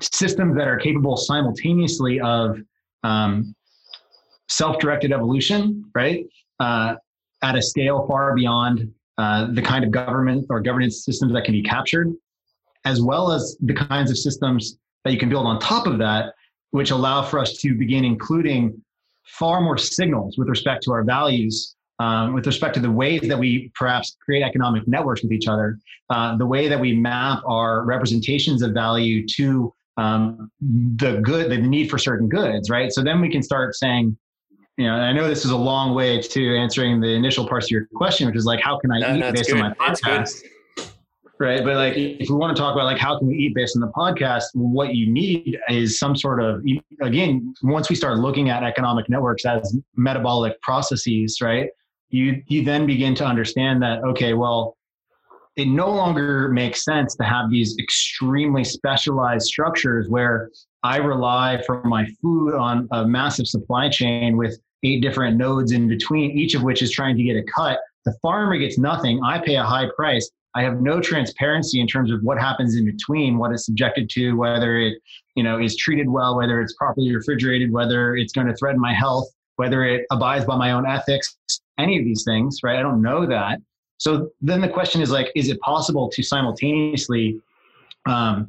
systems 0.00 0.56
that 0.56 0.68
are 0.68 0.76
capable 0.78 1.16
simultaneously 1.16 2.20
of 2.20 2.58
um, 3.02 3.54
self-directed 4.48 5.12
evolution, 5.12 5.84
right? 5.94 6.24
Uh, 6.58 6.94
at 7.42 7.56
a 7.56 7.62
scale 7.62 8.06
far 8.06 8.34
beyond 8.34 8.92
uh, 9.18 9.48
the 9.52 9.62
kind 9.62 9.84
of 9.84 9.90
government 9.90 10.46
or 10.50 10.60
governance 10.60 11.04
systems 11.04 11.32
that 11.32 11.44
can 11.44 11.52
be 11.52 11.62
captured, 11.62 12.12
as 12.84 13.00
well 13.00 13.32
as 13.32 13.56
the 13.60 13.74
kinds 13.74 14.10
of 14.10 14.18
systems 14.18 14.78
that 15.04 15.12
you 15.12 15.18
can 15.18 15.28
build 15.28 15.46
on 15.46 15.58
top 15.58 15.86
of 15.86 15.98
that, 15.98 16.34
which 16.70 16.90
allow 16.90 17.22
for 17.22 17.38
us 17.38 17.58
to 17.58 17.74
begin 17.74 18.04
including 18.04 18.80
far 19.24 19.60
more 19.60 19.78
signals 19.78 20.36
with 20.38 20.48
respect 20.48 20.82
to 20.82 20.92
our 20.92 21.04
values 21.04 21.76
um, 22.00 22.32
with 22.32 22.46
respect 22.46 22.74
to 22.74 22.80
the 22.80 22.90
ways 22.90 23.20
that 23.28 23.38
we 23.38 23.70
perhaps 23.74 24.16
create 24.24 24.42
economic 24.42 24.88
networks 24.88 25.22
with 25.22 25.32
each 25.32 25.46
other, 25.46 25.78
uh, 26.08 26.34
the 26.36 26.46
way 26.46 26.66
that 26.66 26.80
we 26.80 26.94
map 26.94 27.42
our 27.46 27.84
representations 27.84 28.62
of 28.62 28.72
value 28.72 29.26
to 29.28 29.72
um, 29.98 30.50
the 30.96 31.20
good, 31.22 31.50
the 31.50 31.58
need 31.58 31.90
for 31.90 31.98
certain 31.98 32.26
goods, 32.26 32.70
right? 32.70 32.90
So 32.90 33.02
then 33.02 33.20
we 33.20 33.30
can 33.30 33.42
start 33.42 33.74
saying, 33.74 34.16
you 34.78 34.86
know, 34.86 34.94
I 34.94 35.12
know 35.12 35.28
this 35.28 35.44
is 35.44 35.50
a 35.50 35.56
long 35.56 35.94
way 35.94 36.22
to 36.22 36.56
answering 36.56 37.02
the 37.02 37.08
initial 37.08 37.46
parts 37.46 37.66
of 37.66 37.70
your 37.70 37.86
question, 37.94 38.26
which 38.26 38.36
is 38.36 38.46
like, 38.46 38.60
how 38.60 38.78
can 38.78 38.90
I 38.90 39.00
no, 39.00 39.14
eat 39.14 39.18
no, 39.18 39.32
based 39.32 39.50
good. 39.50 39.60
on 39.60 39.74
my 39.78 39.86
podcast? 39.88 40.42
Right. 41.38 41.62
But 41.62 41.76
like, 41.76 41.96
if 41.96 42.30
we 42.30 42.34
want 42.34 42.56
to 42.56 42.62
talk 42.62 42.74
about 42.74 42.84
like, 42.84 42.98
how 42.98 43.18
can 43.18 43.28
we 43.28 43.34
eat 43.34 43.54
based 43.54 43.76
on 43.76 43.80
the 43.80 43.88
podcast? 43.88 44.44
What 44.54 44.94
you 44.94 45.10
need 45.10 45.58
is 45.68 45.98
some 45.98 46.16
sort 46.16 46.42
of, 46.42 46.64
again, 47.02 47.54
once 47.62 47.90
we 47.90 47.96
start 47.96 48.18
looking 48.18 48.48
at 48.48 48.62
economic 48.62 49.08
networks 49.10 49.44
as 49.44 49.76
metabolic 49.96 50.60
processes, 50.62 51.42
right? 51.42 51.68
You 52.10 52.42
you 52.46 52.64
then 52.64 52.86
begin 52.86 53.14
to 53.14 53.24
understand 53.24 53.82
that 53.82 54.02
okay 54.04 54.34
well 54.34 54.76
it 55.56 55.66
no 55.66 55.90
longer 55.90 56.48
makes 56.48 56.84
sense 56.84 57.14
to 57.16 57.24
have 57.24 57.50
these 57.50 57.76
extremely 57.78 58.64
specialized 58.64 59.46
structures 59.46 60.08
where 60.08 60.50
i 60.82 60.96
rely 60.96 61.62
for 61.66 61.82
my 61.84 62.06
food 62.20 62.54
on 62.54 62.88
a 62.92 63.06
massive 63.06 63.46
supply 63.46 63.88
chain 63.88 64.36
with 64.36 64.58
eight 64.82 65.02
different 65.02 65.36
nodes 65.36 65.72
in 65.72 65.88
between 65.88 66.30
each 66.30 66.54
of 66.54 66.62
which 66.62 66.82
is 66.82 66.90
trying 66.90 67.16
to 67.16 67.22
get 67.22 67.36
a 67.36 67.42
cut. 67.42 67.78
The 68.04 68.14
farmer 68.22 68.56
gets 68.56 68.78
nothing. 68.78 69.20
I 69.22 69.38
pay 69.38 69.56
a 69.56 69.62
high 69.62 69.88
price. 69.94 70.30
I 70.54 70.62
have 70.62 70.80
no 70.80 71.00
transparency 71.00 71.80
in 71.80 71.86
terms 71.86 72.10
of 72.10 72.22
what 72.22 72.38
happens 72.38 72.74
in 72.74 72.84
between 72.84 73.38
what 73.38 73.52
it's 73.52 73.66
subjected 73.66 74.10
to 74.10 74.32
whether 74.32 74.78
it 74.78 74.98
you 75.36 75.44
know 75.44 75.60
is 75.60 75.76
treated 75.76 76.08
well 76.08 76.36
whether 76.36 76.60
it's 76.60 76.74
properly 76.74 77.14
refrigerated 77.14 77.70
whether 77.70 78.16
it's 78.16 78.32
going 78.32 78.48
to 78.48 78.56
threaten 78.56 78.80
my 78.80 78.92
health 78.92 79.28
whether 79.56 79.84
it 79.84 80.06
abides 80.10 80.46
by 80.46 80.56
my 80.56 80.72
own 80.72 80.86
ethics, 80.86 81.36
any 81.78 81.98
of 81.98 82.04
these 82.04 82.24
things, 82.24 82.58
right? 82.62 82.78
I 82.78 82.82
don't 82.82 83.02
know 83.02 83.26
that. 83.26 83.60
So 83.98 84.30
then 84.40 84.60
the 84.60 84.68
question 84.68 85.02
is 85.02 85.10
like, 85.10 85.30
is 85.34 85.48
it 85.48 85.60
possible 85.60 86.08
to 86.10 86.22
simultaneously 86.22 87.40
um, 88.06 88.48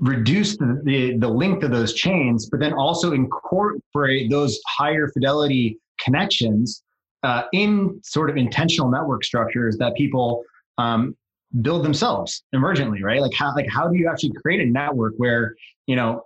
reduce 0.00 0.56
the, 0.56 0.80
the, 0.84 1.16
the 1.18 1.28
length 1.28 1.62
of 1.62 1.70
those 1.70 1.94
chains, 1.94 2.48
but 2.48 2.60
then 2.60 2.72
also 2.72 3.12
incorporate 3.12 4.30
those 4.30 4.58
higher 4.66 5.08
fidelity 5.08 5.78
connections 6.04 6.82
uh, 7.22 7.42
in 7.52 8.00
sort 8.02 8.30
of 8.30 8.36
intentional 8.36 8.90
network 8.90 9.24
structures 9.24 9.76
that 9.78 9.94
people 9.96 10.44
um, 10.78 11.16
build 11.62 11.84
themselves 11.84 12.44
emergently, 12.54 13.02
right? 13.02 13.20
Like 13.20 13.34
how 13.34 13.54
like 13.54 13.68
how 13.68 13.88
do 13.88 13.96
you 13.96 14.08
actually 14.08 14.32
create 14.32 14.60
a 14.60 14.70
network 14.70 15.14
where 15.16 15.54
you 15.86 15.96
know 15.96 16.22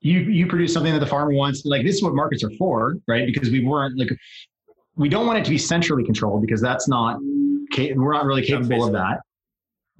you 0.00 0.20
you 0.20 0.46
produce 0.46 0.72
something 0.72 0.92
that 0.92 1.00
the 1.00 1.06
farmer 1.06 1.32
wants 1.32 1.64
like 1.64 1.84
this 1.84 1.96
is 1.96 2.02
what 2.02 2.14
markets 2.14 2.42
are 2.42 2.50
for 2.52 2.96
right 3.06 3.26
because 3.26 3.50
we 3.50 3.64
weren't 3.64 3.98
like 3.98 4.08
we 4.96 5.08
don't 5.08 5.26
want 5.26 5.38
it 5.38 5.44
to 5.44 5.50
be 5.50 5.58
centrally 5.58 6.04
controlled 6.04 6.40
because 6.40 6.60
that's 6.60 6.88
not 6.88 7.18
we're 7.20 8.12
not 8.12 8.24
really 8.24 8.44
capable 8.44 8.84
of 8.84 8.92
that 8.92 9.20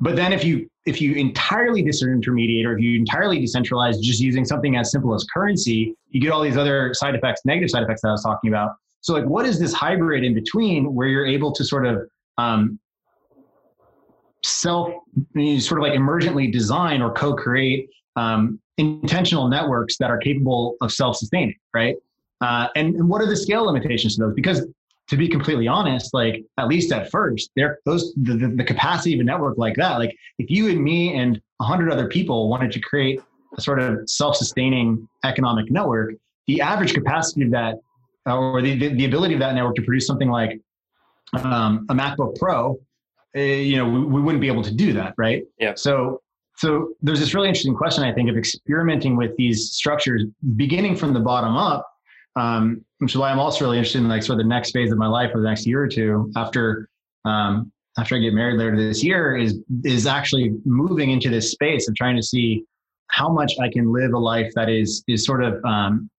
but 0.01 0.17
then 0.17 0.33
if 0.33 0.45
you 0.45 0.69
if 0.87 1.01
you 1.01 1.15
entirely 1.15 1.83
disintermediate 1.83 2.65
or 2.65 2.77
if 2.77 2.81
you 2.81 2.99
entirely 2.99 3.41
decentralize 3.41 4.01
just 4.01 4.21
using 4.21 4.45
something 4.45 4.77
as 4.77 4.91
simple 4.91 5.15
as 5.15 5.25
currency 5.33 5.95
you 6.11 6.21
get 6.21 6.31
all 6.31 6.43
these 6.43 6.57
other 6.57 6.93
side 6.95 7.15
effects 7.15 7.41
negative 7.45 7.71
side 7.71 7.83
effects 7.83 8.03
that 8.03 8.09
i 8.09 8.13
was 8.13 8.23
talking 8.23 8.49
about 8.49 8.77
so 9.01 9.13
like 9.13 9.25
what 9.25 9.45
is 9.45 9.59
this 9.59 9.73
hybrid 9.73 10.25
in 10.25 10.35
between 10.35 10.95
where 10.95 11.09
you're 11.09 11.27
able 11.27 11.53
to 11.53 11.65
sort 11.65 11.87
of 11.87 12.03
um, 12.39 12.79
self 14.45 14.93
sort 15.59 15.81
of 15.81 15.83
like 15.83 15.99
emergently 15.99 16.53
design 16.53 17.01
or 17.03 17.13
co-create 17.13 17.89
um, 18.17 18.61
intentional 18.77 19.49
networks 19.49 19.97
that 19.99 20.11
are 20.11 20.19
capable 20.19 20.77
of 20.81 20.93
self-sustaining, 20.93 21.55
right? 21.73 21.97
Uh, 22.41 22.69
and, 22.77 22.95
and 22.97 23.09
what 23.09 23.23
are 23.23 23.27
the 23.27 23.37
scale 23.37 23.65
limitations 23.65 24.17
to 24.17 24.23
those? 24.23 24.35
Because 24.35 24.67
to 25.09 25.17
be 25.17 25.29
completely 25.29 25.69
honest, 25.69 26.15
like 26.15 26.45
at 26.59 26.67
least 26.67 26.93
at 26.93 27.11
first, 27.11 27.51
there 27.57 27.79
those 27.85 28.15
the, 28.23 28.35
the, 28.35 28.49
the 28.49 28.65
capacity 28.65 29.15
of 29.15 29.21
a 29.21 29.25
network 29.25 29.59
like 29.59 29.77
that, 29.77 29.99
like 29.99 30.17
if 30.39 30.51
you 30.51 30.69
and 30.69 30.83
me 30.83 31.15
and 31.15 31.41
a 31.61 31.65
hundred 31.65 31.91
other 31.91 32.09
people 32.09 32.49
wanted 32.49 32.73
to 32.73 32.81
create 32.81 33.21
a 33.57 33.61
sort 33.61 33.81
of 33.81 33.99
self-sustaining 34.09 35.07
economic 35.25 35.71
network, 35.71 36.15
the 36.47 36.61
average 36.61 36.95
capacity 36.95 37.43
of 37.43 37.51
that, 37.51 37.77
or 38.27 38.63
the, 38.63 38.77
the, 38.79 38.89
the 38.95 39.05
ability 39.05 39.35
of 39.35 39.41
that 39.41 39.55
network 39.55 39.77
to 39.77 39.83
produce 39.83 40.07
something 40.07 40.31
like 40.31 40.59
um, 41.35 41.87
a 41.91 41.95
MacBook 41.95 42.37
Pro, 42.39 42.79
uh, 43.37 43.41
you 43.41 43.77
know, 43.77 43.89
we, 43.89 44.05
we 44.05 44.21
wouldn't 44.21 44.41
be 44.41 44.49
able 44.49 44.63
to 44.63 44.73
do 44.73 44.93
that, 44.95 45.15
right? 45.17 45.45
Yeah. 45.59 45.75
So 45.77 46.21
so 46.57 46.91
there's 47.03 47.21
this 47.21 47.35
really 47.35 47.49
interesting 47.49 47.75
question, 47.75 48.05
I 48.05 48.13
think, 48.13 48.31
of 48.31 48.37
experimenting 48.37 49.17
with 49.17 49.37
these 49.37 49.73
structures, 49.73 50.25
beginning 50.57 50.97
from 50.97 51.13
the 51.13 51.21
bottom 51.21 51.57
up, 51.57 51.85
um, 52.37 52.85
which 52.99 53.13
is 53.13 53.19
why 53.19 53.31
I'm 53.31 53.39
also 53.39 53.65
really 53.65 53.79
interested 53.79 53.99
in 53.99 54.09
like 54.09 54.23
sort 54.23 54.39
of 54.39 54.45
the 54.45 54.49
next 54.49 54.73
phase 54.73 54.91
of 54.91 54.99
my 54.99 55.07
life 55.07 55.33
for 55.33 55.41
the 55.41 55.49
next 55.49 55.67
year 55.67 55.83
or 55.83 55.89
two 55.89 56.33
after 56.37 56.89
um, 57.25 57.71
after 57.99 58.17
I 58.17 58.19
get 58.19 58.35
married 58.35 58.59
later 58.59 58.77
this 58.77 59.05
year 59.05 59.37
is 59.37 59.61
is 59.85 60.07
actually 60.07 60.55
moving 60.65 61.11
into 61.11 61.31
this 61.31 61.51
space 61.51 61.89
of 61.89 61.95
trying 61.95 62.17
to 62.17 62.23
see 62.23 62.65
how 63.09 63.29
much 63.29 63.53
I 63.61 63.69
can 63.69 63.93
live 63.93 64.13
a 64.13 64.19
life 64.19 64.53
that 64.55 64.69
is 64.69 65.05
is 65.07 65.25
sort 65.25 65.43
of 65.45 65.65
um, 65.65 66.11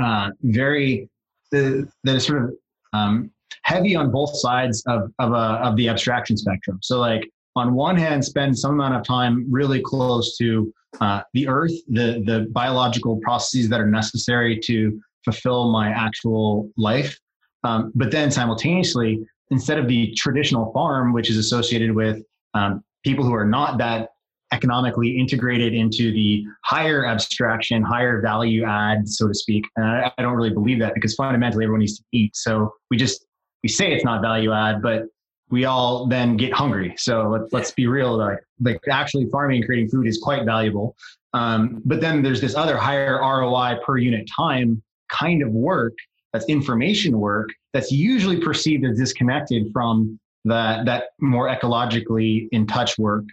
uh, 0.00 0.30
very 0.42 1.08
uh, 1.54 1.82
that 2.04 2.16
is 2.16 2.26
sort 2.26 2.44
of 2.44 2.54
um, 2.92 3.30
heavy 3.62 3.96
on 3.96 4.10
both 4.10 4.36
sides 4.36 4.82
of 4.86 5.12
of, 5.18 5.32
a, 5.32 5.60
of 5.66 5.76
the 5.76 5.88
abstraction 5.88 6.36
spectrum. 6.36 6.78
So 6.82 7.00
like 7.00 7.28
on 7.56 7.74
one 7.74 7.96
hand, 7.96 8.24
spend 8.24 8.58
some 8.58 8.72
amount 8.72 8.94
of 8.94 9.04
time 9.04 9.46
really 9.50 9.80
close 9.80 10.36
to 10.38 10.72
uh, 11.00 11.22
the 11.32 11.48
earth, 11.48 11.72
the 11.88 12.22
the 12.24 12.46
biological 12.52 13.16
processes 13.18 13.68
that 13.70 13.80
are 13.80 13.90
necessary 13.90 14.58
to 14.60 15.00
fulfill 15.24 15.70
my 15.70 15.88
actual 15.88 16.70
life. 16.76 17.18
Um, 17.64 17.92
but 17.94 18.10
then 18.10 18.30
simultaneously, 18.30 19.20
instead 19.50 19.78
of 19.78 19.88
the 19.88 20.12
traditional 20.14 20.72
farm, 20.72 21.12
which 21.12 21.30
is 21.30 21.36
associated 21.36 21.92
with 21.92 22.22
um, 22.54 22.82
people 23.04 23.24
who 23.24 23.34
are 23.34 23.46
not 23.46 23.78
that 23.78 24.10
economically 24.52 25.18
integrated 25.18 25.72
into 25.72 26.12
the 26.12 26.44
higher 26.62 27.06
abstraction, 27.06 27.82
higher 27.82 28.20
value 28.20 28.64
add, 28.64 29.08
so 29.08 29.26
to 29.26 29.34
speak. 29.34 29.64
And 29.76 29.86
I, 29.86 30.12
I 30.18 30.22
don't 30.22 30.34
really 30.34 30.50
believe 30.50 30.78
that 30.80 30.94
because 30.94 31.14
fundamentally 31.14 31.64
everyone 31.64 31.80
needs 31.80 31.98
to 31.98 32.04
eat. 32.12 32.36
So 32.36 32.74
we 32.90 32.96
just 32.96 33.24
we 33.62 33.68
say 33.68 33.92
it's 33.92 34.04
not 34.04 34.20
value 34.20 34.52
add, 34.52 34.82
but 34.82 35.04
we 35.50 35.64
all 35.66 36.06
then 36.06 36.36
get 36.36 36.52
hungry. 36.52 36.94
So 36.96 37.28
let's, 37.28 37.52
let's 37.52 37.70
be 37.72 37.86
real. 37.86 38.16
Like, 38.16 38.38
like 38.60 38.80
actually 38.90 39.28
farming 39.30 39.58
and 39.58 39.66
creating 39.66 39.88
food 39.90 40.06
is 40.06 40.18
quite 40.18 40.44
valuable. 40.44 40.96
Um, 41.34 41.82
but 41.84 42.00
then 42.00 42.22
there's 42.22 42.40
this 42.40 42.54
other 42.54 42.76
higher 42.76 43.20
ROI 43.20 43.76
per 43.84 43.98
unit 43.98 44.28
time 44.34 44.82
kind 45.12 45.42
of 45.42 45.50
work 45.50 45.94
that's 46.32 46.46
information 46.46 47.18
work 47.18 47.50
that's 47.72 47.92
usually 47.92 48.40
perceived 48.40 48.84
as 48.84 48.96
disconnected 48.98 49.70
from 49.72 50.18
that, 50.44 50.86
that 50.86 51.04
more 51.20 51.48
ecologically 51.48 52.48
in 52.52 52.66
touch 52.66 52.98
work. 52.98 53.24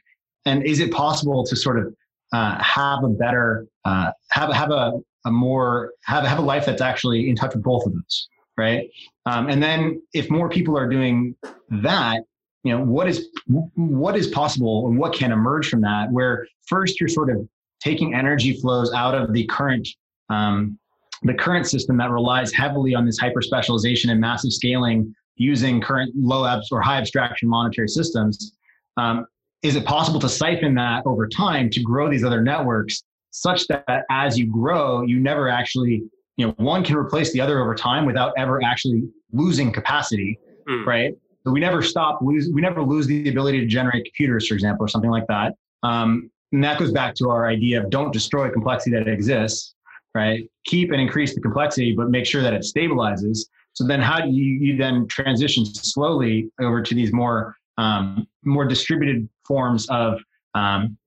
And 0.46 0.66
is 0.66 0.80
it 0.80 0.92
possible 0.92 1.46
to 1.46 1.56
sort 1.56 1.80
of 1.80 1.96
uh, 2.34 2.62
have 2.62 3.04
a 3.04 3.10
better, 3.10 3.68
uh, 3.86 4.12
have, 4.32 4.52
have 4.54 4.72
a, 4.72 5.00
a 5.26 5.32
more, 5.32 5.94
have, 6.04 6.26
have 6.26 6.40
a 6.40 6.42
life 6.42 6.66
that's 6.66 6.82
actually 6.82 7.30
in 7.30 7.36
touch 7.36 7.56
with 7.56 7.64
both 7.64 7.86
of 7.86 7.94
those? 7.94 8.28
right? 8.60 8.92
Um, 9.26 9.48
and 9.50 9.64
then 9.64 10.02
if 10.14 10.30
more 10.30 10.50
people 10.50 10.78
are 10.78 10.88
doing 10.88 11.36
that, 11.70 12.24
you 12.64 12.78
know, 12.78 12.84
what 12.84 13.08
is 13.08 13.30
what 13.76 14.18
is 14.18 14.28
possible 14.28 14.86
and 14.88 15.00
what 15.00 15.14
can 15.14 15.32
emerge 15.32 15.70
from 15.70 15.82
that? 15.82 16.12
Where 16.12 16.46
first 16.68 17.00
you're 17.00 17.08
sort 17.08 17.30
of 17.30 17.48
taking 17.80 18.14
energy 18.14 18.60
flows 18.60 18.92
out 18.94 19.16
of 19.16 19.32
the 19.32 19.46
current 19.46 19.88
um, 20.30 20.78
the 21.24 21.34
current 21.34 21.68
system 21.68 21.98
that 21.98 22.12
relies 22.12 22.54
heavily 22.54 22.96
on 22.96 23.06
this 23.06 23.18
hyper 23.18 23.42
specialization 23.42 24.10
and 24.10 24.20
massive 24.20 24.54
scaling 24.54 25.14
using 25.36 25.82
current 25.82 26.12
low 26.16 26.46
abs 26.46 26.70
or 26.72 26.82
high 26.82 26.98
abstraction 26.98 27.50
monetary 27.50 27.88
systems. 27.88 28.54
Um, 28.98 29.26
is 29.62 29.76
it 29.76 29.86
possible 29.86 30.20
to 30.22 30.30
siphon 30.30 30.76
that 30.76 31.06
over 31.06 31.28
time 31.28 31.70
to 31.72 31.82
grow 31.82 32.10
these 32.10 32.24
other 32.24 32.42
networks 32.42 33.04
such 33.32 33.68
that 33.68 34.04
as 34.10 34.38
you 34.38 34.48
grow, 34.48 35.02
you 35.04 35.20
never 35.20 35.50
actually 35.50 36.04
you 36.40 36.48
know 36.48 36.54
one 36.58 36.84
can 36.84 36.96
replace 36.96 37.34
the 37.34 37.42
other 37.42 37.60
over 37.60 37.76
time 37.76 38.06
without 38.06 38.32
ever 38.38 38.64
actually 38.64 39.04
losing 39.34 39.72
capacity 39.72 40.40
mm. 40.68 40.86
right 40.86 41.14
so 41.44 41.52
we 41.52 41.60
never 41.60 41.82
stop 41.82 42.20
lose 42.22 42.50
we 42.54 42.62
never 42.62 42.82
lose 42.82 43.06
the 43.08 43.30
ability 43.30 43.60
to 43.60 43.66
generate 43.66 44.06
computers 44.06 44.48
for 44.48 44.54
example 44.54 44.86
or 44.86 44.88
something 44.88 45.12
like 45.12 45.28
that 45.28 45.54
um, 45.84 46.32
and 46.54 46.64
that 46.64 46.80
goes 46.80 46.92
back 46.92 47.14
to 47.14 47.30
our 47.30 47.48
idea 47.48 47.84
of 47.84 47.90
don't 47.90 48.12
destroy 48.14 48.50
complexity 48.50 48.96
that 48.96 49.08
exists 49.08 49.76
right 50.20 50.50
keep 50.66 50.92
and 50.92 51.02
increase 51.02 51.34
the 51.34 51.42
complexity 51.42 51.94
but 51.96 52.10
make 52.10 52.26
sure 52.26 52.42
that 52.42 52.54
it 52.54 52.62
stabilizes 52.62 53.38
so 53.74 53.88
then 53.88 54.02
how 54.02 54.20
do 54.20 54.30
you, 54.30 54.46
you 54.66 54.78
then 54.78 55.08
transition 55.08 55.64
slowly 55.66 56.50
over 56.60 56.82
to 56.82 56.94
these 56.94 57.12
more 57.14 57.56
um, 57.78 58.28
more 58.44 58.66
distributed 58.66 59.28
forms 59.48 59.88
of 59.90 60.20
um, 60.54 60.98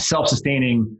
self-sustaining 0.00 0.96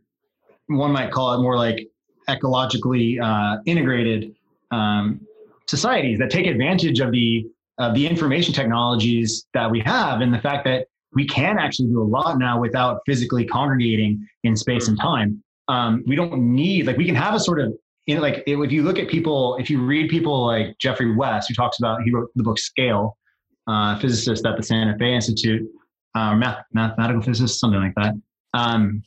one 0.66 0.92
might 0.92 1.10
call 1.10 1.32
it 1.34 1.40
more 1.40 1.56
like 1.56 1.88
ecologically 2.28 3.20
uh, 3.22 3.62
integrated 3.66 4.34
um, 4.70 5.20
societies 5.66 6.18
that 6.18 6.30
take 6.30 6.46
advantage 6.46 7.00
of 7.00 7.10
the 7.12 7.46
of 7.78 7.94
the 7.94 8.06
information 8.06 8.54
technologies 8.54 9.46
that 9.52 9.70
we 9.70 9.80
have 9.80 10.20
and 10.20 10.32
the 10.32 10.38
fact 10.38 10.64
that 10.64 10.86
we 11.14 11.26
can 11.26 11.58
actually 11.58 11.88
do 11.88 12.02
a 12.02 12.04
lot 12.04 12.38
now 12.38 12.60
without 12.60 13.00
physically 13.06 13.44
congregating 13.44 14.26
in 14.44 14.56
space 14.56 14.88
and 14.88 14.98
time. 15.00 15.42
Um, 15.68 16.04
we 16.06 16.16
don't 16.16 16.54
need 16.54 16.86
like 16.86 16.96
we 16.96 17.06
can 17.06 17.16
have 17.16 17.34
a 17.34 17.40
sort 17.40 17.60
of 17.60 17.74
you 18.06 18.14
know, 18.14 18.20
like 18.20 18.44
if 18.46 18.72
you 18.72 18.82
look 18.82 18.98
at 18.98 19.08
people, 19.08 19.56
if 19.56 19.68
you 19.68 19.84
read 19.84 20.08
people 20.08 20.46
like 20.46 20.78
Geoffrey 20.78 21.14
West, 21.14 21.48
who 21.48 21.54
talks 21.54 21.78
about 21.78 22.02
he 22.02 22.12
wrote 22.12 22.30
the 22.36 22.42
book 22.44 22.58
Scale, 22.58 23.18
uh, 23.66 23.98
physicist 23.98 24.46
at 24.46 24.56
the 24.56 24.62
Santa 24.62 24.96
Fe 24.96 25.12
Institute, 25.12 25.68
uh, 26.14 26.34
math, 26.36 26.64
mathematical 26.72 27.20
physicist, 27.20 27.58
something 27.58 27.80
like 27.80 27.94
that. 27.96 28.14
Um, 28.54 29.02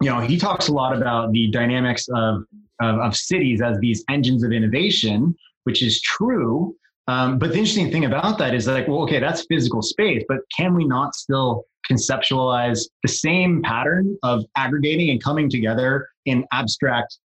you 0.00 0.08
know, 0.08 0.20
he 0.20 0.38
talks 0.38 0.68
a 0.68 0.72
lot 0.72 0.96
about 0.96 1.32
the 1.32 1.50
dynamics 1.50 2.08
of, 2.14 2.44
of, 2.80 2.98
of 2.98 3.16
cities 3.16 3.60
as 3.60 3.78
these 3.80 4.02
engines 4.08 4.42
of 4.42 4.52
innovation, 4.52 5.34
which 5.64 5.82
is 5.82 6.00
true. 6.00 6.74
Um, 7.08 7.38
but 7.38 7.50
the 7.50 7.58
interesting 7.58 7.90
thing 7.90 8.06
about 8.06 8.38
that 8.38 8.54
is 8.54 8.66
like, 8.66 8.88
well, 8.88 9.02
okay, 9.02 9.20
that's 9.20 9.44
physical 9.46 9.82
space, 9.82 10.24
but 10.28 10.38
can 10.56 10.74
we 10.74 10.84
not 10.84 11.14
still 11.14 11.64
conceptualize 11.90 12.80
the 13.02 13.08
same 13.08 13.62
pattern 13.62 14.16
of 14.22 14.44
aggregating 14.56 15.10
and 15.10 15.22
coming 15.22 15.48
together 15.48 16.08
in 16.26 16.44
abstract 16.52 17.18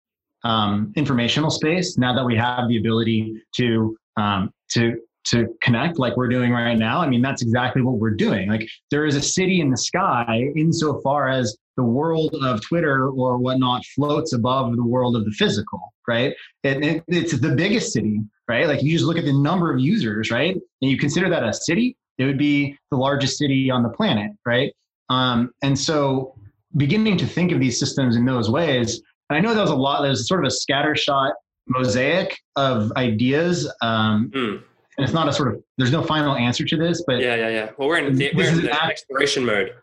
um, 0.43 0.93
informational 0.95 1.49
space 1.49 1.97
now 1.97 2.13
that 2.15 2.23
we 2.23 2.35
have 2.35 2.67
the 2.67 2.77
ability 2.77 3.41
to 3.55 3.97
um, 4.17 4.51
to 4.71 4.97
to 5.25 5.47
connect 5.61 5.97
like 5.97 6.15
we're 6.15 6.27
doing 6.27 6.51
right 6.51 6.77
now. 6.77 7.01
I 7.01 7.09
mean 7.09 7.21
that's 7.21 7.41
exactly 7.41 7.81
what 7.81 7.95
we're 7.95 8.11
doing. 8.11 8.49
Like 8.49 8.67
there 8.91 9.05
is 9.05 9.15
a 9.15 9.21
city 9.21 9.59
in 9.59 9.71
the 9.71 9.77
sky 9.77 10.51
insofar 10.55 11.29
as 11.29 11.57
the 11.77 11.83
world 11.83 12.33
of 12.41 12.61
twitter 12.61 13.09
or 13.09 13.37
whatnot 13.37 13.83
floats 13.95 14.31
above 14.31 14.75
the 14.75 14.85
world 14.85 15.15
of 15.15 15.25
the 15.25 15.31
physical 15.31 15.93
right? 16.07 16.33
It, 16.63 16.85
it, 16.85 17.03
it's 17.07 17.37
the 17.37 17.55
biggest 17.55 17.91
city 17.91 18.21
right? 18.47 18.67
Like 18.67 18.83
you 18.83 18.91
just 18.91 19.05
look 19.05 19.17
at 19.17 19.25
the 19.25 19.33
number 19.33 19.73
of 19.73 19.79
users 19.79 20.31
right? 20.31 20.53
And 20.53 20.91
you 20.91 20.97
consider 20.97 21.29
that 21.29 21.43
a 21.43 21.53
city 21.53 21.97
it 22.17 22.25
would 22.25 22.37
be 22.37 22.77
the 22.91 22.97
largest 22.97 23.37
city 23.37 23.69
on 23.69 23.83
the 23.83 23.89
planet 23.89 24.31
right? 24.45 24.73
Um, 25.09 25.51
and 25.61 25.77
so 25.77 26.35
beginning 26.77 27.17
to 27.17 27.27
think 27.27 27.51
of 27.51 27.59
these 27.59 27.79
systems 27.79 28.15
in 28.15 28.25
those 28.25 28.49
ways 28.49 29.01
and 29.29 29.37
i 29.37 29.39
know 29.39 29.53
there 29.53 29.61
was 29.61 29.71
a 29.71 29.75
lot 29.75 30.01
there's 30.01 30.27
sort 30.27 30.45
of 30.45 30.51
a 30.51 30.53
scattershot 30.53 31.31
mosaic 31.67 32.37
of 32.55 32.91
ideas 32.97 33.71
um, 33.81 34.29
mm 34.33 34.61
and 34.97 35.03
it's 35.03 35.13
not 35.13 35.27
a 35.27 35.33
sort 35.33 35.53
of 35.53 35.63
there's 35.77 35.91
no 35.91 36.01
final 36.01 36.35
answer 36.35 36.63
to 36.65 36.77
this 36.77 37.03
but 37.05 37.19
yeah 37.19 37.35
yeah 37.35 37.49
yeah. 37.49 37.69
Well 37.77 37.87
we're 37.87 37.97
in 37.97 38.15
the, 38.15 38.31
we're 38.35 38.49
in 38.49 38.61
the 38.61 38.71
act, 38.71 38.91
exploration 38.91 39.45
mode. 39.45 39.73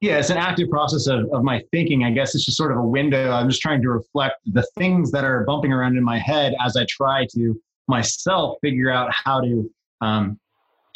Yeah 0.00 0.18
it's 0.18 0.30
an 0.30 0.36
active 0.36 0.68
process 0.70 1.06
of, 1.06 1.28
of 1.32 1.42
my 1.42 1.62
thinking. 1.70 2.04
I 2.04 2.10
guess 2.10 2.34
it's 2.34 2.44
just 2.44 2.56
sort 2.56 2.70
of 2.72 2.78
a 2.78 2.86
window. 2.86 3.30
I'm 3.30 3.48
just 3.48 3.62
trying 3.62 3.82
to 3.82 3.88
reflect 3.88 4.36
the 4.46 4.66
things 4.76 5.10
that 5.12 5.24
are 5.24 5.44
bumping 5.44 5.72
around 5.72 5.96
in 5.96 6.04
my 6.04 6.18
head 6.18 6.54
as 6.64 6.76
i 6.76 6.86
try 6.88 7.26
to 7.34 7.60
myself 7.88 8.58
figure 8.60 8.90
out 8.90 9.10
how 9.12 9.40
to 9.40 9.70
um, 10.00 10.38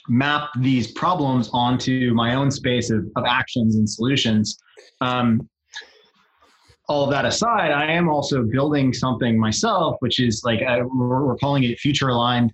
map 0.09 0.51
these 0.59 0.93
problems 0.93 1.51
onto 1.53 2.13
my 2.15 2.35
own 2.35 2.51
space 2.51 2.91
of, 2.91 3.07
of 3.17 3.25
actions 3.27 3.77
and 3.77 3.89
solutions. 3.89 4.59
Um, 5.01 5.49
all 6.89 7.05
of 7.05 7.11
that 7.11 7.27
aside, 7.27 7.71
I 7.71 7.93
am 7.93 8.09
also 8.09 8.43
building 8.43 8.95
something 8.95 9.39
myself, 9.39 9.97
which 10.01 10.21
is 10.21 10.43
like 10.45 10.63
uh, 10.63 10.81
we're, 10.85 11.27
we're, 11.27 11.37
calling 11.37 11.65
it 11.65 11.79
future 11.79 12.09
aligned. 12.09 12.53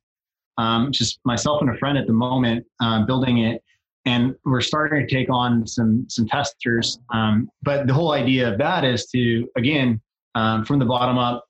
Um, 0.59 0.91
just 0.93 1.21
myself 1.25 1.61
and 1.63 1.71
a 1.71 1.79
friend 1.79 1.97
at 1.97 2.07
the 2.07 2.13
moment 2.13 2.65
uh, 2.81 3.05
building 3.05 3.39
it. 3.39 3.63
And 4.07 4.35
we're 4.45 4.61
starting 4.61 5.07
to 5.07 5.15
take 5.15 5.31
on 5.31 5.67
some 5.67 6.07
some 6.09 6.27
testers. 6.27 6.99
Um, 7.13 7.49
but 7.63 7.87
the 7.87 7.95
whole 7.95 8.13
idea 8.13 8.53
of 8.53 8.59
that 8.59 8.85
is 8.85 9.07
to 9.07 9.49
again 9.57 10.01
um, 10.35 10.65
from 10.65 10.79
the 10.79 10.85
bottom 10.85 11.17
up 11.17 11.45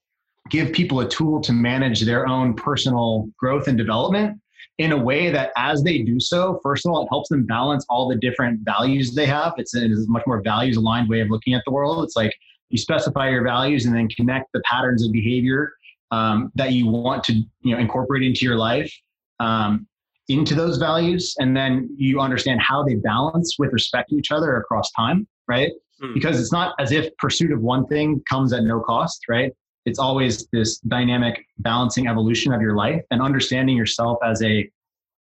give 0.51 0.73
people 0.73 1.01
a 1.01 1.09
tool 1.09 1.41
to 1.41 1.53
manage 1.53 2.03
their 2.03 2.29
own 2.29 2.55
personal 2.55 3.29
growth 3.39 3.67
and 3.67 3.79
development 3.79 4.39
in 4.79 4.93
a 4.93 4.97
way 4.97 5.31
that 5.31 5.53
as 5.57 5.83
they 5.83 5.99
do 5.99 6.19
so 6.19 6.59
first 6.63 6.85
of 6.85 6.93
all 6.93 7.03
it 7.03 7.09
helps 7.09 7.29
them 7.29 7.45
balance 7.45 7.85
all 7.89 8.09
the 8.09 8.17
different 8.17 8.61
values 8.65 9.15
they 9.15 9.27
have 9.27 9.53
it's 9.57 9.75
a, 9.75 9.85
it's 9.85 10.07
a 10.07 10.11
much 10.11 10.25
more 10.27 10.43
values 10.43 10.77
aligned 10.77 11.09
way 11.09 11.21
of 11.21 11.31
looking 11.31 11.55
at 11.55 11.63
the 11.65 11.71
world 11.71 12.03
it's 12.03 12.17
like 12.17 12.35
you 12.71 12.79
specify 12.79 13.29
your 13.29 13.45
values 13.45 13.87
and 13.87 13.95
then 13.95 14.09
connect 14.09 14.51
the 14.53 14.61
patterns 14.65 15.05
of 15.05 15.13
behavior 15.13 15.73
um, 16.11 16.51
that 16.55 16.73
you 16.73 16.87
want 16.87 17.23
to 17.25 17.33
you 17.33 17.75
know 17.75 17.79
incorporate 17.79 18.23
into 18.23 18.45
your 18.45 18.57
life 18.57 18.93
um, 19.41 19.87
into 20.29 20.55
those 20.55 20.79
values 20.79 21.35
and 21.39 21.57
then 21.57 21.89
you 21.97 22.21
understand 22.21 22.61
how 22.61 22.83
they 22.83 22.95
balance 22.95 23.57
with 23.59 23.73
respect 23.73 24.11
to 24.11 24.17
each 24.17 24.33
other 24.33 24.57
across 24.57 24.91
time 24.93 25.27
right 25.47 25.73
mm. 26.03 26.15
because 26.15 26.41
it's 26.41 26.53
not 26.53 26.75
as 26.79 26.93
if 26.93 27.15
pursuit 27.19 27.53
of 27.53 27.61
one 27.61 27.87
thing 27.87 28.23
comes 28.29 28.53
at 28.53 28.63
no 28.65 28.81
cost, 28.81 29.23
right? 29.29 29.53
It's 29.87 29.99
always 29.99 30.47
this 30.53 30.79
dynamic 30.79 31.47
balancing 31.59 32.07
evolution 32.07 32.53
of 32.53 32.61
your 32.61 32.75
life 32.75 33.03
and 33.11 33.21
understanding 33.21 33.77
yourself 33.77 34.19
as 34.25 34.43
a 34.43 34.69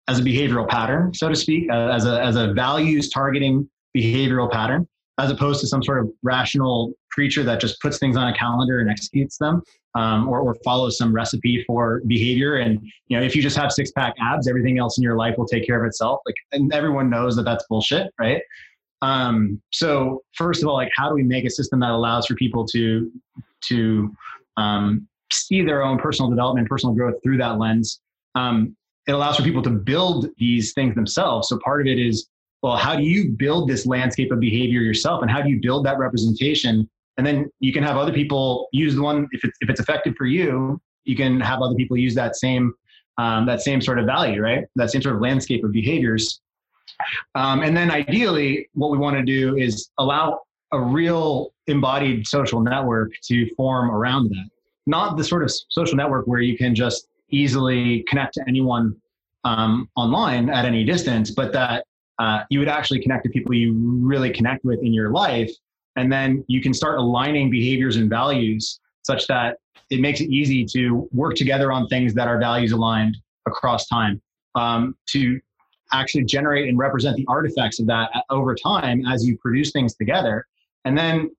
as 0.06 0.18
a 0.18 0.22
behavioral 0.22 0.68
pattern, 0.68 1.14
so 1.14 1.28
to 1.28 1.36
speak, 1.36 1.70
uh, 1.70 1.88
as 1.88 2.06
a 2.06 2.22
as 2.22 2.36
a 2.36 2.52
values 2.52 3.10
targeting 3.10 3.68
behavioral 3.96 4.50
pattern, 4.50 4.86
as 5.18 5.30
opposed 5.30 5.60
to 5.60 5.66
some 5.66 5.82
sort 5.82 6.00
of 6.00 6.10
rational 6.22 6.92
creature 7.10 7.42
that 7.44 7.60
just 7.60 7.80
puts 7.80 7.98
things 7.98 8.16
on 8.16 8.28
a 8.28 8.34
calendar 8.34 8.80
and 8.80 8.90
executes 8.90 9.38
them, 9.38 9.62
um, 9.94 10.28
or, 10.28 10.40
or 10.40 10.56
follows 10.64 10.98
some 10.98 11.14
recipe 11.14 11.62
for 11.66 12.02
behavior. 12.06 12.56
And 12.56 12.80
you 13.08 13.18
know, 13.18 13.24
if 13.24 13.36
you 13.36 13.42
just 13.42 13.56
have 13.56 13.70
six 13.72 13.92
pack 13.92 14.14
abs, 14.20 14.48
everything 14.48 14.78
else 14.78 14.98
in 14.98 15.02
your 15.02 15.16
life 15.16 15.36
will 15.38 15.46
take 15.46 15.66
care 15.66 15.80
of 15.82 15.86
itself. 15.86 16.20
Like, 16.26 16.36
and 16.52 16.72
everyone 16.72 17.08
knows 17.08 17.36
that 17.36 17.44
that's 17.44 17.64
bullshit, 17.68 18.12
right? 18.18 18.42
Um, 19.02 19.60
so 19.70 20.22
first 20.34 20.62
of 20.62 20.68
all, 20.68 20.74
like, 20.74 20.90
how 20.96 21.08
do 21.08 21.14
we 21.14 21.22
make 21.22 21.44
a 21.44 21.50
system 21.50 21.80
that 21.80 21.90
allows 21.90 22.26
for 22.26 22.34
people 22.34 22.66
to 22.68 23.10
to 23.68 24.14
um, 24.56 25.08
see 25.32 25.62
their 25.62 25.82
own 25.82 25.98
personal 25.98 26.30
development, 26.30 26.68
personal 26.68 26.94
growth 26.94 27.14
through 27.22 27.38
that 27.38 27.58
lens? 27.58 28.00
Um, 28.34 28.76
it 29.06 29.12
allows 29.12 29.36
for 29.36 29.42
people 29.42 29.62
to 29.62 29.70
build 29.70 30.28
these 30.38 30.72
things 30.72 30.94
themselves. 30.94 31.48
So 31.48 31.58
part 31.58 31.80
of 31.80 31.86
it 31.86 31.98
is, 31.98 32.28
well, 32.62 32.76
how 32.76 32.96
do 32.96 33.02
you 33.02 33.30
build 33.30 33.68
this 33.68 33.86
landscape 33.86 34.32
of 34.32 34.40
behavior 34.40 34.80
yourself, 34.80 35.22
and 35.22 35.30
how 35.30 35.42
do 35.42 35.50
you 35.50 35.60
build 35.60 35.84
that 35.86 35.98
representation? 35.98 36.88
And 37.16 37.26
then 37.26 37.50
you 37.60 37.72
can 37.72 37.82
have 37.82 37.96
other 37.96 38.12
people 38.12 38.68
use 38.72 38.94
the 38.94 39.02
one 39.02 39.28
if 39.32 39.44
it's 39.44 39.56
if 39.60 39.68
it's 39.68 39.80
effective 39.80 40.14
for 40.16 40.26
you. 40.26 40.80
You 41.04 41.16
can 41.16 41.40
have 41.40 41.60
other 41.60 41.74
people 41.74 41.96
use 41.96 42.14
that 42.14 42.36
same 42.36 42.72
um, 43.18 43.46
that 43.46 43.60
same 43.60 43.80
sort 43.80 43.98
of 43.98 44.06
value, 44.06 44.40
right? 44.40 44.64
That 44.76 44.90
same 44.90 45.02
sort 45.02 45.14
of 45.14 45.20
landscape 45.20 45.64
of 45.64 45.72
behaviors. 45.72 46.40
Um, 47.34 47.62
and 47.62 47.76
then 47.76 47.90
ideally, 47.90 48.68
what 48.72 48.90
we 48.90 48.98
want 48.98 49.16
to 49.16 49.22
do 49.22 49.56
is 49.56 49.90
allow 49.98 50.40
a 50.74 50.80
real 50.80 51.54
embodied 51.66 52.26
social 52.26 52.60
network 52.60 53.12
to 53.24 53.48
form 53.54 53.90
around 53.90 54.28
that. 54.30 54.48
Not 54.86 55.16
the 55.16 55.24
sort 55.24 55.42
of 55.42 55.52
social 55.70 55.96
network 55.96 56.26
where 56.26 56.40
you 56.40 56.58
can 56.58 56.74
just 56.74 57.08
easily 57.30 58.04
connect 58.08 58.34
to 58.34 58.44
anyone 58.46 58.94
um, 59.44 59.88
online 59.96 60.50
at 60.50 60.64
any 60.64 60.84
distance, 60.84 61.30
but 61.30 61.52
that 61.52 61.84
uh, 62.18 62.40
you 62.50 62.58
would 62.58 62.68
actually 62.68 63.00
connect 63.00 63.24
to 63.24 63.30
people 63.30 63.54
you 63.54 63.72
really 63.74 64.30
connect 64.30 64.64
with 64.64 64.80
in 64.80 64.92
your 64.92 65.10
life. 65.10 65.50
And 65.96 66.12
then 66.12 66.44
you 66.48 66.60
can 66.60 66.74
start 66.74 66.98
aligning 66.98 67.50
behaviors 67.50 67.96
and 67.96 68.10
values 68.10 68.80
such 69.02 69.26
that 69.28 69.58
it 69.90 70.00
makes 70.00 70.20
it 70.20 70.30
easy 70.30 70.64
to 70.64 71.08
work 71.12 71.34
together 71.34 71.70
on 71.72 71.86
things 71.88 72.14
that 72.14 72.28
are 72.28 72.38
values 72.38 72.72
aligned 72.72 73.16
across 73.46 73.86
time 73.86 74.20
um, 74.54 74.96
to 75.08 75.40
actually 75.92 76.24
generate 76.24 76.68
and 76.68 76.78
represent 76.78 77.16
the 77.16 77.24
artifacts 77.28 77.78
of 77.78 77.86
that 77.86 78.10
over 78.30 78.54
time 78.54 79.06
as 79.06 79.24
you 79.24 79.36
produce 79.38 79.70
things 79.70 79.94
together. 79.94 80.46
And 80.84 80.96
then 80.96 81.30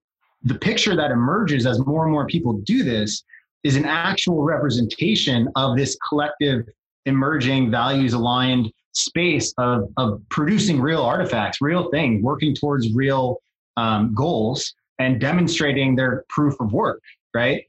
the 0.42 0.54
picture 0.54 0.96
that 0.96 1.10
emerges 1.10 1.66
as 1.66 1.78
more 1.86 2.04
and 2.04 2.12
more 2.12 2.26
people 2.26 2.54
do 2.64 2.82
this 2.82 3.22
is 3.64 3.76
an 3.76 3.84
actual 3.84 4.42
representation 4.42 5.48
of 5.56 5.76
this 5.76 5.96
collective 6.08 6.66
emerging 7.06 7.70
values 7.70 8.12
aligned 8.12 8.72
space 8.92 9.52
of, 9.58 9.88
of 9.96 10.20
producing 10.30 10.80
real 10.80 11.02
artifacts, 11.02 11.60
real 11.60 11.90
things, 11.90 12.22
working 12.22 12.54
towards 12.54 12.92
real 12.94 13.38
um, 13.76 14.14
goals 14.14 14.74
and 14.98 15.20
demonstrating 15.20 15.94
their 15.94 16.24
proof 16.28 16.58
of 16.60 16.72
work, 16.72 17.02
right? 17.34 17.64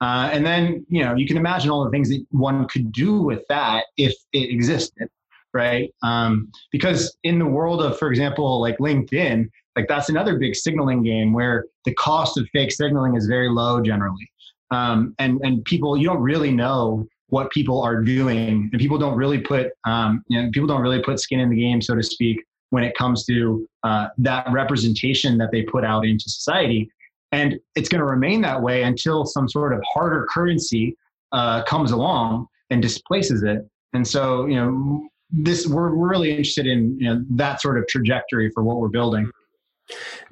Uh, 0.00 0.28
and 0.32 0.44
then, 0.44 0.84
you 0.88 1.04
know, 1.04 1.14
you 1.14 1.26
can 1.26 1.36
imagine 1.36 1.70
all 1.70 1.84
the 1.84 1.90
things 1.90 2.08
that 2.08 2.24
one 2.30 2.66
could 2.66 2.90
do 2.90 3.22
with 3.22 3.42
that 3.48 3.84
if 3.96 4.14
it 4.32 4.50
existed 4.50 5.08
right? 5.54 5.92
Um, 6.02 6.50
because 6.70 7.16
in 7.24 7.38
the 7.38 7.46
world 7.46 7.82
of, 7.82 7.98
for 7.98 8.08
example, 8.10 8.60
like 8.60 8.78
LinkedIn, 8.78 9.50
like 9.76 9.88
that's 9.88 10.08
another 10.08 10.38
big 10.38 10.54
signaling 10.54 11.02
game 11.02 11.32
where 11.32 11.66
the 11.84 11.94
cost 11.94 12.38
of 12.38 12.48
fake 12.52 12.72
signaling 12.72 13.16
is 13.16 13.26
very 13.26 13.48
low 13.48 13.80
generally. 13.80 14.30
Um, 14.70 15.14
and 15.18 15.40
and 15.42 15.64
people 15.64 15.96
you 15.96 16.06
don't 16.06 16.22
really 16.22 16.50
know 16.50 17.06
what 17.28 17.50
people 17.50 17.80
are 17.82 18.02
doing, 18.02 18.68
and 18.72 18.80
people 18.80 18.98
don't 18.98 19.16
really 19.16 19.38
put 19.38 19.70
um, 19.84 20.22
you 20.28 20.40
know 20.40 20.50
people 20.52 20.66
don't 20.66 20.82
really 20.82 21.02
put 21.02 21.20
skin 21.20 21.40
in 21.40 21.50
the 21.50 21.56
game, 21.56 21.80
so 21.80 21.94
to 21.94 22.02
speak, 22.02 22.42
when 22.70 22.84
it 22.84 22.96
comes 22.96 23.24
to 23.26 23.66
uh, 23.82 24.08
that 24.18 24.46
representation 24.50 25.38
that 25.38 25.50
they 25.52 25.62
put 25.62 25.84
out 25.84 26.06
into 26.06 26.28
society. 26.28 26.90
And 27.32 27.58
it's 27.74 27.88
going 27.88 28.00
to 28.00 28.06
remain 28.06 28.42
that 28.42 28.60
way 28.60 28.82
until 28.82 29.24
some 29.24 29.48
sort 29.48 29.72
of 29.72 29.82
harder 29.90 30.26
currency 30.30 30.96
uh, 31.32 31.62
comes 31.64 31.90
along 31.90 32.46
and 32.70 32.82
displaces 32.82 33.42
it. 33.42 33.66
And 33.94 34.06
so, 34.06 34.46
you 34.46 34.56
know, 34.56 35.08
this 35.30 35.66
we're, 35.66 35.94
we're 35.94 36.08
really 36.10 36.30
interested 36.30 36.66
in 36.66 36.98
you 36.98 37.08
know, 37.08 37.24
that 37.30 37.60
sort 37.60 37.78
of 37.78 37.86
trajectory 37.88 38.50
for 38.54 38.62
what 38.62 38.78
we're 38.78 38.88
building. 38.88 39.30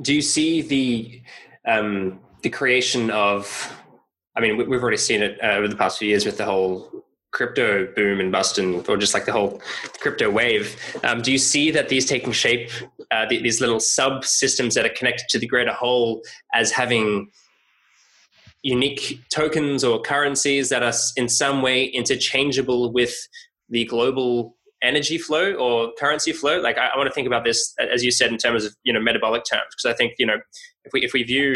Do 0.01 0.15
you 0.15 0.23
see 0.23 0.63
the 0.63 1.23
um, 1.67 2.21
the 2.43 2.51
creation 2.51 3.11
of? 3.11 3.77
I 4.37 4.41
mean, 4.41 4.57
we've 4.57 4.83
already 4.83 4.97
seen 4.97 5.23
it 5.23 5.39
uh, 5.43 5.49
over 5.49 5.69
the 5.69 5.77
past 5.77 5.99
few 5.99 6.09
years 6.09 6.25
with 6.25 6.39
the 6.39 6.45
whole 6.45 7.05
crypto 7.33 7.87
boom 7.95 8.21
and 8.21 8.33
bust, 8.33 8.59
and 8.59 8.89
or 8.89 8.97
just 8.97 9.15
like 9.15 9.25
the 9.25 9.33
whole 9.33 9.61
crypto 10.01 10.31
wave. 10.31 10.77
Um, 11.05 11.21
do 11.23 11.33
you 11.33 11.39
see 11.39 11.71
that 11.71 11.89
these 11.89 12.07
taking 12.07 12.33
shape, 12.33 12.71
uh, 13.11 13.27
these 13.29 13.61
little 13.61 13.79
subsystems 13.79 14.75
that 14.75 14.87
are 14.87 14.95
connected 14.97 15.29
to 15.31 15.39
the 15.39 15.47
greater 15.47 15.73
whole, 15.73 16.23
as 16.55 16.71
having 16.73 17.31
unique 18.63 19.21
tokens 19.31 19.85
or 19.85 20.01
currencies 20.03 20.69
that 20.69 20.83
are 20.83 20.93
in 21.17 21.29
some 21.29 21.63
way 21.63 21.85
interchangeable 21.85 22.93
with 22.93 23.15
the 23.69 23.85
global 23.87 24.57
energy 24.83 25.19
flow 25.19 25.53
or 25.55 25.93
currency 25.99 26.33
flow 26.33 26.61
like 26.61 26.79
I, 26.79 26.89
I, 26.89 26.97
want 26.97 27.09
to 27.09 27.13
think 27.13 27.27
about 27.27 27.45
this 27.45 27.75
as 27.93 28.03
you 28.03 28.11
said 28.11 28.31
in 28.31 28.39
terms 28.39 28.65
of 28.65 28.75
you 28.83 28.93
know 28.93 29.01
metabolic 29.01 29.43
terms 29.45 29.67
because 29.71 29.93
i 29.93 29.97
think 29.97 30.15
you 30.19 30.27
know 30.27 30.39
if 30.85 30.93
we 30.93 31.05
if 31.05 31.13
we 31.13 31.23
view 31.23 31.55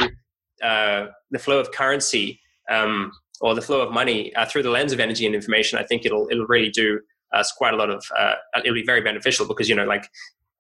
uh, 0.63 1.07
the 1.31 1.39
flow 1.39 1.59
of 1.59 1.73
currency 1.73 2.41
um, 2.71 3.13
or 3.41 3.55
the 3.55 3.63
flow 3.63 3.81
of 3.81 3.93
money 3.93 4.35
uh, 4.37 4.47
through 4.47 4.63
the 4.63 4.71
lens 4.71 4.93
of 4.93 5.01
energy 5.01 5.27
and 5.27 5.35
information 5.35 5.79
i 5.79 5.83
think 5.83 6.05
it'll 6.05 6.29
it'll 6.31 6.47
really 6.47 6.71
do 6.71 7.01
us 7.33 7.53
quite 7.53 7.75
a 7.75 7.77
lot 7.77 7.91
of 7.91 8.05
uh, 8.17 8.35
it'll 8.59 8.75
be 8.75 8.85
very 8.85 9.01
beneficial 9.01 9.47
because 9.47 9.69
you 9.69 9.75
know 9.75 9.85
like 9.85 10.09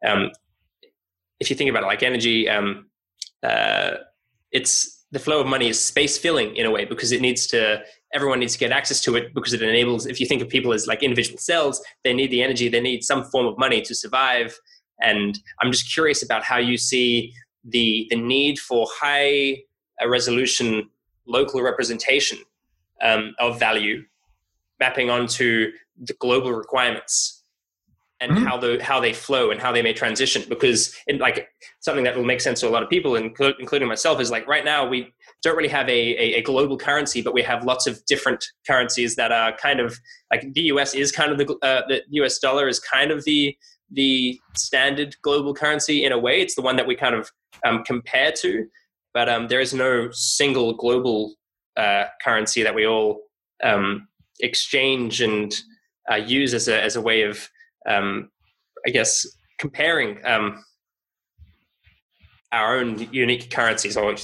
um, 0.06 0.30
if 1.40 1.50
you 1.50 1.56
think 1.56 1.70
about 1.70 1.82
it 1.82 1.86
like 1.86 2.02
energy 2.02 2.48
um, 2.48 2.86
uh, 3.42 3.92
it's 4.52 4.93
the 5.14 5.20
flow 5.20 5.40
of 5.40 5.46
money 5.46 5.68
is 5.68 5.80
space 5.80 6.18
filling 6.18 6.56
in 6.56 6.66
a 6.66 6.70
way 6.70 6.84
because 6.84 7.12
it 7.12 7.20
needs 7.20 7.46
to 7.46 7.80
everyone 8.12 8.40
needs 8.40 8.52
to 8.52 8.58
get 8.58 8.72
access 8.72 9.00
to 9.00 9.14
it 9.14 9.32
because 9.32 9.52
it 9.52 9.62
enables 9.62 10.06
if 10.06 10.20
you 10.20 10.26
think 10.26 10.42
of 10.42 10.48
people 10.48 10.72
as 10.72 10.88
like 10.88 11.02
individual 11.04 11.38
cells 11.38 11.80
they 12.02 12.12
need 12.12 12.30
the 12.32 12.42
energy 12.42 12.68
they 12.68 12.80
need 12.80 13.02
some 13.02 13.22
form 13.24 13.46
of 13.46 13.56
money 13.56 13.80
to 13.80 13.94
survive. 13.94 14.58
And 15.00 15.38
i'm 15.60 15.70
just 15.72 15.92
curious 15.92 16.22
about 16.22 16.42
how 16.42 16.58
you 16.58 16.76
see 16.76 17.32
the 17.64 18.06
the 18.10 18.16
need 18.16 18.58
for 18.58 18.86
high 19.00 19.62
uh, 20.02 20.08
resolution 20.08 20.90
local 21.26 21.62
representation 21.62 22.38
um, 23.00 23.34
of 23.38 23.58
value 23.58 24.02
mapping 24.80 25.10
onto 25.10 25.70
the 25.96 26.14
global 26.14 26.52
requirements 26.52 27.33
and 28.20 28.32
mm-hmm. 28.32 28.44
how 28.44 28.56
the 28.56 28.78
how 28.82 29.00
they 29.00 29.12
flow 29.12 29.50
and 29.50 29.60
how 29.60 29.72
they 29.72 29.82
may 29.82 29.92
transition 29.92 30.42
because 30.48 30.94
it, 31.06 31.20
like 31.20 31.48
something 31.80 32.04
that 32.04 32.16
will 32.16 32.24
make 32.24 32.40
sense 32.40 32.60
to 32.60 32.68
a 32.68 32.70
lot 32.70 32.82
of 32.82 32.88
people 32.88 33.16
including 33.16 33.88
myself 33.88 34.20
is 34.20 34.30
like 34.30 34.46
right 34.46 34.64
now 34.64 34.86
we 34.86 35.12
don't 35.44 35.56
really 35.56 35.68
have 35.68 35.88
a, 35.88 35.92
a, 35.92 36.38
a, 36.38 36.42
global 36.42 36.78
currency, 36.78 37.20
but 37.20 37.34
we 37.34 37.42
have 37.42 37.64
lots 37.64 37.86
of 37.86 38.02
different 38.06 38.42
currencies 38.66 39.14
that 39.14 39.30
are 39.30 39.54
kind 39.58 39.78
of 39.78 39.98
like 40.32 40.42
the 40.54 40.62
US 40.62 40.94
is 40.94 41.12
kind 41.12 41.30
of 41.30 41.38
the, 41.38 41.54
uh, 41.62 41.82
the 41.86 42.02
US 42.22 42.38
dollar 42.38 42.66
is 42.66 42.80
kind 42.80 43.10
of 43.10 43.22
the 43.24 43.56
the 43.92 44.40
standard 44.56 45.14
global 45.22 45.54
currency 45.54 46.04
in 46.04 46.10
a 46.10 46.18
way. 46.18 46.40
It's 46.40 46.54
the 46.54 46.62
one 46.62 46.76
that 46.76 46.86
we 46.86 46.96
kind 46.96 47.14
of 47.14 47.30
um, 47.64 47.84
compare 47.84 48.32
to, 48.32 48.66
but 49.12 49.28
um, 49.28 49.48
there 49.48 49.60
is 49.60 49.74
no 49.74 50.08
single 50.10 50.72
global 50.72 51.34
uh, 51.76 52.06
currency 52.24 52.62
that 52.62 52.74
we 52.74 52.86
all 52.86 53.20
um, 53.62 54.08
exchange 54.40 55.20
and 55.20 55.54
uh, 56.10 56.16
use 56.16 56.54
as 56.54 56.68
a 56.68 56.82
as 56.82 56.96
a 56.96 57.02
way 57.02 57.22
of, 57.22 57.48
um, 57.88 58.30
I 58.86 58.90
guess, 58.90 59.26
comparing 59.58 60.24
um, 60.24 60.64
our 62.52 62.78
own 62.78 63.08
unique 63.12 63.50
currencies 63.50 63.96
or 63.96 64.16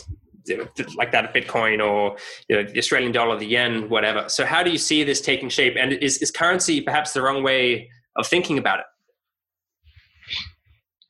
like 0.97 1.13
that 1.13 1.25
of 1.25 1.33
Bitcoin 1.33 1.85
or 1.85 2.17
you 2.49 2.57
know, 2.57 2.63
the 2.65 2.79
Australian 2.79 3.13
dollar, 3.13 3.39
the 3.39 3.47
yen, 3.47 3.89
whatever. 3.89 4.29
So 4.29 4.45
how 4.45 4.63
do 4.63 4.71
you 4.71 4.79
see 4.79 5.05
this 5.05 5.21
taking 5.21 5.49
shape? 5.49 5.77
And 5.79 5.93
is, 5.93 6.19
is 6.19 6.31
currency 6.31 6.81
perhaps 6.81 7.13
the 7.13 7.23
wrong 7.23 7.43
way 7.43 7.91
of 8.17 8.27
thinking 8.27 8.59
about 8.59 8.81
it? 8.81 8.87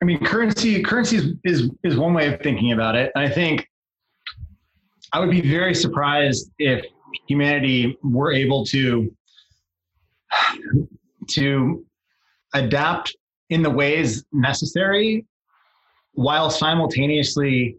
I 0.03 0.07
mean, 0.07 0.25
currency 0.25 0.83
currency 0.83 1.17
is, 1.17 1.35
is, 1.45 1.71
is 1.85 1.97
one 1.97 2.15
way 2.15 2.33
of 2.33 2.41
thinking 2.41 2.73
about 2.73 2.97
it. 2.97 3.13
And 3.15 3.25
I 3.25 3.31
think 3.31 3.67
I 5.13 5.21
would 5.21 5.31
be 5.31 5.43
very 5.43 5.75
surprised 5.75 6.51
if 6.59 6.85
humanity 7.29 7.99
were 8.03 8.33
able 8.33 8.65
to 8.67 9.15
to 11.31 11.85
adapt 12.55 13.17
in 13.51 13.63
the 13.63 13.71
ways 13.71 14.25
necessary 14.33 15.27
while 16.13 16.51
simultaneously 16.51 17.77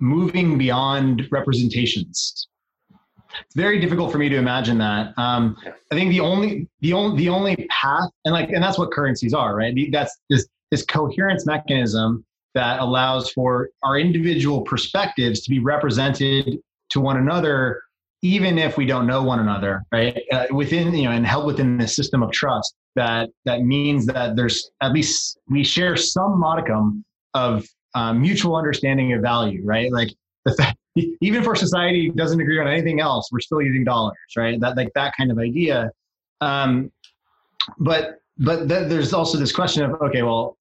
moving 0.00 0.58
beyond 0.58 1.26
representations. 1.30 2.48
It's 3.44 3.54
very 3.54 3.78
difficult 3.78 4.10
for 4.10 4.18
me 4.18 4.28
to 4.28 4.36
imagine 4.36 4.78
that. 4.78 5.12
Um, 5.18 5.56
I 5.92 5.94
think 5.94 6.10
the 6.10 6.20
only 6.20 6.68
the 6.80 6.92
only 6.92 7.16
the 7.18 7.28
only 7.28 7.68
path, 7.70 8.08
and 8.24 8.32
like, 8.32 8.50
and 8.50 8.62
that's 8.62 8.78
what 8.78 8.90
currencies 8.90 9.34
are, 9.34 9.54
right? 9.54 9.74
That's 9.92 10.16
this 10.30 10.48
this 10.70 10.84
coherence 10.84 11.46
mechanism 11.46 12.24
that 12.54 12.80
allows 12.80 13.30
for 13.32 13.70
our 13.82 13.98
individual 13.98 14.62
perspectives 14.62 15.40
to 15.40 15.50
be 15.50 15.58
represented 15.58 16.58
to 16.90 17.00
one 17.00 17.18
another 17.18 17.82
even 18.22 18.58
if 18.58 18.76
we 18.76 18.84
don't 18.84 19.06
know 19.06 19.22
one 19.22 19.38
another 19.38 19.84
right 19.92 20.20
uh, 20.32 20.46
within 20.50 20.94
you 20.94 21.04
know 21.04 21.12
and 21.12 21.26
held 21.26 21.46
within 21.46 21.78
the 21.78 21.86
system 21.86 22.22
of 22.22 22.30
trust 22.32 22.74
that 22.96 23.28
that 23.44 23.62
means 23.62 24.06
that 24.06 24.34
there's 24.34 24.70
at 24.80 24.92
least 24.92 25.38
we 25.48 25.62
share 25.62 25.96
some 25.96 26.38
modicum 26.38 27.04
of 27.34 27.64
uh, 27.94 28.12
mutual 28.12 28.56
understanding 28.56 29.12
of 29.12 29.22
value 29.22 29.62
right? 29.64 29.92
Like 29.92 30.10
the 30.44 30.54
fact, 30.54 30.76
even 31.20 31.40
if 31.40 31.46
our 31.46 31.54
society 31.54 32.10
doesn't 32.10 32.40
agree 32.40 32.60
on 32.60 32.66
anything 32.66 33.00
else 33.00 33.28
we're 33.30 33.40
still 33.40 33.62
using 33.62 33.84
dollars 33.84 34.16
right? 34.36 34.60
That 34.60 34.76
like 34.76 34.92
that 34.94 35.14
kind 35.16 35.30
of 35.30 35.38
idea. 35.38 35.90
Um, 36.40 36.90
but 37.78 38.18
but 38.38 38.68
th- 38.68 38.88
there's 38.88 39.12
also 39.12 39.38
this 39.38 39.52
question 39.52 39.82
of 39.84 40.00
okay 40.02 40.22
well 40.22 40.56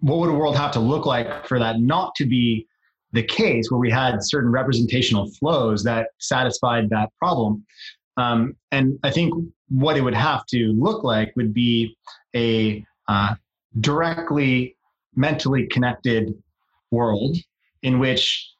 what 0.00 0.18
would 0.18 0.30
a 0.30 0.32
world 0.32 0.56
have 0.56 0.72
to 0.72 0.80
look 0.80 1.06
like 1.06 1.46
for 1.46 1.58
that 1.58 1.80
not 1.80 2.14
to 2.16 2.24
be 2.24 2.66
the 3.12 3.22
case 3.22 3.70
where 3.70 3.78
we 3.78 3.90
had 3.90 4.22
certain 4.22 4.50
representational 4.50 5.30
flows 5.32 5.82
that 5.84 6.08
satisfied 6.18 6.90
that 6.90 7.10
problem. 7.18 7.64
Um, 8.16 8.56
and 8.72 8.98
I 9.02 9.10
think 9.10 9.32
what 9.68 9.96
it 9.96 10.00
would 10.00 10.14
have 10.14 10.44
to 10.46 10.72
look 10.72 11.04
like 11.04 11.32
would 11.36 11.54
be 11.54 11.96
a 12.34 12.84
uh, 13.06 13.34
directly 13.80 14.76
mentally 15.14 15.66
connected 15.66 16.34
world 16.90 17.36
in 17.82 17.98
which 17.98 18.50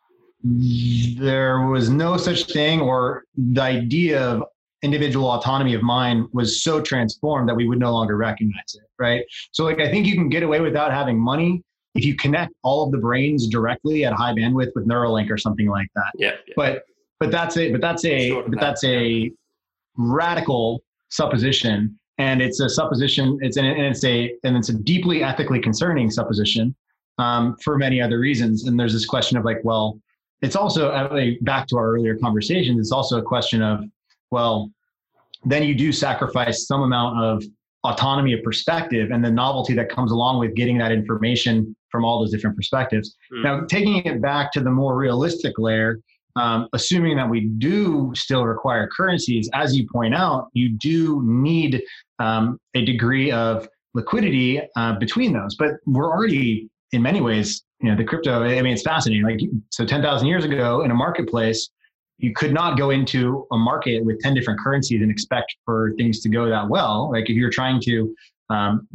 there 0.44 1.66
was 1.66 1.90
no 1.90 2.16
such 2.16 2.44
thing 2.44 2.80
or 2.80 3.24
the 3.36 3.60
idea 3.60 4.22
of 4.22 4.44
individual 4.82 5.28
autonomy 5.28 5.74
of 5.74 5.82
mind 5.82 6.26
was 6.32 6.62
so 6.62 6.80
transformed 6.80 7.48
that 7.48 7.54
we 7.54 7.66
would 7.66 7.80
no 7.80 7.92
longer 7.92 8.16
recognize 8.16 8.74
it 8.74 8.84
right 9.00 9.24
so 9.50 9.64
like 9.64 9.80
i 9.80 9.90
think 9.90 10.06
you 10.06 10.14
can 10.14 10.28
get 10.28 10.44
away 10.44 10.60
without 10.60 10.92
having 10.92 11.18
money 11.18 11.60
if 11.94 12.04
you 12.04 12.14
connect 12.16 12.52
all 12.62 12.84
of 12.84 12.92
the 12.92 12.98
brains 12.98 13.48
directly 13.48 14.04
at 14.04 14.12
high 14.12 14.32
bandwidth 14.32 14.70
with 14.74 14.86
Neuralink 14.86 15.30
or 15.30 15.38
something 15.38 15.68
like 15.68 15.88
that. 15.94 16.12
Yeah. 16.16 16.32
yeah. 16.46 16.54
But 16.56 16.82
but 17.20 17.30
that's 17.30 17.56
a 17.56 17.72
but 17.72 17.80
that's 17.80 18.04
a 18.04 18.30
of 18.30 18.50
but 18.50 18.60
that's 18.60 18.84
a 18.84 19.30
radical 19.96 20.82
supposition, 21.08 21.98
and 22.18 22.40
it's 22.40 22.60
a 22.60 22.68
supposition. 22.68 23.38
It's 23.42 23.56
an, 23.56 23.64
and 23.64 23.86
it's 23.86 24.04
a 24.04 24.32
and 24.44 24.56
it's 24.56 24.68
a 24.68 24.74
deeply 24.74 25.22
ethically 25.22 25.60
concerning 25.60 26.10
supposition 26.10 26.74
um, 27.18 27.56
for 27.64 27.76
many 27.76 28.00
other 28.00 28.18
reasons. 28.18 28.66
And 28.66 28.78
there's 28.78 28.92
this 28.92 29.06
question 29.06 29.36
of 29.36 29.44
like, 29.44 29.58
well, 29.64 29.98
it's 30.40 30.54
also 30.54 31.36
back 31.42 31.66
to 31.68 31.76
our 31.76 31.94
earlier 31.94 32.16
conversations. 32.16 32.78
It's 32.78 32.92
also 32.92 33.18
a 33.18 33.22
question 33.22 33.62
of 33.62 33.84
well, 34.30 34.70
then 35.44 35.62
you 35.62 35.74
do 35.74 35.92
sacrifice 35.92 36.66
some 36.66 36.82
amount 36.82 37.22
of 37.22 37.42
autonomy 37.84 38.32
of 38.32 38.42
perspective 38.42 39.10
and 39.10 39.24
the 39.24 39.30
novelty 39.30 39.72
that 39.74 39.88
comes 39.88 40.10
along 40.10 40.38
with 40.38 40.54
getting 40.54 40.78
that 40.78 40.92
information 40.92 41.74
from 41.90 42.04
all 42.04 42.20
those 42.20 42.30
different 42.30 42.56
perspectives. 42.56 43.16
Mm. 43.32 43.42
Now, 43.42 43.60
taking 43.66 44.04
it 44.04 44.20
back 44.20 44.52
to 44.52 44.60
the 44.60 44.70
more 44.70 44.96
realistic 44.96 45.58
layer, 45.58 46.00
um, 46.36 46.68
assuming 46.72 47.16
that 47.16 47.28
we 47.28 47.46
do 47.58 48.12
still 48.14 48.44
require 48.44 48.88
currencies, 48.94 49.50
as 49.54 49.76
you 49.76 49.86
point 49.92 50.14
out, 50.14 50.48
you 50.52 50.70
do 50.70 51.22
need 51.24 51.82
um, 52.18 52.58
a 52.74 52.84
degree 52.84 53.30
of 53.32 53.68
liquidity 53.94 54.60
uh, 54.76 54.98
between 54.98 55.32
those. 55.32 55.56
But 55.56 55.72
we're 55.86 56.10
already, 56.10 56.68
in 56.92 57.02
many 57.02 57.20
ways, 57.20 57.62
you 57.80 57.90
know, 57.90 57.96
the 57.96 58.04
crypto. 58.04 58.42
I 58.42 58.60
mean, 58.62 58.72
it's 58.72 58.82
fascinating. 58.82 59.24
Like, 59.24 59.40
so 59.70 59.84
ten 59.84 60.02
thousand 60.02 60.28
years 60.28 60.44
ago, 60.44 60.82
in 60.82 60.90
a 60.90 60.94
marketplace, 60.94 61.70
you 62.18 62.32
could 62.34 62.52
not 62.52 62.76
go 62.76 62.90
into 62.90 63.46
a 63.52 63.56
market 63.56 64.04
with 64.04 64.20
10 64.20 64.34
different 64.34 64.60
currencies 64.60 65.00
and 65.00 65.10
expect 65.10 65.54
for 65.64 65.92
things 65.96 66.20
to 66.20 66.28
go 66.28 66.48
that 66.48 66.68
well. 66.68 67.10
Like 67.12 67.30
if 67.30 67.36
you're 67.36 67.50
trying 67.50 67.80
to 67.82 68.14
um, 68.50 68.88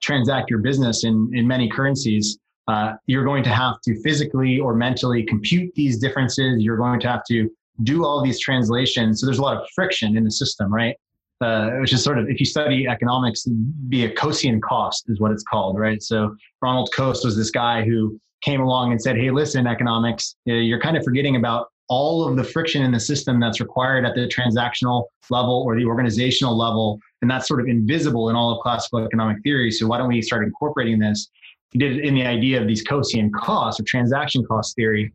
transact 0.00 0.50
your 0.50 0.60
business 0.60 1.04
in, 1.04 1.30
in 1.34 1.46
many 1.46 1.68
currencies, 1.68 2.38
uh, 2.68 2.92
you're 3.06 3.24
going 3.24 3.42
to 3.42 3.50
have 3.50 3.80
to 3.82 4.00
physically 4.02 4.58
or 4.58 4.74
mentally 4.74 5.22
compute 5.24 5.72
these 5.74 5.98
differences. 5.98 6.62
You're 6.62 6.76
going 6.76 7.00
to 7.00 7.08
have 7.08 7.24
to 7.28 7.50
do 7.82 8.04
all 8.04 8.22
these 8.22 8.38
translations. 8.40 9.20
So 9.20 9.26
there's 9.26 9.38
a 9.38 9.42
lot 9.42 9.56
of 9.56 9.66
friction 9.74 10.16
in 10.16 10.24
the 10.24 10.30
system, 10.30 10.72
right? 10.72 10.96
Uh, 11.40 11.70
which 11.80 11.92
is 11.94 12.04
sort 12.04 12.18
of, 12.18 12.28
if 12.28 12.38
you 12.38 12.44
study 12.44 12.86
economics, 12.86 13.46
be 13.88 14.04
a 14.04 14.14
Coasian 14.14 14.60
cost 14.60 15.04
is 15.08 15.20
what 15.20 15.32
it's 15.32 15.42
called, 15.42 15.78
right? 15.78 16.02
So 16.02 16.36
Ronald 16.60 16.90
Coase 16.94 17.24
was 17.24 17.34
this 17.34 17.50
guy 17.50 17.82
who 17.82 18.20
came 18.42 18.60
along 18.60 18.92
and 18.92 19.00
said, 19.00 19.16
hey, 19.16 19.30
listen, 19.30 19.66
economics, 19.66 20.36
you're 20.44 20.80
kind 20.80 20.98
of 20.98 21.04
forgetting 21.04 21.36
about 21.36 21.68
all 21.88 22.28
of 22.28 22.36
the 22.36 22.44
friction 22.44 22.82
in 22.82 22.92
the 22.92 23.00
system 23.00 23.40
that's 23.40 23.58
required 23.58 24.04
at 24.04 24.14
the 24.14 24.28
transactional 24.28 25.06
level 25.30 25.64
or 25.66 25.76
the 25.76 25.84
organizational 25.84 26.56
level. 26.56 27.00
And 27.22 27.30
that's 27.30 27.46
sort 27.46 27.60
of 27.60 27.66
invisible 27.66 28.30
in 28.30 28.36
all 28.36 28.52
of 28.52 28.62
classical 28.62 29.04
economic 29.04 29.42
theory. 29.42 29.70
So 29.70 29.86
why 29.86 29.98
don't 29.98 30.08
we 30.08 30.22
start 30.22 30.44
incorporating 30.44 30.98
this? 30.98 31.28
He 31.70 31.78
did 31.78 31.98
it 31.98 32.04
in 32.04 32.14
the 32.14 32.26
idea 32.26 32.60
of 32.60 32.66
these 32.66 32.84
Coasian 32.84 33.30
costs 33.32 33.80
or 33.80 33.84
transaction 33.84 34.44
cost 34.44 34.74
theory. 34.74 35.12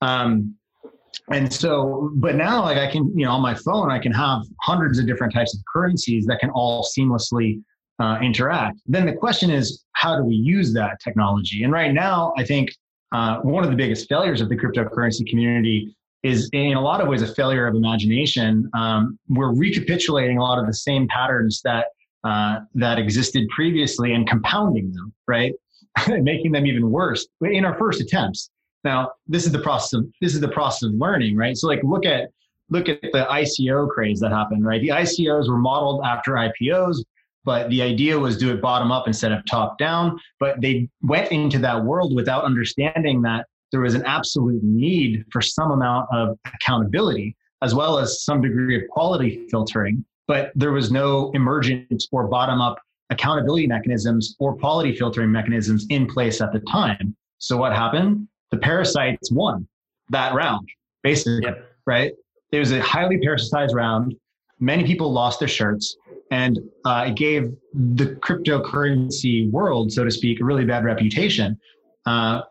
Um, 0.00 0.54
and 1.30 1.52
so, 1.52 2.10
but 2.16 2.34
now 2.34 2.62
like 2.62 2.78
I 2.78 2.90
can, 2.90 3.12
you 3.16 3.24
know, 3.24 3.32
on 3.32 3.40
my 3.40 3.54
phone, 3.54 3.90
I 3.90 3.98
can 3.98 4.12
have 4.12 4.42
hundreds 4.62 4.98
of 4.98 5.06
different 5.06 5.32
types 5.32 5.54
of 5.54 5.60
currencies 5.72 6.26
that 6.26 6.40
can 6.40 6.50
all 6.50 6.84
seamlessly 6.84 7.62
uh, 8.00 8.18
interact. 8.20 8.80
Then 8.86 9.06
the 9.06 9.12
question 9.12 9.50
is, 9.50 9.84
how 9.92 10.16
do 10.16 10.24
we 10.24 10.34
use 10.34 10.74
that 10.74 10.98
technology? 11.02 11.62
And 11.62 11.72
right 11.72 11.92
now, 11.92 12.34
I 12.36 12.44
think 12.44 12.74
uh, 13.12 13.38
one 13.40 13.62
of 13.62 13.70
the 13.70 13.76
biggest 13.76 14.08
failures 14.08 14.40
of 14.40 14.48
the 14.48 14.56
cryptocurrency 14.56 15.28
community 15.28 15.94
is 16.24 16.48
in 16.54 16.72
a 16.72 16.80
lot 16.80 17.00
of 17.00 17.06
ways 17.06 17.22
a 17.22 17.32
failure 17.32 17.66
of 17.66 17.76
imagination. 17.76 18.68
Um, 18.74 19.18
we're 19.28 19.54
recapitulating 19.54 20.38
a 20.38 20.42
lot 20.42 20.58
of 20.58 20.66
the 20.66 20.72
same 20.72 21.06
patterns 21.06 21.60
that 21.64 21.88
uh, 22.24 22.60
that 22.74 22.98
existed 22.98 23.46
previously 23.50 24.14
and 24.14 24.26
compounding 24.26 24.90
them, 24.92 25.12
right, 25.28 25.52
making 26.08 26.52
them 26.52 26.66
even 26.66 26.90
worse 26.90 27.28
in 27.42 27.66
our 27.66 27.78
first 27.78 28.00
attempts. 28.00 28.50
Now, 28.82 29.12
this 29.26 29.44
is 29.44 29.52
the 29.52 29.58
process 29.58 29.92
of 29.92 30.06
this 30.22 30.34
is 30.34 30.40
the 30.40 30.48
process 30.48 30.88
of 30.88 30.94
learning, 30.94 31.36
right? 31.36 31.56
So, 31.56 31.68
like, 31.68 31.82
look 31.84 32.06
at 32.06 32.30
look 32.70 32.88
at 32.88 33.02
the 33.02 33.26
ICO 33.30 33.88
craze 33.90 34.18
that 34.20 34.32
happened, 34.32 34.64
right? 34.64 34.80
The 34.80 34.88
ICOs 34.88 35.48
were 35.48 35.58
modeled 35.58 36.02
after 36.06 36.32
IPOs, 36.32 37.04
but 37.44 37.68
the 37.68 37.82
idea 37.82 38.18
was 38.18 38.38
do 38.38 38.50
it 38.50 38.62
bottom 38.62 38.90
up 38.90 39.06
instead 39.06 39.32
of 39.32 39.44
top 39.44 39.76
down. 39.78 40.18
But 40.40 40.62
they 40.62 40.88
went 41.02 41.30
into 41.30 41.58
that 41.58 41.84
world 41.84 42.14
without 42.14 42.44
understanding 42.44 43.20
that 43.22 43.46
there 43.74 43.80
was 43.80 43.96
an 43.96 44.04
absolute 44.04 44.62
need 44.62 45.24
for 45.32 45.42
some 45.42 45.72
amount 45.72 46.06
of 46.12 46.38
accountability 46.54 47.36
as 47.60 47.74
well 47.74 47.98
as 47.98 48.22
some 48.22 48.40
degree 48.40 48.76
of 48.76 48.82
quality 48.88 49.48
filtering, 49.50 50.04
but 50.28 50.52
there 50.54 50.70
was 50.70 50.92
no 50.92 51.32
emergent 51.32 52.04
or 52.12 52.28
bottom 52.28 52.60
up 52.60 52.78
accountability 53.10 53.66
mechanisms 53.66 54.36
or 54.38 54.54
quality 54.56 54.94
filtering 54.94 55.32
mechanisms 55.32 55.86
in 55.90 56.06
place 56.06 56.40
at 56.40 56.52
the 56.52 56.60
time. 56.60 57.16
So 57.38 57.56
what 57.56 57.72
happened? 57.72 58.28
The 58.52 58.58
parasites 58.58 59.32
won 59.32 59.66
that 60.10 60.34
round, 60.34 60.68
basically, 61.02 61.40
yep. 61.42 61.68
right? 61.84 62.12
It 62.52 62.60
was 62.60 62.70
a 62.70 62.80
highly 62.80 63.18
parasitized 63.18 63.74
round. 63.74 64.14
Many 64.60 64.84
people 64.84 65.12
lost 65.12 65.40
their 65.40 65.48
shirts, 65.48 65.96
and 66.30 66.60
uh, 66.84 67.06
it 67.08 67.16
gave 67.16 67.52
the 67.72 68.06
cryptocurrency 68.22 69.50
world, 69.50 69.90
so 69.90 70.04
to 70.04 70.12
speak, 70.12 70.40
a 70.40 70.44
really 70.44 70.64
bad 70.64 70.84
reputation. 70.84 71.58
Uh, 72.06 72.42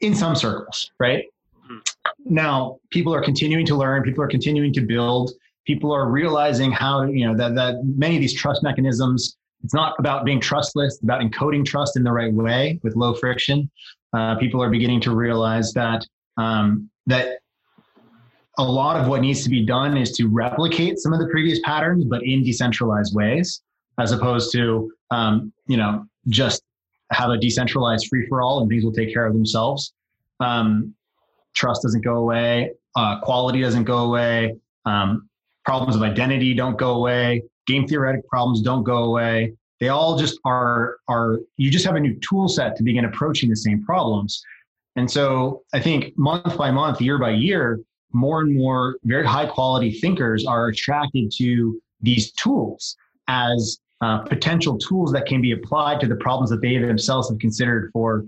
in 0.00 0.14
some 0.14 0.34
circles, 0.34 0.90
right? 0.98 1.24
Mm-hmm. 1.64 2.34
Now, 2.34 2.78
people 2.90 3.14
are 3.14 3.22
continuing 3.22 3.66
to 3.66 3.76
learn, 3.76 4.02
people 4.02 4.24
are 4.24 4.28
continuing 4.28 4.72
to 4.74 4.80
build, 4.80 5.32
people 5.66 5.92
are 5.92 6.08
realizing 6.08 6.72
how, 6.72 7.02
you 7.04 7.26
know, 7.26 7.36
that, 7.36 7.54
that 7.54 7.82
many 7.84 8.16
of 8.16 8.20
these 8.20 8.34
trust 8.34 8.62
mechanisms, 8.62 9.36
it's 9.62 9.74
not 9.74 9.94
about 9.98 10.24
being 10.24 10.40
trustless, 10.40 10.94
it's 10.94 11.02
about 11.02 11.20
encoding 11.20 11.64
trust 11.64 11.96
in 11.96 12.02
the 12.02 12.12
right 12.12 12.32
way 12.32 12.80
with 12.82 12.96
low 12.96 13.14
friction. 13.14 13.70
Uh, 14.12 14.36
people 14.36 14.62
are 14.62 14.70
beginning 14.70 15.00
to 15.02 15.14
realize 15.14 15.72
that 15.72 16.04
um, 16.36 16.90
that 17.06 17.38
a 18.58 18.64
lot 18.64 19.00
of 19.00 19.06
what 19.08 19.20
needs 19.20 19.42
to 19.44 19.50
be 19.50 19.64
done 19.64 19.96
is 19.96 20.12
to 20.12 20.26
replicate 20.26 20.98
some 20.98 21.12
of 21.12 21.20
the 21.20 21.28
previous 21.28 21.60
patterns, 21.60 22.04
but 22.04 22.22
in 22.24 22.42
decentralized 22.42 23.14
ways, 23.14 23.62
as 23.98 24.12
opposed 24.12 24.52
to 24.52 24.90
um, 25.10 25.52
you 25.66 25.76
know 25.76 26.04
just 26.28 26.62
have 27.12 27.30
a 27.30 27.38
decentralized 27.38 28.06
free 28.08 28.26
for 28.28 28.42
all 28.42 28.60
and 28.60 28.68
things 28.68 28.84
will 28.84 28.92
take 28.92 29.12
care 29.12 29.26
of 29.26 29.32
themselves. 29.32 29.92
Um, 30.38 30.94
trust 31.54 31.82
doesn't 31.82 32.04
go 32.04 32.16
away. 32.16 32.72
Uh, 32.96 33.20
quality 33.20 33.60
doesn't 33.60 33.84
go 33.84 33.98
away. 33.98 34.56
Um, 34.84 35.28
problems 35.64 35.96
of 35.96 36.02
identity 36.02 36.54
don't 36.54 36.78
go 36.78 36.94
away. 36.94 37.42
Game 37.66 37.86
theoretic 37.86 38.26
problems 38.28 38.62
don't 38.62 38.84
go 38.84 39.04
away. 39.04 39.54
They 39.78 39.88
all 39.88 40.18
just 40.18 40.38
are 40.44 40.98
are 41.08 41.38
you 41.56 41.70
just 41.70 41.86
have 41.86 41.96
a 41.96 42.00
new 42.00 42.18
tool 42.20 42.48
set 42.48 42.76
to 42.76 42.82
begin 42.82 43.04
approaching 43.04 43.48
the 43.48 43.56
same 43.56 43.82
problems. 43.82 44.42
And 44.96 45.10
so 45.10 45.62
I 45.72 45.80
think 45.80 46.16
month 46.18 46.56
by 46.56 46.70
month, 46.70 47.00
year 47.00 47.18
by 47.18 47.30
year, 47.30 47.80
more 48.12 48.40
and 48.40 48.56
more 48.56 48.96
very 49.04 49.26
high 49.26 49.46
quality 49.46 49.92
thinkers 49.92 50.44
are 50.44 50.68
attracted 50.68 51.32
to 51.36 51.80
these 52.00 52.32
tools 52.32 52.96
as 53.28 53.78
uh, 54.00 54.18
potential 54.18 54.78
tools 54.78 55.12
that 55.12 55.26
can 55.26 55.40
be 55.40 55.52
applied 55.52 56.00
to 56.00 56.06
the 56.06 56.16
problems 56.16 56.50
that 56.50 56.60
they 56.60 56.78
themselves 56.78 57.28
have 57.28 57.38
considered 57.38 57.90
for 57.92 58.24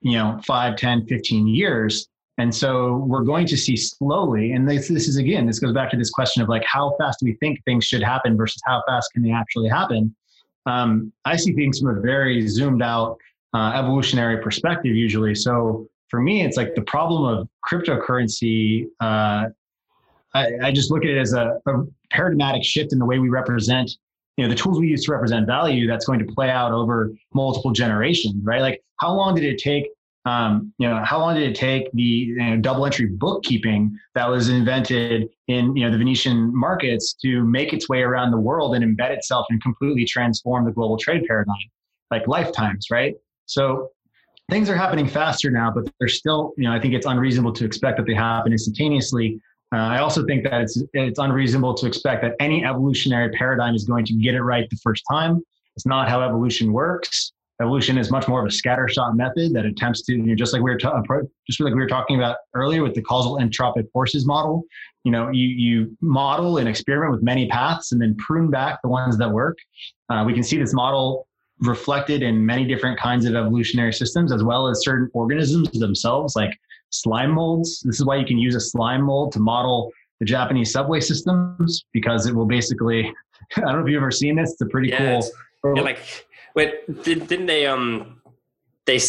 you 0.00 0.12
know 0.12 0.40
5 0.46 0.76
10 0.76 1.06
15 1.06 1.46
years 1.46 2.08
and 2.38 2.54
so 2.54 3.04
we're 3.06 3.22
going 3.22 3.46
to 3.46 3.56
see 3.56 3.76
slowly 3.76 4.52
and 4.52 4.68
this, 4.68 4.88
this 4.88 5.08
is 5.08 5.16
again 5.16 5.46
this 5.46 5.58
goes 5.58 5.74
back 5.74 5.90
to 5.90 5.96
this 5.96 6.10
question 6.10 6.42
of 6.42 6.48
like 6.48 6.64
how 6.64 6.94
fast 6.98 7.18
do 7.20 7.26
we 7.26 7.34
think 7.34 7.62
things 7.64 7.84
should 7.84 8.02
happen 8.02 8.36
versus 8.36 8.62
how 8.64 8.82
fast 8.88 9.12
can 9.12 9.22
they 9.22 9.30
actually 9.30 9.68
happen 9.68 10.14
um, 10.64 11.12
i 11.26 11.36
see 11.36 11.52
things 11.52 11.80
from 11.80 11.98
a 11.98 12.00
very 12.00 12.48
zoomed 12.48 12.82
out 12.82 13.18
uh, 13.54 13.72
evolutionary 13.74 14.42
perspective 14.42 14.94
usually. 14.94 15.34
So 15.34 15.88
for 16.08 16.20
me, 16.20 16.42
it's 16.44 16.56
like 16.56 16.74
the 16.74 16.82
problem 16.82 17.24
of 17.24 17.48
cryptocurrency. 17.68 18.86
Uh, 19.00 19.46
I, 20.34 20.48
I, 20.62 20.72
just 20.72 20.90
look 20.90 21.04
at 21.04 21.10
it 21.10 21.18
as 21.18 21.32
a, 21.32 21.60
a, 21.66 21.84
paradigmatic 22.10 22.64
shift 22.64 22.92
in 22.92 22.98
the 22.98 23.04
way 23.04 23.18
we 23.18 23.28
represent, 23.28 23.90
you 24.36 24.44
know, 24.44 24.48
the 24.48 24.56
tools 24.56 24.78
we 24.78 24.88
use 24.88 25.04
to 25.04 25.12
represent 25.12 25.46
value 25.46 25.86
that's 25.86 26.06
going 26.06 26.18
to 26.18 26.24
play 26.24 26.50
out 26.50 26.72
over 26.72 27.12
multiple 27.34 27.72
generations, 27.72 28.36
right? 28.42 28.62
Like, 28.62 28.82
how 28.98 29.12
long 29.12 29.34
did 29.34 29.44
it 29.44 29.58
take? 29.58 29.88
Um, 30.26 30.72
you 30.78 30.86
know, 30.86 31.02
how 31.02 31.18
long 31.18 31.34
did 31.34 31.48
it 31.48 31.54
take 31.54 31.90
the 31.92 32.02
you 32.02 32.36
know, 32.36 32.56
double 32.58 32.84
entry 32.84 33.06
bookkeeping 33.06 33.98
that 34.14 34.28
was 34.28 34.50
invented 34.50 35.28
in 35.48 35.74
you 35.74 35.84
know 35.84 35.90
the 35.90 35.96
Venetian 35.96 36.54
markets 36.54 37.14
to 37.22 37.42
make 37.44 37.72
its 37.72 37.88
way 37.88 38.02
around 38.02 38.30
the 38.30 38.38
world 38.38 38.74
and 38.74 38.84
embed 38.84 39.10
itself 39.10 39.46
and 39.48 39.62
completely 39.62 40.04
transform 40.04 40.66
the 40.66 40.72
global 40.72 40.98
trade 40.98 41.24
paradigm? 41.26 41.56
Like 42.10 42.28
lifetimes, 42.28 42.90
right? 42.90 43.14
So 43.46 43.90
things 44.50 44.68
are 44.68 44.76
happening 44.76 45.08
faster 45.08 45.50
now, 45.50 45.72
but 45.74 45.90
they're 45.98 46.08
still, 46.08 46.52
you 46.56 46.64
know, 46.64 46.72
I 46.72 46.80
think 46.80 46.92
it's 46.92 47.06
unreasonable 47.06 47.52
to 47.54 47.64
expect 47.64 47.96
that 47.96 48.06
they 48.06 48.14
happen 48.14 48.52
instantaneously. 48.52 49.40
Uh, 49.72 49.78
I 49.78 49.98
also 49.98 50.24
think 50.26 50.42
that 50.44 50.60
it's 50.62 50.82
it's 50.94 51.18
unreasonable 51.18 51.74
to 51.74 51.86
expect 51.86 52.22
that 52.22 52.34
any 52.40 52.64
evolutionary 52.64 53.30
paradigm 53.30 53.74
is 53.74 53.84
going 53.84 54.04
to 54.06 54.14
get 54.14 54.34
it 54.34 54.42
right 54.42 54.68
the 54.68 54.76
first 54.76 55.04
time. 55.10 55.42
It's 55.76 55.86
not 55.86 56.08
how 56.08 56.22
evolution 56.22 56.72
works. 56.72 57.32
Evolution 57.62 57.98
is 57.98 58.10
much 58.10 58.26
more 58.26 58.40
of 58.40 58.46
a 58.46 58.48
scattershot 58.48 59.14
method 59.16 59.52
that 59.52 59.66
attempts 59.66 60.02
to, 60.02 60.12
you 60.12 60.22
know, 60.22 60.34
just 60.34 60.52
like 60.52 60.62
we 60.62 60.70
were 60.70 60.78
ta- 60.78 61.02
just 61.46 61.60
like 61.60 61.74
we 61.74 61.80
were 61.80 61.86
talking 61.86 62.16
about 62.16 62.38
earlier 62.54 62.82
with 62.82 62.94
the 62.94 63.02
causal 63.02 63.36
entropic 63.36 63.90
forces 63.92 64.26
model. 64.26 64.64
You 65.04 65.12
know, 65.12 65.30
you 65.30 65.46
you 65.46 65.96
model 66.00 66.58
and 66.58 66.68
experiment 66.68 67.12
with 67.12 67.22
many 67.22 67.48
paths 67.48 67.92
and 67.92 68.00
then 68.00 68.16
prune 68.16 68.50
back 68.50 68.80
the 68.82 68.88
ones 68.88 69.18
that 69.18 69.30
work. 69.30 69.58
Uh, 70.08 70.24
we 70.26 70.32
can 70.32 70.42
see 70.42 70.56
this 70.58 70.74
model 70.74 71.28
reflected 71.60 72.22
in 72.22 72.44
many 72.44 72.64
different 72.64 72.98
kinds 72.98 73.24
of 73.26 73.34
evolutionary 73.34 73.92
systems, 73.92 74.32
as 74.32 74.42
well 74.42 74.66
as 74.66 74.82
certain 74.82 75.10
organisms 75.12 75.70
themselves, 75.72 76.34
like 76.34 76.58
slime 76.90 77.32
molds. 77.32 77.80
This 77.80 78.00
is 78.00 78.04
why 78.04 78.16
you 78.16 78.26
can 78.26 78.38
use 78.38 78.54
a 78.54 78.60
slime 78.60 79.02
mold 79.02 79.32
to 79.32 79.40
model 79.40 79.92
the 80.18 80.26
Japanese 80.26 80.72
subway 80.72 81.00
systems 81.00 81.84
because 81.92 82.26
it 82.26 82.34
will 82.34 82.46
basically. 82.46 83.12
I 83.56 83.60
don't 83.62 83.76
know 83.76 83.80
if 83.80 83.88
you've 83.88 83.96
ever 83.96 84.10
seen 84.10 84.36
this. 84.36 84.52
It's 84.52 84.60
a 84.60 84.66
pretty 84.66 84.90
yeah, 84.90 85.20
cool. 85.62 85.74
Yeah, 85.76 85.82
like, 85.82 86.26
wait, 86.54 87.02
did, 87.02 87.26
didn't 87.26 87.46
they? 87.46 87.66
Um, 87.66 88.20
they. 88.86 89.00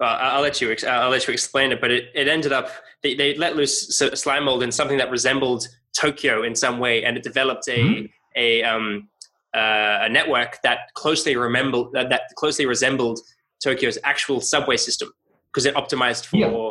Well, 0.00 0.16
I'll 0.20 0.42
let 0.42 0.60
you. 0.60 0.74
I'll 0.86 1.10
let 1.10 1.26
you 1.26 1.32
explain 1.32 1.70
it. 1.70 1.80
But 1.80 1.90
it, 1.90 2.06
it 2.14 2.28
ended 2.28 2.52
up 2.52 2.70
they, 3.02 3.14
they 3.14 3.34
let 3.34 3.56
loose 3.56 3.88
slime 3.88 4.44
mold 4.44 4.62
in 4.62 4.72
something 4.72 4.98
that 4.98 5.10
resembled 5.10 5.68
Tokyo 5.96 6.42
in 6.42 6.54
some 6.54 6.78
way, 6.78 7.04
and 7.04 7.16
it 7.16 7.22
developed 7.22 7.68
a 7.68 7.78
mm-hmm. 7.78 8.06
a 8.36 8.62
um 8.62 9.08
uh, 9.54 10.00
a 10.02 10.08
network 10.08 10.58
that 10.62 10.92
closely 10.94 11.36
resembled 11.36 11.94
uh, 11.96 12.04
that 12.08 12.22
closely 12.36 12.66
resembled 12.66 13.18
Tokyo's 13.62 13.98
actual 14.04 14.40
subway 14.40 14.76
system 14.76 15.10
because 15.52 15.66
it 15.66 15.74
optimized 15.74 16.26
for 16.26 16.36
yeah. 16.36 16.70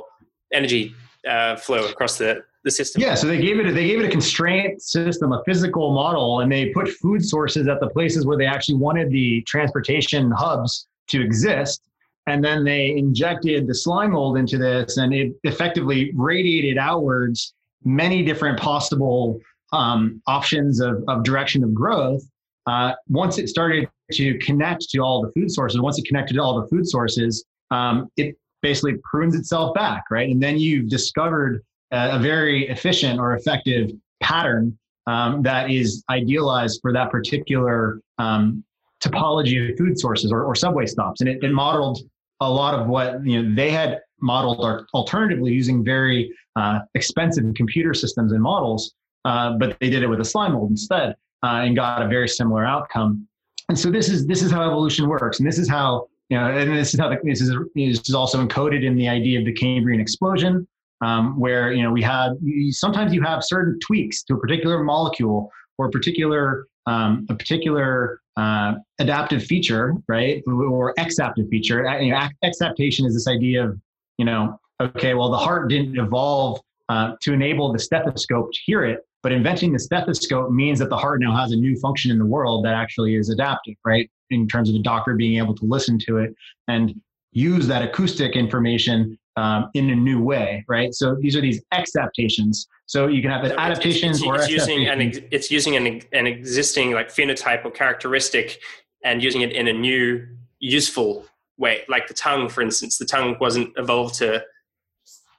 Energy 0.53 0.94
uh, 1.28 1.56
flow 1.56 1.88
across 1.88 2.18
the, 2.18 2.44
the 2.64 2.72
system. 2.72 3.02
Yeah, 3.02 3.15
so 3.15 3.28
they 3.28 3.40
gave 3.40 3.60
it 3.60 3.68
a, 3.68 3.74
they 3.74 3.88
gave 3.88 3.99
it 3.99 4.06
a 4.06 4.10
constraint 4.10 4.82
system, 4.82 5.32
a 5.34 5.44
physical 5.45 5.94
model, 5.94 6.40
and 6.41 6.52
they 6.52 6.69
put 6.69 6.90
food 6.90 7.24
sources 7.24 7.68
at 7.68 7.80
the 7.80 7.90
places 7.90 8.26
where 8.26 8.38
they 8.38 8.45
actually 8.45 8.76
wanted 8.76 9.10
the 9.11 9.41
transportation 9.44 10.32
hubs 10.32 10.88
to 11.07 11.22
exist. 11.22 11.82
And 12.28 12.44
then 12.44 12.65
they 12.65 12.98
injected 12.98 13.68
the 13.68 13.76
slime 13.76 14.11
mold 14.11 14.38
into 14.38 14.57
this, 14.57 14.98
and 14.98 15.14
it 15.14 15.34
effectively 15.44 16.11
radiated 16.14 16.78
outwards 16.78 17.53
many 17.86 18.24
different 18.24 18.60
possible 18.60 19.40
um, 19.72 20.22
options 20.28 20.82
of, 20.82 21.03
of 21.07 21.24
direction 21.24 21.64
of 21.64 21.74
growth 21.74 22.22
uh, 22.68 22.91
once 23.07 23.38
it 23.38 23.48
started 23.48 23.90
to 24.11 24.38
connect 24.40 24.90
to 24.90 24.99
all 24.99 25.22
the 25.22 25.32
food 25.32 25.49
sources, 25.49 25.80
once 25.80 25.98
it 25.98 26.06
connected 26.06 26.36
to 26.36 26.41
all 26.41 26.61
the 26.61 26.68
food 26.68 26.88
sources, 26.88 27.45
um, 27.72 28.11
it 28.18 28.38
basically 28.61 28.95
prunes 29.03 29.35
itself 29.35 29.73
back, 29.73 30.03
right? 30.11 30.29
And 30.29 30.41
then 30.41 30.57
you've 30.59 30.89
discovered 30.89 31.63
a, 31.91 32.15
a 32.15 32.19
very 32.19 32.67
efficient 32.69 33.19
or 33.19 33.35
effective 33.35 33.91
pattern 34.21 34.77
um, 35.05 35.41
that 35.43 35.71
is 35.71 36.03
idealized 36.09 36.79
for 36.81 36.91
that 36.93 37.11
particular 37.11 38.01
um, 38.17 38.63
topology 39.01 39.71
of 39.71 39.77
food 39.77 39.97
sources 39.99 40.31
or, 40.31 40.43
or 40.43 40.55
subway 40.55 40.85
stops. 40.85 41.21
And 41.21 41.29
it, 41.29 41.43
it, 41.43 41.51
modeled 41.51 41.99
a 42.41 42.49
lot 42.49 42.73
of 42.73 42.88
what 42.88 43.25
you 43.25 43.41
know 43.41 43.55
they 43.55 43.71
had 43.71 44.01
modeled 44.21 44.59
or 44.59 44.88
alternatively 44.93 45.51
using 45.51 45.84
very 45.84 46.34
uh, 46.55 46.79
expensive 46.95 47.45
computer 47.55 47.93
systems 47.93 48.31
and 48.31 48.41
models, 48.41 48.93
uh, 49.25 49.53
but 49.57 49.77
they 49.79 49.89
did 49.89 50.03
it 50.03 50.07
with 50.07 50.19
a 50.19 50.25
slime 50.25 50.53
mold 50.53 50.71
instead 50.71 51.15
uh, 51.43 51.61
and 51.63 51.75
got 51.75 52.01
a 52.01 52.07
very 52.07 52.27
similar 52.27 52.65
outcome. 52.65 53.27
And 53.69 53.77
so 53.77 53.91
this 53.91 54.09
is 54.09 54.25
this 54.25 54.41
is 54.41 54.51
how 54.51 54.65
evolution 54.65 55.07
works, 55.07 55.39
and 55.39 55.47
this 55.47 55.59
is 55.59 55.69
how 55.69 56.07
you 56.30 56.38
know, 56.38 56.45
and 56.45 56.76
this 56.76 56.94
is 56.94 56.99
how 56.99 57.10
the, 57.10 57.18
this 57.24 57.41
is 57.41 57.56
is 57.76 58.14
also 58.14 58.45
encoded 58.45 58.84
in 58.84 58.95
the 58.95 59.08
idea 59.08 59.40
of 59.40 59.45
the 59.45 59.54
Cambrian 59.54 60.02
explosion, 60.02 60.68
um, 61.02 61.40
where 61.40 61.72
you 61.72 61.84
know 61.84 61.91
we 61.91 62.02
have 62.02 62.34
sometimes 62.72 63.14
you 63.14 63.22
have 63.22 63.44
certain 63.44 63.80
tweaks 63.80 64.24
to 64.24 64.36
a 64.36 64.40
particular 64.40 64.84
molecule 64.84 65.49
or 65.78 65.88
a 65.88 65.90
particular 65.90 66.68
um, 66.86 67.26
a 67.30 67.36
particular 67.36 68.22
uh, 68.36 68.76
adaptive 68.99 69.44
feature, 69.44 69.94
right, 70.08 70.44
or 70.48 70.94
exaptive 70.98 71.48
feature. 71.49 71.86
You 71.99 72.12
know, 72.12 72.28
exaptation 72.44 73.06
is 73.06 73.14
this 73.14 73.28
idea 73.28 73.66
of 73.66 73.80
you 74.18 74.26
know, 74.26 74.60
okay, 74.82 75.14
well 75.14 75.32
the 75.32 75.38
heart 75.38 75.70
didn't 75.70 75.98
evolve 75.98 76.60
uh, 76.90 77.14
to 77.22 77.34
enable 77.34 77.72
the 77.72 77.80
stethoscope 77.80 78.52
to 78.52 78.60
hear 78.66 78.84
it, 78.84 79.06
but 79.24 79.32
inventing 79.32 79.72
the 79.72 79.80
stethoscope 79.80 80.52
means 80.52 80.80
that 80.80 80.90
the 80.90 80.98
heart 80.98 81.22
now 81.22 81.36
has 81.36 81.54
a 81.54 81.56
new 81.56 81.78
function 81.80 82.12
in 82.12 82.18
the 82.18 82.26
world 82.26 82.66
that 82.66 82.74
actually 82.74 83.16
is 83.16 83.30
adaptive, 83.30 83.76
right? 83.86 84.10
In 84.30 84.48
terms 84.48 84.70
of 84.70 84.74
the 84.74 84.82
doctor 84.82 85.16
being 85.16 85.38
able 85.38 85.56
to 85.56 85.66
listen 85.66 85.98
to 85.99 86.18
it 86.18 86.36
and 86.68 86.99
use 87.32 87.68
that 87.68 87.82
acoustic 87.82 88.36
information 88.36 89.18
um, 89.36 89.70
in 89.76 89.91
a 89.91 89.95
new 89.95 90.22
way, 90.22 90.66
right? 90.68 90.94
So 90.94 91.16
these 91.16 91.36
are 91.36 91.41
these 91.41 91.62
exaptations. 91.72 92.68
So 92.88 93.08
you 93.08 93.22
can 93.22 93.30
have 93.32 93.48
so 93.48 93.56
adaptations 93.58 94.18
it's, 94.18 94.22
it's, 94.22 94.28
or 94.28 94.36
it's 94.36 94.49
using 94.49 94.88
an 94.88 95.02
it's 95.32 95.52
using 95.52 95.76
an, 95.76 96.02
an 96.12 96.28
existing 96.28 96.91
like 96.91 97.10
phenotype 97.10 97.64
or 97.64 97.72
characteristic 97.72 98.60
and 99.04 99.22
using 99.22 99.41
it 99.41 99.52
in 99.52 99.68
a 99.68 99.74
new 99.74 100.28
useful 100.60 101.26
way. 101.58 101.84
Like 101.88 102.08
the 102.08 102.16
tongue, 102.16 102.49
for 102.49 102.62
instance, 102.62 102.98
the 102.98 103.06
tongue 103.06 103.38
wasn't 103.40 103.72
evolved 103.78 104.16
to 104.16 104.44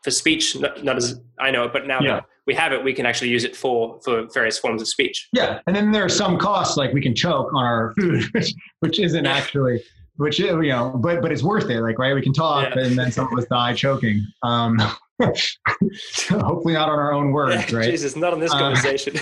for 0.04 0.12
speech, 0.12 0.56
not, 0.56 0.84
not 0.84 0.96
as 0.96 1.20
I 1.40 1.50
know 1.50 1.64
it, 1.64 1.72
but 1.72 1.86
now 1.86 2.00
yeah 2.00 2.20
we 2.48 2.54
have 2.54 2.72
it, 2.72 2.82
we 2.82 2.94
can 2.94 3.04
actually 3.04 3.28
use 3.28 3.44
it 3.44 3.54
for 3.54 4.00
for 4.02 4.26
various 4.32 4.58
forms 4.58 4.80
of 4.80 4.88
speech. 4.88 5.28
Yeah, 5.34 5.60
and 5.66 5.76
then 5.76 5.92
there 5.92 6.02
are 6.02 6.08
some 6.08 6.38
costs 6.38 6.78
like 6.78 6.94
we 6.94 7.02
can 7.02 7.14
choke 7.14 7.52
on 7.52 7.62
our 7.62 7.92
food, 8.00 8.24
which 8.32 8.54
which 8.80 8.98
isn't 8.98 9.26
yeah. 9.26 9.36
actually 9.36 9.82
which 10.16 10.38
you 10.38 10.62
know, 10.62 10.98
but 10.98 11.20
but 11.20 11.30
it's 11.30 11.42
worth 11.42 11.68
it. 11.68 11.80
Like 11.80 11.98
right, 11.98 12.14
we 12.14 12.22
can 12.22 12.32
talk, 12.32 12.74
yeah. 12.74 12.82
and 12.82 12.98
then 12.98 13.12
some 13.12 13.30
of 13.30 13.38
us 13.38 13.44
die 13.50 13.74
choking. 13.74 14.26
Um, 14.42 14.78
hopefully 16.30 16.72
not 16.72 16.88
on 16.88 16.98
our 16.98 17.12
own 17.12 17.32
words, 17.32 17.70
right? 17.72 17.90
Jesus, 17.90 18.16
not 18.16 18.32
on 18.32 18.40
this 18.40 18.52
uh, 18.52 18.58
conversation. 18.58 19.14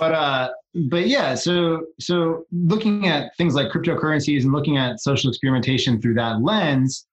but 0.00 0.12
uh, 0.12 0.50
but 0.88 1.06
yeah, 1.06 1.36
so 1.36 1.86
so 2.00 2.44
looking 2.50 3.06
at 3.06 3.36
things 3.36 3.54
like 3.54 3.68
cryptocurrencies 3.68 4.42
and 4.42 4.52
looking 4.52 4.78
at 4.78 5.00
social 5.00 5.30
experimentation 5.30 6.02
through 6.02 6.14
that 6.14 6.42
lens, 6.42 7.06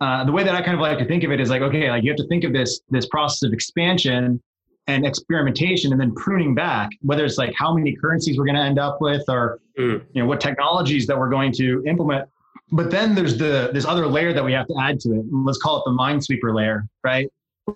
uh, 0.00 0.24
the 0.24 0.32
way 0.32 0.44
that 0.44 0.54
I 0.54 0.62
kind 0.62 0.74
of 0.74 0.80
like 0.80 0.98
to 0.98 1.04
think 1.04 1.24
of 1.24 1.32
it 1.32 1.40
is 1.40 1.50
like, 1.50 1.62
okay, 1.62 1.90
like 1.90 2.04
you 2.04 2.10
have 2.10 2.18
to 2.18 2.26
think 2.28 2.44
of 2.44 2.52
this 2.52 2.80
this 2.90 3.06
process 3.06 3.42
of 3.42 3.52
expansion 3.52 4.40
and 4.86 5.04
experimentation 5.04 5.92
and 5.92 6.00
then 6.00 6.14
pruning 6.14 6.54
back, 6.54 6.90
whether 7.02 7.24
it's 7.24 7.36
like 7.36 7.52
how 7.54 7.74
many 7.74 7.94
currencies 7.94 8.38
we're 8.38 8.46
going 8.46 8.56
to 8.56 8.62
end 8.62 8.78
up 8.78 9.00
with 9.00 9.22
or 9.28 9.60
mm. 9.78 10.02
you 10.12 10.22
know 10.22 10.26
what 10.26 10.40
technologies 10.40 11.06
that 11.06 11.18
we're 11.18 11.28
going 11.28 11.52
to 11.52 11.82
implement. 11.86 12.28
But 12.70 12.90
then 12.90 13.14
there's 13.14 13.36
the 13.36 13.70
this 13.72 13.84
other 13.84 14.06
layer 14.06 14.32
that 14.32 14.44
we 14.44 14.52
have 14.52 14.66
to 14.68 14.74
add 14.80 15.00
to 15.00 15.14
it. 15.14 15.24
Let's 15.30 15.58
call 15.58 15.78
it 15.78 15.82
the 15.84 15.90
minesweeper 15.90 16.54
layer, 16.54 16.86
right? 17.02 17.28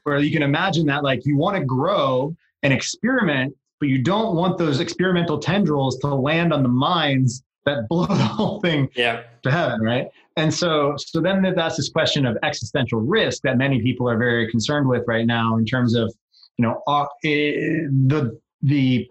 Where 0.05 0.19
you 0.19 0.31
can 0.31 0.43
imagine 0.43 0.87
that 0.87 1.03
like 1.03 1.27
you 1.27 1.37
want 1.37 1.57
to 1.57 1.65
grow 1.65 2.35
and 2.63 2.73
experiment, 2.73 3.55
but 3.81 3.89
you 3.89 3.99
don't 3.99 4.37
want 4.37 4.59
those 4.59 4.81
experimental 4.81 5.39
tendrils 5.39 5.99
to 5.99 6.15
land 6.15 6.53
on 6.53 6.63
the 6.63 6.69
mines 6.69 7.43
that 7.67 7.87
blow 7.89 8.07
the 8.07 8.15
whole 8.15 8.61
thing 8.61 8.89
yeah. 8.95 9.23
to 9.43 9.51
heaven, 9.51 9.81
right? 9.81 10.07
And 10.37 10.53
so, 10.53 10.95
so 10.97 11.21
then 11.21 11.43
that's 11.55 11.77
this 11.77 11.91
question 11.91 12.25
of 12.27 12.39
existential 12.43 13.01
risk 13.01 13.43
that 13.43 13.59
many 13.59 13.83
people 13.83 14.09
are 14.09 14.17
very 14.17 14.51
concerned 14.51 14.89
with 14.89 15.05
right 15.07 15.27
now 15.27 15.57
in 15.57 15.67
terms 15.67 15.95
of, 15.95 16.13
you 16.59 16.67
know, 16.67 16.83
uh, 16.87 17.07
the 17.23 18.39
the 18.63 19.09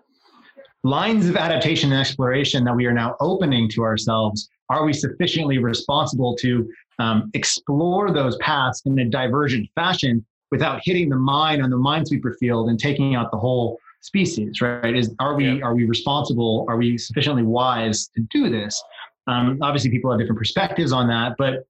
lines 0.83 1.27
of 1.29 1.35
adaptation 1.35 1.91
and 1.91 1.99
exploration 2.01 2.63
that 2.63 2.75
we 2.75 2.85
are 2.85 2.93
now 2.93 3.15
opening 3.19 3.69
to 3.69 3.83
ourselves. 3.83 4.49
Are 4.69 4.85
we 4.85 4.93
sufficiently 4.93 5.57
responsible 5.57 6.35
to 6.37 6.67
um, 6.97 7.29
explore 7.33 8.11
those 8.11 8.37
paths 8.37 8.81
in 8.85 8.97
a 8.99 9.05
divergent 9.05 9.69
fashion 9.75 10.25
without 10.49 10.81
hitting 10.83 11.09
the 11.09 11.17
mine 11.17 11.61
on 11.61 11.69
the 11.69 11.77
minesweeper 11.77 12.35
field 12.39 12.69
and 12.69 12.79
taking 12.79 13.15
out 13.15 13.31
the 13.31 13.37
whole 13.37 13.77
species? 14.01 14.61
Right? 14.61 14.95
Is 14.95 15.13
are 15.19 15.35
we 15.35 15.57
yeah. 15.57 15.63
are 15.63 15.75
we 15.75 15.85
responsible? 15.85 16.65
Are 16.67 16.77
we 16.77 16.97
sufficiently 16.97 17.43
wise 17.43 18.07
to 18.15 18.21
do 18.31 18.49
this? 18.49 18.81
Um, 19.27 19.59
obviously, 19.61 19.91
people 19.91 20.11
have 20.11 20.19
different 20.19 20.39
perspectives 20.39 20.91
on 20.91 21.07
that, 21.07 21.35
but 21.37 21.65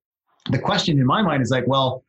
the 0.50 0.60
question 0.60 1.00
in 1.00 1.06
my 1.06 1.22
mind 1.22 1.44
is 1.44 1.52
like, 1.52 1.68
well, 1.68 2.04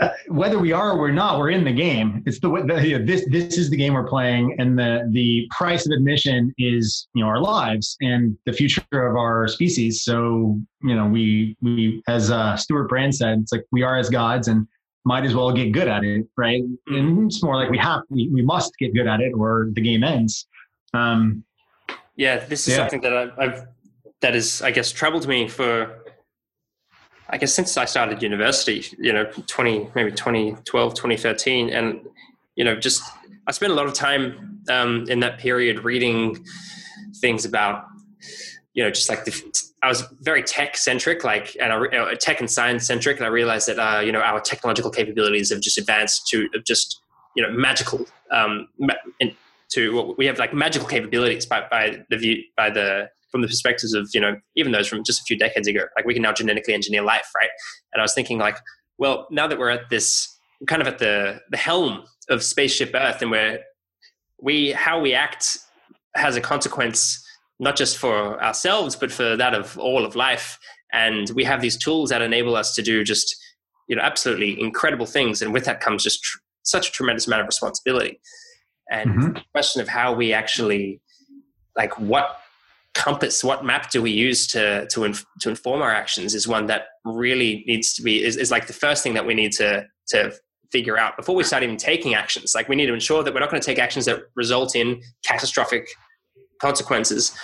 uh, 0.00 0.10
whether 0.26 0.58
we 0.58 0.72
are 0.72 0.92
or 0.92 0.98
we're 0.98 1.12
not, 1.12 1.38
we're 1.38 1.50
in 1.50 1.64
the 1.64 1.72
game. 1.72 2.22
It's 2.26 2.40
the, 2.40 2.48
the 2.48 2.86
you 2.86 2.98
know, 2.98 3.04
this 3.04 3.24
this 3.30 3.56
is 3.56 3.70
the 3.70 3.76
game 3.76 3.94
we're 3.94 4.08
playing, 4.08 4.56
and 4.58 4.76
the 4.76 5.08
the 5.12 5.46
price 5.56 5.86
of 5.86 5.92
admission 5.92 6.52
is 6.58 7.06
you 7.14 7.22
know 7.22 7.28
our 7.28 7.40
lives 7.40 7.96
and 8.00 8.36
the 8.44 8.52
future 8.52 8.82
of 8.92 9.16
our 9.16 9.46
species. 9.46 10.02
So 10.02 10.58
you 10.82 10.96
know 10.96 11.06
we 11.06 11.56
we 11.62 12.02
as 12.08 12.32
uh, 12.32 12.56
Stewart 12.56 12.88
Brand 12.88 13.14
said, 13.14 13.38
it's 13.38 13.52
like 13.52 13.64
we 13.70 13.82
are 13.82 13.96
as 13.96 14.10
gods 14.10 14.48
and 14.48 14.66
might 15.04 15.24
as 15.24 15.34
well 15.34 15.52
get 15.52 15.70
good 15.70 15.86
at 15.86 16.02
it, 16.02 16.26
right? 16.36 16.62
Mm-hmm. 16.62 16.94
And 16.94 17.26
it's 17.26 17.42
more 17.42 17.56
like 17.56 17.70
we 17.70 17.78
have 17.78 18.02
we, 18.08 18.28
we 18.30 18.42
must 18.42 18.76
get 18.78 18.94
good 18.94 19.06
at 19.06 19.20
it 19.20 19.32
or 19.32 19.68
the 19.74 19.80
game 19.80 20.02
ends. 20.02 20.48
Um, 20.92 21.44
yeah, 22.16 22.44
this 22.44 22.66
is 22.66 22.74
yeah. 22.74 22.76
something 22.78 23.00
that 23.02 23.12
I, 23.12 23.44
I've 23.44 23.66
that 24.20 24.34
has 24.34 24.62
I 24.62 24.70
guess 24.70 24.92
troubled 24.92 25.26
me 25.26 25.48
for 25.48 26.04
I 27.28 27.38
guess 27.38 27.54
since 27.54 27.76
I 27.76 27.84
started 27.84 28.22
university, 28.22 28.84
you 28.98 29.12
know, 29.12 29.24
20, 29.24 29.90
maybe 29.94 30.10
2012, 30.10 30.94
2013. 30.94 31.70
And, 31.70 32.00
you 32.54 32.64
know, 32.64 32.76
just 32.76 33.02
I 33.46 33.52
spent 33.52 33.72
a 33.72 33.74
lot 33.74 33.86
of 33.86 33.94
time 33.94 34.62
um, 34.68 35.06
in 35.08 35.20
that 35.20 35.38
period 35.38 35.84
reading 35.84 36.44
things 37.16 37.44
about, 37.44 37.86
you 38.74 38.84
know, 38.84 38.90
just 38.90 39.08
like 39.08 39.24
the, 39.24 39.64
I 39.82 39.88
was 39.88 40.04
very 40.20 40.42
tech 40.42 40.76
centric, 40.76 41.24
like, 41.24 41.56
and 41.60 41.72
I, 41.72 41.78
know, 41.78 42.14
tech 42.14 42.40
and 42.40 42.50
science 42.50 42.86
centric. 42.86 43.16
And 43.16 43.26
I 43.26 43.30
realized 43.30 43.68
that, 43.68 43.78
uh, 43.78 44.00
you 44.00 44.12
know, 44.12 44.20
our 44.20 44.40
technological 44.40 44.90
capabilities 44.90 45.50
have 45.50 45.60
just 45.60 45.78
advanced 45.78 46.28
to 46.28 46.48
just, 46.66 47.00
you 47.34 47.42
know, 47.42 47.50
magical, 47.50 48.06
um, 48.30 48.68
to 49.70 49.94
what 49.94 50.18
we 50.18 50.26
have 50.26 50.38
like 50.38 50.52
magical 50.52 50.86
capabilities 50.86 51.46
by, 51.46 51.66
by 51.70 52.04
the 52.10 52.16
view, 52.16 52.42
by 52.56 52.70
the, 52.70 53.08
from 53.34 53.42
the 53.42 53.48
perspectives 53.48 53.94
of 53.94 54.08
you 54.14 54.20
know 54.20 54.36
even 54.54 54.70
those 54.70 54.86
from 54.86 55.02
just 55.02 55.20
a 55.20 55.24
few 55.24 55.36
decades 55.36 55.66
ago 55.66 55.80
like 55.96 56.04
we 56.04 56.14
can 56.14 56.22
now 56.22 56.32
genetically 56.32 56.72
engineer 56.72 57.02
life 57.02 57.28
right? 57.34 57.50
And 57.92 58.00
i 58.00 58.04
was 58.04 58.14
thinking 58.14 58.38
like 58.38 58.58
well 58.96 59.26
now 59.28 59.48
that 59.48 59.58
we're 59.58 59.70
at 59.70 59.90
this 59.90 60.28
kind 60.68 60.80
of 60.80 60.86
at 60.86 60.98
the 60.98 61.40
the 61.50 61.56
helm 61.56 62.04
of 62.30 62.44
spaceship 62.44 62.92
earth 62.94 63.20
and 63.22 63.32
where 63.32 63.60
we 64.40 64.72
how 64.72 65.00
we 65.00 65.14
act 65.14 65.58
has 66.14 66.36
a 66.36 66.40
consequence 66.40 67.20
not 67.58 67.76
just 67.76 67.98
for 67.98 68.40
ourselves 68.42 68.94
but 68.94 69.10
for 69.10 69.36
that 69.36 69.54
of 69.54 69.78
all 69.78 70.04
of 70.04 70.14
life. 70.14 70.58
And 70.92 71.28
we 71.30 71.42
have 71.44 71.60
these 71.60 71.76
tools 71.76 72.10
that 72.10 72.22
enable 72.22 72.54
us 72.54 72.74
to 72.74 72.82
do 72.82 73.02
just 73.02 73.34
you 73.88 73.96
know 73.96 74.02
absolutely 74.02 74.60
incredible 74.60 75.06
things. 75.06 75.42
And 75.42 75.52
with 75.52 75.64
that 75.64 75.80
comes 75.80 76.04
just 76.04 76.22
tr- 76.22 76.38
such 76.62 76.88
a 76.88 76.92
tremendous 76.92 77.26
amount 77.26 77.40
of 77.40 77.46
responsibility. 77.46 78.20
And 78.90 79.10
mm-hmm. 79.10 79.32
the 79.32 79.42
question 79.52 79.82
of 79.82 79.88
how 79.88 80.12
we 80.12 80.32
actually 80.32 81.00
like 81.76 81.98
what 81.98 82.38
compass 82.94 83.42
what 83.42 83.64
map 83.64 83.90
do 83.90 84.00
we 84.00 84.10
use 84.10 84.46
to 84.46 84.86
to 84.88 85.04
inf- 85.04 85.26
to 85.40 85.50
inform 85.50 85.82
our 85.82 85.90
actions 85.90 86.34
is 86.34 86.46
one 86.46 86.66
that 86.66 86.82
really 87.04 87.64
needs 87.66 87.92
to 87.94 88.02
be 88.02 88.24
is, 88.24 88.36
is 88.36 88.50
like 88.50 88.66
the 88.66 88.72
first 88.72 89.02
thing 89.02 89.14
that 89.14 89.26
we 89.26 89.34
need 89.34 89.52
to 89.52 89.84
to 90.06 90.32
figure 90.70 90.96
out 90.98 91.16
before 91.16 91.34
we 91.34 91.44
start 91.44 91.62
even 91.62 91.76
taking 91.76 92.14
actions. 92.14 92.52
Like 92.54 92.68
we 92.68 92.76
need 92.76 92.86
to 92.86 92.94
ensure 92.94 93.22
that 93.22 93.32
we're 93.32 93.40
not 93.40 93.50
going 93.50 93.60
to 93.60 93.66
take 93.66 93.78
actions 93.78 94.06
that 94.06 94.20
result 94.34 94.74
in 94.74 95.00
catastrophic 95.24 95.88
consequences 96.60 97.36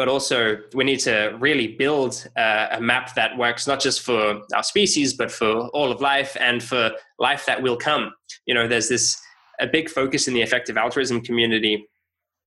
but 0.00 0.08
also 0.08 0.56
we 0.72 0.82
need 0.82 0.98
to 0.98 1.36
really 1.40 1.76
build 1.76 2.26
uh, 2.34 2.68
a 2.70 2.80
map 2.80 3.14
that 3.14 3.36
works 3.36 3.66
not 3.66 3.78
just 3.78 4.00
for 4.00 4.40
our 4.54 4.62
species 4.62 5.12
but 5.12 5.30
for 5.30 5.68
all 5.74 5.92
of 5.92 6.00
life 6.00 6.38
and 6.40 6.62
for 6.62 6.90
life 7.18 7.44
that 7.44 7.60
will 7.60 7.76
come. 7.76 8.10
You 8.46 8.54
know 8.54 8.66
there's 8.66 8.88
this 8.88 9.20
a 9.60 9.66
big 9.66 9.90
focus 9.90 10.26
in 10.26 10.32
the 10.32 10.40
effective 10.40 10.78
altruism 10.78 11.20
community 11.20 11.86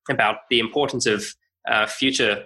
about 0.10 0.38
the 0.50 0.60
importance 0.60 1.06
of 1.06 1.24
uh, 1.70 1.86
future 1.86 2.46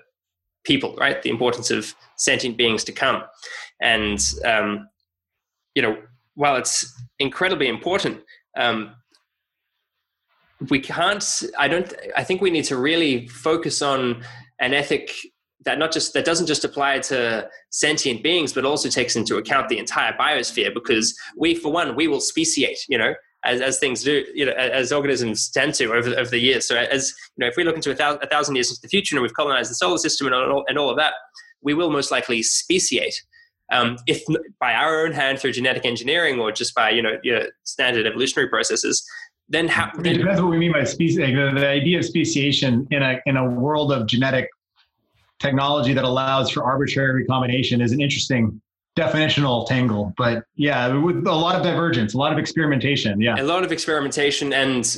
people, 0.64 0.96
right? 0.96 1.22
The 1.22 1.30
importance 1.30 1.72
of 1.72 1.94
sentient 2.18 2.58
beings 2.58 2.84
to 2.86 2.92
come. 2.92 3.24
And, 3.82 4.20
um, 4.46 4.90
you 5.76 5.82
know, 5.82 5.98
while 6.36 6.56
it's 6.56 6.94
incredibly 7.20 7.68
important, 7.68 8.22
um, 8.58 8.96
we 10.70 10.80
can't, 10.80 11.44
I 11.58 11.68
don't, 11.68 11.94
I 12.16 12.24
think 12.24 12.42
we 12.42 12.50
need 12.50 12.66
to 12.66 12.78
really 12.78 13.28
focus 13.28 13.82
on 13.82 14.24
an 14.60 14.74
ethic 14.74 15.12
that 15.66 15.78
not 15.78 15.92
just 15.92 16.14
that 16.14 16.26
doesn't 16.26 16.48
just 16.48 16.64
apply 16.64 17.00
to 17.00 17.48
sentient 17.72 18.24
beings 18.24 18.54
but 18.54 18.66
also 18.66 18.90
takes 18.90 19.16
into 19.16 19.38
account 19.38 19.68
the 19.70 19.78
entire 19.78 20.14
biosphere 20.14 20.74
because 20.74 21.16
we 21.36 21.54
for 21.54 21.72
one 21.72 21.96
we 21.96 22.08
will 22.08 22.22
speciate 22.22 22.80
you 22.88 22.98
know 22.98 23.14
as, 23.48 23.62
as 23.62 23.80
things 23.80 24.04
do, 24.04 24.26
you 24.36 24.46
know, 24.46 24.52
as 24.52 24.92
organisms 24.92 25.50
tend 25.50 25.74
to 25.76 25.86
over, 25.94 26.10
over 26.10 26.30
the 26.30 26.40
years. 26.40 26.68
So 26.68 26.76
as, 26.76 27.14
you 27.36 27.42
know, 27.42 27.48
if 27.48 27.56
we 27.56 27.64
look 27.64 27.76
into 27.76 27.92
a 27.92 27.96
thousand, 27.96 28.22
a 28.22 28.28
thousand 28.28 28.56
years 28.56 28.70
into 28.70 28.82
the 28.82 28.90
future 28.90 29.16
and 29.16 29.24
we've 29.24 29.34
colonized 29.34 29.72
the 29.72 29.76
solar 29.76 29.98
system 29.98 30.28
and 30.28 30.36
all, 30.36 30.64
and 30.68 30.78
all 30.78 30.90
of 30.90 30.98
that, 30.98 31.14
we 31.62 31.74
will 31.74 31.90
most 31.90 32.12
likely 32.12 32.44
speciate. 32.44 33.24
Um, 33.72 33.98
if 34.08 34.24
by 34.60 34.74
our 34.74 35.06
own 35.06 35.12
hand 35.12 35.40
through 35.40 35.54
genetic 35.54 35.86
engineering 35.86 36.40
or 36.40 36.52
just 36.52 36.76
by, 36.76 36.90
you 36.90 37.02
know, 37.02 37.18
your 37.24 37.48
standard 37.64 38.06
evolutionary 38.06 38.50
processes, 38.50 39.06
then 39.50 39.68
how? 39.68 39.92
Then, 39.98 40.16
it 40.16 40.18
depends 40.20 40.42
what 40.42 40.52
we 40.52 40.58
mean 40.58 40.74
by 40.74 40.84
species. 40.84 41.18
The, 41.18 41.52
the 41.54 41.68
idea 41.68 42.00
of 42.00 42.06
speciation 42.06 42.88
in 42.92 43.02
a 43.02 43.20
in 43.26 43.38
a 43.38 43.50
world 43.50 43.92
of 43.92 44.06
genetic 44.06 44.50
technology 45.40 45.94
that 45.94 46.04
allows 46.04 46.50
for 46.50 46.64
arbitrary 46.64 47.22
recombination 47.22 47.82
is 47.82 47.92
an 47.92 48.02
interesting 48.02 48.62
definitional 48.98 49.68
tangle 49.68 50.14
but 50.18 50.44
yeah 50.56 50.94
with 50.94 51.26
a 51.28 51.32
lot 51.32 51.56
of 51.56 51.64
divergence 51.64 52.14
a 52.14 52.18
lot 52.18 52.34
of 52.34 52.40
experimentation 52.40 53.22
yeah. 53.22 53.36
A 53.40 53.44
lot 53.44 53.64
of 53.64 53.72
experimentation 53.72 54.54
and 54.54 54.98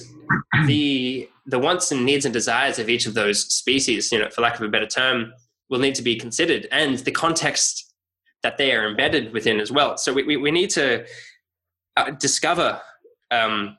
the 0.66 1.30
the 1.46 1.60
wants 1.60 1.92
and 1.92 2.06
needs 2.06 2.26
and 2.26 2.34
desires 2.34 2.80
of 2.80 2.90
each 2.90 3.06
of 3.06 3.14
those 3.14 3.46
species 3.54 4.12
you 4.12 4.20
know 4.20 4.30
for 4.30 4.42
lack 4.42 4.56
of 4.56 4.62
a 4.62 4.70
better 4.70 4.88
term 4.88 5.34
will 5.70 5.80
need 5.80 5.96
to 5.96 6.02
be 6.02 6.16
considered 6.16 6.68
and 6.72 7.00
the 7.00 7.12
context 7.12 7.90
that 8.44 8.58
they 8.58 8.74
are 8.74 8.88
embedded 8.88 9.34
within 9.34 9.60
as 9.60 9.72
well. 9.72 9.98
So 9.98 10.14
we, 10.14 10.24
we, 10.24 10.38
we 10.38 10.52
need 10.52 10.70
to 10.72 11.06
uh, 11.98 12.12
discover 12.12 12.82
um, 13.32 13.78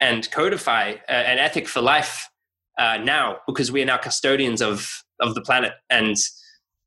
and 0.00 0.30
codify 0.30 0.94
uh, 1.08 1.12
an 1.12 1.38
ethic 1.38 1.68
for 1.68 1.80
life 1.80 2.28
uh, 2.78 2.98
now 2.98 3.38
because 3.46 3.70
we 3.70 3.82
are 3.82 3.86
now 3.86 3.98
custodians 3.98 4.62
of 4.62 5.02
of 5.20 5.34
the 5.34 5.42
planet. 5.42 5.72
And 5.90 6.16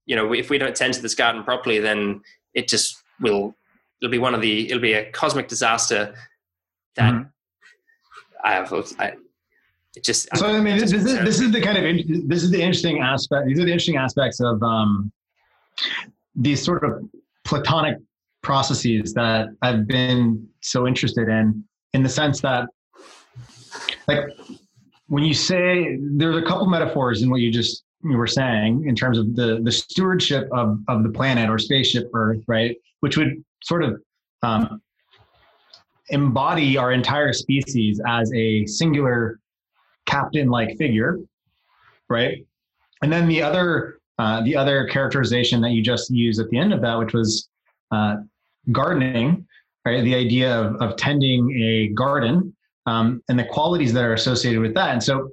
you 0.06 0.16
know 0.16 0.34
if 0.34 0.50
we 0.50 0.58
don't 0.58 0.76
tend 0.76 0.96
to 0.96 1.02
this 1.02 1.16
garden 1.16 1.44
properly 1.44 1.80
then 1.80 2.22
it 2.54 2.68
just 2.68 3.02
will 3.20 3.56
it'll 4.02 4.12
be 4.12 4.18
one 4.18 4.36
of 4.36 4.42
the 4.42 4.70
it'll 4.70 4.82
be 4.82 4.94
a 4.94 5.10
cosmic 5.12 5.48
disaster 5.48 6.14
that 6.96 7.14
mm-hmm. 7.14 7.28
I 8.44 8.54
have 8.54 8.74
I, 9.00 9.14
it 9.96 10.04
just 10.04 10.28
so 10.36 10.48
I, 10.48 10.58
I 10.58 10.62
mean 10.62 10.78
this, 10.78 10.92
is, 10.92 11.04
this 11.04 11.40
is 11.40 11.52
the 11.52 11.62
kind 11.62 11.78
of 11.78 12.28
this 12.28 12.44
is 12.44 12.52
the 12.52 12.62
interesting 12.62 13.00
aspect 13.00 13.48
these 13.48 13.60
are 13.60 13.66
the 13.66 13.72
interesting 13.72 13.98
aspects 13.98 14.40
of 14.40 14.62
um, 14.62 15.12
these 16.36 16.64
sort 16.64 16.84
of 16.84 17.04
platonic 17.44 17.98
processes 18.42 19.14
that 19.14 19.48
I've 19.62 19.88
been 19.88 20.48
so 20.62 20.88
interested 20.88 21.30
in 21.30 21.64
in 21.94 22.04
the 22.04 22.10
sense 22.10 22.42
that 22.42 22.68
like 24.08 24.20
when 25.08 25.24
you 25.24 25.34
say 25.34 25.98
there's 26.02 26.38
a 26.38 26.42
couple 26.42 26.66
metaphors 26.68 27.22
in 27.22 27.30
what 27.30 27.40
you 27.40 27.52
just 27.52 27.84
you 28.04 28.18
were 28.18 28.28
saying 28.28 28.86
in 28.88 28.96
terms 28.96 29.18
of 29.18 29.36
the 29.36 29.62
the 29.64 29.72
stewardship 29.72 30.50
of 30.52 30.80
of 30.88 31.04
the 31.04 31.10
planet 31.10 31.50
or 31.50 31.58
spaceship 31.58 32.10
Earth, 32.14 32.44
right? 32.48 32.76
Which 33.00 33.18
would 33.18 33.44
sort 33.64 33.84
of 33.84 34.02
um, 34.42 34.82
embody 36.10 36.78
our 36.78 36.92
entire 36.92 37.34
species 37.34 38.02
as 38.08 38.32
a 38.34 38.66
singular 38.66 39.40
captain-like 40.06 40.78
figure, 40.78 41.20
right? 42.10 42.46
And 43.02 43.12
then 43.12 43.28
the 43.28 43.42
other 43.42 44.00
uh, 44.20 44.42
the 44.44 44.56
other 44.56 44.88
characterization 44.88 45.62
that 45.62 45.72
you 45.72 45.82
just 45.82 46.12
used 46.12 46.40
at 46.40 46.50
the 46.50 46.58
end 46.58 46.74
of 46.74 46.82
that, 46.82 46.98
which 47.00 47.14
was 47.14 47.50
uh, 47.92 48.18
gardening, 48.72 49.48
right? 49.86 50.04
The 50.04 50.16
idea 50.16 50.60
of, 50.60 50.76
of 50.82 50.96
tending 50.98 51.52
a 51.60 51.88
garden 51.90 52.56
um, 52.86 53.24
and 53.30 53.40
the 53.40 53.46
qualities 53.46 53.94
that 53.94 54.04
are 54.04 54.14
associated 54.14 54.62
with 54.62 54.74
that. 54.76 54.90
And 54.92 55.02
so 55.02 55.30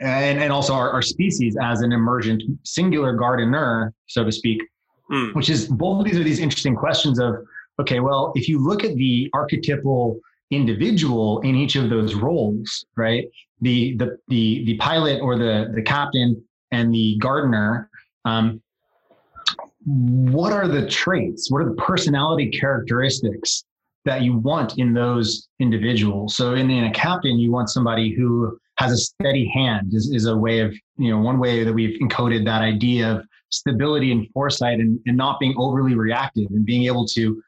and, 0.00 0.40
and 0.40 0.52
also 0.52 0.74
our, 0.74 0.90
our 0.90 1.02
species 1.02 1.56
as 1.60 1.80
an 1.80 1.92
emergent 1.92 2.42
singular 2.64 3.12
gardener, 3.14 3.92
so 4.06 4.24
to 4.24 4.32
speak, 4.32 4.62
mm. 5.10 5.34
which 5.34 5.50
is 5.50 5.66
both 5.66 6.00
of 6.00 6.04
these 6.04 6.18
are 6.18 6.24
these 6.24 6.38
interesting 6.38 6.74
questions 6.74 7.18
of, 7.18 7.36
okay, 7.80 8.00
well, 8.00 8.32
if 8.36 8.48
you 8.48 8.58
look 8.58 8.84
at 8.84 8.94
the 8.96 9.30
archetypal 9.34 10.20
individual 10.50 11.40
in 11.40 11.54
each 11.56 11.76
of 11.76 11.90
those 11.90 12.14
roles, 12.14 12.84
right? 12.96 13.26
The 13.60 13.96
the 13.96 14.18
the 14.28 14.64
the 14.64 14.76
pilot 14.76 15.20
or 15.20 15.36
the 15.36 15.72
the 15.74 15.82
captain 15.82 16.42
and 16.70 16.94
the 16.94 17.16
gardener, 17.18 17.88
um, 18.24 18.60
what 19.84 20.52
are 20.52 20.68
the 20.68 20.88
traits? 20.88 21.50
What 21.50 21.62
are 21.62 21.68
the 21.68 21.76
personality 21.76 22.50
characteristics 22.50 23.64
that 24.04 24.22
you 24.22 24.36
want 24.36 24.78
in 24.78 24.92
those 24.92 25.48
individuals? 25.60 26.36
So 26.36 26.54
in, 26.54 26.70
in 26.70 26.84
a 26.84 26.92
captain, 26.92 27.38
you 27.38 27.50
want 27.50 27.70
somebody 27.70 28.14
who 28.14 28.58
has 28.76 28.92
a 28.92 28.96
steady 28.96 29.48
hand 29.54 29.94
is, 29.94 30.10
is 30.10 30.26
a 30.26 30.36
way 30.36 30.60
of, 30.60 30.74
you 30.96 31.10
know, 31.10 31.18
one 31.18 31.38
way 31.38 31.64
that 31.64 31.72
we've 31.72 31.98
encoded 32.00 32.44
that 32.44 32.62
idea 32.62 33.12
of 33.12 33.26
stability 33.50 34.10
and 34.10 34.28
foresight 34.32 34.80
and, 34.80 34.98
and 35.06 35.16
not 35.16 35.38
being 35.38 35.54
overly 35.56 35.94
reactive 35.94 36.46
and 36.50 36.64
being 36.64 36.84
able 36.84 37.06
to 37.06 37.40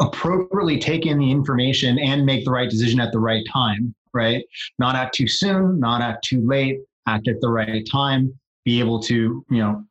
appropriately 0.00 0.78
take 0.78 1.06
in 1.06 1.18
the 1.18 1.30
information 1.30 1.98
and 1.98 2.24
make 2.24 2.44
the 2.44 2.50
right 2.50 2.70
decision 2.70 2.98
at 2.98 3.12
the 3.12 3.18
right 3.18 3.44
time, 3.52 3.94
right? 4.14 4.44
Not 4.78 4.96
act 4.96 5.14
too 5.14 5.28
soon, 5.28 5.78
not 5.78 6.00
act 6.00 6.24
too 6.24 6.46
late, 6.46 6.78
act 7.06 7.28
at 7.28 7.40
the 7.40 7.48
right 7.48 7.86
time, 7.90 8.32
be 8.64 8.80
able 8.80 9.00
to, 9.02 9.44
you 9.50 9.58
know, 9.58 9.84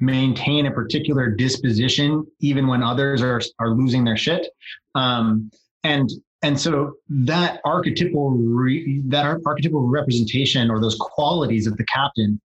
maintain 0.00 0.66
a 0.66 0.70
particular 0.70 1.30
disposition 1.30 2.26
even 2.40 2.66
when 2.66 2.82
others 2.82 3.22
are 3.22 3.40
are 3.58 3.70
losing 3.70 4.02
their 4.02 4.16
shit 4.16 4.48
um, 4.94 5.50
and 5.84 6.10
and 6.42 6.58
so 6.58 6.94
that 7.08 7.60
archetypal 7.64 8.30
re, 8.30 9.02
that 9.06 9.26
archetypal 9.26 9.86
representation 9.88 10.70
or 10.70 10.80
those 10.80 10.96
qualities 10.96 11.66
of 11.66 11.76
the 11.76 11.84
captain 11.84 12.40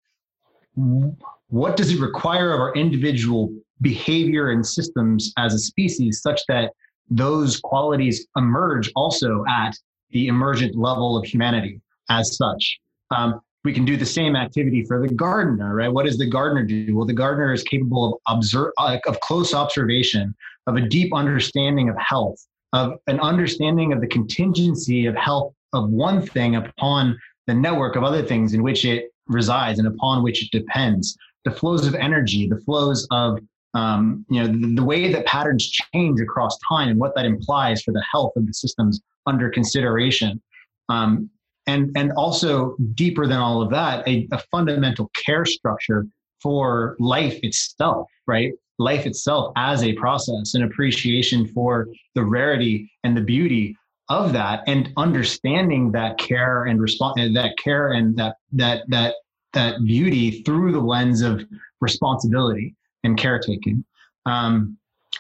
what 1.50 1.78
does 1.78 1.92
it 1.92 2.00
require 2.00 2.52
of 2.54 2.60
our 2.60 2.74
individual 2.74 3.54
behavior 3.82 4.52
and 4.52 4.66
systems 4.66 5.34
as 5.38 5.54
a 5.54 5.60
species 5.60 6.22
such 6.22 6.42
that 6.48 6.72
those 7.10 7.60
qualities 7.60 8.28
emerge 8.36 8.92
also 8.96 9.46
at 9.48 9.78
the 10.12 10.28
emergent 10.28 10.76
level 10.76 11.18
of 11.18 11.26
humanity 11.26 11.82
as 12.10 12.36
such? 12.36 12.80
Um, 13.16 13.42
we 13.64 13.74
can 13.74 13.86
do 13.86 13.98
the 13.98 14.06
same 14.06 14.36
activity 14.36 14.84
for 14.84 15.02
the 15.02 15.14
gardener 15.14 15.76
right? 15.76 15.92
What 15.92 16.06
does 16.06 16.18
the 16.18 16.28
gardener 16.28 16.64
do? 16.64 16.96
Well 16.96 17.06
the 17.06 17.14
gardener 17.14 17.54
is 17.54 17.64
capable 17.64 18.20
of 18.28 18.38
observe 18.38 18.72
uh, 18.78 18.98
of 19.08 19.20
close 19.22 19.54
observation 19.54 20.36
of 20.68 20.76
a 20.76 20.82
deep 20.82 21.14
understanding 21.14 21.90
of 21.90 21.96
health 21.98 22.46
of 22.76 23.00
an 23.08 23.22
understanding 23.22 23.94
of 23.94 24.02
the 24.02 24.08
contingency 24.08 25.06
of 25.06 25.16
health 25.16 25.54
of 25.72 25.90
one 25.90 26.22
thing 26.22 26.58
upon 26.58 27.18
the 27.48 27.54
network 27.54 27.96
of 27.96 28.04
other 28.04 28.22
things 28.22 28.54
in 28.54 28.62
which 28.62 28.84
it 28.84 29.12
resides 29.28 29.80
and 29.80 29.88
upon 29.88 30.22
which 30.22 30.44
it 30.44 30.52
depends. 30.52 31.18
The 31.46 31.52
flows 31.52 31.88
of 31.88 31.96
energy 31.96 32.50
the 32.50 32.60
flows 32.60 33.08
of 33.12 33.40
um, 33.76 34.26
you 34.30 34.42
know 34.42 34.48
the, 34.48 34.76
the, 34.76 34.84
way 34.84 35.12
that 35.12 35.26
patterns 35.26 35.70
change 35.70 36.20
across 36.20 36.58
time 36.68 36.90
and 36.90 37.00
what 37.00 37.16
that 37.16 37.26
implies 37.26 37.82
for 37.82 37.92
the 37.92 38.04
health 38.12 38.34
of 38.36 38.46
the 38.46 38.54
systems 38.54 39.02
under 39.26 39.50
consideration. 39.50 40.42
Um, 40.90 41.30
and 41.68 41.92
and 41.96 42.12
also 42.14 42.76
deeper 42.94 43.26
than 43.26 43.40
all 43.40 43.62
of 43.62 43.70
that 43.72 44.08
a, 44.08 44.28
a 44.32 44.40
fundamental 44.52 45.10
care 45.26 45.46
structure 45.46 46.06
for 46.42 46.96
life 47.00 47.40
itself 47.42 48.08
right 48.28 48.54
life 48.78 49.06
itself 49.06 49.54
as 49.56 49.84
a 49.84 49.94
process 49.94 50.54
an 50.54 50.64
appreciation 50.64 51.48
for 51.48 51.88
the 52.14 52.24
rarity 52.24 52.92
and 53.04 53.16
the 53.16 53.22
beauty 53.22 53.76
of 54.10 54.34
that 54.34 54.64
and 54.68 54.92
understanding 54.98 55.92
that 55.92 56.18
care 56.18 56.66
and 56.66 56.82
response 56.82 57.16
that 57.34 57.58
care 57.58 57.94
and 57.94 58.16
that 58.18 58.36
that 58.52 58.84
that 58.90 59.16
that 59.54 59.84
beauty 59.86 60.44
through 60.44 60.72
the 60.72 60.80
lens 60.80 61.22
of 61.22 61.44
responsibility 61.82 62.76
and 63.04 63.18
caretaking. 63.18 63.84
Um, 64.26 64.78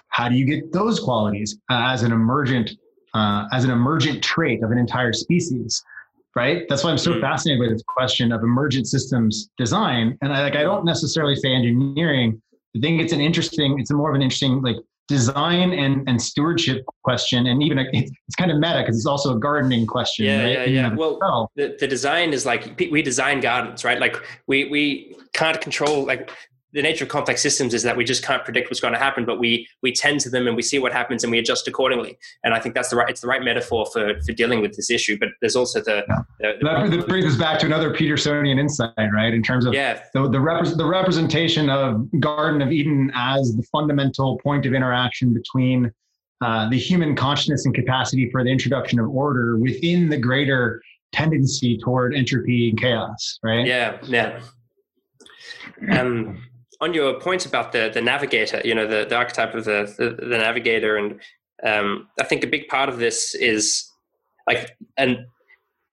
how 0.09 0.27
do 0.29 0.35
you 0.35 0.45
get 0.45 0.71
those 0.73 0.99
qualities 0.99 1.57
uh, 1.69 1.87
as 1.87 2.03
an 2.03 2.11
emergent 2.11 2.71
uh, 3.13 3.45
as 3.53 3.63
an 3.63 3.71
emergent 3.71 4.23
trait 4.23 4.61
of 4.63 4.71
an 4.71 4.77
entire 4.77 5.13
species 5.13 5.83
right? 6.35 6.63
That's 6.67 6.83
why 6.83 6.91
i'm 6.91 6.97
so 6.97 7.11
mm-hmm. 7.11 7.21
fascinated 7.21 7.61
with 7.61 7.69
this 7.71 7.83
question 7.87 8.33
of 8.33 8.43
emergent 8.43 8.87
systems 8.87 9.49
design. 9.57 10.17
And 10.21 10.33
i 10.33 10.41
like 10.41 10.55
i 10.55 10.63
don't 10.63 10.85
necessarily 10.85 11.35
say 11.35 11.53
engineering 11.53 12.41
I 12.75 12.79
think 12.79 13.01
it's 13.01 13.13
an 13.13 13.21
interesting, 13.21 13.79
it's 13.79 13.91
a 13.91 13.93
more 13.93 14.09
of 14.09 14.15
an 14.15 14.21
interesting 14.21 14.61
like 14.61 14.77
design 15.07 15.71
and, 15.71 16.07
and 16.09 16.21
stewardship 16.21 16.83
question. 17.03 17.47
And 17.47 17.61
even 17.63 17.77
a, 17.79 17.85
it's 17.93 18.35
kind 18.37 18.51
of 18.51 18.57
meta 18.57 18.81
because 18.81 18.97
it's 18.97 19.05
also 19.05 19.35
a 19.35 19.39
gardening 19.39 19.85
question. 19.85 20.25
Yeah, 20.25 20.43
right? 20.43 20.51
yeah, 20.51 20.63
yeah. 20.65 20.95
Well, 20.95 21.51
the, 21.55 21.77
the 21.79 21.87
design 21.87 22.33
is 22.33 22.45
like, 22.45 22.77
we 22.91 23.01
design 23.01 23.39
gardens, 23.39 23.83
right? 23.83 23.99
Like 23.99 24.17
we, 24.47 24.65
we 24.65 25.15
can't 25.33 25.61
control, 25.61 26.05
like 26.05 26.31
the 26.75 26.81
nature 26.81 27.05
of 27.05 27.09
complex 27.09 27.41
systems 27.41 27.73
is 27.73 27.83
that 27.83 27.95
we 27.95 28.03
just 28.03 28.21
can't 28.21 28.43
predict 28.43 28.69
what's 28.69 28.81
going 28.81 28.93
to 28.93 28.99
happen, 28.99 29.23
but 29.23 29.39
we 29.39 29.65
we 29.81 29.93
tend 29.93 30.19
to 30.19 30.29
them 30.29 30.45
and 30.45 30.57
we 30.57 30.61
see 30.61 30.77
what 30.77 30.91
happens 30.91 31.23
and 31.23 31.31
we 31.31 31.39
adjust 31.39 31.67
accordingly. 31.69 32.17
And 32.43 32.53
I 32.53 32.59
think 32.59 32.75
that's 32.75 32.89
the 32.89 32.97
right 32.97 33.09
it's 33.09 33.21
the 33.21 33.27
right 33.27 33.41
metaphor 33.41 33.85
for 33.93 34.19
for 34.21 34.33
dealing 34.33 34.61
with 34.61 34.75
this 34.75 34.89
issue. 34.89 35.17
But 35.17 35.29
there's 35.39 35.55
also 35.55 35.81
the, 35.81 36.03
yeah. 36.41 36.51
the, 36.59 36.89
the 36.89 36.97
that, 36.97 37.07
brings 37.07 37.25
us 37.25 37.37
back 37.37 37.59
to 37.59 37.65
another 37.65 37.93
Petersonian 37.93 38.59
insight, 38.59 38.91
right? 38.97 39.33
In 39.33 39.41
terms 39.41 39.65
of 39.65 39.73
yeah. 39.73 40.01
the 40.13 40.27
the, 40.27 40.73
the 40.75 40.85
representation 40.85 41.69
of 41.69 42.07
Garden 42.19 42.61
of 42.61 42.73
Eden 42.73 43.09
as 43.15 43.55
the 43.55 43.63
fundamental 43.71 44.37
point 44.39 44.65
of 44.65 44.73
interaction 44.73 45.33
between 45.33 45.93
uh, 46.41 46.67
the 46.67 46.77
human 46.77 47.15
consciousness 47.15 47.65
and 47.65 47.73
capacity 47.73 48.29
for 48.29 48.43
the 48.43 48.49
introduction 48.49 48.99
of 48.99 49.09
order 49.09 49.57
within 49.57 50.09
the 50.09 50.17
greater 50.17 50.81
tendency 51.13 51.77
toward 51.77 52.13
entropy 52.13 52.69
and 52.69 52.81
chaos, 52.81 53.39
right? 53.41 53.65
Yeah, 53.65 53.97
yeah. 54.03 54.41
Um, 55.89 56.41
on 56.81 56.93
your 56.93 57.19
point 57.19 57.45
about 57.45 57.71
the 57.71 57.89
the 57.93 58.01
navigator, 58.01 58.61
you 58.63 58.75
know, 58.75 58.87
the, 58.87 59.05
the 59.07 59.15
archetype 59.15 59.53
of 59.55 59.65
the, 59.65 59.93
the, 59.97 60.25
the 60.25 60.37
navigator, 60.37 60.97
and 60.97 61.19
um, 61.63 62.07
I 62.19 62.23
think 62.23 62.43
a 62.43 62.47
big 62.47 62.67
part 62.67 62.89
of 62.89 62.99
this 62.99 63.33
is 63.35 63.89
like 64.47 64.77
and 64.97 65.25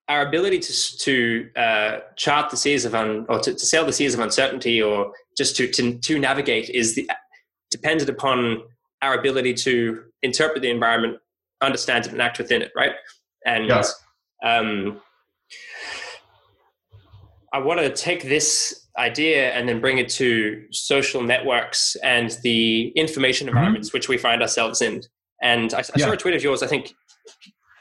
our 0.09 0.27
ability 0.27 0.59
to 0.59 0.99
to 0.99 1.51
uh, 1.57 1.99
chart 2.17 2.51
the 2.51 2.57
seas 2.57 2.85
of 2.85 2.95
un, 2.95 3.27
or 3.29 3.39
to, 3.41 3.53
to, 3.53 3.67
sail 3.67 3.85
the 3.85 3.93
seas 3.93 4.15
of 4.15 4.21
uncertainty, 4.21 4.83
or 4.83 5.13
just 5.37 5.57
to 5.57 5.69
to, 5.69 5.99
to 5.99 6.19
navigate, 6.19 6.69
is 6.71 6.95
the, 6.95 7.09
dependent 7.71 8.11
upon 8.11 8.63
our 9.01 9.19
ability 9.19 9.55
to 9.55 10.05
interpret 10.23 10.63
the 10.63 10.71
environment, 10.71 11.19
understand 11.61 12.07
it, 12.07 12.13
and 12.13 12.23
act 12.23 12.39
within 12.39 12.63
it, 12.63 12.71
right? 12.77 12.93
And 13.45 13.71
um, 14.45 15.01
I 17.53 17.59
want 17.59 17.81
to 17.81 17.91
take 17.91 18.23
this 18.23 18.82
idea 18.99 19.53
and 19.53 19.69
then 19.69 19.81
bring 19.81 19.99
it 19.99 20.09
to 20.09 20.65
social 20.71 21.23
networks 21.23 21.97
and 22.03 22.39
the 22.43 22.89
information 22.89 23.47
mm-hmm. 23.47 23.57
environments 23.57 23.89
mm-hmm. 23.89 23.97
which 23.97 24.09
we 24.09 24.19
find 24.19 24.43
ourselves 24.43 24.83
in. 24.83 25.03
And 25.43 25.73
I, 25.75 25.79
I 25.79 25.85
yeah. 25.97 26.07
saw 26.07 26.13
a 26.13 26.17
tweet 26.17 26.35
of 26.35 26.43
yours, 26.43 26.63
I 26.63 26.67
think, 26.67 26.95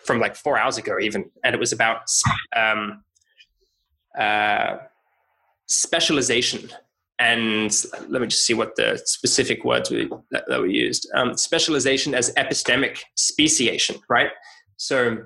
from 0.05 0.19
like 0.19 0.35
four 0.35 0.57
hours 0.57 0.77
ago, 0.77 0.97
even, 0.99 1.29
and 1.43 1.53
it 1.53 1.59
was 1.59 1.71
about 1.71 2.01
um, 2.55 3.03
uh, 4.17 4.77
specialization. 5.67 6.69
And 7.19 7.71
let 8.07 8.21
me 8.21 8.27
just 8.27 8.45
see 8.45 8.55
what 8.55 8.75
the 8.77 8.99
specific 9.05 9.63
words 9.63 9.91
we, 9.91 10.09
that, 10.31 10.45
that 10.47 10.59
were 10.59 10.65
used. 10.65 11.07
Um, 11.13 11.37
specialization 11.37 12.15
as 12.15 12.33
epistemic 12.33 12.99
speciation, 13.15 13.97
right? 14.09 14.29
So, 14.77 15.17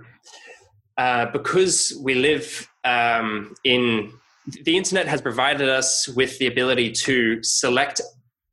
uh, 0.97 1.27
because 1.27 1.97
we 2.01 2.15
live 2.15 2.67
um, 2.83 3.55
in 3.63 4.11
the 4.47 4.77
internet 4.77 5.07
has 5.07 5.21
provided 5.21 5.69
us 5.69 6.07
with 6.07 6.37
the 6.39 6.47
ability 6.47 6.91
to 6.91 7.41
select 7.43 8.01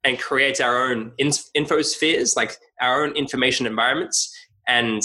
and 0.05 0.19
create 0.19 0.61
our 0.61 0.91
own 0.91 1.13
infospheres, 1.21 2.37
like 2.37 2.57
our 2.81 3.05
own 3.05 3.13
information 3.13 3.67
environments. 3.67 4.35
And 4.67 5.03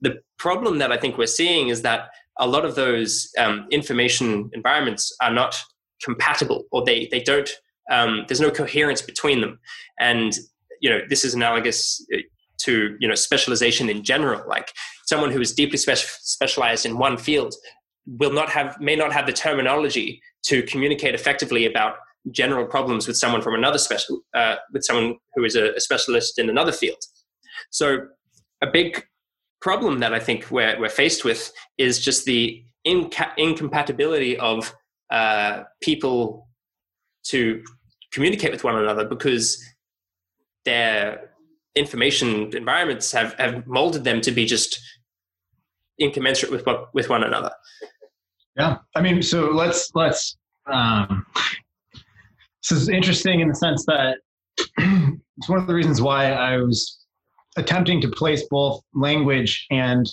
the 0.00 0.20
problem 0.38 0.78
that 0.78 0.92
I 0.92 0.98
think 0.98 1.18
we're 1.18 1.26
seeing 1.26 1.68
is 1.68 1.82
that 1.82 2.10
a 2.38 2.46
lot 2.46 2.64
of 2.64 2.74
those 2.74 3.30
um, 3.38 3.66
information 3.70 4.50
environments 4.52 5.14
are 5.20 5.32
not 5.32 5.56
compatible, 6.02 6.64
or 6.70 6.84
they 6.84 7.08
they 7.10 7.20
don't. 7.20 7.48
Um, 7.90 8.24
there's 8.28 8.40
no 8.40 8.50
coherence 8.50 9.00
between 9.00 9.40
them, 9.40 9.58
and 9.98 10.36
you 10.80 10.90
know 10.90 11.00
this 11.08 11.24
is 11.24 11.34
analogous 11.34 12.04
uh, 12.14 12.18
to 12.58 12.96
you 13.00 13.08
know 13.08 13.14
specialization 13.14 13.88
in 13.88 14.04
general. 14.04 14.46
Like 14.46 14.70
someone 15.06 15.30
who 15.30 15.40
is 15.40 15.54
deeply 15.54 15.78
specialized 15.78 16.84
in 16.84 16.98
one 16.98 17.16
field 17.16 17.54
will 18.06 18.32
not 18.32 18.48
have 18.48 18.80
may 18.80 18.96
not 18.96 19.12
have 19.12 19.26
the 19.26 19.32
terminology 19.32 20.20
to 20.44 20.62
communicate 20.62 21.14
effectively 21.14 21.66
about 21.66 21.96
general 22.30 22.66
problems 22.66 23.06
with 23.06 23.16
someone 23.16 23.42
from 23.42 23.54
another 23.54 23.78
special 23.78 24.20
uh, 24.34 24.56
with 24.72 24.84
someone 24.84 25.16
who 25.34 25.44
is 25.44 25.56
a, 25.56 25.72
a, 25.74 25.80
specialist 25.80 26.38
in 26.38 26.50
another 26.50 26.72
field. 26.72 26.98
So 27.70 28.06
a 28.62 28.66
big 28.66 29.04
problem 29.60 29.98
that 30.00 30.12
i 30.12 30.18
think 30.20 30.50
we're, 30.50 30.78
we're 30.78 30.88
faced 30.88 31.24
with 31.24 31.50
is 31.78 31.98
just 32.04 32.24
the 32.24 32.62
inca- 32.84 33.32
incompatibility 33.36 34.36
of 34.38 34.74
uh, 35.10 35.62
people 35.80 36.46
to 37.24 37.62
communicate 38.12 38.52
with 38.52 38.64
one 38.64 38.76
another 38.76 39.04
because 39.04 39.62
their 40.64 41.30
information 41.74 42.54
environments 42.56 43.12
have, 43.12 43.34
have 43.34 43.66
molded 43.66 44.04
them 44.04 44.20
to 44.20 44.30
be 44.30 44.44
just 44.44 44.78
incommensurate 45.98 46.52
with 46.52 46.66
with 46.92 47.08
one 47.08 47.24
another 47.24 47.50
yeah, 48.56 48.78
I 48.94 49.02
mean, 49.02 49.22
so 49.22 49.50
let's 49.50 49.90
let's. 49.94 50.36
Um, 50.66 51.26
this 52.62 52.72
is 52.72 52.88
interesting 52.88 53.40
in 53.40 53.48
the 53.48 53.54
sense 53.54 53.84
that 53.86 54.18
it's 54.58 55.48
one 55.48 55.60
of 55.60 55.66
the 55.66 55.74
reasons 55.74 56.02
why 56.02 56.32
I 56.32 56.56
was 56.56 57.04
attempting 57.56 58.00
to 58.00 58.08
place 58.08 58.44
both 58.50 58.82
language 58.94 59.66
and 59.70 60.08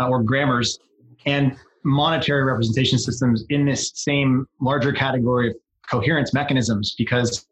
uh, 0.00 0.08
or 0.08 0.22
grammars 0.22 0.78
and 1.26 1.56
monetary 1.84 2.44
representation 2.44 2.98
systems 2.98 3.44
in 3.50 3.64
this 3.66 3.92
same 3.94 4.46
larger 4.60 4.92
category 4.92 5.50
of 5.50 5.56
coherence 5.88 6.32
mechanisms 6.32 6.94
because 6.96 7.46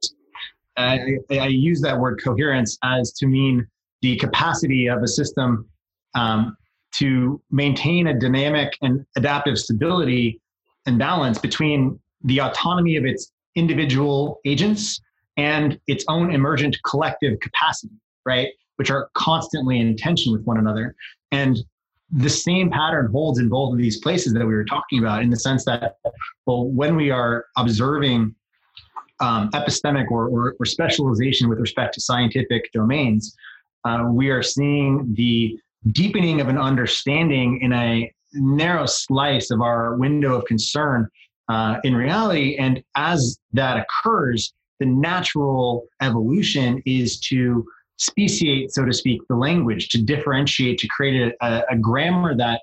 I, 0.77 1.18
I 1.31 1.47
use 1.47 1.81
that 1.81 1.98
word 1.98 2.20
coherence 2.23 2.78
as 2.82 3.12
to 3.14 3.27
mean 3.27 3.66
the 4.02 4.16
capacity 4.16 4.89
of 4.89 5.02
a 5.02 5.09
system 5.09 5.68
um, 6.14 6.56
to 6.98 7.40
maintain 7.51 8.06
a 8.06 8.18
dynamic 8.18 8.77
and 8.82 9.05
adaptive 9.16 9.59
stability 9.59 10.40
and 10.86 10.98
balance 10.98 11.39
between 11.39 11.98
the 12.24 12.40
autonomy 12.40 12.97
of 12.97 13.05
its 13.05 13.32
individual 13.55 14.40
agents 14.44 15.01
and 15.36 15.78
its 15.86 16.05
own 16.09 16.32
emergent 16.32 16.77
collective 16.89 17.39
capacity, 17.40 17.94
right? 18.24 18.48
Which 18.77 18.90
are 18.90 19.10
constantly 19.14 19.78
in 19.81 19.97
tension 19.97 20.32
with 20.32 20.44
one 20.44 20.59
another. 20.59 20.94
And 21.32 21.59
the 22.10 22.31
same 22.31 22.70
pattern 22.70 23.10
holds 23.10 23.39
in 23.39 23.48
both 23.48 23.73
of 23.73 23.78
these 23.78 23.98
places 23.98 24.32
that 24.32 24.47
we 24.47 24.55
were 24.55 24.64
talking 24.64 24.98
about 25.01 25.23
in 25.23 25.31
the 25.31 25.39
sense 25.39 25.64
that, 25.64 25.97
well, 26.47 26.66
when 26.66 26.97
we 26.97 27.10
are 27.10 27.47
observing 27.56 28.35
um, 29.20 29.51
epistemic 29.51 30.10
or, 30.10 30.28
or, 30.28 30.55
or, 30.60 30.66
specialization 30.66 31.48
with 31.48 31.59
respect 31.59 31.94
to 31.94 32.02
scientific 32.02 32.70
domains, 32.73 33.35
uh, 33.86 34.05
we 34.10 34.28
are 34.28 34.43
seeing 34.43 35.14
the 35.14 35.59
deepening 35.93 36.41
of 36.41 36.49
an 36.49 36.59
understanding 36.59 37.61
in 37.63 37.73
a 37.73 38.13
narrow 38.33 38.87
slice 38.87 39.51
of 39.51 39.61
our 39.61 39.97
window 39.97 40.35
of 40.35 40.45
concern 40.45 41.09
uh, 41.49 41.77
in 41.85 41.95
reality. 41.95 42.57
And 42.57 42.83
as 42.97 43.39
that 43.53 43.79
occurs, 43.79 44.53
the 44.81 44.87
natural 44.87 45.87
evolution 46.03 46.83
is 46.87 47.19
to 47.21 47.65
speciate, 47.99 48.73
so 48.73 48.85
to 48.85 48.93
speak, 48.93 49.21
the 49.29 49.37
language, 49.37 49.89
to 49.91 50.03
differentiate, 50.03 50.79
to 50.79 50.89
create 50.89 51.35
a, 51.41 51.63
a, 51.71 51.77
grammar 51.77 52.37
that 52.37 52.61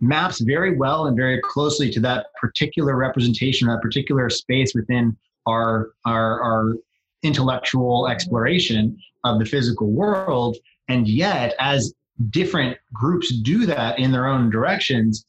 maps 0.00 0.40
very 0.40 0.76
well 0.76 1.06
and 1.06 1.16
very 1.16 1.40
closely 1.40 1.90
to 1.90 1.98
that 2.00 2.26
particular 2.40 2.94
representation, 2.94 3.66
that 3.66 3.80
particular 3.80 4.30
space 4.30 4.74
within 4.74 5.16
our, 5.46 5.90
our, 6.04 6.40
our 6.40 6.74
intellectual 7.24 8.06
exploration 8.06 8.96
of 9.24 9.40
the 9.40 9.44
physical 9.44 9.90
world. 9.90 10.56
And 10.88 11.08
yet, 11.08 11.54
as 11.58 11.92
different 12.30 12.78
groups 12.92 13.32
do 13.42 13.66
that 13.66 13.98
in 13.98 14.10
their 14.12 14.26
own 14.26 14.50
directions, 14.50 15.24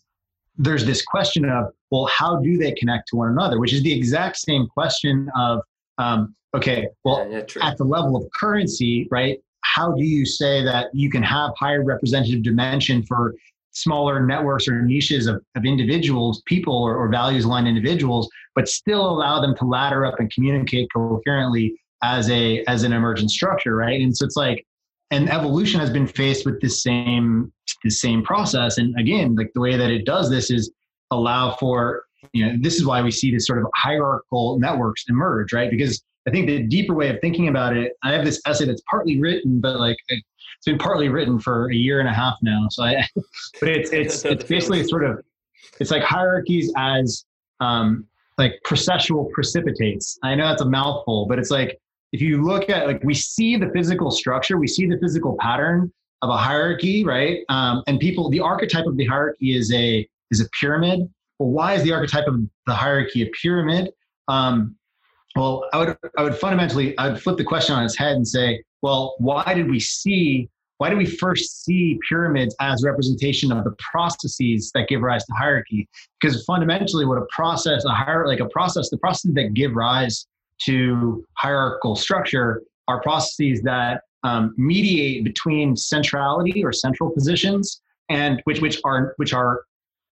there's 0.57 0.85
this 0.85 1.03
question 1.03 1.49
of, 1.49 1.65
well, 1.91 2.05
how 2.05 2.37
do 2.37 2.57
they 2.57 2.71
connect 2.73 3.09
to 3.09 3.15
one 3.15 3.29
another? 3.29 3.59
Which 3.59 3.73
is 3.73 3.83
the 3.83 3.93
exact 3.93 4.37
same 4.37 4.67
question 4.67 5.29
of, 5.35 5.61
um, 5.97 6.35
okay, 6.55 6.87
well, 7.03 7.27
yeah, 7.29 7.41
yeah, 7.55 7.67
at 7.67 7.77
the 7.77 7.83
level 7.83 8.15
of 8.15 8.25
currency, 8.35 9.07
right? 9.11 9.39
How 9.61 9.91
do 9.91 10.03
you 10.03 10.25
say 10.25 10.63
that 10.63 10.87
you 10.93 11.09
can 11.09 11.23
have 11.23 11.51
higher 11.57 11.83
representative 11.83 12.43
dimension 12.43 13.03
for 13.03 13.35
smaller 13.71 14.25
networks 14.25 14.67
or 14.67 14.81
niches 14.81 15.27
of, 15.27 15.43
of 15.55 15.65
individuals, 15.65 16.41
people 16.45 16.75
or, 16.75 16.95
or 16.95 17.09
values 17.09 17.45
aligned 17.45 17.67
individuals, 17.67 18.27
but 18.55 18.67
still 18.67 19.07
allow 19.07 19.39
them 19.39 19.55
to 19.57 19.65
ladder 19.65 20.05
up 20.05 20.19
and 20.19 20.33
communicate 20.33 20.87
coherently 20.91 21.79
as 22.01 22.29
a 22.29 22.63
as 22.65 22.83
an 22.83 22.93
emergent 22.93 23.29
structure, 23.29 23.75
right? 23.75 24.01
And 24.01 24.15
so 24.15 24.25
it's 24.25 24.35
like, 24.35 24.65
and 25.11 25.29
evolution 25.29 25.79
has 25.79 25.89
been 25.89 26.07
faced 26.07 26.45
with 26.45 26.59
this 26.61 26.83
same 26.83 27.51
this 27.83 28.01
same 28.01 28.23
process. 28.23 28.77
And 28.77 28.97
again, 28.99 29.35
like 29.35 29.51
the 29.53 29.61
way 29.61 29.77
that 29.77 29.89
it 29.89 30.05
does 30.05 30.29
this 30.29 30.51
is 30.51 30.71
allow 31.11 31.55
for 31.55 32.03
you 32.33 32.45
know 32.45 32.57
this 32.59 32.75
is 32.75 32.85
why 32.85 33.01
we 33.01 33.11
see 33.11 33.31
this 33.31 33.45
sort 33.45 33.59
of 33.59 33.67
hierarchical 33.75 34.59
networks 34.59 35.05
emerge, 35.09 35.53
right? 35.53 35.69
Because 35.69 36.03
I 36.27 36.31
think 36.31 36.47
the 36.47 36.63
deeper 36.63 36.93
way 36.93 37.09
of 37.09 37.21
thinking 37.21 37.47
about 37.47 37.75
it, 37.75 37.93
I 38.03 38.11
have 38.11 38.25
this 38.25 38.41
essay 38.45 38.65
that's 38.65 38.81
partly 38.89 39.19
written, 39.19 39.61
but 39.61 39.79
like 39.79 39.97
it's 40.09 40.65
been 40.65 40.77
partly 40.77 41.07
written 41.07 41.39
for 41.39 41.69
a 41.71 41.75
year 41.75 41.99
and 41.99 42.09
a 42.09 42.13
half 42.13 42.35
now. 42.41 42.67
So 42.69 42.83
I, 42.83 43.07
but 43.59 43.69
it's 43.69 43.91
it's 43.91 44.25
it's 44.25 44.43
basically 44.43 44.83
sort 44.83 45.05
of 45.05 45.23
it's 45.79 45.91
like 45.91 46.03
hierarchies 46.03 46.71
as 46.75 47.25
um, 47.59 48.05
like 48.37 48.59
processual 48.65 49.31
precipitates. 49.31 50.19
I 50.23 50.35
know 50.35 50.47
that's 50.47 50.61
a 50.61 50.69
mouthful, 50.69 51.27
but 51.27 51.39
it's 51.39 51.51
like 51.51 51.79
if 52.11 52.21
you 52.21 52.43
look 52.43 52.69
at 52.69 52.87
like 52.87 53.03
we 53.03 53.13
see 53.13 53.57
the 53.57 53.69
physical 53.69 54.11
structure, 54.11 54.57
we 54.57 54.67
see 54.67 54.87
the 54.87 54.97
physical 54.97 55.35
pattern 55.39 55.91
of 56.21 56.29
a 56.29 56.37
hierarchy, 56.37 57.03
right? 57.03 57.39
Um, 57.49 57.83
and 57.87 57.99
people, 57.99 58.29
the 58.29 58.39
archetype 58.39 58.85
of 58.85 58.97
the 58.97 59.05
hierarchy 59.05 59.55
is 59.55 59.71
a 59.73 60.07
is 60.31 60.41
a 60.41 60.49
pyramid. 60.59 61.09
Well, 61.39 61.49
why 61.49 61.75
is 61.75 61.83
the 61.83 61.93
archetype 61.93 62.27
of 62.27 62.41
the 62.65 62.73
hierarchy 62.73 63.23
a 63.23 63.29
pyramid? 63.41 63.91
Um, 64.27 64.75
well, 65.35 65.65
I 65.73 65.77
would 65.77 65.97
I 66.17 66.23
would 66.23 66.35
fundamentally 66.35 66.97
I 66.97 67.09
would 67.09 67.21
flip 67.21 67.37
the 67.37 67.43
question 67.43 67.75
on 67.75 67.83
its 67.83 67.97
head 67.97 68.15
and 68.15 68.27
say, 68.27 68.63
well, 68.81 69.15
why 69.19 69.53
did 69.53 69.69
we 69.69 69.79
see 69.79 70.49
why 70.79 70.91
do 70.91 70.95
we 70.95 71.05
first 71.05 71.65
see 71.65 71.99
pyramids 72.07 72.55
as 72.59 72.83
representation 72.83 73.51
of 73.51 73.63
the 73.63 73.75
processes 73.79 74.71
that 74.75 74.87
give 74.87 75.01
rise 75.01 75.25
to 75.25 75.33
hierarchy? 75.33 75.89
Because 76.21 76.43
fundamentally, 76.45 77.05
what 77.05 77.17
a 77.17 77.25
process, 77.31 77.83
a 77.85 77.89
hierarchy, 77.89 78.29
like 78.29 78.39
a 78.39 78.49
process, 78.49 78.89
the 78.89 78.97
processes 78.97 79.33
that 79.33 79.53
give 79.55 79.73
rise 79.73 80.27
to 80.65 81.25
hierarchical 81.33 81.95
structure 81.95 82.61
are 82.87 83.01
processes 83.01 83.61
that 83.63 84.01
um, 84.23 84.53
mediate 84.57 85.23
between 85.23 85.75
centrality 85.75 86.63
or 86.63 86.71
central 86.71 87.09
positions 87.11 87.81
and 88.09 88.41
which 88.45 88.61
which 88.61 88.79
are 88.83 89.13
which 89.17 89.33
are 89.33 89.61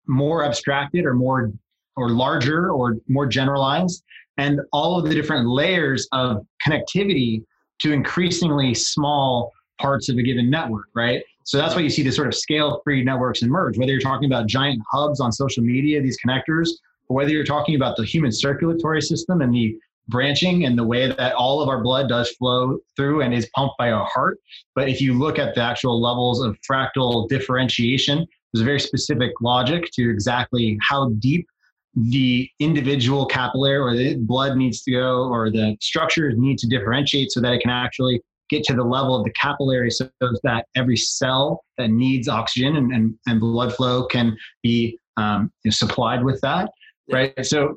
more 0.06 0.44
abstracted 0.44 1.04
or 1.04 1.14
more 1.14 1.52
or 1.96 2.10
larger 2.10 2.70
or 2.70 2.96
more 3.08 3.26
generalized 3.26 4.02
and 4.38 4.60
all 4.72 4.98
of 4.98 5.08
the 5.08 5.14
different 5.14 5.48
layers 5.48 6.08
of 6.12 6.44
connectivity 6.66 7.44
to 7.80 7.92
increasingly 7.92 8.74
small 8.74 9.52
parts 9.80 10.08
of 10.08 10.16
a 10.16 10.22
given 10.22 10.48
network, 10.48 10.86
right? 10.94 11.22
So 11.44 11.58
that's 11.58 11.74
why 11.74 11.80
you 11.82 11.90
see 11.90 12.02
this 12.02 12.16
sort 12.16 12.28
of 12.28 12.34
scale 12.34 12.80
free 12.84 13.02
networks 13.02 13.42
emerge, 13.42 13.76
whether 13.76 13.90
you're 13.90 14.00
talking 14.00 14.26
about 14.26 14.46
giant 14.46 14.80
hubs 14.90 15.20
on 15.20 15.32
social 15.32 15.62
media, 15.62 16.00
these 16.00 16.16
connectors, 16.24 16.68
or 17.08 17.16
whether 17.16 17.30
you're 17.30 17.44
talking 17.44 17.74
about 17.74 17.96
the 17.96 18.04
human 18.04 18.30
circulatory 18.30 19.02
system 19.02 19.42
and 19.42 19.52
the 19.52 19.76
branching 20.12 20.64
and 20.66 20.78
the 20.78 20.84
way 20.84 21.08
that 21.08 21.32
all 21.34 21.60
of 21.60 21.68
our 21.68 21.82
blood 21.82 22.08
does 22.08 22.30
flow 22.32 22.78
through 22.96 23.22
and 23.22 23.34
is 23.34 23.48
pumped 23.56 23.76
by 23.78 23.90
our 23.90 24.06
heart. 24.06 24.38
But 24.76 24.88
if 24.88 25.00
you 25.00 25.18
look 25.18 25.38
at 25.38 25.54
the 25.54 25.62
actual 25.62 26.00
levels 26.00 26.40
of 26.40 26.56
fractal 26.68 27.28
differentiation, 27.28 28.26
there's 28.52 28.62
a 28.62 28.64
very 28.64 28.80
specific 28.80 29.32
logic 29.40 29.90
to 29.94 30.10
exactly 30.10 30.78
how 30.82 31.10
deep 31.18 31.46
the 31.94 32.48
individual 32.58 33.26
capillary 33.26 33.76
or 33.76 33.96
the 33.96 34.16
blood 34.16 34.56
needs 34.56 34.82
to 34.82 34.92
go 34.92 35.28
or 35.28 35.50
the 35.50 35.76
structures 35.80 36.34
need 36.36 36.58
to 36.58 36.68
differentiate 36.68 37.30
so 37.30 37.40
that 37.40 37.52
it 37.52 37.60
can 37.60 37.70
actually 37.70 38.20
get 38.48 38.64
to 38.64 38.74
the 38.74 38.84
level 38.84 39.16
of 39.16 39.24
the 39.24 39.32
capillary 39.32 39.90
so 39.90 40.08
that 40.42 40.66
every 40.74 40.96
cell 40.96 41.64
that 41.78 41.90
needs 41.90 42.28
oxygen 42.28 42.76
and, 42.76 42.92
and, 42.92 43.14
and 43.26 43.40
blood 43.40 43.74
flow 43.74 44.06
can 44.06 44.36
be 44.62 44.98
um, 45.16 45.50
supplied 45.68 46.24
with 46.24 46.40
that 46.40 46.70
right 47.10 47.34
so 47.44 47.76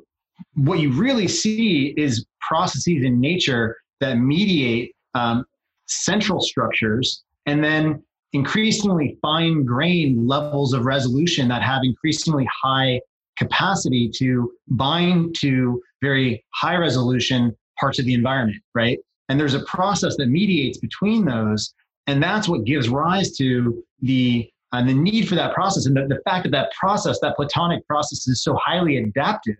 what 0.54 0.78
you 0.78 0.92
really 0.92 1.28
see 1.28 1.94
is 1.96 2.26
processes 2.40 3.04
in 3.04 3.20
nature 3.20 3.76
that 4.00 4.14
mediate 4.14 4.94
um, 5.14 5.44
central 5.86 6.40
structures 6.40 7.22
and 7.46 7.62
then 7.62 8.02
increasingly 8.32 9.18
fine 9.22 9.64
grained 9.64 10.26
levels 10.26 10.72
of 10.72 10.84
resolution 10.84 11.48
that 11.48 11.62
have 11.62 11.82
increasingly 11.84 12.46
high 12.62 13.00
capacity 13.36 14.10
to 14.14 14.52
bind 14.68 15.34
to 15.38 15.80
very 16.02 16.44
high 16.54 16.76
resolution 16.76 17.54
parts 17.78 17.98
of 17.98 18.04
the 18.04 18.14
environment, 18.14 18.60
right? 18.74 18.98
And 19.28 19.38
there's 19.38 19.54
a 19.54 19.64
process 19.64 20.16
that 20.16 20.26
mediates 20.26 20.78
between 20.78 21.24
those. 21.24 21.74
And 22.06 22.22
that's 22.22 22.48
what 22.48 22.64
gives 22.64 22.88
rise 22.88 23.36
to 23.38 23.82
the 24.00 24.50
uh, 24.72 24.84
the 24.84 24.92
need 24.92 25.28
for 25.28 25.36
that 25.36 25.54
process 25.54 25.86
and 25.86 25.96
the, 25.96 26.06
the 26.06 26.20
fact 26.24 26.42
that 26.42 26.50
that 26.50 26.70
process, 26.78 27.18
that 27.20 27.36
platonic 27.36 27.86
process, 27.86 28.26
is 28.26 28.42
so 28.42 28.58
highly 28.62 28.96
adaptive 28.98 29.56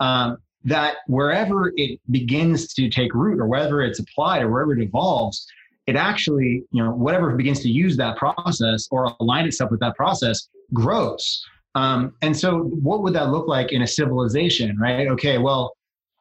um, 0.00 0.38
that 0.64 0.96
wherever 1.06 1.72
it 1.76 2.00
begins 2.10 2.74
to 2.74 2.90
take 2.90 3.14
root 3.14 3.40
or 3.40 3.46
whether 3.46 3.80
it's 3.82 3.98
applied 3.98 4.42
or 4.42 4.50
wherever 4.50 4.72
it 4.72 4.82
evolves, 4.82 5.46
it 5.86 5.96
actually, 5.96 6.64
you 6.72 6.82
know, 6.82 6.90
whatever 6.90 7.34
begins 7.34 7.60
to 7.60 7.68
use 7.68 7.96
that 7.96 8.16
process 8.16 8.86
or 8.90 9.12
align 9.20 9.46
itself 9.46 9.70
with 9.70 9.80
that 9.80 9.96
process 9.96 10.48
grows. 10.74 11.42
Um, 11.74 12.14
and 12.22 12.36
so, 12.36 12.58
what 12.58 13.02
would 13.02 13.14
that 13.14 13.30
look 13.30 13.48
like 13.48 13.72
in 13.72 13.82
a 13.82 13.86
civilization, 13.86 14.76
right? 14.78 15.08
Okay, 15.08 15.38
well, 15.38 15.76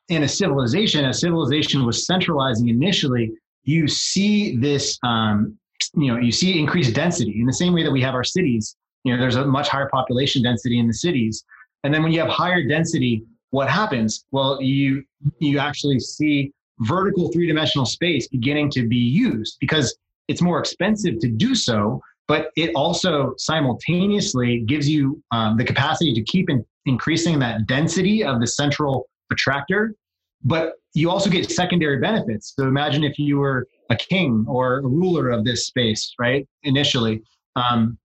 in 0.08 0.24
a 0.24 0.28
civilization, 0.28 1.06
a 1.06 1.14
civilization 1.14 1.86
was 1.86 2.06
centralizing 2.06 2.70
initially. 2.70 3.32
You 3.64 3.88
see 3.88 4.58
this, 4.58 4.98
um, 5.04 5.58
you 5.96 6.12
know, 6.12 6.20
you 6.20 6.32
see 6.32 6.60
increased 6.60 6.94
density 6.94 7.40
in 7.40 7.46
the 7.46 7.54
same 7.54 7.74
way 7.74 7.84
that 7.84 7.92
we 7.92 8.02
have 8.02 8.14
our 8.14 8.24
cities. 8.24 8.76
You 9.04 9.14
know, 9.14 9.20
there's 9.20 9.36
a 9.36 9.46
much 9.46 9.70
higher 9.70 9.90
population 9.90 10.44
density 10.44 10.80
in 10.80 10.88
the 10.88 10.94
cities, 10.94 11.44
and 11.84 11.94
then 11.94 12.04
when 12.04 12.12
you 12.12 12.20
have 12.20 12.30
higher 12.30 12.68
density, 12.68 13.24
what 13.52 13.70
happens? 13.70 14.26
Well, 14.32 14.62
you 14.62 15.04
you 15.40 15.60
actually 15.60 16.00
see 16.00 16.54
vertical 16.80 17.32
three 17.32 17.48
dimensional 17.48 17.86
space 17.86 18.28
beginning 18.28 18.70
to 18.72 18.88
be 18.88 18.96
used 18.96 19.58
because 19.60 19.98
it's 20.28 20.42
more 20.42 20.60
expensive 20.60 21.20
to 21.20 21.28
do 21.28 21.54
so 21.56 22.02
but 22.30 22.52
it 22.56 22.70
also 22.76 23.34
simultaneously 23.38 24.60
gives 24.68 24.88
you 24.88 25.22
um, 25.32 25.58
the 25.58 25.64
capacity 25.64 26.14
to 26.14 26.22
keep 26.22 26.48
in, 26.48 26.64
increasing 26.86 27.40
that 27.40 27.66
density 27.66 28.24
of 28.24 28.40
the 28.40 28.46
central 28.46 29.10
attractor. 29.32 29.96
But 30.44 30.74
you 30.94 31.10
also 31.10 31.28
get 31.32 31.50
secondary 31.50 32.00
benefits. 32.00 32.54
So 32.56 32.68
imagine 32.68 33.04
if 33.04 33.18
you 33.18 33.40
were 33.40 33.68
a 33.90 33.96
king 33.96 34.46
or 34.48 34.78
a 34.78 34.82
ruler 34.84 35.30
of 35.30 35.44
this 35.44 35.66
space 35.66 36.14
right 36.20 36.48
initially. 36.62 37.24
Um, 37.56 37.98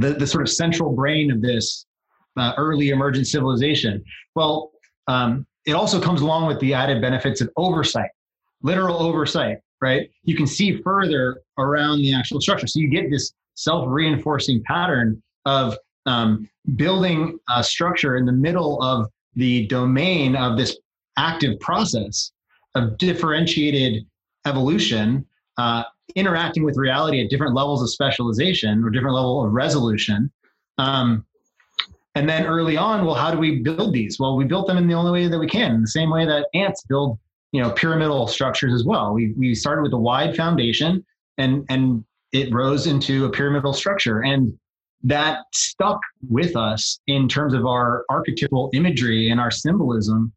the, 0.00 0.10
the 0.10 0.26
sort 0.26 0.42
of 0.42 0.50
central 0.50 0.92
brain 0.92 1.30
of 1.30 1.40
this 1.40 1.86
uh, 2.36 2.54
early 2.58 2.88
emergent 2.88 3.28
civilization. 3.28 4.02
Well 4.34 4.72
um, 5.08 5.44
it 5.66 5.72
also 5.72 6.00
comes 6.00 6.20
along 6.20 6.46
with 6.46 6.60
the 6.60 6.72
added 6.72 7.02
benefits 7.02 7.40
of 7.40 7.50
oversight 7.56 8.10
literal 8.62 9.02
oversight 9.02 9.58
right? 9.80 10.10
You 10.24 10.36
can 10.36 10.46
see 10.46 10.80
further 10.82 11.42
around 11.58 12.02
the 12.02 12.14
actual 12.14 12.40
structure. 12.40 12.66
So 12.66 12.80
you 12.80 12.88
get 12.88 13.10
this 13.10 13.32
self-reinforcing 13.54 14.62
pattern 14.64 15.22
of 15.44 15.76
um, 16.06 16.48
building 16.76 17.38
a 17.48 17.62
structure 17.62 18.16
in 18.16 18.24
the 18.24 18.32
middle 18.32 18.82
of 18.82 19.08
the 19.34 19.66
domain 19.66 20.36
of 20.36 20.56
this 20.56 20.76
active 21.16 21.58
process 21.60 22.32
of 22.74 22.96
differentiated 22.98 24.06
evolution 24.46 25.24
uh, 25.58 25.82
interacting 26.14 26.64
with 26.64 26.76
reality 26.76 27.22
at 27.22 27.30
different 27.30 27.54
levels 27.54 27.82
of 27.82 27.90
specialization 27.90 28.82
or 28.84 28.90
different 28.90 29.14
level 29.14 29.44
of 29.44 29.52
resolution. 29.52 30.30
Um, 30.78 31.26
and 32.18 32.28
then 32.28 32.46
early 32.46 32.76
on 32.76 33.06
well 33.06 33.14
how 33.14 33.30
do 33.30 33.38
we 33.38 33.60
build 33.60 33.92
these? 33.92 34.18
Well 34.18 34.36
we 34.36 34.44
built 34.44 34.66
them 34.66 34.76
in 34.76 34.88
the 34.88 34.94
only 34.94 35.12
way 35.12 35.28
that 35.28 35.38
we 35.38 35.46
can 35.46 35.80
the 35.80 35.86
same 35.86 36.10
way 36.10 36.26
that 36.26 36.46
ants 36.52 36.82
build 36.82 37.18
you 37.52 37.62
know 37.62 37.70
pyramidal 37.70 38.26
structures 38.26 38.74
as 38.74 38.84
well. 38.84 39.14
We 39.14 39.32
we 39.36 39.54
started 39.54 39.82
with 39.82 39.92
a 39.92 39.98
wide 39.98 40.36
foundation 40.36 41.04
and 41.38 41.64
and 41.68 42.04
it 42.32 42.52
rose 42.52 42.86
into 42.86 43.24
a 43.24 43.30
pyramidal 43.30 43.72
structure. 43.72 44.20
And 44.20 44.52
that 45.04 45.44
stuck 45.54 46.00
with 46.28 46.56
us 46.56 46.98
in 47.06 47.28
terms 47.28 47.54
of 47.54 47.64
our 47.64 48.04
archetypal 48.10 48.70
imagery 48.74 49.30
and 49.30 49.40
our 49.40 49.52
symbolism. 49.52 50.32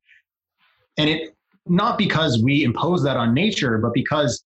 And 0.97 1.09
it 1.09 1.35
not 1.65 1.97
because 1.97 2.41
we 2.43 2.63
impose 2.63 3.03
that 3.03 3.17
on 3.17 3.33
nature 3.33 3.79
but 3.79 3.93
because 3.93 4.43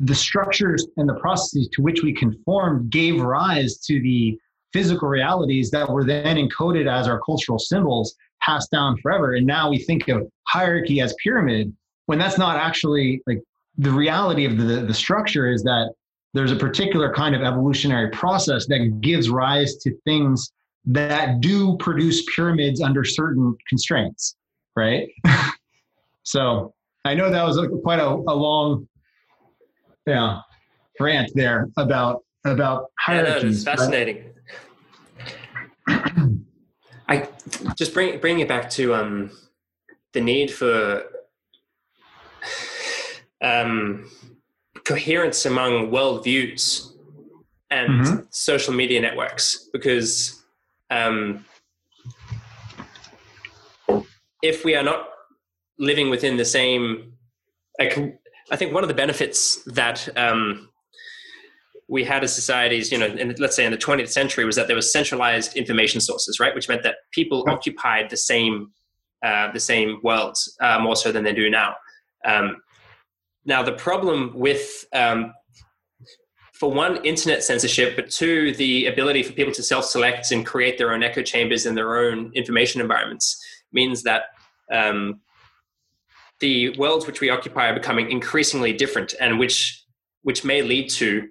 the 0.00 0.14
structures 0.14 0.86
and 0.96 1.08
the 1.08 1.14
processes 1.14 1.68
to 1.72 1.82
which 1.82 2.02
we 2.02 2.12
conformed 2.12 2.90
gave 2.90 3.20
rise 3.20 3.78
to 3.78 4.00
the 4.00 4.38
physical 4.72 5.08
realities 5.08 5.70
that 5.70 5.88
were 5.88 6.04
then 6.04 6.36
encoded 6.36 6.90
as 6.90 7.08
our 7.08 7.20
cultural 7.20 7.58
symbols 7.58 8.14
passed 8.40 8.70
down 8.70 8.96
forever. 8.98 9.34
And 9.34 9.46
now 9.46 9.70
we 9.70 9.78
think 9.78 10.08
of 10.08 10.28
hierarchy 10.46 11.00
as 11.00 11.14
pyramid 11.22 11.74
when 12.06 12.18
that's 12.18 12.38
not 12.38 12.56
actually 12.56 13.22
like 13.26 13.40
the 13.76 13.90
reality 13.90 14.44
of 14.44 14.56
the 14.56 14.80
the 14.80 14.94
structure 14.94 15.50
is 15.50 15.62
that 15.62 15.92
there's 16.34 16.52
a 16.52 16.56
particular 16.56 17.12
kind 17.12 17.34
of 17.34 17.42
evolutionary 17.42 18.10
process 18.10 18.66
that 18.66 19.00
gives 19.00 19.30
rise 19.30 19.76
to 19.76 19.96
things 20.04 20.52
that 20.84 21.40
do 21.40 21.76
produce 21.78 22.24
pyramids 22.34 22.80
under 22.80 23.04
certain 23.04 23.56
constraints 23.68 24.36
right? 24.76 25.08
So 26.24 26.74
i 27.06 27.14
know 27.14 27.30
that 27.30 27.42
was 27.42 27.56
a, 27.56 27.68
quite 27.68 28.00
a, 28.00 28.08
a 28.08 28.34
long 28.34 28.86
yeah 30.06 30.40
rant 31.00 31.30
there 31.34 31.68
about 31.78 32.22
about 32.44 32.86
hierarchies 32.98 33.64
yeah, 33.64 33.72
no, 33.72 33.76
fascinating 33.78 34.24
i 37.08 37.28
just 37.76 37.94
bring 37.94 38.18
bring 38.20 38.40
it 38.40 38.48
back 38.48 38.68
to 38.70 38.94
um 38.94 39.30
the 40.12 40.20
need 40.20 40.50
for 40.50 41.02
um 43.42 44.10
coherence 44.84 45.44
among 45.44 45.90
worldviews 45.90 46.92
and 47.70 47.90
mm-hmm. 47.90 48.16
social 48.30 48.72
media 48.72 49.00
networks 49.00 49.68
because 49.72 50.42
um, 50.90 51.44
if 54.42 54.64
we 54.64 54.74
are 54.74 54.82
not 54.82 55.08
living 55.78 56.10
within 56.10 56.36
the 56.36 56.44
same 56.44 57.12
like 57.78 58.20
i 58.50 58.56
think 58.56 58.72
one 58.72 58.82
of 58.82 58.88
the 58.88 58.94
benefits 58.94 59.62
that 59.64 60.08
um, 60.16 60.68
we 61.88 62.04
had 62.04 62.22
as 62.22 62.34
societies 62.34 62.92
you 62.92 62.98
know 62.98 63.06
in, 63.06 63.34
let's 63.38 63.56
say 63.56 63.64
in 63.64 63.72
the 63.72 63.78
20th 63.78 64.10
century 64.10 64.44
was 64.44 64.56
that 64.56 64.66
there 64.66 64.76
was 64.76 64.92
centralized 64.92 65.56
information 65.56 66.00
sources 66.00 66.38
right? 66.38 66.54
Which 66.54 66.68
meant 66.68 66.82
that 66.82 66.96
people 67.12 67.44
occupied 67.48 68.10
the 68.10 68.16
same 68.16 68.72
uh, 69.22 69.50
the 69.52 69.60
same 69.60 69.98
world 70.02 70.36
uh, 70.60 70.78
more 70.78 70.94
so 70.94 71.10
than 71.10 71.24
they 71.24 71.32
do 71.32 71.50
now. 71.50 71.74
Um, 72.24 72.58
now, 73.44 73.62
the 73.62 73.72
problem 73.72 74.32
with, 74.34 74.84
um, 74.92 75.32
for 76.52 76.70
one, 76.70 77.04
internet 77.04 77.42
censorship, 77.42 77.96
but 77.96 78.10
two, 78.10 78.54
the 78.54 78.86
ability 78.86 79.22
for 79.22 79.32
people 79.32 79.52
to 79.54 79.62
self 79.62 79.86
select 79.86 80.30
and 80.32 80.44
create 80.44 80.78
their 80.78 80.92
own 80.92 81.02
echo 81.02 81.22
chambers 81.22 81.66
in 81.66 81.74
their 81.74 81.96
own 81.96 82.30
information 82.34 82.80
environments 82.80 83.42
means 83.72 84.02
that 84.02 84.24
um, 84.70 85.20
the 86.40 86.76
worlds 86.78 87.06
which 87.06 87.20
we 87.20 87.30
occupy 87.30 87.70
are 87.70 87.74
becoming 87.74 88.10
increasingly 88.10 88.72
different 88.72 89.14
and 89.20 89.38
which, 89.38 89.84
which 90.22 90.44
may 90.44 90.62
lead 90.62 90.90
to 90.90 91.28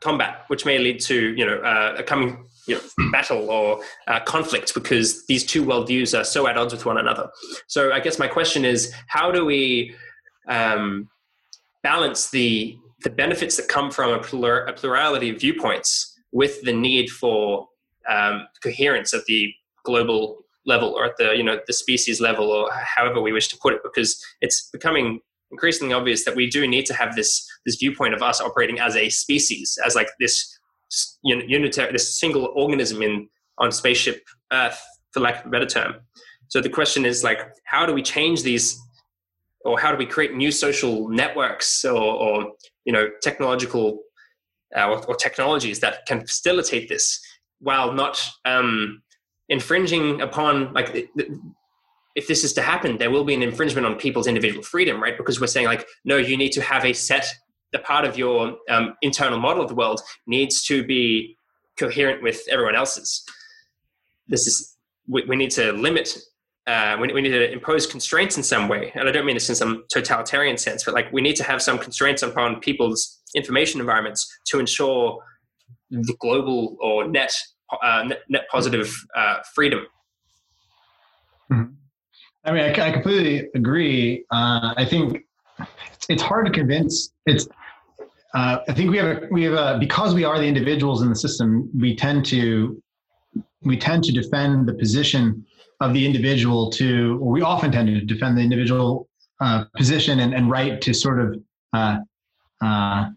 combat, 0.00 0.44
which 0.48 0.64
may 0.64 0.78
lead 0.78 1.00
to 1.00 1.34
you 1.34 1.46
know 1.46 1.58
uh, 1.58 1.96
a 1.98 2.02
coming 2.02 2.46
you 2.66 2.76
know, 2.76 3.10
battle 3.12 3.50
or 3.50 3.80
uh, 4.06 4.20
conflict 4.20 4.74
because 4.74 5.26
these 5.26 5.44
two 5.44 5.64
worldviews 5.64 6.18
are 6.18 6.24
so 6.24 6.46
at 6.46 6.56
odds 6.56 6.72
with 6.72 6.86
one 6.86 6.98
another. 6.98 7.28
So 7.66 7.92
I 7.92 8.00
guess 8.00 8.18
my 8.18 8.28
question 8.28 8.64
is, 8.64 8.92
how 9.08 9.30
do 9.30 9.44
we 9.44 9.94
um, 10.48 11.08
balance 11.82 12.30
the 12.30 12.76
the 13.02 13.10
benefits 13.10 13.56
that 13.56 13.66
come 13.66 13.90
from 13.90 14.12
a, 14.12 14.18
plur, 14.18 14.66
a 14.66 14.74
plurality 14.74 15.30
of 15.30 15.40
viewpoints 15.40 16.18
with 16.32 16.60
the 16.62 16.72
need 16.72 17.08
for 17.08 17.66
um, 18.08 18.46
coherence 18.62 19.14
at 19.14 19.24
the 19.24 19.52
global 19.84 20.44
level 20.66 20.90
or 20.90 21.06
at 21.06 21.16
the 21.16 21.34
you 21.34 21.42
know 21.42 21.58
the 21.66 21.72
species 21.72 22.20
level 22.20 22.50
or 22.50 22.70
however 22.72 23.20
we 23.20 23.32
wish 23.32 23.48
to 23.48 23.56
put 23.62 23.72
it 23.72 23.80
because 23.82 24.22
it's 24.42 24.68
becoming 24.70 25.20
increasingly 25.50 25.92
obvious 25.92 26.24
that 26.24 26.36
we 26.36 26.48
do 26.48 26.66
need 26.66 26.86
to 26.86 26.94
have 26.94 27.14
this 27.16 27.46
this 27.66 27.76
viewpoint 27.76 28.14
of 28.14 28.22
us 28.22 28.40
operating 28.40 28.78
as 28.80 28.96
a 28.96 29.08
species 29.08 29.78
as 29.84 29.94
like 29.94 30.08
this 30.18 30.58
unitary 31.22 31.92
this 31.92 32.18
single 32.18 32.52
organism 32.56 33.02
in 33.02 33.28
on 33.58 33.70
spaceship 33.70 34.24
earth 34.52 34.80
for 35.12 35.20
lack 35.20 35.40
of 35.40 35.46
a 35.46 35.50
better 35.50 35.66
term. 35.66 35.94
So 36.48 36.60
the 36.60 36.68
question 36.68 37.04
is 37.04 37.22
like 37.22 37.40
how 37.64 37.86
do 37.86 37.92
we 37.92 38.02
change 38.02 38.42
these 38.42 38.80
or 39.64 39.78
how 39.78 39.92
do 39.92 39.98
we 39.98 40.06
create 40.06 40.34
new 40.34 40.50
social 40.50 41.08
networks 41.08 41.84
or, 41.84 42.00
or 42.00 42.52
you 42.84 42.92
know 42.92 43.08
technological 43.22 44.00
uh, 44.76 44.88
or, 44.88 45.04
or, 45.06 45.16
technologies 45.16 45.80
that 45.80 46.06
can 46.06 46.20
facilitate 46.20 46.88
this 46.88 47.20
while 47.58 47.92
not 47.92 48.24
um, 48.44 49.02
infringing 49.48 50.20
upon 50.20 50.72
like 50.72 51.10
if 52.16 52.26
this 52.26 52.44
is 52.44 52.52
to 52.52 52.62
happen 52.62 52.98
there 52.98 53.10
will 53.10 53.24
be 53.24 53.34
an 53.34 53.42
infringement 53.42 53.86
on 53.86 53.94
people's 53.96 54.26
individual 54.26 54.62
freedom 54.62 55.02
right 55.02 55.16
because 55.16 55.40
we're 55.40 55.46
saying 55.46 55.66
like 55.66 55.86
no 56.04 56.16
you 56.16 56.36
need 56.36 56.52
to 56.52 56.60
have 56.60 56.84
a 56.84 56.92
set 56.92 57.26
the 57.72 57.78
part 57.78 58.04
of 58.04 58.18
your 58.18 58.56
um, 58.68 58.94
internal 59.02 59.38
model 59.38 59.62
of 59.62 59.68
the 59.68 59.74
world 59.74 60.00
needs 60.26 60.64
to 60.64 60.84
be 60.84 61.36
coherent 61.78 62.22
with 62.22 62.40
everyone 62.50 62.74
else's 62.74 63.24
this 64.28 64.46
is 64.46 64.76
we, 65.08 65.24
we 65.26 65.36
need 65.36 65.50
to 65.50 65.72
limit 65.72 66.16
uh, 66.66 66.96
we, 67.00 67.12
we 67.12 67.20
need 67.20 67.30
to 67.30 67.52
impose 67.52 67.86
constraints 67.86 68.36
in 68.36 68.42
some 68.42 68.68
way. 68.68 68.92
And 68.94 69.08
I 69.08 69.12
don't 69.12 69.26
mean 69.26 69.34
this 69.34 69.48
in 69.48 69.56
some 69.56 69.84
totalitarian 69.90 70.56
sense, 70.56 70.84
but 70.84 70.94
like 70.94 71.12
we 71.12 71.20
need 71.20 71.34
to 71.36 71.42
have 71.42 71.60
some 71.60 71.78
constraints 71.78 72.22
upon 72.22 72.60
people's 72.60 73.18
information 73.34 73.80
environments 73.80 74.28
to 74.46 74.60
ensure 74.60 75.20
the 75.90 76.14
global 76.20 76.76
or 76.80 77.08
net 77.08 77.32
uh, 77.82 78.08
net, 78.28 78.42
positive 78.50 78.92
uh, 79.16 79.38
freedom. 79.54 79.80
Mm-hmm. 81.52 81.72
I 82.44 82.52
mean, 82.52 82.62
I, 82.62 82.88
I 82.88 82.92
completely 82.92 83.48
agree. 83.54 84.24
Uh, 84.30 84.74
I 84.76 84.84
think 84.84 85.24
it's 86.08 86.22
hard 86.22 86.46
to 86.46 86.52
convince. 86.52 87.12
It's 87.26 87.46
uh, 88.34 88.58
I 88.68 88.72
think 88.72 88.90
we 88.90 88.96
have 88.98 89.22
a, 89.22 89.28
we 89.30 89.42
have 89.44 89.54
a, 89.54 89.78
because 89.78 90.14
we 90.14 90.24
are 90.24 90.38
the 90.38 90.46
individuals 90.46 91.02
in 91.02 91.08
the 91.08 91.16
system. 91.16 91.68
We 91.76 91.96
tend 91.96 92.24
to 92.26 92.80
we 93.62 93.76
tend 93.76 94.04
to 94.04 94.12
defend 94.12 94.66
the 94.66 94.74
position 94.74 95.44
of 95.80 95.92
the 95.92 96.04
individual 96.04 96.70
to, 96.70 97.18
or 97.22 97.32
we 97.32 97.42
often 97.42 97.72
tend 97.72 97.88
to 97.88 98.00
defend 98.00 98.36
the 98.36 98.42
individual 98.42 99.08
uh, 99.40 99.64
position 99.76 100.20
and, 100.20 100.34
and, 100.34 100.50
right 100.50 100.80
to 100.82 100.92
sort 100.92 101.20
of 101.20 101.42
uh, 101.72 101.98
uh, 102.62 103.08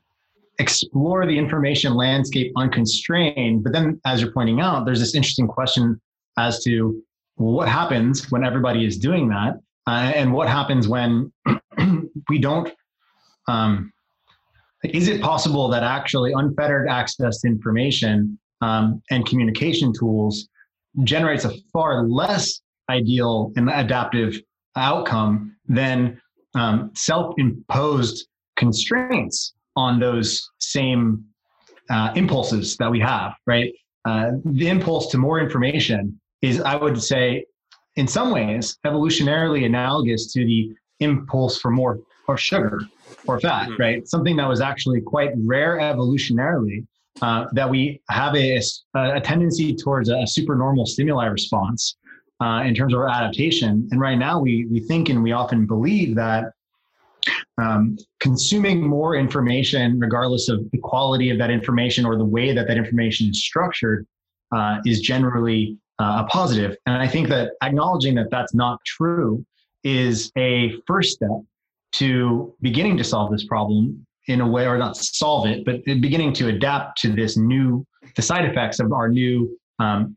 explore 0.59 1.25
the 1.25 1.37
information 1.37 1.93
landscape 1.93 2.51
unconstrained. 2.55 3.63
But 3.63 3.73
then, 3.73 3.99
as 4.05 4.21
you're 4.21 4.31
pointing 4.31 4.61
out, 4.61 4.85
there's 4.85 4.99
this 4.99 5.15
interesting 5.15 5.47
question 5.47 5.99
as 6.37 6.63
to 6.63 7.03
what 7.51 7.67
happens 7.67 8.31
when 8.31 8.43
everybody 8.43 8.85
is 8.85 8.97
doing 8.97 9.27
that, 9.29 9.59
uh, 9.87 10.11
and 10.15 10.31
what 10.31 10.47
happens 10.47 10.87
when 10.87 11.31
we 12.29 12.39
don't. 12.39 12.71
Um, 13.47 13.91
is 14.83 15.07
it 15.07 15.21
possible 15.21 15.69
that 15.69 15.83
actually 15.83 16.33
unfettered 16.33 16.89
access 16.89 17.41
to 17.41 17.47
information 17.47 18.37
um, 18.61 19.01
and 19.11 19.25
communication 19.25 19.93
tools 19.93 20.47
generates 21.03 21.45
a 21.45 21.53
far 21.71 22.07
less 22.07 22.61
ideal 22.89 23.51
and 23.55 23.69
adaptive 23.69 24.39
outcome 24.75 25.55
than 25.67 26.19
um, 26.55 26.91
self-imposed 26.95 28.27
constraints 28.55 29.53
on 29.75 29.99
those 29.99 30.49
same 30.59 31.23
uh, 31.89 32.11
impulses 32.15 32.77
that 32.77 32.89
we 32.89 32.99
have 32.99 33.33
right 33.47 33.73
uh, 34.05 34.31
the 34.45 34.67
impulse 34.67 35.07
to 35.11 35.17
more 35.17 35.39
information 35.39 36.19
is 36.43 36.61
i 36.61 36.75
would 36.75 37.01
say 37.01 37.43
in 37.95 38.07
some 38.07 38.29
ways 38.31 38.77
evolutionarily 38.85 39.65
analogous 39.65 40.31
to 40.31 40.45
the 40.45 40.71
impulse 40.99 41.57
for 41.57 41.71
more 41.71 41.99
or 42.27 42.37
sugar 42.37 42.79
or 43.25 43.39
fat 43.39 43.67
mm-hmm. 43.67 43.81
right 43.81 44.07
something 44.07 44.35
that 44.35 44.47
was 44.47 44.61
actually 44.61 45.01
quite 45.01 45.31
rare 45.37 45.79
evolutionarily 45.79 46.85
uh, 47.21 47.45
that 47.53 47.69
we 47.69 48.01
have 48.09 48.35
a, 48.35 48.59
a 48.95 49.21
tendency 49.21 49.75
towards 49.75 50.09
a 50.09 50.25
supernormal 50.25 50.85
stimuli 50.85 51.25
response 51.25 51.95
uh, 52.41 52.63
in 52.65 52.73
terms 52.73 52.93
of 52.93 52.99
our 52.99 53.09
adaptation. 53.09 53.87
And 53.91 54.01
right 54.01 54.17
now, 54.17 54.39
we 54.39 54.65
we 54.65 54.79
think 54.79 55.09
and 55.09 55.23
we 55.23 55.31
often 55.31 55.65
believe 55.65 56.15
that 56.15 56.45
um, 57.57 57.97
consuming 58.19 58.85
more 58.85 59.15
information, 59.15 59.99
regardless 59.99 60.49
of 60.49 60.69
the 60.71 60.79
quality 60.79 61.29
of 61.29 61.37
that 61.37 61.51
information 61.51 62.05
or 62.05 62.17
the 62.17 62.25
way 62.25 62.53
that 62.53 62.67
that 62.67 62.77
information 62.77 63.29
is 63.29 63.43
structured, 63.43 64.05
uh, 64.51 64.79
is 64.85 64.99
generally 64.99 65.77
uh, 65.99 66.23
a 66.25 66.27
positive. 66.29 66.75
And 66.85 66.95
I 66.95 67.07
think 67.07 67.29
that 67.29 67.51
acknowledging 67.61 68.15
that 68.15 68.29
that's 68.31 68.53
not 68.53 68.79
true 68.85 69.45
is 69.83 70.31
a 70.37 70.73
first 70.87 71.13
step 71.13 71.41
to 71.93 72.53
beginning 72.61 72.97
to 72.97 73.03
solve 73.03 73.31
this 73.31 73.45
problem 73.45 74.05
in 74.27 74.41
a 74.41 74.47
way, 74.47 74.65
or 74.65 74.77
not 74.77 74.95
solve 74.95 75.45
it, 75.47 75.65
but 75.65 75.83
beginning 75.85 76.31
to 76.33 76.47
adapt 76.47 76.97
to 77.01 77.11
this 77.11 77.35
new, 77.35 77.85
the 78.15 78.21
side 78.21 78.45
effects 78.45 78.79
of 78.79 78.93
our 78.93 79.09
new 79.09 79.59
um, 79.79 80.15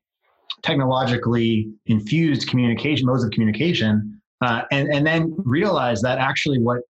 technologically 0.63 1.69
infused 1.87 2.49
communication 2.49 3.07
modes 3.07 3.25
of 3.25 3.31
communication 3.31 4.21
uh, 4.43 4.63
and 4.71 4.93
and 4.93 5.07
then 5.07 5.35
realize 5.39 6.03
that 6.03 6.19
actually 6.19 6.59
what 6.59 6.81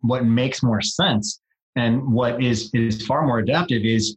what 0.00 0.24
makes 0.24 0.62
more 0.62 0.80
sense 0.80 1.40
and 1.76 2.02
what 2.02 2.42
is 2.42 2.70
is 2.74 3.06
far 3.06 3.26
more 3.26 3.38
adaptive 3.38 3.84
is 3.84 4.16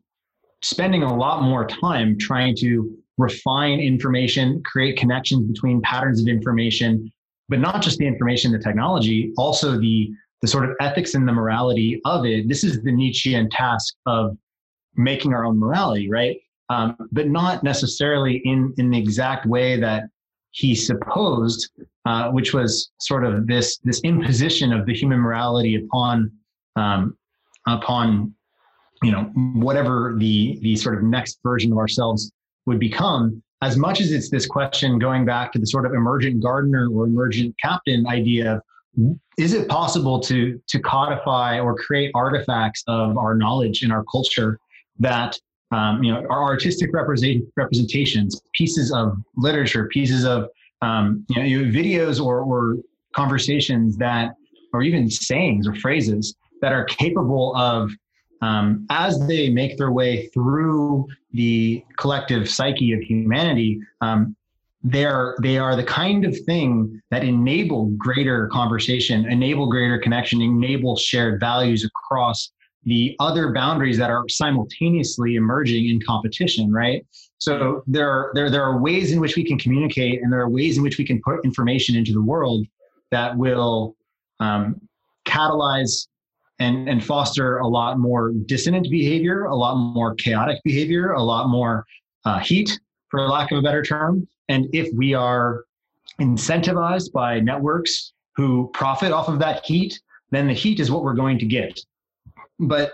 spending 0.62 1.04
a 1.04 1.16
lot 1.16 1.44
more 1.44 1.68
time 1.68 2.18
trying 2.18 2.56
to 2.56 2.98
refine 3.18 3.80
information, 3.80 4.62
create 4.64 4.98
connections 4.98 5.46
between 5.46 5.82
patterns 5.82 6.22
of 6.22 6.28
information, 6.28 7.12
but 7.50 7.60
not 7.60 7.82
just 7.82 7.98
the 7.98 8.08
information, 8.08 8.52
the 8.52 8.60
technology, 8.60 9.32
also 9.38 9.80
the 9.80 10.12
the 10.42 10.48
sort 10.48 10.70
of 10.70 10.76
ethics 10.82 11.16
and 11.16 11.26
the 11.26 11.32
morality 11.32 12.02
of 12.04 12.26
it. 12.26 12.50
This 12.50 12.66
is 12.66 12.82
the 12.84 12.92
Nietzschean 12.92 13.50
task 13.50 13.96
of 14.06 14.38
making 14.96 15.34
our 15.34 15.46
own 15.46 15.58
morality, 15.58 16.10
right? 16.10 16.38
Um, 16.70 16.98
but 17.14 17.30
not 17.30 17.64
necessarily 17.64 18.42
in 18.44 18.74
in 18.78 18.90
the 18.90 18.98
exact 18.98 19.46
way 19.46 19.80
that 19.80 20.04
he 20.52 20.76
supposed, 20.76 21.70
uh, 22.06 22.30
which 22.32 22.54
was 22.54 22.92
sort 23.00 23.26
of 23.26 23.48
this 23.48 23.78
this 23.80 24.02
imposition 24.02 24.74
of 24.74 24.86
the 24.86 24.94
human 24.94 25.20
morality 25.20 25.76
upon 25.76 26.32
um, 26.76 27.18
upon 27.68 28.34
you 29.02 29.12
know 29.12 29.24
whatever 29.56 30.16
the 30.18 30.58
the 30.62 30.76
sort 30.76 30.98
of 30.98 31.04
next 31.04 31.40
version 31.44 31.72
of 31.72 31.78
ourselves 31.78 32.32
would 32.66 32.80
become 32.80 33.42
as 33.62 33.78
much 33.78 34.02
as 34.02 34.12
it's 34.12 34.30
this 34.30 34.46
question 34.46 35.00
going 35.00 35.26
back 35.26 35.54
to 35.54 35.60
the 35.60 35.66
sort 35.66 35.86
of 35.86 35.94
emergent 35.94 36.42
gardener 36.44 36.90
or 36.90 37.06
emergent 37.06 37.56
captain 37.62 38.06
idea 38.08 38.56
of 38.56 38.62
is 39.38 39.54
it 39.54 39.68
possible 39.68 40.20
to 40.20 40.60
to 40.68 40.80
codify 40.80 41.60
or 41.60 41.76
create 41.76 42.12
artifacts 42.14 42.84
of 42.88 43.18
our 43.18 43.36
knowledge 43.36 43.84
in 43.84 43.92
our 43.92 44.04
culture 44.12 44.60
that 45.00 45.40
um, 45.72 46.04
you 46.04 46.14
know 46.14 46.26
our 46.30 46.44
artistic 46.44 46.94
represent, 46.94 47.44
representations 47.56 48.40
pieces 48.54 48.92
of 48.92 49.18
literature 49.36 49.88
pieces 49.88 50.26
of 50.26 50.48
um, 50.82 51.26
you 51.30 51.36
know 51.42 51.72
videos 51.72 52.24
or, 52.24 52.42
or 52.42 52.78
conversations 53.16 53.98
that 53.98 54.34
or 54.74 54.84
even 54.84 55.10
sayings 55.10 55.68
or 55.68 55.74
phrases 55.76 56.36
that 56.62 56.72
are 56.72 56.86
capable 56.86 57.56
of 57.56 57.92
um, 58.44 58.86
as 58.90 59.26
they 59.26 59.48
make 59.50 59.78
their 59.78 59.92
way 59.92 60.28
through 60.28 61.08
the 61.32 61.84
collective 61.98 62.50
psyche 62.50 62.92
of 62.92 63.00
humanity, 63.00 63.80
um, 64.02 64.36
they're 64.84 65.38
they 65.42 65.58
are 65.58 65.78
the 65.78 65.84
kind 65.86 66.26
of 66.26 66.38
thing 66.42 67.02
that 67.10 67.24
enable 67.24 67.86
greater 67.92 68.50
conversation, 68.50 69.26
enable 69.32 69.68
greater 69.68 69.98
connection, 69.98 70.42
enable 70.42 70.98
shared 70.98 71.40
values 71.40 71.86
across 71.86 72.52
the 72.84 73.16
other 73.22 73.54
boundaries 73.54 73.98
that 73.98 74.10
are 74.10 74.28
simultaneously 74.28 75.36
emerging 75.36 75.88
in 75.88 76.02
competition, 76.02 76.70
right? 76.70 77.06
So 77.38 77.82
there 77.88 78.10
are, 78.10 78.32
there, 78.34 78.50
there 78.50 78.64
are 78.64 78.78
ways 78.78 79.14
in 79.14 79.22
which 79.22 79.38
we 79.38 79.46
can 79.46 79.58
communicate 79.58 80.22
and 80.22 80.34
there 80.34 80.42
are 80.42 80.50
ways 80.50 80.76
in 80.76 80.84
which 80.84 80.98
we 80.98 81.06
can 81.06 81.22
put 81.22 81.46
information 81.46 81.96
into 81.96 82.12
the 82.12 82.22
world 82.22 82.68
that 83.12 83.38
will 83.38 83.96
um, 84.42 84.82
catalyze 85.26 86.08
and, 86.64 86.88
and 86.88 87.04
foster 87.04 87.58
a 87.58 87.68
lot 87.68 88.00
more 88.00 88.32
dissonant 88.46 88.90
behavior, 88.90 89.46
a 89.46 89.56
lot 89.56 89.76
more 89.76 90.16
chaotic 90.16 90.60
behavior, 90.64 91.12
a 91.12 91.22
lot 91.22 91.50
more 91.50 91.86
uh, 92.26 92.40
heat, 92.40 92.80
for 93.10 93.28
lack 93.28 93.52
of 93.52 93.58
a 93.58 93.62
better 93.62 93.84
term. 93.84 94.28
And 94.50 94.68
if 94.74 94.88
we 94.96 95.14
are 95.14 95.66
incentivized 96.22 97.12
by 97.12 97.40
networks 97.40 98.14
who 98.36 98.70
profit 98.74 99.12
off 99.12 99.28
of 99.28 99.40
that 99.40 99.66
heat, 99.66 100.00
then 100.32 100.48
the 100.48 100.54
heat 100.54 100.80
is 100.80 100.90
what 100.90 101.04
we're 101.04 101.14
going 101.14 101.38
to 101.40 101.46
get. 101.46 101.80
But 102.60 102.92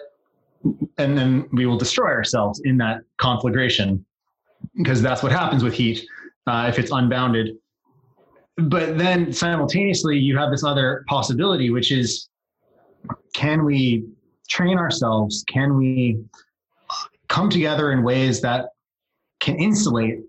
and 0.98 1.18
then 1.18 1.48
we 1.54 1.66
will 1.66 1.78
destroy 1.78 2.08
ourselves 2.08 2.62
in 2.66 2.78
that 2.78 3.02
conflagration 3.18 4.06
because 4.76 5.02
that's 5.02 5.24
what 5.24 5.32
happens 5.32 5.64
with 5.64 5.74
heat 5.74 6.06
uh, 6.48 6.66
if 6.68 6.78
it's 6.80 6.92
unbounded. 6.92 7.56
But 8.58 8.98
then 8.98 9.32
simultaneously, 9.32 10.18
you 10.18 10.38
have 10.38 10.52
this 10.52 10.66
other 10.66 11.06
possibility, 11.08 11.70
which 11.70 11.94
is 11.94 12.30
can 13.40 13.64
we 13.64 14.04
train 14.50 14.78
ourselves? 14.78 15.46
Can 15.48 15.78
we 15.78 16.20
come 17.30 17.50
together 17.50 17.94
in 17.94 18.04
ways 18.04 18.42
that 18.42 18.72
can 19.40 19.56
insulate 19.58 20.20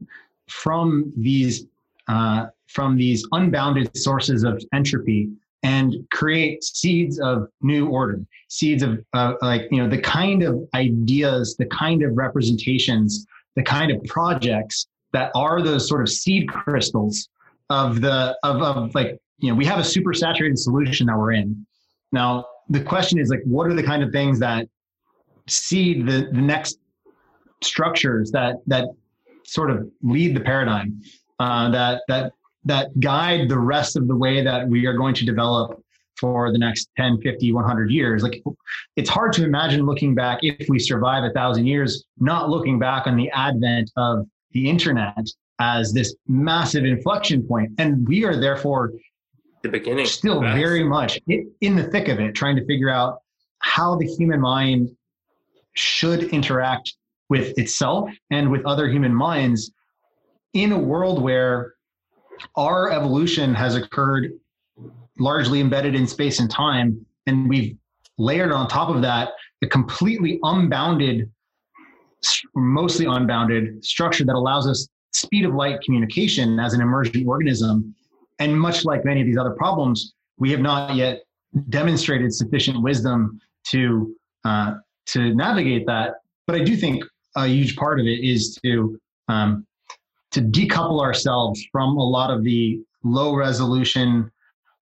from 0.47 1.13
these 1.17 1.67
uh, 2.07 2.47
from 2.69 2.97
these 2.97 3.27
unbounded 3.33 3.97
sources 3.97 4.45
of 4.45 4.63
entropy 4.73 5.29
and 5.65 5.97
create 6.13 6.63
seeds 6.63 7.19
of 7.19 7.49
new 7.63 7.89
order, 7.89 8.25
seeds 8.49 8.85
of 8.85 9.05
uh, 9.13 9.35
like 9.43 9.63
you 9.73 9.83
know 9.83 9.89
the 9.89 10.01
kind 10.01 10.45
of 10.45 10.61
ideas, 10.75 11.57
the 11.57 11.67
kind 11.67 12.05
of 12.05 12.17
representations, 12.17 13.27
the 13.57 13.63
kind 13.65 13.91
of 13.91 14.01
projects 14.05 14.87
that 15.13 15.33
are 15.35 15.61
those 15.61 15.89
sort 15.89 16.01
of 16.01 16.09
seed 16.09 16.49
crystals 16.49 17.29
of 17.71 18.01
the 18.01 18.37
of, 18.45 18.63
of 18.63 18.95
like 18.95 19.19
you 19.39 19.51
know 19.51 19.57
we 19.57 19.65
have 19.65 19.81
a 19.81 19.85
super 19.85 20.15
saturated 20.15 20.61
solution 20.61 21.09
that 21.09 21.19
we're 21.19 21.33
in 21.33 21.67
now 22.13 22.45
the 22.71 22.81
question 22.81 23.19
is 23.19 23.29
like, 23.29 23.43
what 23.45 23.67
are 23.67 23.75
the 23.75 23.83
kind 23.83 24.03
of 24.03 24.11
things 24.13 24.39
that 24.39 24.67
seed 25.49 26.07
the, 26.07 26.29
the 26.33 26.41
next 26.41 26.79
structures 27.63 28.31
that 28.31 28.57
that 28.67 28.89
sort 29.45 29.71
of 29.71 29.87
lead 30.03 30.35
the 30.35 30.41
paradigm 30.41 31.01
uh, 31.41 31.69
that 31.71 32.03
that 32.09 32.33
that 32.65 32.99
guide 33.01 33.49
the 33.49 33.59
rest 33.59 33.97
of 33.97 34.07
the 34.07 34.17
way 34.17 34.43
that 34.43 34.67
we 34.69 34.87
are 34.87 34.97
going 34.97 35.15
to 35.15 35.25
develop 35.25 35.83
for 36.19 36.53
the 36.53 36.59
next 36.59 36.91
10 36.97 37.21
50 37.21 37.53
100 37.53 37.91
years? 37.91 38.23
Like 38.23 38.43
it's 38.97 39.11
hard 39.11 39.33
to 39.35 39.45
imagine 39.45 39.85
looking 39.85 40.15
back 40.15 40.39
if 40.43 40.69
we 40.69 40.79
survive 40.79 41.25
a 41.25 41.33
thousand 41.33 41.67
years 41.67 42.05
not 42.19 42.51
looking 42.51 42.79
back 42.79 43.07
on 43.07 43.17
the 43.17 43.31
advent 43.31 43.91
of 43.97 44.27
the 44.53 44.69
internet 44.69 45.27
as 45.61 45.93
this 45.93 46.15
massive 46.27 46.85
inflection 46.85 47.43
point. 47.47 47.73
And 47.79 48.07
we 48.07 48.25
are 48.25 48.39
therefore 48.39 48.93
the 49.63 49.69
beginning. 49.69 50.07
Still 50.07 50.41
very 50.41 50.85
much 50.85 51.19
in 51.27 51.77
the 51.77 51.85
thick 51.85 52.09
of 52.09 52.21
it, 52.21 52.35
trying 52.35 52.57
to 52.57 52.65
figure 52.67 52.91
out 52.91 53.21
how 53.59 53.97
the 53.97 54.07
human 54.07 54.41
mind 54.41 54.91
should 55.75 56.25
interact 56.25 56.95
with 57.29 57.57
itself 57.59 58.11
and 58.31 58.51
with 58.51 58.65
other 58.67 58.89
human 58.89 59.15
minds 59.15 59.71
in 60.55 60.73
a 60.73 60.79
world 60.79 61.23
where 61.23 61.75
our 62.57 62.91
evolution 62.91 63.55
has 63.55 63.77
occurred 63.77 64.33
largely 65.19 65.61
embedded 65.61 65.95
in 65.95 66.07
space 66.07 66.41
and 66.41 66.51
time 66.51 67.05
and 67.27 67.49
we've 67.49 67.77
layered 68.19 68.51
on 68.51 68.67
top 68.67 68.89
of 68.89 69.03
that 69.03 69.31
a 69.63 69.67
completely 69.67 70.41
unbounded 70.43 71.31
mostly 72.55 73.07
unbounded 73.07 73.85
structure 73.85 74.25
that 74.25 74.35
allows 74.35 74.67
us 74.67 74.89
speed 75.13 75.45
of 75.45 75.55
light 75.55 75.81
communication 75.83 76.59
as 76.59 76.75
an 76.75 76.81
emergent 76.81 77.27
organism 77.27 77.95
and 78.41 78.59
much 78.59 78.85
like 78.85 79.05
many 79.05 79.21
of 79.21 79.27
these 79.27 79.37
other 79.37 79.53
problems, 79.53 80.15
we 80.39 80.51
have 80.51 80.61
not 80.61 80.97
yet 80.97 81.23
demonstrated 81.69 82.35
sufficient 82.35 82.83
wisdom 82.83 83.39
to 83.69 84.17
uh, 84.45 84.75
to 85.07 85.35
navigate 85.35 85.87
that. 85.87 86.15
But 86.47 86.57
I 86.57 86.65
do 86.65 86.77
think 86.77 87.05
a 87.37 87.47
huge 87.47 87.77
part 87.77 88.01
of 88.01 88.07
it 88.07 88.25
is 88.25 88.59
to 88.65 88.99
um, 89.29 89.67
to 90.33 90.41
decouple 90.41 91.03
ourselves 91.03 91.65
from 91.71 91.97
a 91.97 92.03
lot 92.03 92.31
of 92.31 92.43
the 92.43 92.81
low 93.05 93.37
resolution, 93.37 94.31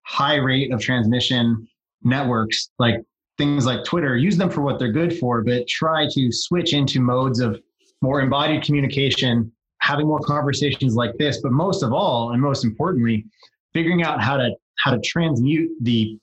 high 0.03 0.35
rate 0.35 0.71
of 0.71 0.81
transmission 0.81 1.67
networks, 2.03 2.69
like 2.79 3.03
things 3.37 3.65
like 3.65 3.83
Twitter. 3.83 4.15
Use 4.15 4.37
them 4.37 4.49
for 4.49 4.61
what 4.61 4.79
they're 4.79 4.91
good 4.91 5.17
for, 5.17 5.43
but 5.43 5.67
try 5.67 6.07
to 6.11 6.31
switch 6.31 6.73
into 6.73 7.01
modes 7.01 7.39
of 7.39 7.59
more 8.01 8.21
embodied 8.21 8.63
communication 8.63 9.51
having 9.81 10.07
more 10.07 10.19
conversations 10.19 10.95
like 10.95 11.17
this, 11.17 11.41
but 11.41 11.51
most 11.51 11.83
of 11.83 11.93
all, 11.93 12.31
and 12.31 12.41
most 12.41 12.63
importantly, 12.63 13.25
figuring 13.73 14.03
out 14.03 14.21
how 14.21 14.37
to 14.37 14.51
how 14.79 14.91
to 14.91 14.99
transmute 15.01 15.71
the 15.81 16.17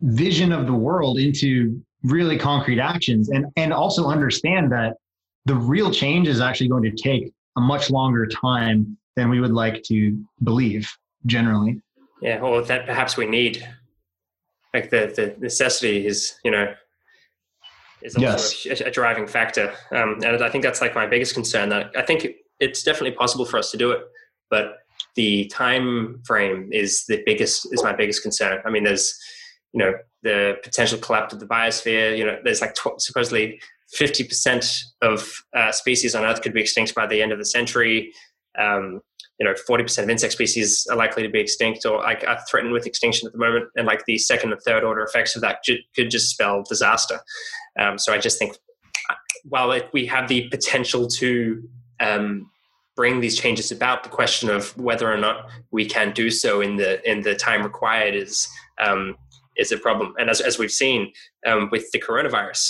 vision 0.00 0.52
of 0.52 0.66
the 0.66 0.72
world 0.72 1.18
into 1.18 1.80
really 2.04 2.38
concrete 2.38 2.80
actions 2.80 3.28
and 3.28 3.46
and 3.56 3.72
also 3.72 4.06
understand 4.06 4.72
that 4.72 4.94
the 5.44 5.54
real 5.54 5.90
change 5.90 6.28
is 6.28 6.40
actually 6.40 6.68
going 6.68 6.82
to 6.82 6.90
take 6.90 7.32
a 7.56 7.60
much 7.60 7.90
longer 7.90 8.26
time 8.26 8.96
than 9.16 9.28
we 9.28 9.40
would 9.40 9.52
like 9.52 9.82
to 9.82 10.18
believe 10.42 10.90
generally. 11.26 11.80
Yeah 12.20 12.40
or 12.40 12.62
that 12.62 12.86
perhaps 12.86 13.16
we 13.16 13.26
need. 13.26 13.68
Like 14.72 14.90
the 14.90 15.12
the 15.14 15.36
necessity 15.38 16.06
is 16.06 16.34
you 16.44 16.50
know 16.50 16.74
is 18.00 18.16
also 18.16 18.68
yes. 18.68 18.80
a, 18.80 18.86
a, 18.86 18.90
driving 18.90 19.26
factor. 19.26 19.72
Um, 19.92 20.18
and 20.24 20.42
i 20.42 20.48
think 20.48 20.64
that's 20.64 20.80
like 20.80 20.94
my 20.94 21.06
biggest 21.06 21.34
concern 21.34 21.68
that 21.68 21.92
i 21.96 22.02
think 22.02 22.26
it's 22.58 22.82
definitely 22.82 23.12
possible 23.12 23.44
for 23.44 23.58
us 23.58 23.70
to 23.70 23.76
do 23.76 23.92
it 23.92 24.00
but 24.50 24.81
the 25.14 25.46
time 25.46 26.20
frame 26.24 26.68
is 26.72 27.04
the 27.06 27.22
biggest 27.26 27.68
is 27.72 27.82
my 27.82 27.94
biggest 27.94 28.22
concern. 28.22 28.60
I 28.64 28.70
mean, 28.70 28.84
there's 28.84 29.18
you 29.72 29.78
know 29.78 29.94
the 30.22 30.56
potential 30.62 30.98
collapse 30.98 31.32
of 31.32 31.40
the 31.40 31.46
biosphere. 31.46 32.16
You 32.16 32.24
know, 32.24 32.38
there's 32.44 32.60
like 32.60 32.74
tw- 32.74 33.00
supposedly 33.00 33.60
50% 33.98 34.84
of 35.02 35.30
uh, 35.54 35.72
species 35.72 36.14
on 36.14 36.24
Earth 36.24 36.42
could 36.42 36.54
be 36.54 36.60
extinct 36.60 36.94
by 36.94 37.06
the 37.06 37.20
end 37.20 37.32
of 37.32 37.38
the 37.38 37.44
century. 37.44 38.12
Um, 38.58 39.00
you 39.38 39.46
know, 39.46 39.54
40% 39.68 40.02
of 40.02 40.08
insect 40.08 40.32
species 40.32 40.86
are 40.90 40.96
likely 40.96 41.22
to 41.22 41.28
be 41.28 41.40
extinct 41.40 41.84
or 41.84 41.98
like 41.98 42.24
are 42.26 42.38
threatened 42.48 42.72
with 42.72 42.86
extinction 42.86 43.26
at 43.26 43.32
the 43.32 43.38
moment. 43.38 43.66
And 43.76 43.86
like 43.86 44.04
the 44.06 44.18
second 44.18 44.52
and 44.52 44.60
third 44.62 44.84
order 44.84 45.02
effects 45.02 45.34
of 45.34 45.42
that 45.42 45.58
could 45.96 46.10
just 46.10 46.30
spell 46.30 46.62
disaster. 46.62 47.20
Um, 47.78 47.98
so 47.98 48.12
I 48.12 48.18
just 48.18 48.38
think 48.38 48.56
while 49.44 49.72
it, 49.72 49.88
we 49.92 50.06
have 50.06 50.28
the 50.28 50.48
potential 50.48 51.08
to 51.08 51.68
um, 51.98 52.50
bring 53.02 53.20
these 53.20 53.36
changes 53.36 53.72
about. 53.72 54.04
The 54.04 54.08
question 54.08 54.48
of 54.48 54.76
whether 54.78 55.12
or 55.12 55.16
not 55.16 55.48
we 55.72 55.84
can 55.84 56.12
do 56.12 56.30
so 56.30 56.60
in 56.60 56.76
the 56.76 56.90
in 57.10 57.22
the 57.22 57.34
time 57.34 57.64
required 57.64 58.14
is 58.14 58.48
um, 58.78 59.16
is 59.56 59.72
a 59.72 59.76
problem. 59.76 60.14
And 60.20 60.30
as 60.30 60.40
as 60.40 60.56
we've 60.56 60.70
seen 60.70 61.12
um, 61.44 61.68
with 61.72 61.90
the 61.90 62.00
coronavirus, 62.00 62.60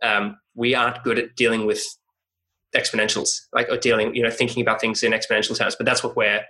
um, 0.00 0.38
we 0.54 0.76
aren't 0.76 1.02
good 1.02 1.18
at 1.18 1.34
dealing 1.34 1.66
with 1.66 1.82
exponentials, 2.72 3.30
like 3.52 3.68
or 3.68 3.78
dealing, 3.78 4.14
you 4.14 4.22
know, 4.22 4.30
thinking 4.30 4.62
about 4.62 4.80
things 4.80 5.02
in 5.02 5.10
exponential 5.10 5.58
terms. 5.58 5.74
But 5.74 5.86
that's 5.86 6.04
what 6.04 6.14
we're 6.14 6.44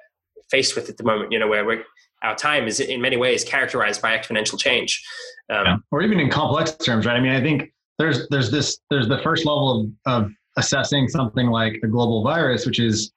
faced 0.51 0.77
with 0.77 0.91
at 0.91 0.99
the 0.99 1.05
moment. 1.05 1.33
You 1.33 1.39
know, 1.39 1.49
where 1.49 1.65
we're 1.65 1.83
our 2.23 2.37
time 2.37 2.69
is 2.69 2.79
in 2.79 3.01
many 3.01 3.17
ways 3.17 3.43
characterized 3.43 4.03
by 4.03 4.15
exponential 4.19 4.59
change, 4.59 5.03
um, 5.49 5.65
yeah. 5.65 5.77
or 5.91 6.03
even 6.03 6.21
in 6.21 6.29
complex 6.29 6.73
terms, 6.73 7.07
right? 7.07 7.17
I 7.17 7.21
mean, 7.21 7.33
I 7.33 7.41
think 7.41 7.73
there's 7.99 8.29
there's 8.29 8.51
this 8.51 8.79
there's 8.91 9.09
the 9.09 9.23
first 9.23 9.47
level 9.47 9.67
of, 9.81 10.13
of 10.13 10.31
assessing 10.59 11.09
something 11.09 11.47
like 11.47 11.81
a 11.83 11.87
global 11.87 12.23
virus, 12.23 12.67
which 12.67 12.79
is 12.79 13.11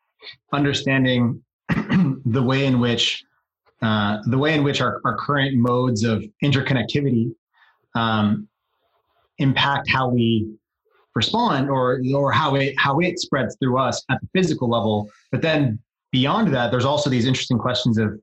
understanding 0.52 1.44
the 1.70 2.44
way 2.44 2.66
in 2.66 2.80
which 2.80 3.24
uh, 3.82 4.20
the 4.28 4.38
way 4.38 4.54
in 4.54 4.64
which 4.64 4.80
our, 4.80 5.02
our 5.04 5.18
current 5.18 5.58
modes 5.58 6.04
of 6.04 6.24
interconnectivity 6.44 7.34
um, 7.96 8.48
impact 9.40 9.90
how 9.90 10.10
we 10.10 10.48
respond 11.16 11.70
or 11.70 12.02
or 12.16 12.32
how 12.32 12.56
it 12.56 12.74
how 12.78 13.00
it 13.00 13.20
spreads 13.20 13.58
through 13.60 13.78
us 13.78 14.04
at 14.10 14.20
the 14.22 14.28
physical 14.34 14.70
level. 14.70 15.10
But 15.32 15.42
then 15.42 15.80
beyond 16.12 16.54
that 16.54 16.72
there's 16.72 16.86
also 16.86 17.10
these 17.10 17.26
interesting 17.26 17.58
questions 17.58 17.98
of 17.98 18.20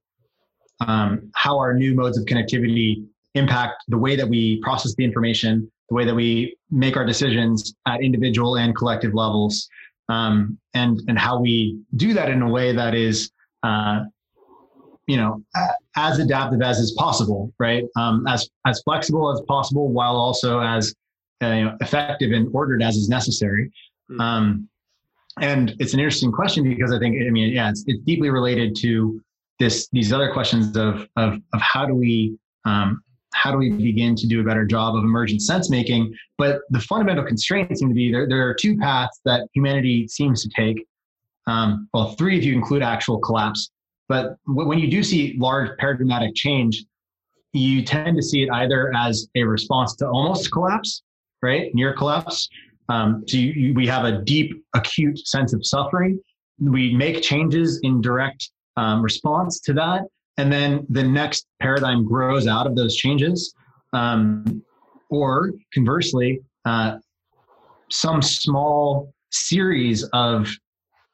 um, 0.81 1.31
how 1.35 1.59
our 1.59 1.75
new 1.75 1.95
modes 1.95 2.17
of 2.17 2.25
connectivity 2.25 3.05
impact 3.35 3.85
the 3.89 3.99
way 3.99 4.17
that 4.17 4.29
we 4.29 4.61
process 4.63 4.95
the 4.95 5.05
information 5.05 5.71
the 5.91 5.95
way 5.95 6.05
that 6.05 6.15
we 6.15 6.57
make 6.71 6.97
our 6.97 7.05
decisions 7.05 7.75
at 7.87 8.01
individual 8.01 8.57
and 8.57 8.75
collective 8.77 9.13
levels 9.13 9.69
um, 10.11 10.59
and 10.75 11.01
and 11.09 11.19
how 11.19 11.41
we 11.41 11.81
do 11.97 12.13
that 12.15 12.29
in 12.29 12.43
a 12.43 12.49
way 12.49 12.75
that 12.75 12.95
is 12.95 13.31
uh, 13.63 14.01
you 15.07 15.17
know 15.17 15.43
as 15.97 16.19
adaptive 16.19 16.61
as 16.63 16.79
is 16.79 16.93
possible 16.93 17.53
right 17.59 17.85
um, 17.97 18.27
as 18.27 18.49
as 18.67 18.83
flexible 18.83 19.33
as 19.33 19.41
possible 19.47 19.89
while 19.89 20.17
also 20.17 20.61
as 20.61 20.95
uh, 21.43 21.47
you 21.47 21.65
know, 21.65 21.77
effective 21.81 22.33
and 22.33 22.49
ordered 22.55 22.83
as 22.83 22.97
is 22.97 23.09
necessary 23.09 23.71
mm-hmm. 24.11 24.21
um, 24.21 24.69
and 25.41 25.75
it's 25.79 25.95
an 25.95 26.01
interesting 26.01 26.33
question 26.33 26.65
because 26.65 26.93
i 26.93 26.99
think 26.99 27.17
i 27.27 27.31
mean 27.31 27.53
yeah 27.53 27.71
it's, 27.71 27.85
it's 27.87 28.01
deeply 28.05 28.31
related 28.31 28.77
to 28.77 29.21
this 29.59 29.89
these 29.93 30.13
other 30.13 30.33
questions 30.33 30.77
of 30.77 31.09
of, 31.17 31.35
of 31.55 31.61
how 31.61 31.87
do 31.87 31.95
we 31.95 32.37
um, 32.65 33.03
how 33.33 33.51
do 33.51 33.59
we 33.59 33.71
begin 33.71 34.15
to 34.17 34.27
do 34.27 34.41
a 34.41 34.45
better 34.45 34.65
job 34.65 34.97
of 34.97 35.05
emergent 35.05 35.43
sense 35.43 35.71
making? 35.71 36.15
But 36.39 36.61
the 36.71 36.81
fundamental 36.81 37.25
constraints 37.25 37.81
seem 37.81 37.89
to 37.89 37.95
be 37.95 38.11
there, 38.11 38.29
there 38.29 38.49
are 38.49 38.55
two 38.55 38.77
paths 38.77 39.21
that 39.25 39.47
humanity 39.53 40.09
seems 40.09 40.43
to 40.43 40.51
take. 40.51 40.85
Um, 41.47 41.89
well, 41.95 42.13
three 42.13 42.39
if 42.39 42.45
you 42.45 42.55
include 42.55 42.83
actual 42.83 43.19
collapse. 43.19 43.71
But 44.09 44.37
when 44.47 44.79
you 44.79 44.91
do 44.91 45.03
see 45.03 45.37
large 45.39 45.77
paradigmatic 45.79 46.35
change, 46.35 46.85
you 47.53 47.85
tend 47.85 48.17
to 48.17 48.23
see 48.23 48.43
it 48.43 48.51
either 48.53 48.93
as 48.95 49.29
a 49.37 49.43
response 49.43 49.95
to 49.97 50.09
almost 50.09 50.51
collapse, 50.51 51.03
right? 51.43 51.75
Near 51.75 51.95
collapse. 51.95 52.49
Um, 52.89 53.25
so 53.27 53.37
you, 53.37 53.53
you, 53.53 53.75
we 53.75 53.87
have 53.87 54.05
a 54.05 54.21
deep, 54.23 54.65
acute 54.75 55.19
sense 55.27 55.53
of 55.53 55.65
suffering. 55.65 56.21
We 56.61 56.95
make 56.95 57.23
changes 57.23 57.81
in 57.83 58.01
direct 58.01 58.51
um, 58.77 59.03
response 59.03 59.61
to 59.61 59.73
that 59.75 60.03
and 60.41 60.51
then 60.51 60.87
the 60.89 61.03
next 61.03 61.47
paradigm 61.61 62.05
grows 62.05 62.47
out 62.47 62.67
of 62.67 62.75
those 62.75 62.97
changes. 62.97 63.55
Um, 63.93 64.63
or 65.11 65.53
conversely 65.75 66.41
uh, 66.65 66.97
some 67.91 68.23
small 68.23 69.13
series 69.31 70.05
of 70.13 70.49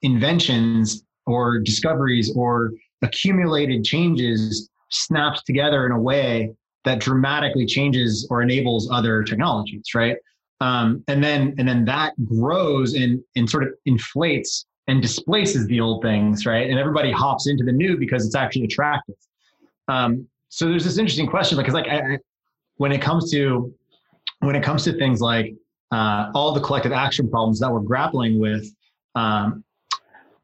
inventions 0.02 1.02
or 1.26 1.58
discoveries 1.58 2.32
or 2.36 2.72
accumulated 3.02 3.82
changes 3.82 4.68
snaps 4.90 5.42
together 5.42 5.86
in 5.86 5.92
a 5.92 5.98
way 5.98 6.52
that 6.84 7.00
dramatically 7.00 7.66
changes 7.66 8.26
or 8.30 8.42
enables 8.42 8.88
other 8.92 9.22
technologies 9.22 9.86
right? 9.94 10.16
Um, 10.60 11.02
and 11.08 11.22
then 11.22 11.54
and 11.58 11.66
then 11.68 11.84
that 11.86 12.12
grows 12.24 12.94
and 12.94 13.20
and 13.34 13.48
sort 13.48 13.64
of 13.64 13.70
inflates 13.86 14.66
and 14.88 15.02
displaces 15.02 15.66
the 15.66 15.80
old 15.80 16.02
things, 16.02 16.46
right? 16.46 16.68
And 16.68 16.78
everybody 16.78 17.10
hops 17.10 17.48
into 17.48 17.64
the 17.64 17.72
new 17.72 17.96
because 17.96 18.24
it's 18.24 18.36
actually 18.36 18.64
attractive. 18.64 19.16
Um, 19.88 20.28
so 20.48 20.68
there's 20.68 20.84
this 20.84 20.98
interesting 20.98 21.26
question 21.26 21.58
because, 21.58 21.74
like, 21.74 21.88
I, 21.88 22.18
when 22.76 22.92
it 22.92 23.02
comes 23.02 23.30
to 23.32 23.74
when 24.40 24.54
it 24.54 24.62
comes 24.62 24.84
to 24.84 24.92
things 24.92 25.20
like 25.20 25.54
uh, 25.90 26.30
all 26.34 26.52
the 26.52 26.60
collective 26.60 26.92
action 26.92 27.28
problems 27.28 27.58
that 27.60 27.72
we're 27.72 27.80
grappling 27.80 28.38
with, 28.38 28.68
um, 29.14 29.64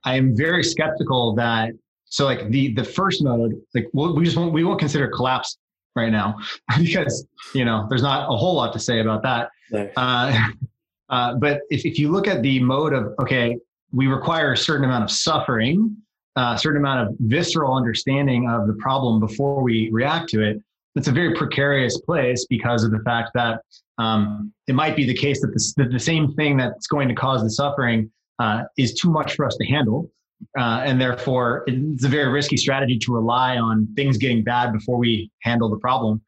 I 0.04 0.16
am 0.16 0.36
very 0.36 0.64
skeptical 0.64 1.34
that 1.36 1.72
so 2.12 2.26
like 2.26 2.50
the 2.50 2.74
the 2.74 2.84
first 2.84 3.22
mode, 3.22 3.54
like 3.74 3.88
we'll, 3.92 4.14
we 4.14 4.24
just 4.24 4.36
won't 4.36 4.52
we 4.52 4.64
won't 4.64 4.78
consider 4.78 5.08
collapse 5.08 5.56
right 5.94 6.10
now 6.10 6.36
because 6.78 7.26
you 7.54 7.64
know 7.64 7.86
there's 7.88 8.02
not 8.02 8.24
a 8.32 8.36
whole 8.36 8.54
lot 8.54 8.72
to 8.74 8.78
say 8.78 9.00
about 9.00 9.22
that. 9.22 9.48
Uh, 9.96 10.48
uh, 11.08 11.34
but 11.36 11.62
if, 11.70 11.86
if 11.86 11.98
you 11.98 12.10
look 12.10 12.28
at 12.28 12.42
the 12.42 12.60
mode 12.60 12.92
of 12.92 13.14
okay, 13.20 13.56
we 13.92 14.06
require 14.06 14.52
a 14.52 14.56
certain 14.56 14.84
amount 14.84 15.04
of 15.04 15.10
suffering, 15.10 15.96
a 16.36 16.58
certain 16.58 16.80
amount 16.80 17.08
of 17.08 17.16
visceral 17.20 17.74
understanding 17.74 18.48
of 18.48 18.66
the 18.66 18.74
problem 18.74 19.20
before 19.20 19.62
we 19.62 19.90
react 19.90 20.28
to 20.30 20.42
it. 20.42 20.58
It's 20.94 21.08
a 21.08 21.12
very 21.12 21.34
precarious 21.34 21.98
place 22.00 22.46
because 22.48 22.84
of 22.84 22.90
the 22.90 23.00
fact 23.00 23.30
that 23.34 23.60
um, 23.98 24.52
it 24.66 24.74
might 24.74 24.96
be 24.96 25.06
the 25.06 25.14
case 25.14 25.40
that 25.40 25.48
the, 25.48 25.82
that 25.82 25.92
the, 25.92 25.98
same 25.98 26.34
thing 26.34 26.56
that's 26.56 26.86
going 26.86 27.08
to 27.08 27.14
cause 27.14 27.42
the 27.42 27.50
suffering 27.50 28.10
uh, 28.38 28.62
is 28.76 28.94
too 28.94 29.10
much 29.10 29.34
for 29.34 29.46
us 29.46 29.56
to 29.56 29.66
handle. 29.66 30.10
Uh, 30.58 30.82
and 30.84 31.00
therefore, 31.00 31.64
it's 31.66 32.04
a 32.04 32.08
very 32.08 32.30
risky 32.30 32.56
strategy 32.56 32.98
to 32.98 33.14
rely 33.14 33.58
on 33.58 33.86
things 33.94 34.16
getting 34.16 34.42
bad 34.42 34.72
before 34.72 34.98
we 34.98 35.30
handle 35.42 35.68
the 35.68 35.78
problem. 35.78 36.20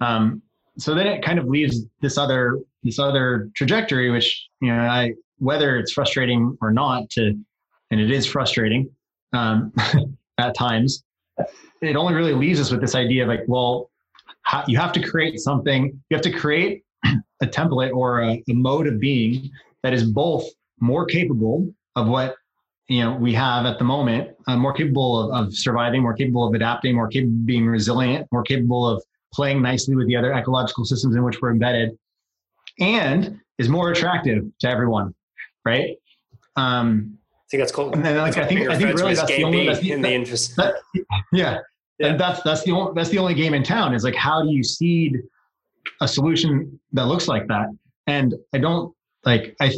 Um, 0.00 0.42
so 0.78 0.94
then 0.94 1.06
it 1.06 1.24
kind 1.24 1.38
of 1.38 1.46
leaves 1.46 1.84
this 2.00 2.18
other 2.18 2.60
this 2.82 2.98
other 2.98 3.50
trajectory, 3.56 4.10
which 4.10 4.46
you 4.60 4.68
know 4.68 4.82
I 4.82 5.14
whether 5.38 5.76
it's 5.76 5.92
frustrating 5.92 6.56
or 6.60 6.72
not 6.72 7.10
to, 7.10 7.38
and 7.90 8.00
it 8.00 8.10
is 8.10 8.26
frustrating 8.26 8.90
um, 9.32 9.72
at 10.38 10.54
times, 10.54 11.04
it 11.82 11.96
only 11.96 12.14
really 12.14 12.32
leaves 12.32 12.60
us 12.60 12.70
with 12.70 12.80
this 12.80 12.94
idea 12.94 13.22
of 13.22 13.28
like, 13.28 13.44
well, 13.46 13.90
how, 14.42 14.64
you 14.66 14.78
have 14.78 14.92
to 14.92 15.00
create 15.00 15.38
something, 15.40 16.00
you 16.08 16.14
have 16.14 16.22
to 16.22 16.32
create 16.32 16.84
a 17.42 17.46
template 17.46 17.92
or 17.92 18.22
a, 18.22 18.42
a 18.48 18.52
mode 18.54 18.86
of 18.86 18.98
being 18.98 19.50
that 19.82 19.92
is 19.92 20.04
both 20.04 20.44
more 20.80 21.04
capable 21.04 21.72
of 21.94 22.08
what 22.08 22.34
you 22.88 23.02
know 23.02 23.16
we 23.16 23.32
have 23.32 23.66
at 23.66 23.78
the 23.78 23.84
moment 23.84 24.30
uh, 24.46 24.56
more 24.56 24.72
capable 24.72 25.32
of, 25.32 25.46
of, 25.46 25.54
surviving 25.54 26.02
more 26.02 26.14
capable 26.14 26.46
of 26.46 26.54
adapting 26.54 26.94
more 26.94 27.08
capable 27.08 27.34
of 27.34 27.46
being 27.46 27.66
resilient 27.66 28.26
more 28.30 28.42
capable 28.42 28.86
of 28.86 29.02
playing 29.32 29.60
nicely 29.60 29.96
with 29.96 30.06
the 30.06 30.16
other 30.16 30.32
ecological 30.32 30.84
systems 30.84 31.16
in 31.16 31.24
which 31.24 31.40
we're 31.40 31.50
embedded 31.50 31.96
and 32.78 33.40
is 33.58 33.68
more 33.68 33.90
attractive 33.90 34.44
to 34.60 34.68
everyone 34.68 35.14
right? 35.66 35.98
Um, 36.56 37.18
I 37.28 37.48
think 37.50 37.60
that's 37.60 37.72
cool. 37.72 37.92
And 37.92 38.04
then, 38.04 38.16
like, 38.16 38.38
I 38.38 38.46
think, 38.46 38.68
I 38.70 38.78
think 38.78 38.96
really 38.96 39.14
that's 39.14 39.28
the 39.28 39.44
only 39.44 39.66
that's 39.66 39.80
the, 39.80 39.92
in 39.92 40.00
the 40.00 40.12
interest. 40.12 40.56
That, 40.56 40.76
yeah. 40.94 41.58
yeah. 41.98 42.08
And 42.08 42.20
that's 42.20 42.42
that's 42.42 42.62
the 42.64 42.72
only 42.72 42.92
that's 42.94 43.10
the 43.10 43.18
only 43.18 43.34
game 43.34 43.54
in 43.54 43.62
town 43.62 43.94
is 43.94 44.04
like 44.04 44.14
how 44.14 44.42
do 44.42 44.50
you 44.50 44.62
seed 44.62 45.22
a 46.00 46.08
solution 46.08 46.78
that 46.92 47.06
looks 47.06 47.28
like 47.28 47.46
that? 47.48 47.68
And 48.06 48.34
I 48.54 48.58
don't 48.58 48.94
like 49.24 49.54
I 49.60 49.72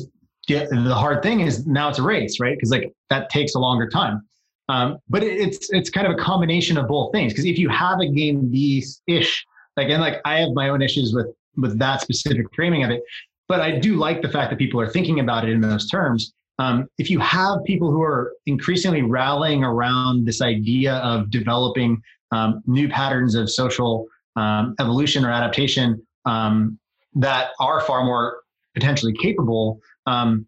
get 0.46 0.70
the 0.70 0.94
hard 0.94 1.22
thing 1.22 1.40
is 1.40 1.66
now 1.66 1.88
it's 1.88 1.98
a 1.98 2.02
race, 2.02 2.40
right? 2.40 2.56
Because 2.56 2.70
like 2.70 2.92
that 3.10 3.30
takes 3.30 3.54
a 3.54 3.58
longer 3.58 3.88
time. 3.88 4.22
Um, 4.68 4.98
but 5.08 5.22
it, 5.22 5.40
it's 5.40 5.70
it's 5.70 5.90
kind 5.90 6.06
of 6.06 6.12
a 6.12 6.16
combination 6.16 6.76
of 6.76 6.88
both 6.88 7.12
things. 7.12 7.32
Because 7.32 7.44
if 7.44 7.58
you 7.58 7.68
have 7.68 8.00
a 8.00 8.08
game 8.08 8.50
these 8.50 9.00
ish, 9.06 9.44
like 9.76 9.88
and 9.88 10.00
like 10.00 10.20
I 10.24 10.40
have 10.40 10.50
my 10.54 10.70
own 10.70 10.82
issues 10.82 11.14
with 11.14 11.28
with 11.56 11.78
that 11.78 12.00
specific 12.00 12.46
framing 12.54 12.84
of 12.84 12.90
it. 12.90 13.02
But 13.48 13.60
I 13.60 13.78
do 13.78 13.96
like 13.96 14.22
the 14.22 14.28
fact 14.28 14.50
that 14.50 14.58
people 14.58 14.80
are 14.80 14.88
thinking 14.88 15.20
about 15.20 15.44
it 15.44 15.50
in 15.50 15.60
those 15.60 15.88
terms. 15.88 16.32
Um, 16.58 16.88
if 16.98 17.08
you 17.08 17.18
have 17.20 17.64
people 17.64 17.90
who 17.90 18.02
are 18.02 18.32
increasingly 18.46 19.02
rallying 19.02 19.64
around 19.64 20.26
this 20.26 20.42
idea 20.42 20.96
of 20.96 21.30
developing 21.30 22.02
um, 22.32 22.62
new 22.66 22.88
patterns 22.88 23.34
of 23.34 23.50
social 23.50 24.06
um, 24.36 24.74
evolution 24.80 25.24
or 25.24 25.30
adaptation 25.30 26.04
um, 26.24 26.78
that 27.14 27.50
are 27.60 27.80
far 27.80 28.04
more 28.04 28.40
potentially 28.74 29.14
capable, 29.14 29.80
um, 30.06 30.46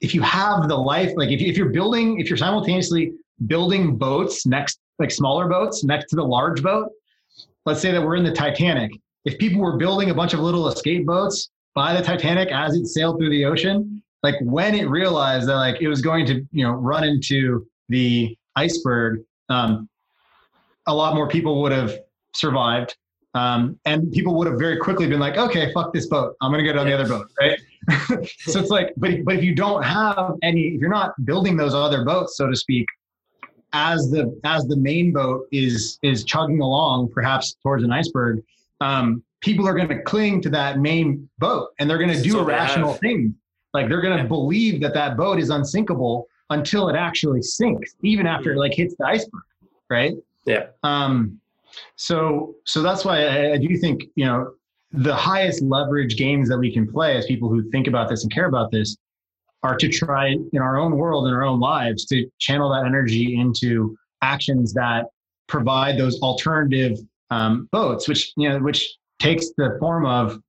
if 0.00 0.14
you 0.14 0.22
have 0.22 0.68
the 0.68 0.76
life, 0.76 1.12
like 1.16 1.30
if, 1.30 1.40
if 1.40 1.56
you're 1.56 1.70
building, 1.70 2.20
if 2.20 2.30
you're 2.30 2.36
simultaneously 2.36 3.12
building 3.46 3.96
boats 3.96 4.46
next, 4.46 4.78
like 4.98 5.10
smaller 5.10 5.48
boats 5.48 5.84
next 5.84 6.08
to 6.10 6.16
the 6.16 6.24
large 6.24 6.62
boat, 6.62 6.88
let's 7.66 7.80
say 7.80 7.90
that 7.90 8.00
we're 8.00 8.16
in 8.16 8.24
the 8.24 8.32
Titanic. 8.32 8.92
If 9.24 9.38
people 9.38 9.60
were 9.60 9.76
building 9.76 10.10
a 10.10 10.14
bunch 10.14 10.34
of 10.34 10.40
little 10.40 10.68
escape 10.68 11.04
boats 11.04 11.50
by 11.78 11.94
the 11.94 12.02
Titanic 12.02 12.48
as 12.50 12.74
it 12.74 12.88
sailed 12.88 13.18
through 13.18 13.30
the 13.30 13.44
ocean, 13.44 14.02
like 14.24 14.34
when 14.40 14.74
it 14.74 14.88
realized 14.88 15.46
that 15.48 15.54
like 15.54 15.80
it 15.80 15.86
was 15.86 16.02
going 16.02 16.26
to, 16.26 16.44
you 16.50 16.64
know, 16.64 16.72
run 16.72 17.04
into 17.04 17.64
the 17.88 18.36
iceberg, 18.56 19.22
um, 19.48 19.88
a 20.88 20.92
lot 20.92 21.14
more 21.14 21.28
people 21.28 21.62
would 21.62 21.70
have 21.70 21.96
survived. 22.34 22.96
Um, 23.34 23.78
and 23.84 24.10
people 24.10 24.34
would 24.34 24.48
have 24.48 24.58
very 24.58 24.78
quickly 24.78 25.06
been 25.06 25.20
like, 25.20 25.36
okay, 25.36 25.72
fuck 25.72 25.92
this 25.92 26.08
boat. 26.08 26.34
I'm 26.40 26.52
to 26.52 26.64
get 26.64 26.76
on 26.76 26.88
the 26.88 26.94
other 26.94 27.06
boat. 27.06 27.30
Right. 27.40 27.60
so 28.40 28.58
it's 28.58 28.70
like, 28.70 28.92
but 28.96 29.24
but 29.24 29.36
if 29.36 29.44
you 29.44 29.54
don't 29.54 29.84
have 29.84 30.32
any, 30.42 30.74
if 30.74 30.80
you're 30.80 30.90
not 30.90 31.12
building 31.24 31.56
those 31.56 31.74
other 31.74 32.04
boats, 32.04 32.36
so 32.36 32.48
to 32.48 32.56
speak, 32.56 32.86
as 33.72 34.10
the 34.10 34.36
as 34.42 34.66
the 34.66 34.76
main 34.76 35.12
boat 35.12 35.46
is 35.52 36.00
is 36.02 36.24
chugging 36.24 36.60
along, 36.60 37.10
perhaps 37.10 37.54
towards 37.62 37.84
an 37.84 37.92
iceberg, 37.92 38.42
um, 38.80 39.22
people 39.40 39.66
are 39.66 39.74
going 39.74 39.88
to 39.88 40.02
cling 40.02 40.40
to 40.42 40.50
that 40.50 40.78
main 40.78 41.28
boat, 41.38 41.68
and 41.78 41.88
they're 41.88 41.98
going 41.98 42.14
to 42.14 42.22
do 42.22 42.38
irrational 42.38 42.94
things. 42.94 43.32
Like 43.74 43.88
they're 43.88 44.00
going 44.00 44.16
to 44.16 44.22
yeah. 44.22 44.28
believe 44.28 44.80
that 44.80 44.94
that 44.94 45.16
boat 45.16 45.38
is 45.38 45.50
unsinkable 45.50 46.26
until 46.50 46.88
it 46.88 46.96
actually 46.96 47.42
sinks, 47.42 47.94
even 48.02 48.26
after 48.26 48.52
it 48.52 48.58
like 48.58 48.72
hits 48.74 48.94
the 48.98 49.06
iceberg, 49.06 49.42
right? 49.90 50.14
Yeah. 50.46 50.66
Um, 50.82 51.40
so 51.96 52.54
so 52.64 52.82
that's 52.82 53.04
why 53.04 53.24
I, 53.26 53.52
I 53.52 53.58
do 53.58 53.76
think 53.76 54.04
you 54.14 54.24
know 54.24 54.52
the 54.92 55.14
highest 55.14 55.62
leverage 55.62 56.16
games 56.16 56.48
that 56.48 56.58
we 56.58 56.72
can 56.72 56.90
play 56.90 57.16
as 57.16 57.26
people 57.26 57.48
who 57.48 57.68
think 57.70 57.86
about 57.86 58.08
this 58.08 58.22
and 58.22 58.32
care 58.32 58.46
about 58.46 58.70
this 58.70 58.96
are 59.62 59.76
to 59.76 59.88
try 59.88 60.28
in 60.28 60.62
our 60.62 60.78
own 60.78 60.96
world 60.96 61.26
in 61.26 61.34
our 61.34 61.44
own 61.44 61.60
lives 61.60 62.06
to 62.06 62.28
channel 62.38 62.70
that 62.70 62.86
energy 62.86 63.38
into 63.38 63.96
actions 64.22 64.72
that 64.72 65.06
provide 65.46 65.98
those 65.98 66.20
alternative 66.20 66.98
um, 67.30 67.68
boats 67.72 68.08
which 68.08 68.32
you 68.36 68.48
know 68.48 68.58
which 68.58 68.96
takes 69.18 69.50
the 69.56 69.76
form 69.80 70.06
of 70.06 70.40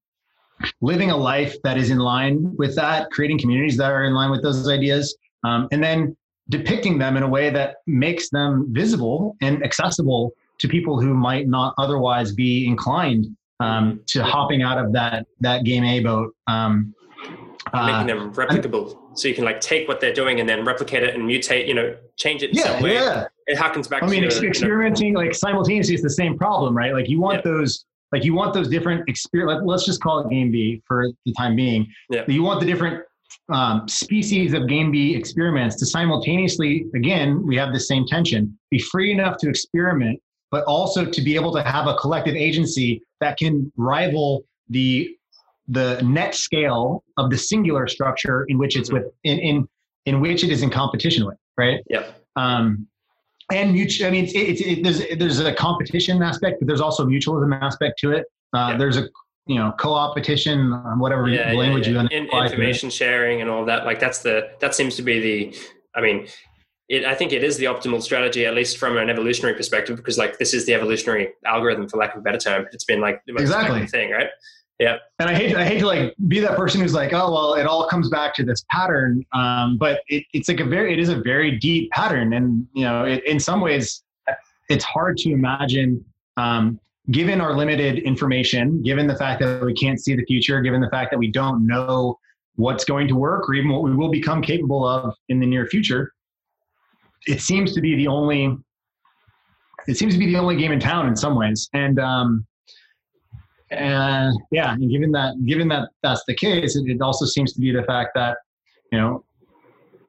living 0.81 1.09
a 1.09 1.17
life 1.17 1.55
that 1.63 1.77
is 1.77 1.89
in 1.89 1.99
line 1.99 2.53
with 2.57 2.75
that 2.75 3.09
creating 3.11 3.39
communities 3.39 3.77
that 3.77 3.91
are 3.91 4.03
in 4.03 4.13
line 4.13 4.29
with 4.29 4.43
those 4.43 4.67
ideas 4.67 5.17
um, 5.43 5.67
and 5.71 5.83
then 5.83 6.15
depicting 6.49 6.97
them 6.97 7.15
in 7.15 7.23
a 7.23 7.27
way 7.27 7.49
that 7.49 7.77
makes 7.87 8.29
them 8.29 8.67
visible 8.71 9.37
and 9.41 9.63
accessible 9.63 10.33
to 10.59 10.67
people 10.67 10.99
who 10.99 11.13
might 11.13 11.47
not 11.47 11.73
otherwise 11.77 12.33
be 12.33 12.67
inclined 12.67 13.27
um, 13.59 14.01
to 14.07 14.23
hopping 14.23 14.61
out 14.61 14.77
of 14.77 14.91
that 14.93 15.25
that 15.39 15.63
game 15.63 15.83
A 15.83 15.99
boat. 16.01 16.33
Um, 16.47 16.93
making 17.73 18.07
them 18.07 18.33
replicable, 18.33 18.97
so 19.13 19.27
you 19.27 19.35
can 19.35 19.43
like 19.43 19.61
take 19.61 19.87
what 19.87 19.99
they're 19.99 20.13
doing 20.13 20.39
and 20.39 20.47
then 20.47 20.65
replicate 20.65 21.03
it 21.03 21.13
and 21.13 21.23
mutate. 21.23 21.67
You 21.67 21.73
know, 21.73 21.95
change 22.17 22.41
it 22.41 22.51
in 22.51 22.57
yeah, 22.57 22.63
some 22.63 22.83
way. 22.83 22.93
Yeah. 22.93 23.27
It 23.49 23.57
harkens 23.57 23.89
back. 23.89 24.03
I 24.03 24.07
mean, 24.07 24.23
experimenting 24.23 25.07
you 25.07 25.13
know, 25.13 25.19
like 25.19 25.35
simultaneously 25.35 25.95
is 25.95 26.01
the 26.01 26.09
same 26.09 26.37
problem, 26.37 26.75
right? 26.75 26.93
Like 26.93 27.09
you 27.09 27.19
want 27.19 27.37
yeah. 27.45 27.51
those. 27.51 27.85
Like 28.11 28.23
you 28.23 28.33
want 28.33 28.55
those 28.55 28.67
different 28.67 29.07
experience. 29.07 29.61
Let's 29.63 29.85
just 29.85 30.01
call 30.01 30.19
it 30.21 30.31
game 30.31 30.51
B 30.51 30.81
for 30.87 31.09
the 31.27 31.33
time 31.33 31.55
being. 31.55 31.85
Yeah. 32.09 32.23
You 32.27 32.41
want 32.41 32.59
the 32.59 32.65
different 32.65 33.03
um, 33.49 33.87
species 33.87 34.53
of 34.53 34.67
game 34.67 34.91
B 34.91 35.15
experiments 35.15 35.75
to 35.75 35.85
simultaneously, 35.85 36.87
again, 36.95 37.45
we 37.45 37.55
have 37.57 37.71
the 37.71 37.79
same 37.79 38.07
tension, 38.07 38.57
be 38.71 38.79
free 38.79 39.11
enough 39.11 39.37
to 39.41 39.49
experiment 39.49 40.19
but 40.51 40.63
also 40.65 41.05
to 41.05 41.21
be 41.21 41.35
able 41.35 41.53
to 41.53 41.63
have 41.63 41.87
a 41.87 41.95
collective 41.95 42.35
agency 42.35 43.01
that 43.21 43.37
can 43.37 43.71
rival 43.77 44.43
the 44.69 45.15
the 45.67 46.01
net 46.01 46.33
scale 46.33 47.03
of 47.17 47.29
the 47.29 47.37
singular 47.37 47.87
structure 47.87 48.45
in 48.47 48.57
which 48.57 48.75
it's 48.75 48.89
mm-hmm. 48.89 49.03
with 49.03 49.13
in 49.23 49.39
in 49.39 49.67
in 50.05 50.19
which 50.19 50.43
it 50.43 50.49
is 50.49 50.63
in 50.63 50.69
competition 50.69 51.25
with 51.25 51.37
right 51.57 51.81
Yeah. 51.89 52.05
um 52.35 52.87
and 53.51 53.73
mutual 53.73 54.07
i 54.07 54.09
mean 54.09 54.25
it's, 54.25 54.33
it's 54.35 54.61
it, 54.61 54.83
there's 54.83 55.17
there's 55.17 55.39
a 55.39 55.53
competition 55.53 56.21
aspect 56.21 56.57
but 56.59 56.67
there's 56.67 56.81
also 56.81 57.05
mutualism 57.05 57.59
aspect 57.61 57.99
to 57.99 58.11
it 58.11 58.25
uh, 58.53 58.69
yep. 58.69 58.79
there's 58.79 58.97
a 58.97 59.07
you 59.47 59.55
know 59.55 59.73
co-opetition 59.79 60.71
whatever 60.97 61.27
yeah, 61.27 61.53
language 61.53 61.87
yeah, 61.87 62.03
yeah. 62.03 62.07
you 62.11 62.29
in, 62.31 62.43
information 62.43 62.89
sharing 62.89 63.41
and 63.41 63.49
all 63.49 63.65
that 63.65 63.85
like 63.85 63.99
that's 63.99 64.19
the 64.19 64.49
that 64.59 64.75
seems 64.75 64.95
to 64.95 65.01
be 65.01 65.19
the 65.19 65.57
i 65.95 66.01
mean 66.01 66.27
it, 66.89 67.05
I 67.05 67.13
think 67.13 67.31
it 67.31 67.43
is 67.43 67.57
the 67.57 67.65
optimal 67.65 68.01
strategy, 68.01 68.47
at 68.47 68.55
least 68.55 68.77
from 68.77 68.97
an 68.97 69.09
evolutionary 69.09 69.55
perspective, 69.55 69.95
because 69.95 70.17
like 70.17 70.39
this 70.39 70.55
is 70.55 70.65
the 70.65 70.73
evolutionary 70.73 71.33
algorithm, 71.45 71.87
for 71.87 71.97
lack 71.97 72.15
of 72.15 72.21
a 72.21 72.23
better 72.23 72.39
term. 72.39 72.65
It's 72.73 72.83
been 72.83 72.99
like 72.99 73.21
the 73.27 73.33
most 73.33 73.43
exactly. 73.43 73.85
thing, 73.85 74.09
right? 74.09 74.29
Yeah. 74.79 74.95
And 75.19 75.29
I 75.29 75.35
hate 75.35 75.55
I 75.55 75.65
hate 75.65 75.79
to 75.79 75.87
like 75.87 76.15
be 76.29 76.39
that 76.39 76.55
person 76.55 76.79
who's 76.79 76.93
like, 76.93 77.11
oh 77.13 77.31
well, 77.31 77.55
it 77.55 77.65
all 77.65 77.87
comes 77.87 78.09
back 78.09 78.33
to 78.35 78.43
this 78.43 78.63
pattern. 78.69 79.25
Um, 79.33 79.77
but 79.77 80.01
it, 80.07 80.23
it's 80.33 80.47
like 80.47 80.61
a 80.61 80.65
very 80.65 80.93
it 80.93 80.99
is 80.99 81.09
a 81.09 81.17
very 81.21 81.57
deep 81.57 81.91
pattern, 81.91 82.33
and 82.33 82.65
you 82.73 82.85
know, 82.85 83.03
it, 83.03 83.23
in 83.25 83.39
some 83.39 83.59
ways, 83.59 84.03
it's 84.69 84.85
hard 84.85 85.17
to 85.17 85.31
imagine. 85.31 86.03
Um, 86.37 86.79
given 87.11 87.41
our 87.41 87.57
limited 87.57 87.99
information, 87.99 88.81
given 88.83 89.07
the 89.07 89.15
fact 89.15 89.41
that 89.41 89.65
we 89.65 89.73
can't 89.73 89.99
see 89.99 90.15
the 90.15 90.23
future, 90.25 90.61
given 90.61 90.79
the 90.79 90.89
fact 90.89 91.11
that 91.11 91.17
we 91.17 91.29
don't 91.29 91.65
know 91.65 92.17
what's 92.55 92.85
going 92.85 93.07
to 93.07 93.15
work 93.15 93.49
or 93.49 93.55
even 93.55 93.71
what 93.71 93.81
we 93.81 93.95
will 93.95 94.11
become 94.11 94.41
capable 94.41 94.87
of 94.87 95.15
in 95.27 95.39
the 95.39 95.45
near 95.45 95.65
future, 95.65 96.13
it 97.27 97.41
seems 97.41 97.73
to 97.73 97.81
be 97.81 97.95
the 97.95 98.07
only 98.07 98.55
it 99.87 99.97
seems 99.97 100.13
to 100.13 100.19
be 100.19 100.27
the 100.27 100.37
only 100.37 100.55
game 100.55 100.71
in 100.71 100.79
town 100.79 101.07
in 101.07 101.15
some 101.15 101.35
ways 101.35 101.69
and 101.73 101.99
um 101.99 102.45
and 103.71 104.35
yeah 104.51 104.73
and 104.73 104.89
given 104.89 105.11
that 105.11 105.33
given 105.45 105.67
that 105.67 105.89
that's 106.01 106.23
the 106.27 106.35
case 106.35 106.75
it, 106.75 106.87
it 106.87 107.01
also 107.01 107.25
seems 107.25 107.53
to 107.53 107.59
be 107.59 107.71
the 107.71 107.83
fact 107.83 108.11
that 108.15 108.37
you 108.91 108.97
know 108.97 109.23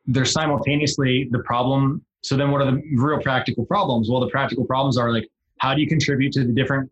there's 0.06 0.32
simultaneously 0.32 1.28
the 1.30 1.38
problem. 1.40 2.04
So 2.22 2.36
then 2.36 2.50
what 2.50 2.60
are 2.60 2.70
the 2.70 2.82
real 2.96 3.20
practical 3.20 3.64
problems? 3.64 4.10
Well 4.10 4.20
the 4.20 4.28
practical 4.28 4.64
problems 4.64 4.98
are 4.98 5.12
like 5.12 5.28
how 5.58 5.74
do 5.74 5.80
you 5.80 5.88
contribute 5.88 6.32
to 6.32 6.44
the 6.44 6.52
different 6.52 6.90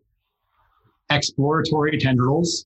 exploratory 1.09 1.97
tendrils? 1.97 2.65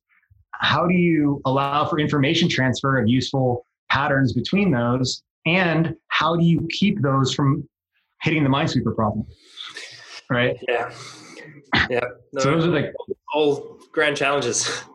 How 0.51 0.85
do 0.85 0.93
you 0.93 1.41
allow 1.45 1.85
for 1.85 1.99
information 1.99 2.47
transfer 2.47 2.99
of 2.99 3.07
useful 3.07 3.65
patterns 3.89 4.33
between 4.33 4.71
those? 4.71 5.23
And 5.45 5.95
how 6.07 6.35
do 6.35 6.45
you 6.45 6.67
keep 6.71 7.01
those 7.01 7.33
from 7.33 7.67
hitting 8.21 8.43
the 8.43 8.49
minesweeper 8.49 8.95
problem? 8.95 9.25
Right? 10.29 10.57
Yeah 10.67 10.91
yeah. 11.89 11.99
No, 12.33 12.41
so 12.41 12.51
those 12.51 12.65
are 12.65 12.69
like 12.69 12.93
all 13.33 13.79
grand 13.91 14.17
challenges. 14.17 14.83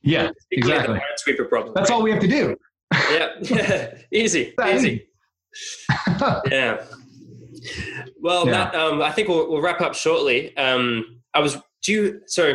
Yeah 0.00 0.30
exactly. 0.52 0.94
minesweeper 0.94 1.48
problem 1.48 1.74
that's 1.74 1.90
right? 1.90 1.96
all 1.96 2.02
we 2.02 2.12
have 2.12 2.20
to 2.20 2.28
do. 2.28 2.56
Yeah. 3.10 3.28
Yeah 3.42 3.94
easy. 4.12 4.54
easy. 4.66 5.08
Yeah. 6.50 6.84
Well 8.20 8.46
yeah. 8.46 8.52
That, 8.52 8.74
um, 8.76 9.02
i 9.02 9.10
think 9.10 9.28
we'll, 9.28 9.50
we'll, 9.50 9.60
wrap 9.60 9.80
up 9.80 9.94
shortly. 9.94 10.56
Um, 10.56 11.20
i 11.34 11.40
was 11.40 11.58
do 11.82 11.92
you 11.92 12.20
so 12.26 12.54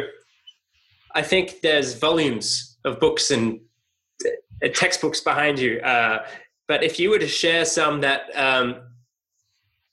i 1.14 1.22
think 1.22 1.60
there's 1.62 1.94
volumes 1.94 2.78
of 2.86 3.00
books 3.00 3.30
and 3.30 3.60
uh, 4.26 4.70
textbooks 4.74 5.20
behind 5.20 5.60
you 5.60 5.80
uh, 5.82 6.26
but 6.68 6.82
if 6.82 6.98
you 6.98 7.10
were 7.10 7.20
to 7.20 7.28
share 7.28 7.66
some 7.66 8.02
that 8.02 8.22
um, 8.36 8.76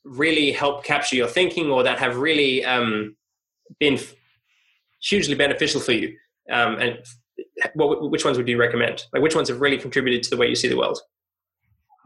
really 0.04 0.52
help 0.52 0.84
capture 0.84 1.16
your 1.16 1.28
thinking 1.28 1.70
or 1.70 1.82
that 1.82 1.98
have 1.98 2.16
really 2.16 2.64
um, 2.64 3.16
been 3.78 3.98
hugely 5.02 5.34
beneficial 5.34 5.80
for 5.80 5.92
you, 5.92 6.16
um, 6.50 6.76
and 6.76 6.98
what, 7.74 8.10
which 8.10 8.24
ones 8.24 8.36
would 8.36 8.48
you 8.48 8.58
recommend? 8.58 9.04
Like 9.12 9.22
which 9.22 9.34
ones 9.34 9.48
have 9.48 9.60
really 9.60 9.78
contributed 9.78 10.22
to 10.24 10.30
the 10.30 10.36
way 10.36 10.48
you 10.48 10.54
see 10.54 10.68
the 10.68 10.76
world? 10.76 10.98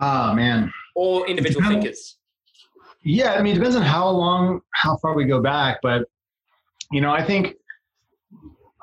Oh 0.01 0.35
man. 0.35 0.73
Or 0.97 1.27
individual 1.27 1.66
thinkers. 1.69 2.19
Yeah, 3.03 3.35
I 3.35 3.43
mean, 3.43 3.53
it 3.53 3.57
depends 3.57 3.77
on 3.77 3.82
how 3.82 4.09
long, 4.09 4.61
how 4.73 4.97
far 4.97 5.15
we 5.15 5.24
go 5.24 5.41
back, 5.41 5.78
but 5.82 6.07
you 6.91 7.01
know, 7.01 7.12
I 7.12 7.24
think 7.24 7.55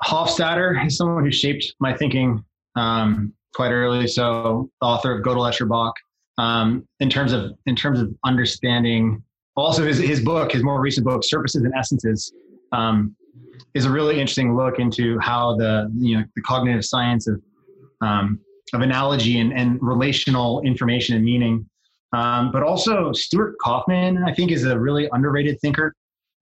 Hofstadter 0.04 0.84
is 0.86 0.96
someone 0.96 1.24
who 1.24 1.32
shaped 1.32 1.74
my 1.80 1.96
thinking 1.96 2.44
um, 2.76 3.32
quite 3.54 3.70
early. 3.70 4.06
So 4.06 4.70
the 4.80 4.86
author 4.86 5.16
of 5.16 5.24
Gödel 5.24 5.48
Escher 5.48 5.68
Bach, 5.68 5.94
um, 6.38 6.86
in 7.00 7.08
terms 7.08 7.32
of 7.32 7.52
in 7.66 7.76
terms 7.76 8.00
of 8.00 8.12
understanding, 8.24 9.22
also 9.56 9.84
his 9.84 9.98
his 9.98 10.20
book, 10.20 10.52
his 10.52 10.62
more 10.62 10.80
recent 10.80 11.06
book, 11.06 11.22
Surfaces 11.24 11.62
and 11.62 11.72
Essences, 11.74 12.32
um, 12.72 13.14
is 13.74 13.84
a 13.84 13.90
really 13.90 14.20
interesting 14.20 14.56
look 14.56 14.78
into 14.78 15.18
how 15.18 15.56
the 15.56 15.90
you 15.96 16.18
know 16.18 16.24
the 16.34 16.42
cognitive 16.42 16.84
science 16.84 17.26
of 17.26 17.40
um, 18.00 18.40
of 18.72 18.80
analogy 18.80 19.38
and, 19.38 19.52
and 19.52 19.78
relational 19.80 20.62
information 20.62 21.14
and 21.14 21.24
meaning. 21.24 21.68
Um, 22.14 22.52
but 22.52 22.62
also 22.62 23.12
Stuart 23.12 23.56
Kauffman, 23.58 24.22
I 24.24 24.34
think, 24.34 24.50
is 24.50 24.64
a 24.64 24.78
really 24.78 25.08
underrated 25.12 25.58
thinker, 25.60 25.94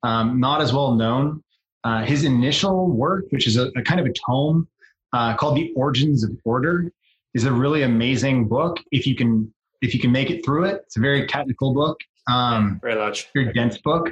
um, 0.03 0.41
not 0.41 0.61
as 0.61 0.73
well 0.73 0.95
known. 0.95 1.43
Uh, 1.85 2.05
his 2.05 2.25
initial 2.25 2.89
work, 2.91 3.25
which 3.31 3.47
is 3.47 3.57
a, 3.57 3.69
a 3.77 3.83
kind 3.83 4.01
of 4.01 4.07
a 4.07 4.13
tome 4.27 4.69
uh, 5.13 5.35
called 5.37 5.57
"The 5.57 5.73
Origins 5.77 6.25
of 6.25 6.31
Order," 6.45 6.93
is 7.35 7.45
a 7.45 7.53
really 7.53 7.83
amazing 7.83 8.49
book 8.49 8.79
if 8.91 9.07
you 9.07 9.15
can 9.15 9.53
if 9.81 9.95
you 9.95 10.01
can 10.01 10.13
make 10.13 10.31
it 10.31 10.45
through 10.45 10.65
it. 10.65 10.83
It's 10.87 10.97
a 10.97 11.01
very 11.01 11.27
technical 11.27 11.73
book. 11.73 11.99
Um, 12.31 12.81
very 12.83 12.97
large. 12.97 13.29
Very 13.33 13.53
dense 13.53 13.79
book. 13.79 14.11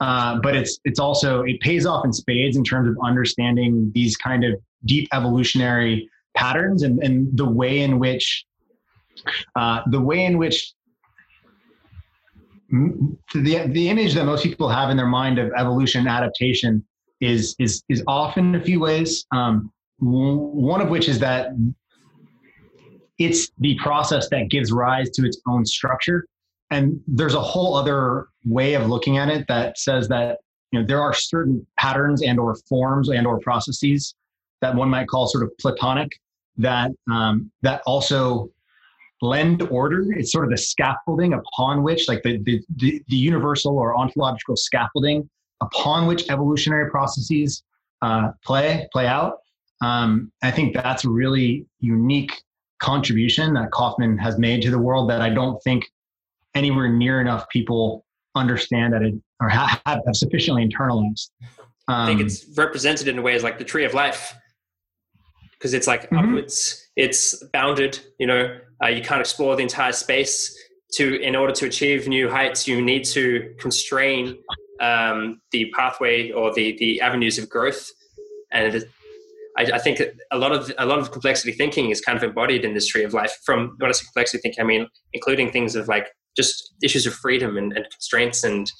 Uh, 0.00 0.38
but 0.42 0.54
it's 0.54 0.78
it's 0.84 1.00
also 1.00 1.42
it 1.42 1.60
pays 1.60 1.84
off 1.84 2.04
in 2.04 2.12
spades 2.12 2.56
in 2.56 2.62
terms 2.62 2.88
of 2.88 2.96
understanding 3.02 3.90
these 3.94 4.16
kind 4.16 4.44
of 4.44 4.54
deep 4.84 5.08
evolutionary 5.12 6.08
patterns 6.36 6.84
and, 6.84 7.02
and 7.02 7.36
the 7.36 7.48
way 7.48 7.80
in 7.80 7.98
which 7.98 8.44
uh, 9.56 9.80
the 9.90 10.00
way 10.00 10.24
in 10.24 10.38
which 10.38 10.72
the 12.70 13.66
the 13.68 13.88
image 13.88 14.14
that 14.14 14.24
most 14.24 14.44
people 14.44 14.68
have 14.68 14.90
in 14.90 14.96
their 14.96 15.06
mind 15.06 15.38
of 15.38 15.50
evolution 15.56 16.00
and 16.00 16.08
adaptation 16.08 16.84
is 17.20 17.56
is 17.58 17.82
is 17.88 18.02
often 18.06 18.54
a 18.54 18.60
few 18.60 18.80
ways. 18.80 19.26
Um, 19.32 19.72
one 20.00 20.80
of 20.80 20.90
which 20.90 21.08
is 21.08 21.18
that 21.18 21.48
it's 23.18 23.50
the 23.58 23.76
process 23.76 24.28
that 24.28 24.48
gives 24.48 24.70
rise 24.70 25.10
to 25.10 25.26
its 25.26 25.40
own 25.48 25.64
structure. 25.66 26.24
And 26.70 27.00
there's 27.06 27.34
a 27.34 27.40
whole 27.40 27.74
other 27.74 28.28
way 28.48 28.74
of 28.74 28.88
looking 28.88 29.18
at 29.18 29.28
it 29.28 29.46
that 29.48 29.78
says 29.78 30.08
that 30.08 30.38
you 30.72 30.80
know 30.80 30.86
there 30.86 31.00
are 31.00 31.12
certain 31.12 31.66
patterns 31.78 32.22
and 32.22 32.38
or 32.38 32.56
forms 32.68 33.08
and 33.08 33.26
or 33.26 33.38
processes 33.40 34.14
that 34.60 34.74
one 34.74 34.88
might 34.88 35.06
call 35.08 35.26
sort 35.28 35.44
of 35.44 35.56
platonic 35.58 36.10
that 36.56 36.90
um, 37.10 37.50
that 37.62 37.82
also 37.86 38.50
lend 39.22 39.62
order. 39.62 40.12
It's 40.12 40.32
sort 40.32 40.44
of 40.44 40.50
the 40.50 40.58
scaffolding 40.58 41.34
upon 41.34 41.82
which, 41.82 42.08
like 42.08 42.22
the, 42.22 42.38
the, 42.42 42.62
the, 42.76 43.02
the 43.08 43.16
universal 43.16 43.78
or 43.78 43.96
ontological 43.96 44.56
scaffolding 44.56 45.28
upon 45.60 46.06
which 46.06 46.28
evolutionary 46.30 46.90
processes 46.90 47.62
uh, 48.02 48.30
play 48.44 48.88
play 48.92 49.06
out. 49.06 49.38
Um, 49.80 50.32
I 50.42 50.50
think 50.50 50.74
that's 50.74 51.04
a 51.04 51.10
really 51.10 51.66
unique 51.80 52.32
contribution 52.80 53.54
that 53.54 53.70
Kauffman 53.72 54.18
has 54.18 54.38
made 54.38 54.62
to 54.62 54.70
the 54.70 54.78
world 54.78 55.10
that 55.10 55.20
I 55.20 55.30
don't 55.30 55.60
think 55.62 55.84
anywhere 56.54 56.88
near 56.88 57.20
enough 57.20 57.48
people 57.48 58.04
understand 58.34 58.92
that 58.92 59.02
it 59.02 59.14
or 59.40 59.48
have, 59.48 59.80
have 59.86 60.00
sufficiently 60.12 60.66
internalized. 60.66 61.30
Um, 61.88 61.94
I 62.02 62.06
think 62.06 62.20
it's 62.20 62.46
represented 62.56 63.08
in 63.08 63.22
ways 63.22 63.42
like 63.42 63.58
the 63.58 63.64
tree 63.64 63.84
of 63.84 63.94
life 63.94 64.34
because 65.52 65.74
it's 65.74 65.86
like 65.86 66.02
mm-hmm. 66.04 66.18
upwards, 66.18 66.88
it's 66.96 67.42
bounded. 67.52 67.98
You 68.18 68.26
know, 68.26 68.58
uh, 68.82 68.88
you 68.88 69.02
can't 69.02 69.20
explore 69.20 69.56
the 69.56 69.62
entire 69.62 69.92
space. 69.92 70.56
To 70.92 71.20
in 71.20 71.36
order 71.36 71.52
to 71.52 71.66
achieve 71.66 72.08
new 72.08 72.30
heights, 72.30 72.66
you 72.66 72.80
need 72.80 73.04
to 73.06 73.54
constrain 73.58 74.38
um, 74.80 75.42
the 75.52 75.70
pathway 75.76 76.30
or 76.30 76.54
the 76.54 76.76
the 76.78 77.00
avenues 77.02 77.38
of 77.38 77.48
growth. 77.50 77.90
And 78.50 78.84
I, 79.58 79.64
I, 79.74 79.78
think 79.78 80.00
a 80.30 80.38
lot 80.38 80.52
of 80.52 80.72
a 80.78 80.86
lot 80.86 80.98
of 80.98 81.12
complexity 81.12 81.52
thinking 81.52 81.90
is 81.90 82.00
kind 82.00 82.16
of 82.16 82.24
embodied 82.24 82.64
in 82.64 82.72
this 82.72 82.86
tree 82.86 83.04
of 83.04 83.12
life. 83.12 83.36
From 83.44 83.74
when 83.78 83.90
I 83.90 83.92
say 83.92 84.04
complexity 84.04 84.40
thinking, 84.40 84.62
I 84.62 84.66
mean 84.66 84.88
including 85.12 85.50
things 85.50 85.76
of 85.76 85.88
like 85.88 86.08
just 86.36 86.74
issues 86.82 87.06
of 87.06 87.14
freedom 87.14 87.56
and, 87.56 87.72
and 87.72 87.88
constraints 87.90 88.44
and 88.44 88.70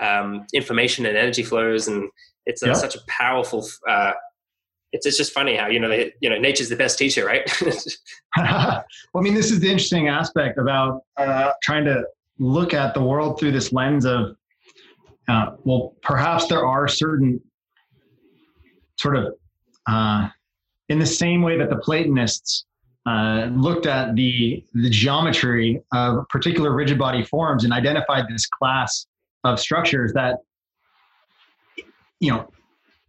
um, 0.00 0.46
information 0.52 1.06
and 1.06 1.16
energy 1.16 1.42
flows, 1.42 1.88
and 1.88 2.08
it's 2.46 2.62
a, 2.62 2.68
yeah. 2.68 2.72
such 2.72 2.96
a 2.96 3.00
powerful. 3.08 3.66
Uh, 3.88 4.12
it's, 4.92 5.06
it's 5.06 5.16
just 5.16 5.32
funny 5.32 5.56
how 5.56 5.66
you 5.68 5.80
know 5.80 5.88
they, 5.88 6.12
you 6.20 6.30
know 6.30 6.38
nature's 6.38 6.68
the 6.68 6.76
best 6.76 6.98
teacher, 6.98 7.24
right? 7.24 7.42
well, 8.36 8.84
I 9.16 9.20
mean, 9.20 9.34
this 9.34 9.50
is 9.50 9.60
the 9.60 9.68
interesting 9.68 10.08
aspect 10.08 10.58
about 10.58 11.02
uh, 11.16 11.52
trying 11.62 11.84
to 11.84 12.04
look 12.38 12.74
at 12.74 12.94
the 12.94 13.02
world 13.02 13.38
through 13.38 13.52
this 13.52 13.72
lens 13.72 14.04
of 14.04 14.36
uh, 15.28 15.56
well, 15.64 15.94
perhaps 16.02 16.46
there 16.48 16.66
are 16.66 16.86
certain 16.86 17.40
sort 18.98 19.16
of 19.16 19.34
uh, 19.86 20.28
in 20.88 20.98
the 20.98 21.06
same 21.06 21.42
way 21.42 21.58
that 21.58 21.70
the 21.70 21.76
Platonists 21.76 22.66
uh, 23.06 23.50
looked 23.52 23.86
at 23.86 24.16
the 24.16 24.64
the 24.74 24.88
geometry 24.88 25.80
of 25.92 26.26
particular 26.28 26.74
rigid 26.74 26.98
body 26.98 27.22
forms 27.22 27.64
and 27.64 27.72
identified 27.72 28.24
this 28.28 28.46
class 28.46 29.06
of 29.44 29.60
structures 29.60 30.12
that 30.14 30.38
you 32.20 32.30
know 32.30 32.48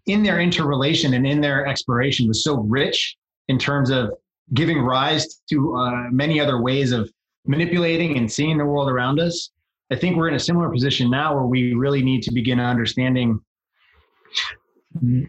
in 0.06 0.22
their 0.22 0.40
interrelation 0.40 1.14
and 1.14 1.26
in 1.26 1.42
their 1.42 1.66
exploration 1.66 2.28
was 2.28 2.44
so 2.44 2.58
rich 2.58 3.16
in 3.48 3.58
terms 3.58 3.90
of 3.90 4.12
giving 4.54 4.80
rise 4.80 5.42
to 5.50 5.76
uh, 5.76 6.04
many 6.12 6.40
other 6.40 6.62
ways 6.62 6.92
of 6.92 7.10
manipulating 7.48 8.18
and 8.18 8.32
seeing 8.32 8.58
the 8.58 8.66
world 8.66 8.90
around 8.90 9.20
us. 9.20 9.50
I 9.92 9.96
think 9.96 10.18
we're 10.18 10.28
in 10.28 10.36
a 10.36 10.40
similar 10.40 10.70
position 10.70 11.10
now 11.10 11.36
where 11.36 11.46
we 11.46 11.74
really 11.74 12.04
need 12.04 12.22
to 12.24 12.34
begin 12.34 12.60
understanding 12.60 13.40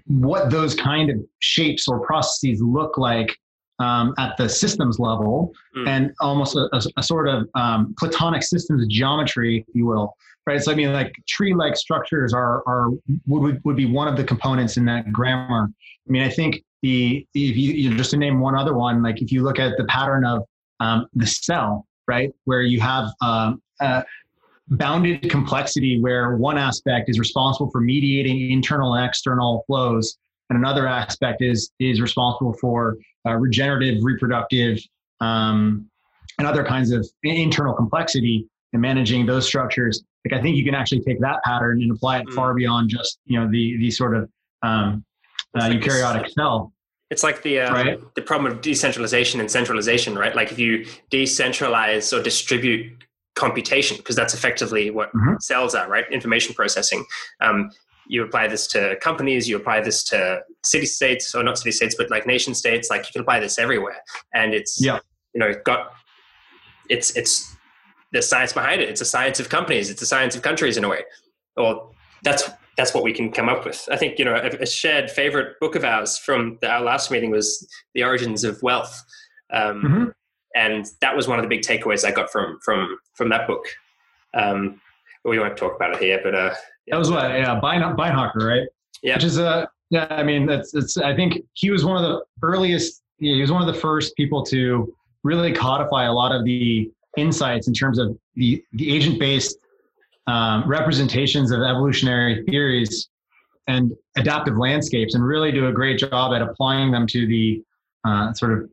what 0.07 0.51
those 0.51 0.75
kind 0.75 1.11
of 1.11 1.17
shapes 1.41 1.89
or 1.89 2.01
processes 2.07 2.61
look 2.63 2.99
like 2.99 3.37
um, 3.79 4.15
at 4.19 4.37
the 4.37 4.49
systems 4.49 4.99
level 4.99 5.53
mm. 5.77 5.87
and 5.87 6.13
almost 6.21 6.57
a, 6.57 6.69
a, 6.73 6.83
a 6.97 7.03
sort 7.03 7.29
of 7.29 7.49
um, 7.55 7.95
platonic 7.99 8.43
systems 8.43 8.87
geometry, 8.89 9.65
if 9.69 9.75
you 9.75 9.87
will. 9.87 10.15
Right. 10.47 10.63
So 10.63 10.71
I 10.71 10.77
mean, 10.77 10.93
like 10.93 11.13
tree-like 11.29 11.77
structures 11.77 12.33
are 12.33 12.63
are 12.69 12.91
would 13.27 13.61
would 13.65 13.77
be 13.77 13.87
one 13.87 14.07
of 14.07 14.17
the 14.17 14.23
components 14.23 14.77
in 14.77 14.85
that 14.85 15.13
grammar. 15.13 15.69
I 15.69 16.11
mean, 16.11 16.23
I 16.23 16.29
think 16.29 16.63
the 16.83 17.27
if 17.35 17.57
you, 17.57 17.73
you 17.73 17.91
know, 17.91 17.97
just 17.97 18.13
to 18.13 18.17
name 18.17 18.39
one 18.39 18.55
other 18.55 18.75
one, 18.75 19.03
like 19.03 19.21
if 19.21 19.33
you 19.33 19.43
look 19.43 19.59
at 19.59 19.77
the 19.77 19.85
pattern 19.87 20.25
of 20.25 20.45
um, 20.79 21.09
the 21.15 21.27
cell, 21.27 21.87
right, 22.07 22.31
where 22.45 22.63
you 22.63 22.81
have 22.81 23.09
um, 23.23 23.61
uh, 23.81 24.03
bounded 24.69 25.29
complexity 25.31 26.01
where 26.01 26.37
one 26.37 26.59
aspect 26.59 27.09
is 27.09 27.19
responsible 27.19 27.71
for 27.71 27.81
mediating 27.81 28.51
internal 28.51 28.95
and 28.95 29.05
external 29.05 29.65
flows 29.67 30.17
and 30.51 30.59
another 30.59 30.87
aspect 30.87 31.43
is 31.43 31.71
is 31.79 32.01
responsible 32.01 32.55
for 32.61 32.97
uh, 33.27 33.35
regenerative 33.35 34.03
reproductive 34.03 34.79
um, 35.21 35.89
and 36.39 36.47
other 36.47 36.65
kinds 36.65 36.91
of 36.91 37.09
internal 37.23 37.75
complexity 37.75 38.47
and 38.73 38.83
managing 38.83 39.27
those 39.27 39.47
structures 39.47 40.05
like 40.25 40.39
i 40.39 40.43
think 40.43 40.57
you 40.57 40.65
can 40.65 40.75
actually 40.75 41.01
take 41.01 41.21
that 41.21 41.43
pattern 41.45 41.81
and 41.83 41.91
apply 41.91 42.19
it 42.19 42.27
mm. 42.27 42.35
far 42.35 42.55
beyond 42.55 42.89
just 42.89 43.19
you 43.25 43.39
know 43.39 43.51
the 43.51 43.77
the 43.79 43.91
sort 43.91 44.17
of 44.17 44.29
um, 44.63 45.05
uh, 45.59 45.69
like 45.69 45.81
eukaryotic 45.81 46.31
cell 46.31 46.73
it's 47.11 47.23
like 47.23 47.43
the 47.43 47.61
um, 47.61 47.75
right? 47.75 48.15
the 48.15 48.23
problem 48.23 48.51
of 48.51 48.61
decentralization 48.61 49.39
and 49.41 49.51
centralization, 49.51 50.17
right? 50.17 50.35
Like 50.35 50.51
if 50.51 50.59
you 50.59 50.87
decentralize 51.11 52.17
or 52.17 52.23
distribute 52.23 53.05
computation 53.37 53.97
because 53.99 54.17
that's 54.17 54.35
effectively 54.35 54.91
what 54.91 55.13
mm-hmm. 55.13 55.35
cells 55.39 55.75
are, 55.75 55.89
right? 55.89 56.11
Information 56.11 56.55
processing. 56.55 57.05
Um, 57.41 57.71
you 58.09 58.25
apply 58.25 58.49
this 58.49 58.67
to 58.69 58.97
companies, 59.01 59.49
you 59.49 59.57
apply 59.57 59.81
this 59.81 60.05
to 60.05 60.41
city 60.65 60.87
states, 60.87 61.35
or 61.35 61.43
not 61.43 61.59
city 61.59 61.73
states, 61.73 61.95
but 61.97 62.11
like 62.11 62.27
nation 62.27 62.55
states. 62.55 62.91
Like 62.91 63.07
you 63.07 63.13
can 63.13 63.23
apply 63.23 63.41
this 63.41 63.59
everywhere, 63.59 64.01
and 64.35 64.55
it's 64.55 64.81
yeah. 64.81 64.99
you 65.35 65.41
know 65.41 65.53
got 65.65 65.93
it's 66.89 67.17
it's 67.17 67.55
the 68.13 68.23
science 68.23 68.53
behind 68.53 68.81
it. 68.81 68.89
It's 68.89 69.01
a 69.01 69.07
science 69.07 69.41
of 69.41 69.49
companies. 69.49 69.91
It's 69.91 70.03
a 70.03 70.07
science 70.07 70.37
of 70.37 70.43
countries 70.43 70.77
in 70.77 70.85
a 70.85 70.89
way. 70.89 71.03
Well, 71.57 71.95
that's 72.23 72.49
that's 72.77 72.95
what 72.95 73.03
we 73.03 73.13
can 73.13 73.33
come 73.33 73.49
up 73.49 73.65
with. 73.65 73.89
I 73.91 73.97
think 73.97 74.19
you 74.19 74.25
know 74.25 74.35
a, 74.35 74.63
a 74.63 74.67
shared 74.67 75.11
favorite 75.11 75.59
book 75.61 75.75
of 75.75 75.85
ours 75.85 76.19
from 76.19 76.59
the, 76.61 76.69
our 76.71 76.83
last 76.83 77.11
meeting 77.11 77.31
was 77.31 77.67
the 77.95 78.05
origins 78.05 78.45
of 78.45 78.63
wealth. 78.63 79.03
Um, 79.53 79.83
mm-hmm 79.83 80.09
and 80.57 80.87
that 81.03 81.15
was 81.15 81.29
one 81.29 81.39
of 81.39 81.43
the 81.43 81.49
big 81.49 81.61
takeaways 81.61 82.05
I 82.05 82.11
got 82.11 82.33
from 82.33 82.59
from 82.65 82.99
from 83.15 83.29
that 83.29 83.47
book. 83.47 83.67
Um, 84.35 84.81
we 85.25 85.39
won't 85.39 85.57
talk 85.57 85.77
about 85.77 85.95
it 85.95 86.03
here, 86.03 86.21
but 86.25 86.35
uh. 86.35 86.55
That 86.89 86.97
was 86.97 87.11
what 87.11 87.31
yeah 87.31 87.59
Bein, 87.61 87.83
Beinhocker, 87.97 88.47
right? 88.47 88.69
Yeah, 89.03 89.15
which 89.15 89.25
is 89.25 89.39
a 89.39 89.69
yeah. 89.91 90.07
I 90.11 90.23
mean, 90.23 90.47
that's 90.47 90.75
it's. 90.75 90.97
I 90.97 91.15
think 91.15 91.43
he 91.55 91.71
was 91.71 91.85
one 91.85 91.97
of 91.97 92.03
the 92.03 92.25
earliest. 92.43 93.03
He 93.19 93.41
was 93.41 93.51
one 93.51 93.67
of 93.67 93.73
the 93.73 93.81
first 93.81 94.17
people 94.17 94.45
to 94.47 94.95
really 95.23 95.53
codify 95.53 96.05
a 96.05 96.13
lot 96.13 96.35
of 96.35 96.45
the 96.45 96.91
insights 97.17 97.69
in 97.69 97.75
terms 97.75 97.99
of 97.99 98.17
the 98.35 98.63
the 98.73 98.95
agent 98.95 99.19
based 99.19 99.59
um, 100.27 100.69
representations 100.69 101.51
of 101.51 101.61
evolutionary 101.61 102.45
theories 102.45 103.09
and 103.69 103.93
adaptive 104.17 104.57
landscapes, 104.57 105.15
and 105.15 105.25
really 105.25 105.51
do 105.51 105.67
a 105.69 105.73
great 105.73 105.99
job 105.99 106.33
at 106.33 106.43
applying 106.43 106.91
them 106.91 107.07
to 107.09 107.27
the 107.27 107.63
uh, 108.05 108.33
sort 108.33 108.53
of 108.53 108.71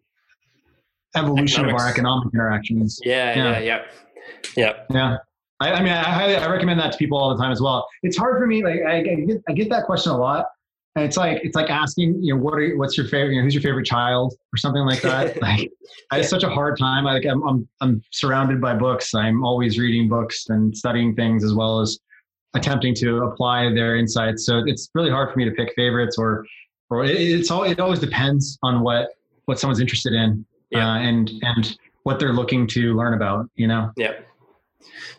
evolution 1.16 1.62
Economics. 1.62 1.82
of 1.84 1.86
our 1.86 1.92
economic 1.92 2.34
interactions. 2.34 3.00
Yeah, 3.04 3.36
yeah, 3.36 3.60
yeah, 3.60 3.84
yeah. 4.56 4.74
Yeah. 4.90 5.18
I, 5.60 5.72
I, 5.72 5.82
mean, 5.82 5.94
I, 5.94 6.36
I 6.36 6.50
recommend 6.50 6.80
that 6.80 6.92
to 6.94 6.98
people 6.98 7.18
all 7.18 7.36
the 7.36 7.42
time 7.42 7.52
as 7.52 7.62
well. 7.62 7.88
It's 8.02 8.18
hard 8.18 8.40
for 8.40 8.48
me. 8.48 8.64
Like, 8.64 8.82
I, 8.86 8.98
I, 8.98 9.02
get, 9.02 9.44
I 9.48 9.54
get 9.54 9.70
that 9.70 9.86
question 9.86 10.12
a 10.12 10.18
lot, 10.18 10.48
and 10.96 11.06
it's 11.06 11.18
like 11.18 11.42
it's 11.44 11.56
like 11.56 11.70
asking, 11.70 12.22
you 12.22 12.36
know, 12.36 12.42
what 12.42 12.54
are 12.56 12.78
what's 12.78 12.98
your 12.98 13.08
favorite? 13.08 13.34
You 13.34 13.40
know, 13.40 13.44
who's 13.44 13.54
your 13.54 13.64
favorite 13.64 13.86
child 13.86 14.36
or 14.54 14.58
something 14.58 14.84
like 14.84 15.02
that. 15.02 15.42
like, 15.42 15.72
I 16.12 16.18
have 16.18 16.26
such 16.26 16.44
a 16.44 16.50
hard 16.50 16.78
time. 16.78 17.06
Like, 17.06 17.26
I'm, 17.26 17.42
I'm 17.48 17.68
I'm 17.82 18.04
surrounded 18.12 18.62
by 18.62 18.76
books. 18.76 19.14
I'm 19.16 19.44
always 19.44 19.80
reading 19.80 20.10
books 20.10 20.50
and 20.50 20.76
studying 20.76 21.16
things 21.16 21.44
as 21.44 21.54
well 21.54 21.80
as 21.80 22.00
attempting 22.54 22.94
to 22.96 23.24
apply 23.24 23.74
their 23.74 23.96
insights. 23.96 24.46
So 24.46 24.64
it's 24.66 24.90
really 24.94 25.10
hard 25.10 25.32
for 25.32 25.40
me 25.40 25.46
to 25.46 25.52
pick 25.52 25.74
favorites 25.76 26.18
or 26.18 26.46
or 26.90 27.06
it, 27.06 27.16
it's 27.16 27.50
all 27.50 27.64
it 27.64 27.80
always 27.80 28.00
depends 28.00 28.60
on 28.64 28.82
what 28.82 29.10
what 29.46 29.60
someone's 29.60 29.80
interested 29.80 30.14
in 30.14 30.46
yeah. 30.70 30.88
uh, 30.88 30.98
and 31.00 31.32
and 31.42 31.78
what 32.04 32.20
they're 32.20 32.34
looking 32.34 32.68
to 32.68 32.96
learn 32.96 33.14
about. 33.14 33.50
You 33.56 33.68
know. 33.68 33.92
Yeah. 33.98 34.14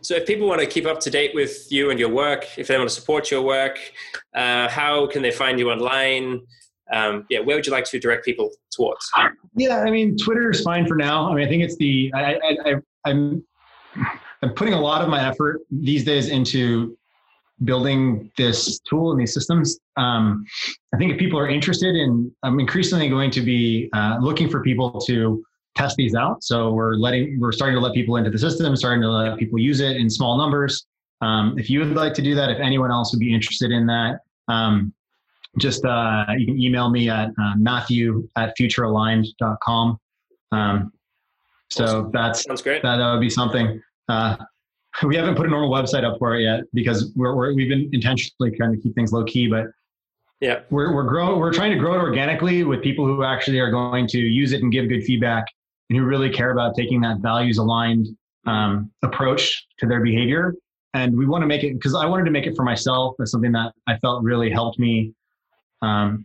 So, 0.01 0.15
if 0.15 0.27
people 0.27 0.47
want 0.47 0.61
to 0.61 0.67
keep 0.67 0.87
up 0.87 1.01
to 1.01 1.11
date 1.11 1.33
with 1.35 1.71
you 1.71 1.91
and 1.91 1.99
your 1.99 2.09
work, 2.09 2.47
if 2.59 2.69
they 2.69 2.77
want 2.77 2.89
to 2.89 2.95
support 2.95 3.31
your 3.31 3.43
work, 3.43 3.79
uh, 4.35 4.69
how 4.69 5.07
can 5.07 5.23
they 5.23 5.31
find 5.31 5.59
you 5.59 5.71
online? 5.71 6.43
Um, 6.93 7.27
yeah, 7.31 7.41
where 7.41 7.57
would 7.57 7.67
you 7.67 7.73
like 7.73 7.85
to 7.87 7.99
direct 7.99 8.25
people 8.25 8.51
towards? 8.71 9.11
Yeah, 9.57 9.79
I 9.81 9.91
mean, 9.91 10.17
Twitter 10.17 10.51
is 10.51 10.61
fine 10.61 10.87
for 10.87 10.97
now. 10.97 11.31
I 11.31 11.35
mean, 11.35 11.47
I 11.47 11.49
think 11.49 11.63
it's 11.63 11.77
the 11.77 12.13
I, 12.15 12.35
I, 12.35 12.39
I 12.67 12.75
I'm 13.05 13.45
I'm 14.43 14.53
putting 14.55 14.75
a 14.75 14.81
lot 14.81 15.03
of 15.03 15.09
my 15.09 15.27
effort 15.27 15.61
these 15.71 16.05
days 16.05 16.29
into 16.29 16.97
building 17.63 18.31
this 18.37 18.81
tool 18.81 19.13
and 19.13 19.21
these 19.21 19.33
systems. 19.33 19.79
Um, 19.97 20.45
I 20.93 20.99
think 20.99 21.13
if 21.13 21.19
people 21.19 21.39
are 21.39 21.49
interested 21.49 21.95
in, 21.95 22.31
I'm 22.43 22.61
increasingly 22.61 23.09
going 23.09 23.31
to 23.31 23.41
be 23.41 23.89
uh, 23.93 24.19
looking 24.21 24.51
for 24.51 24.61
people 24.63 25.01
to 25.07 25.45
test 25.75 25.97
these 25.97 26.15
out. 26.15 26.43
So 26.43 26.73
we're 26.73 26.95
letting, 26.95 27.39
we're 27.41 27.53
starting 27.53 27.77
to 27.77 27.81
let 27.81 27.95
people 27.95 28.17
into 28.17 28.31
the 28.31 28.39
system, 28.39 28.75
starting 28.77 29.03
to 29.03 29.11
let 29.11 29.39
people 29.39 29.59
use 29.59 29.81
it 29.81 29.97
in 29.97 30.09
small 30.09 30.37
numbers. 30.39 30.87
Um, 31.21 31.59
if 31.59 31.71
you 31.71 31.81
would 31.81 31.95
like 31.95 32.15
to 32.15 32.23
do 32.23 32.35
that, 32.35 32.51
if 32.51 32.59
anyone 32.59 32.91
else 32.91 33.13
would 33.13 33.21
be 33.21 33.35
interested 33.35 33.71
in 33.71 33.87
that, 33.87 34.21
um, 34.49 34.93
just 35.59 35.85
uh, 35.85 36.27
you 36.37 36.47
can 36.47 36.61
email 36.61 36.91
me 36.91 37.09
at 37.09 37.31
uh, 37.41 37.55
matthew 37.57 38.29
at 38.37 38.57
futurealigned.com. 38.59 39.99
Um, 40.53 40.93
so 41.71 41.85
awesome. 41.85 42.11
that's 42.13 42.45
Sounds 42.45 42.63
great. 42.63 42.83
That, 42.83 42.97
that 42.97 43.13
would 43.13 43.21
be 43.21 43.31
something. 43.31 43.81
Uh, 44.09 44.37
we 45.05 45.17
haven't 45.17 45.37
put 45.37 45.47
a 45.47 45.51
normal 45.51 45.71
website 45.71 46.05
up 46.05 46.19
for 46.19 46.37
it 46.37 46.43
yet 46.43 46.65
because 46.73 47.13
we're, 47.17 47.55
we 47.55 47.63
have 47.63 47.69
been 47.69 47.91
intentionally 47.93 48.57
trying 48.57 48.73
to 48.73 48.81
keep 48.81 48.95
things 48.95 49.13
low 49.13 49.25
key. 49.25 49.49
But 49.49 49.67
Yeah. 50.41 50.61
We're 50.71 50.95
we're 50.95 51.09
growing 51.09 51.39
we're 51.39 51.53
trying 51.53 51.73
to 51.73 51.79
grow 51.79 51.95
it 51.95 51.99
organically 51.99 52.65
with 52.65 52.83
people 52.83 53.07
who 53.07 53.25
actually 53.25 53.61
are 53.61 53.71
going 53.71 54.07
to 54.09 54.19
use 54.19 54.53
it 54.53 54.63
and 54.63 54.73
give 54.73 54.89
good 54.89 55.05
feedback 55.05 55.47
and 55.91 55.99
who 55.99 56.05
really 56.05 56.31
care 56.31 56.51
about 56.51 56.75
taking 56.75 57.01
that 57.03 57.19
values 57.19 57.59
aligned 57.59 58.09
um, 58.47 58.91
approach 59.03 59.67
to 59.79 59.87
their 59.87 60.01
behavior. 60.01 60.55
And 60.95 61.17
we 61.17 61.27
want 61.27 61.43
to 61.43 61.47
make 61.47 61.65
it 61.65 61.75
because 61.75 61.95
I 61.95 62.07
wanted 62.07 62.25
to 62.25 62.31
make 62.31 62.47
it 62.47 62.55
for 62.55 62.65
myself 62.65 63.17
as 63.21 63.31
something 63.31 63.53
that 63.53 63.73
I 63.87 63.99
felt 63.99 64.23
really 64.23 64.51
helped 64.51 64.79
me 64.79 65.13
um, 65.83 66.25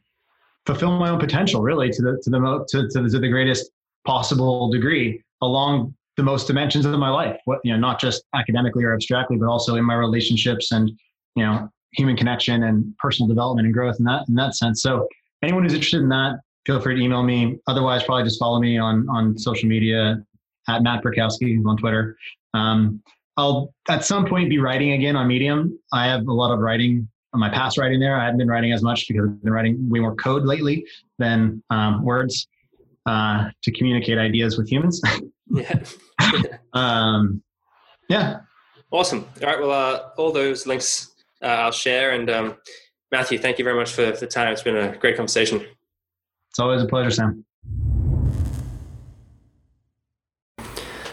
fulfill 0.65 0.97
my 0.99 1.09
own 1.09 1.19
potential, 1.19 1.61
really 1.61 1.89
to 1.89 2.01
the 2.01 2.21
to 2.23 2.29
the 2.29 2.65
to, 2.69 2.87
to, 2.89 3.01
the, 3.01 3.09
to 3.09 3.19
the 3.19 3.27
greatest 3.29 3.71
possible 4.05 4.69
degree 4.69 5.23
along 5.41 5.95
the 6.17 6.23
most 6.23 6.47
dimensions 6.47 6.85
of 6.85 6.97
my 6.99 7.09
life. 7.09 7.39
What 7.45 7.59
you 7.63 7.73
know, 7.73 7.79
not 7.79 7.99
just 7.99 8.23
academically 8.35 8.83
or 8.83 8.93
abstractly, 8.93 9.37
but 9.37 9.47
also 9.47 9.75
in 9.75 9.85
my 9.85 9.95
relationships 9.95 10.71
and 10.71 10.91
you 11.35 11.43
know 11.43 11.69
human 11.93 12.15
connection 12.15 12.63
and 12.63 12.95
personal 12.99 13.27
development 13.27 13.65
and 13.65 13.73
growth 13.73 13.95
in 13.97 14.05
that 14.05 14.27
in 14.29 14.35
that 14.35 14.55
sense. 14.55 14.83
So 14.83 15.07
anyone 15.41 15.63
who's 15.63 15.73
interested 15.73 16.01
in 16.01 16.09
that, 16.09 16.39
feel 16.69 16.79
free 16.79 16.95
to 16.95 17.01
email 17.01 17.23
me. 17.23 17.57
Otherwise, 17.65 18.03
probably 18.03 18.23
just 18.23 18.39
follow 18.39 18.59
me 18.59 18.77
on 18.77 19.07
on 19.09 19.37
social 19.37 19.67
media 19.67 20.23
at 20.67 20.83
Matt 20.83 21.03
Pirkowski 21.03 21.65
on 21.65 21.77
Twitter. 21.77 22.15
Um, 22.53 23.01
I'll 23.37 23.73
at 23.89 24.05
some 24.05 24.27
point 24.27 24.49
be 24.49 24.59
writing 24.59 24.91
again 24.91 25.15
on 25.15 25.27
Medium. 25.27 25.79
I 25.91 26.05
have 26.05 26.27
a 26.27 26.33
lot 26.33 26.53
of 26.53 26.59
writing 26.59 27.09
on 27.33 27.39
my 27.39 27.49
past 27.49 27.79
writing 27.79 27.99
there. 27.99 28.15
I 28.19 28.25
haven't 28.25 28.37
been 28.37 28.49
writing 28.49 28.71
as 28.71 28.83
much 28.83 29.07
because 29.07 29.29
I've 29.29 29.43
been 29.43 29.53
writing 29.53 29.89
way 29.89 29.99
more 29.99 30.15
code 30.15 30.43
lately 30.43 30.85
than 31.17 31.63
um, 31.71 32.03
words 32.03 32.47
uh, 33.07 33.49
to 33.63 33.71
communicate 33.71 34.19
ideas 34.19 34.57
with 34.57 34.69
humans. 34.69 35.01
yeah. 35.47 35.79
um, 36.73 37.41
yeah. 38.09 38.41
Awesome. 38.91 39.27
All 39.41 39.47
right. 39.47 39.59
Well, 39.59 39.71
uh, 39.71 40.09
all 40.17 40.31
those 40.31 40.67
links 40.67 41.11
uh, 41.41 41.47
I'll 41.47 41.71
share. 41.71 42.11
And 42.11 42.29
um, 42.29 42.57
Matthew, 43.11 43.39
thank 43.39 43.57
you 43.57 43.63
very 43.63 43.75
much 43.75 43.91
for 43.91 44.11
the 44.11 44.27
time. 44.27 44.51
It's 44.51 44.63
been 44.63 44.77
a 44.77 44.95
great 44.97 45.15
conversation. 45.15 45.65
It's 46.49 46.59
always 46.59 46.81
a 46.81 46.85
pleasure, 46.87 47.11
Sam. 47.11 47.45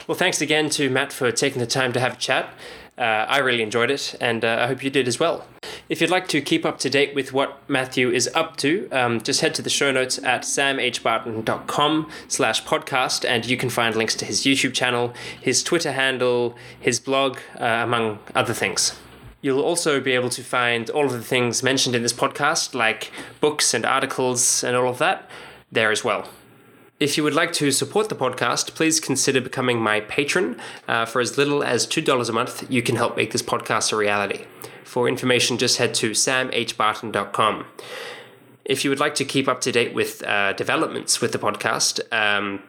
Well, 0.06 0.16
thanks 0.16 0.40
again 0.40 0.70
to 0.70 0.88
Matt 0.88 1.12
for 1.12 1.32
taking 1.32 1.58
the 1.58 1.66
time 1.66 1.92
to 1.92 2.00
have 2.00 2.14
a 2.14 2.16
chat. 2.16 2.48
Uh, 2.96 3.02
I 3.02 3.38
really 3.38 3.62
enjoyed 3.62 3.90
it, 3.90 4.14
and 4.20 4.44
uh, 4.44 4.58
I 4.62 4.68
hope 4.68 4.82
you 4.82 4.88
did 4.88 5.06
as 5.06 5.20
well. 5.20 5.46
If 5.88 6.00
you'd 6.00 6.10
like 6.10 6.28
to 6.28 6.40
keep 6.40 6.64
up 6.64 6.78
to 6.78 6.88
date 6.88 7.14
with 7.14 7.32
what 7.32 7.58
Matthew 7.68 8.10
is 8.10 8.28
up 8.34 8.56
to, 8.58 8.88
um, 8.90 9.20
just 9.20 9.40
head 9.42 9.54
to 9.56 9.62
the 9.62 9.68
show 9.68 9.92
notes 9.92 10.18
at 10.18 10.42
samhbarton.com 10.42 12.10
slash 12.28 12.64
podcast, 12.64 13.28
and 13.28 13.44
you 13.44 13.56
can 13.56 13.68
find 13.68 13.94
links 13.94 14.14
to 14.16 14.24
his 14.24 14.42
YouTube 14.42 14.72
channel, 14.72 15.12
his 15.40 15.62
Twitter 15.62 15.92
handle, 15.92 16.56
his 16.80 16.98
blog, 16.98 17.38
uh, 17.60 17.64
among 17.64 18.18
other 18.34 18.54
things. 18.54 18.98
You'll 19.42 19.62
also 19.62 20.00
be 20.00 20.12
able 20.12 20.30
to 20.30 20.42
find 20.42 20.90
all 20.90 21.06
of 21.06 21.12
the 21.12 21.22
things 21.22 21.62
mentioned 21.62 21.94
in 21.94 22.02
this 22.02 22.12
podcast, 22.12 22.74
like 22.74 23.12
books 23.40 23.74
and 23.74 23.84
articles 23.84 24.64
and 24.64 24.76
all 24.76 24.88
of 24.88 24.98
that, 24.98 25.28
there 25.70 25.90
as 25.90 26.02
well. 26.02 26.28
If 26.98 27.18
you 27.18 27.22
would 27.24 27.34
like 27.34 27.52
to 27.54 27.70
support 27.70 28.08
the 28.08 28.14
podcast, 28.14 28.74
please 28.74 29.00
consider 29.00 29.42
becoming 29.42 29.78
my 29.78 30.00
patron. 30.00 30.58
Uh, 30.88 31.04
for 31.04 31.20
as 31.20 31.36
little 31.36 31.62
as 31.62 31.86
$2 31.86 32.28
a 32.28 32.32
month, 32.32 32.70
you 32.70 32.82
can 32.82 32.96
help 32.96 33.16
make 33.16 33.32
this 33.32 33.42
podcast 33.42 33.92
a 33.92 33.96
reality. 33.96 34.46
For 34.82 35.06
information, 35.06 35.58
just 35.58 35.76
head 35.76 35.92
to 35.96 36.12
samhbarton.com. 36.12 37.66
If 38.64 38.82
you 38.82 38.90
would 38.90 38.98
like 39.00 39.14
to 39.16 39.26
keep 39.26 39.46
up 39.46 39.60
to 39.60 39.72
date 39.72 39.92
with 39.92 40.22
uh, 40.24 40.54
developments 40.54 41.20
with 41.20 41.32
the 41.32 41.38
podcast, 41.38 42.00
um, 42.12 42.62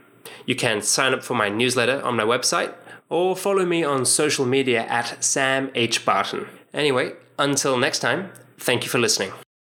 you 0.46 0.56
can 0.56 0.82
sign 0.82 1.14
up 1.14 1.24
for 1.24 1.34
my 1.34 1.48
newsletter 1.48 2.02
on 2.04 2.18
my 2.18 2.24
website 2.24 2.74
or 3.10 3.36
follow 3.36 3.66
me 3.66 3.84
on 3.84 4.06
social 4.06 4.46
media 4.46 4.86
at 4.88 5.24
Sam 5.24 5.72
H. 5.74 6.06
Barton. 6.06 6.48
Anyway, 6.78 7.14
until 7.40 7.76
next 7.76 8.00
time, 8.00 8.32
thank 8.60 8.84
you 8.84 8.90
for 8.90 9.00
listening. 9.00 9.34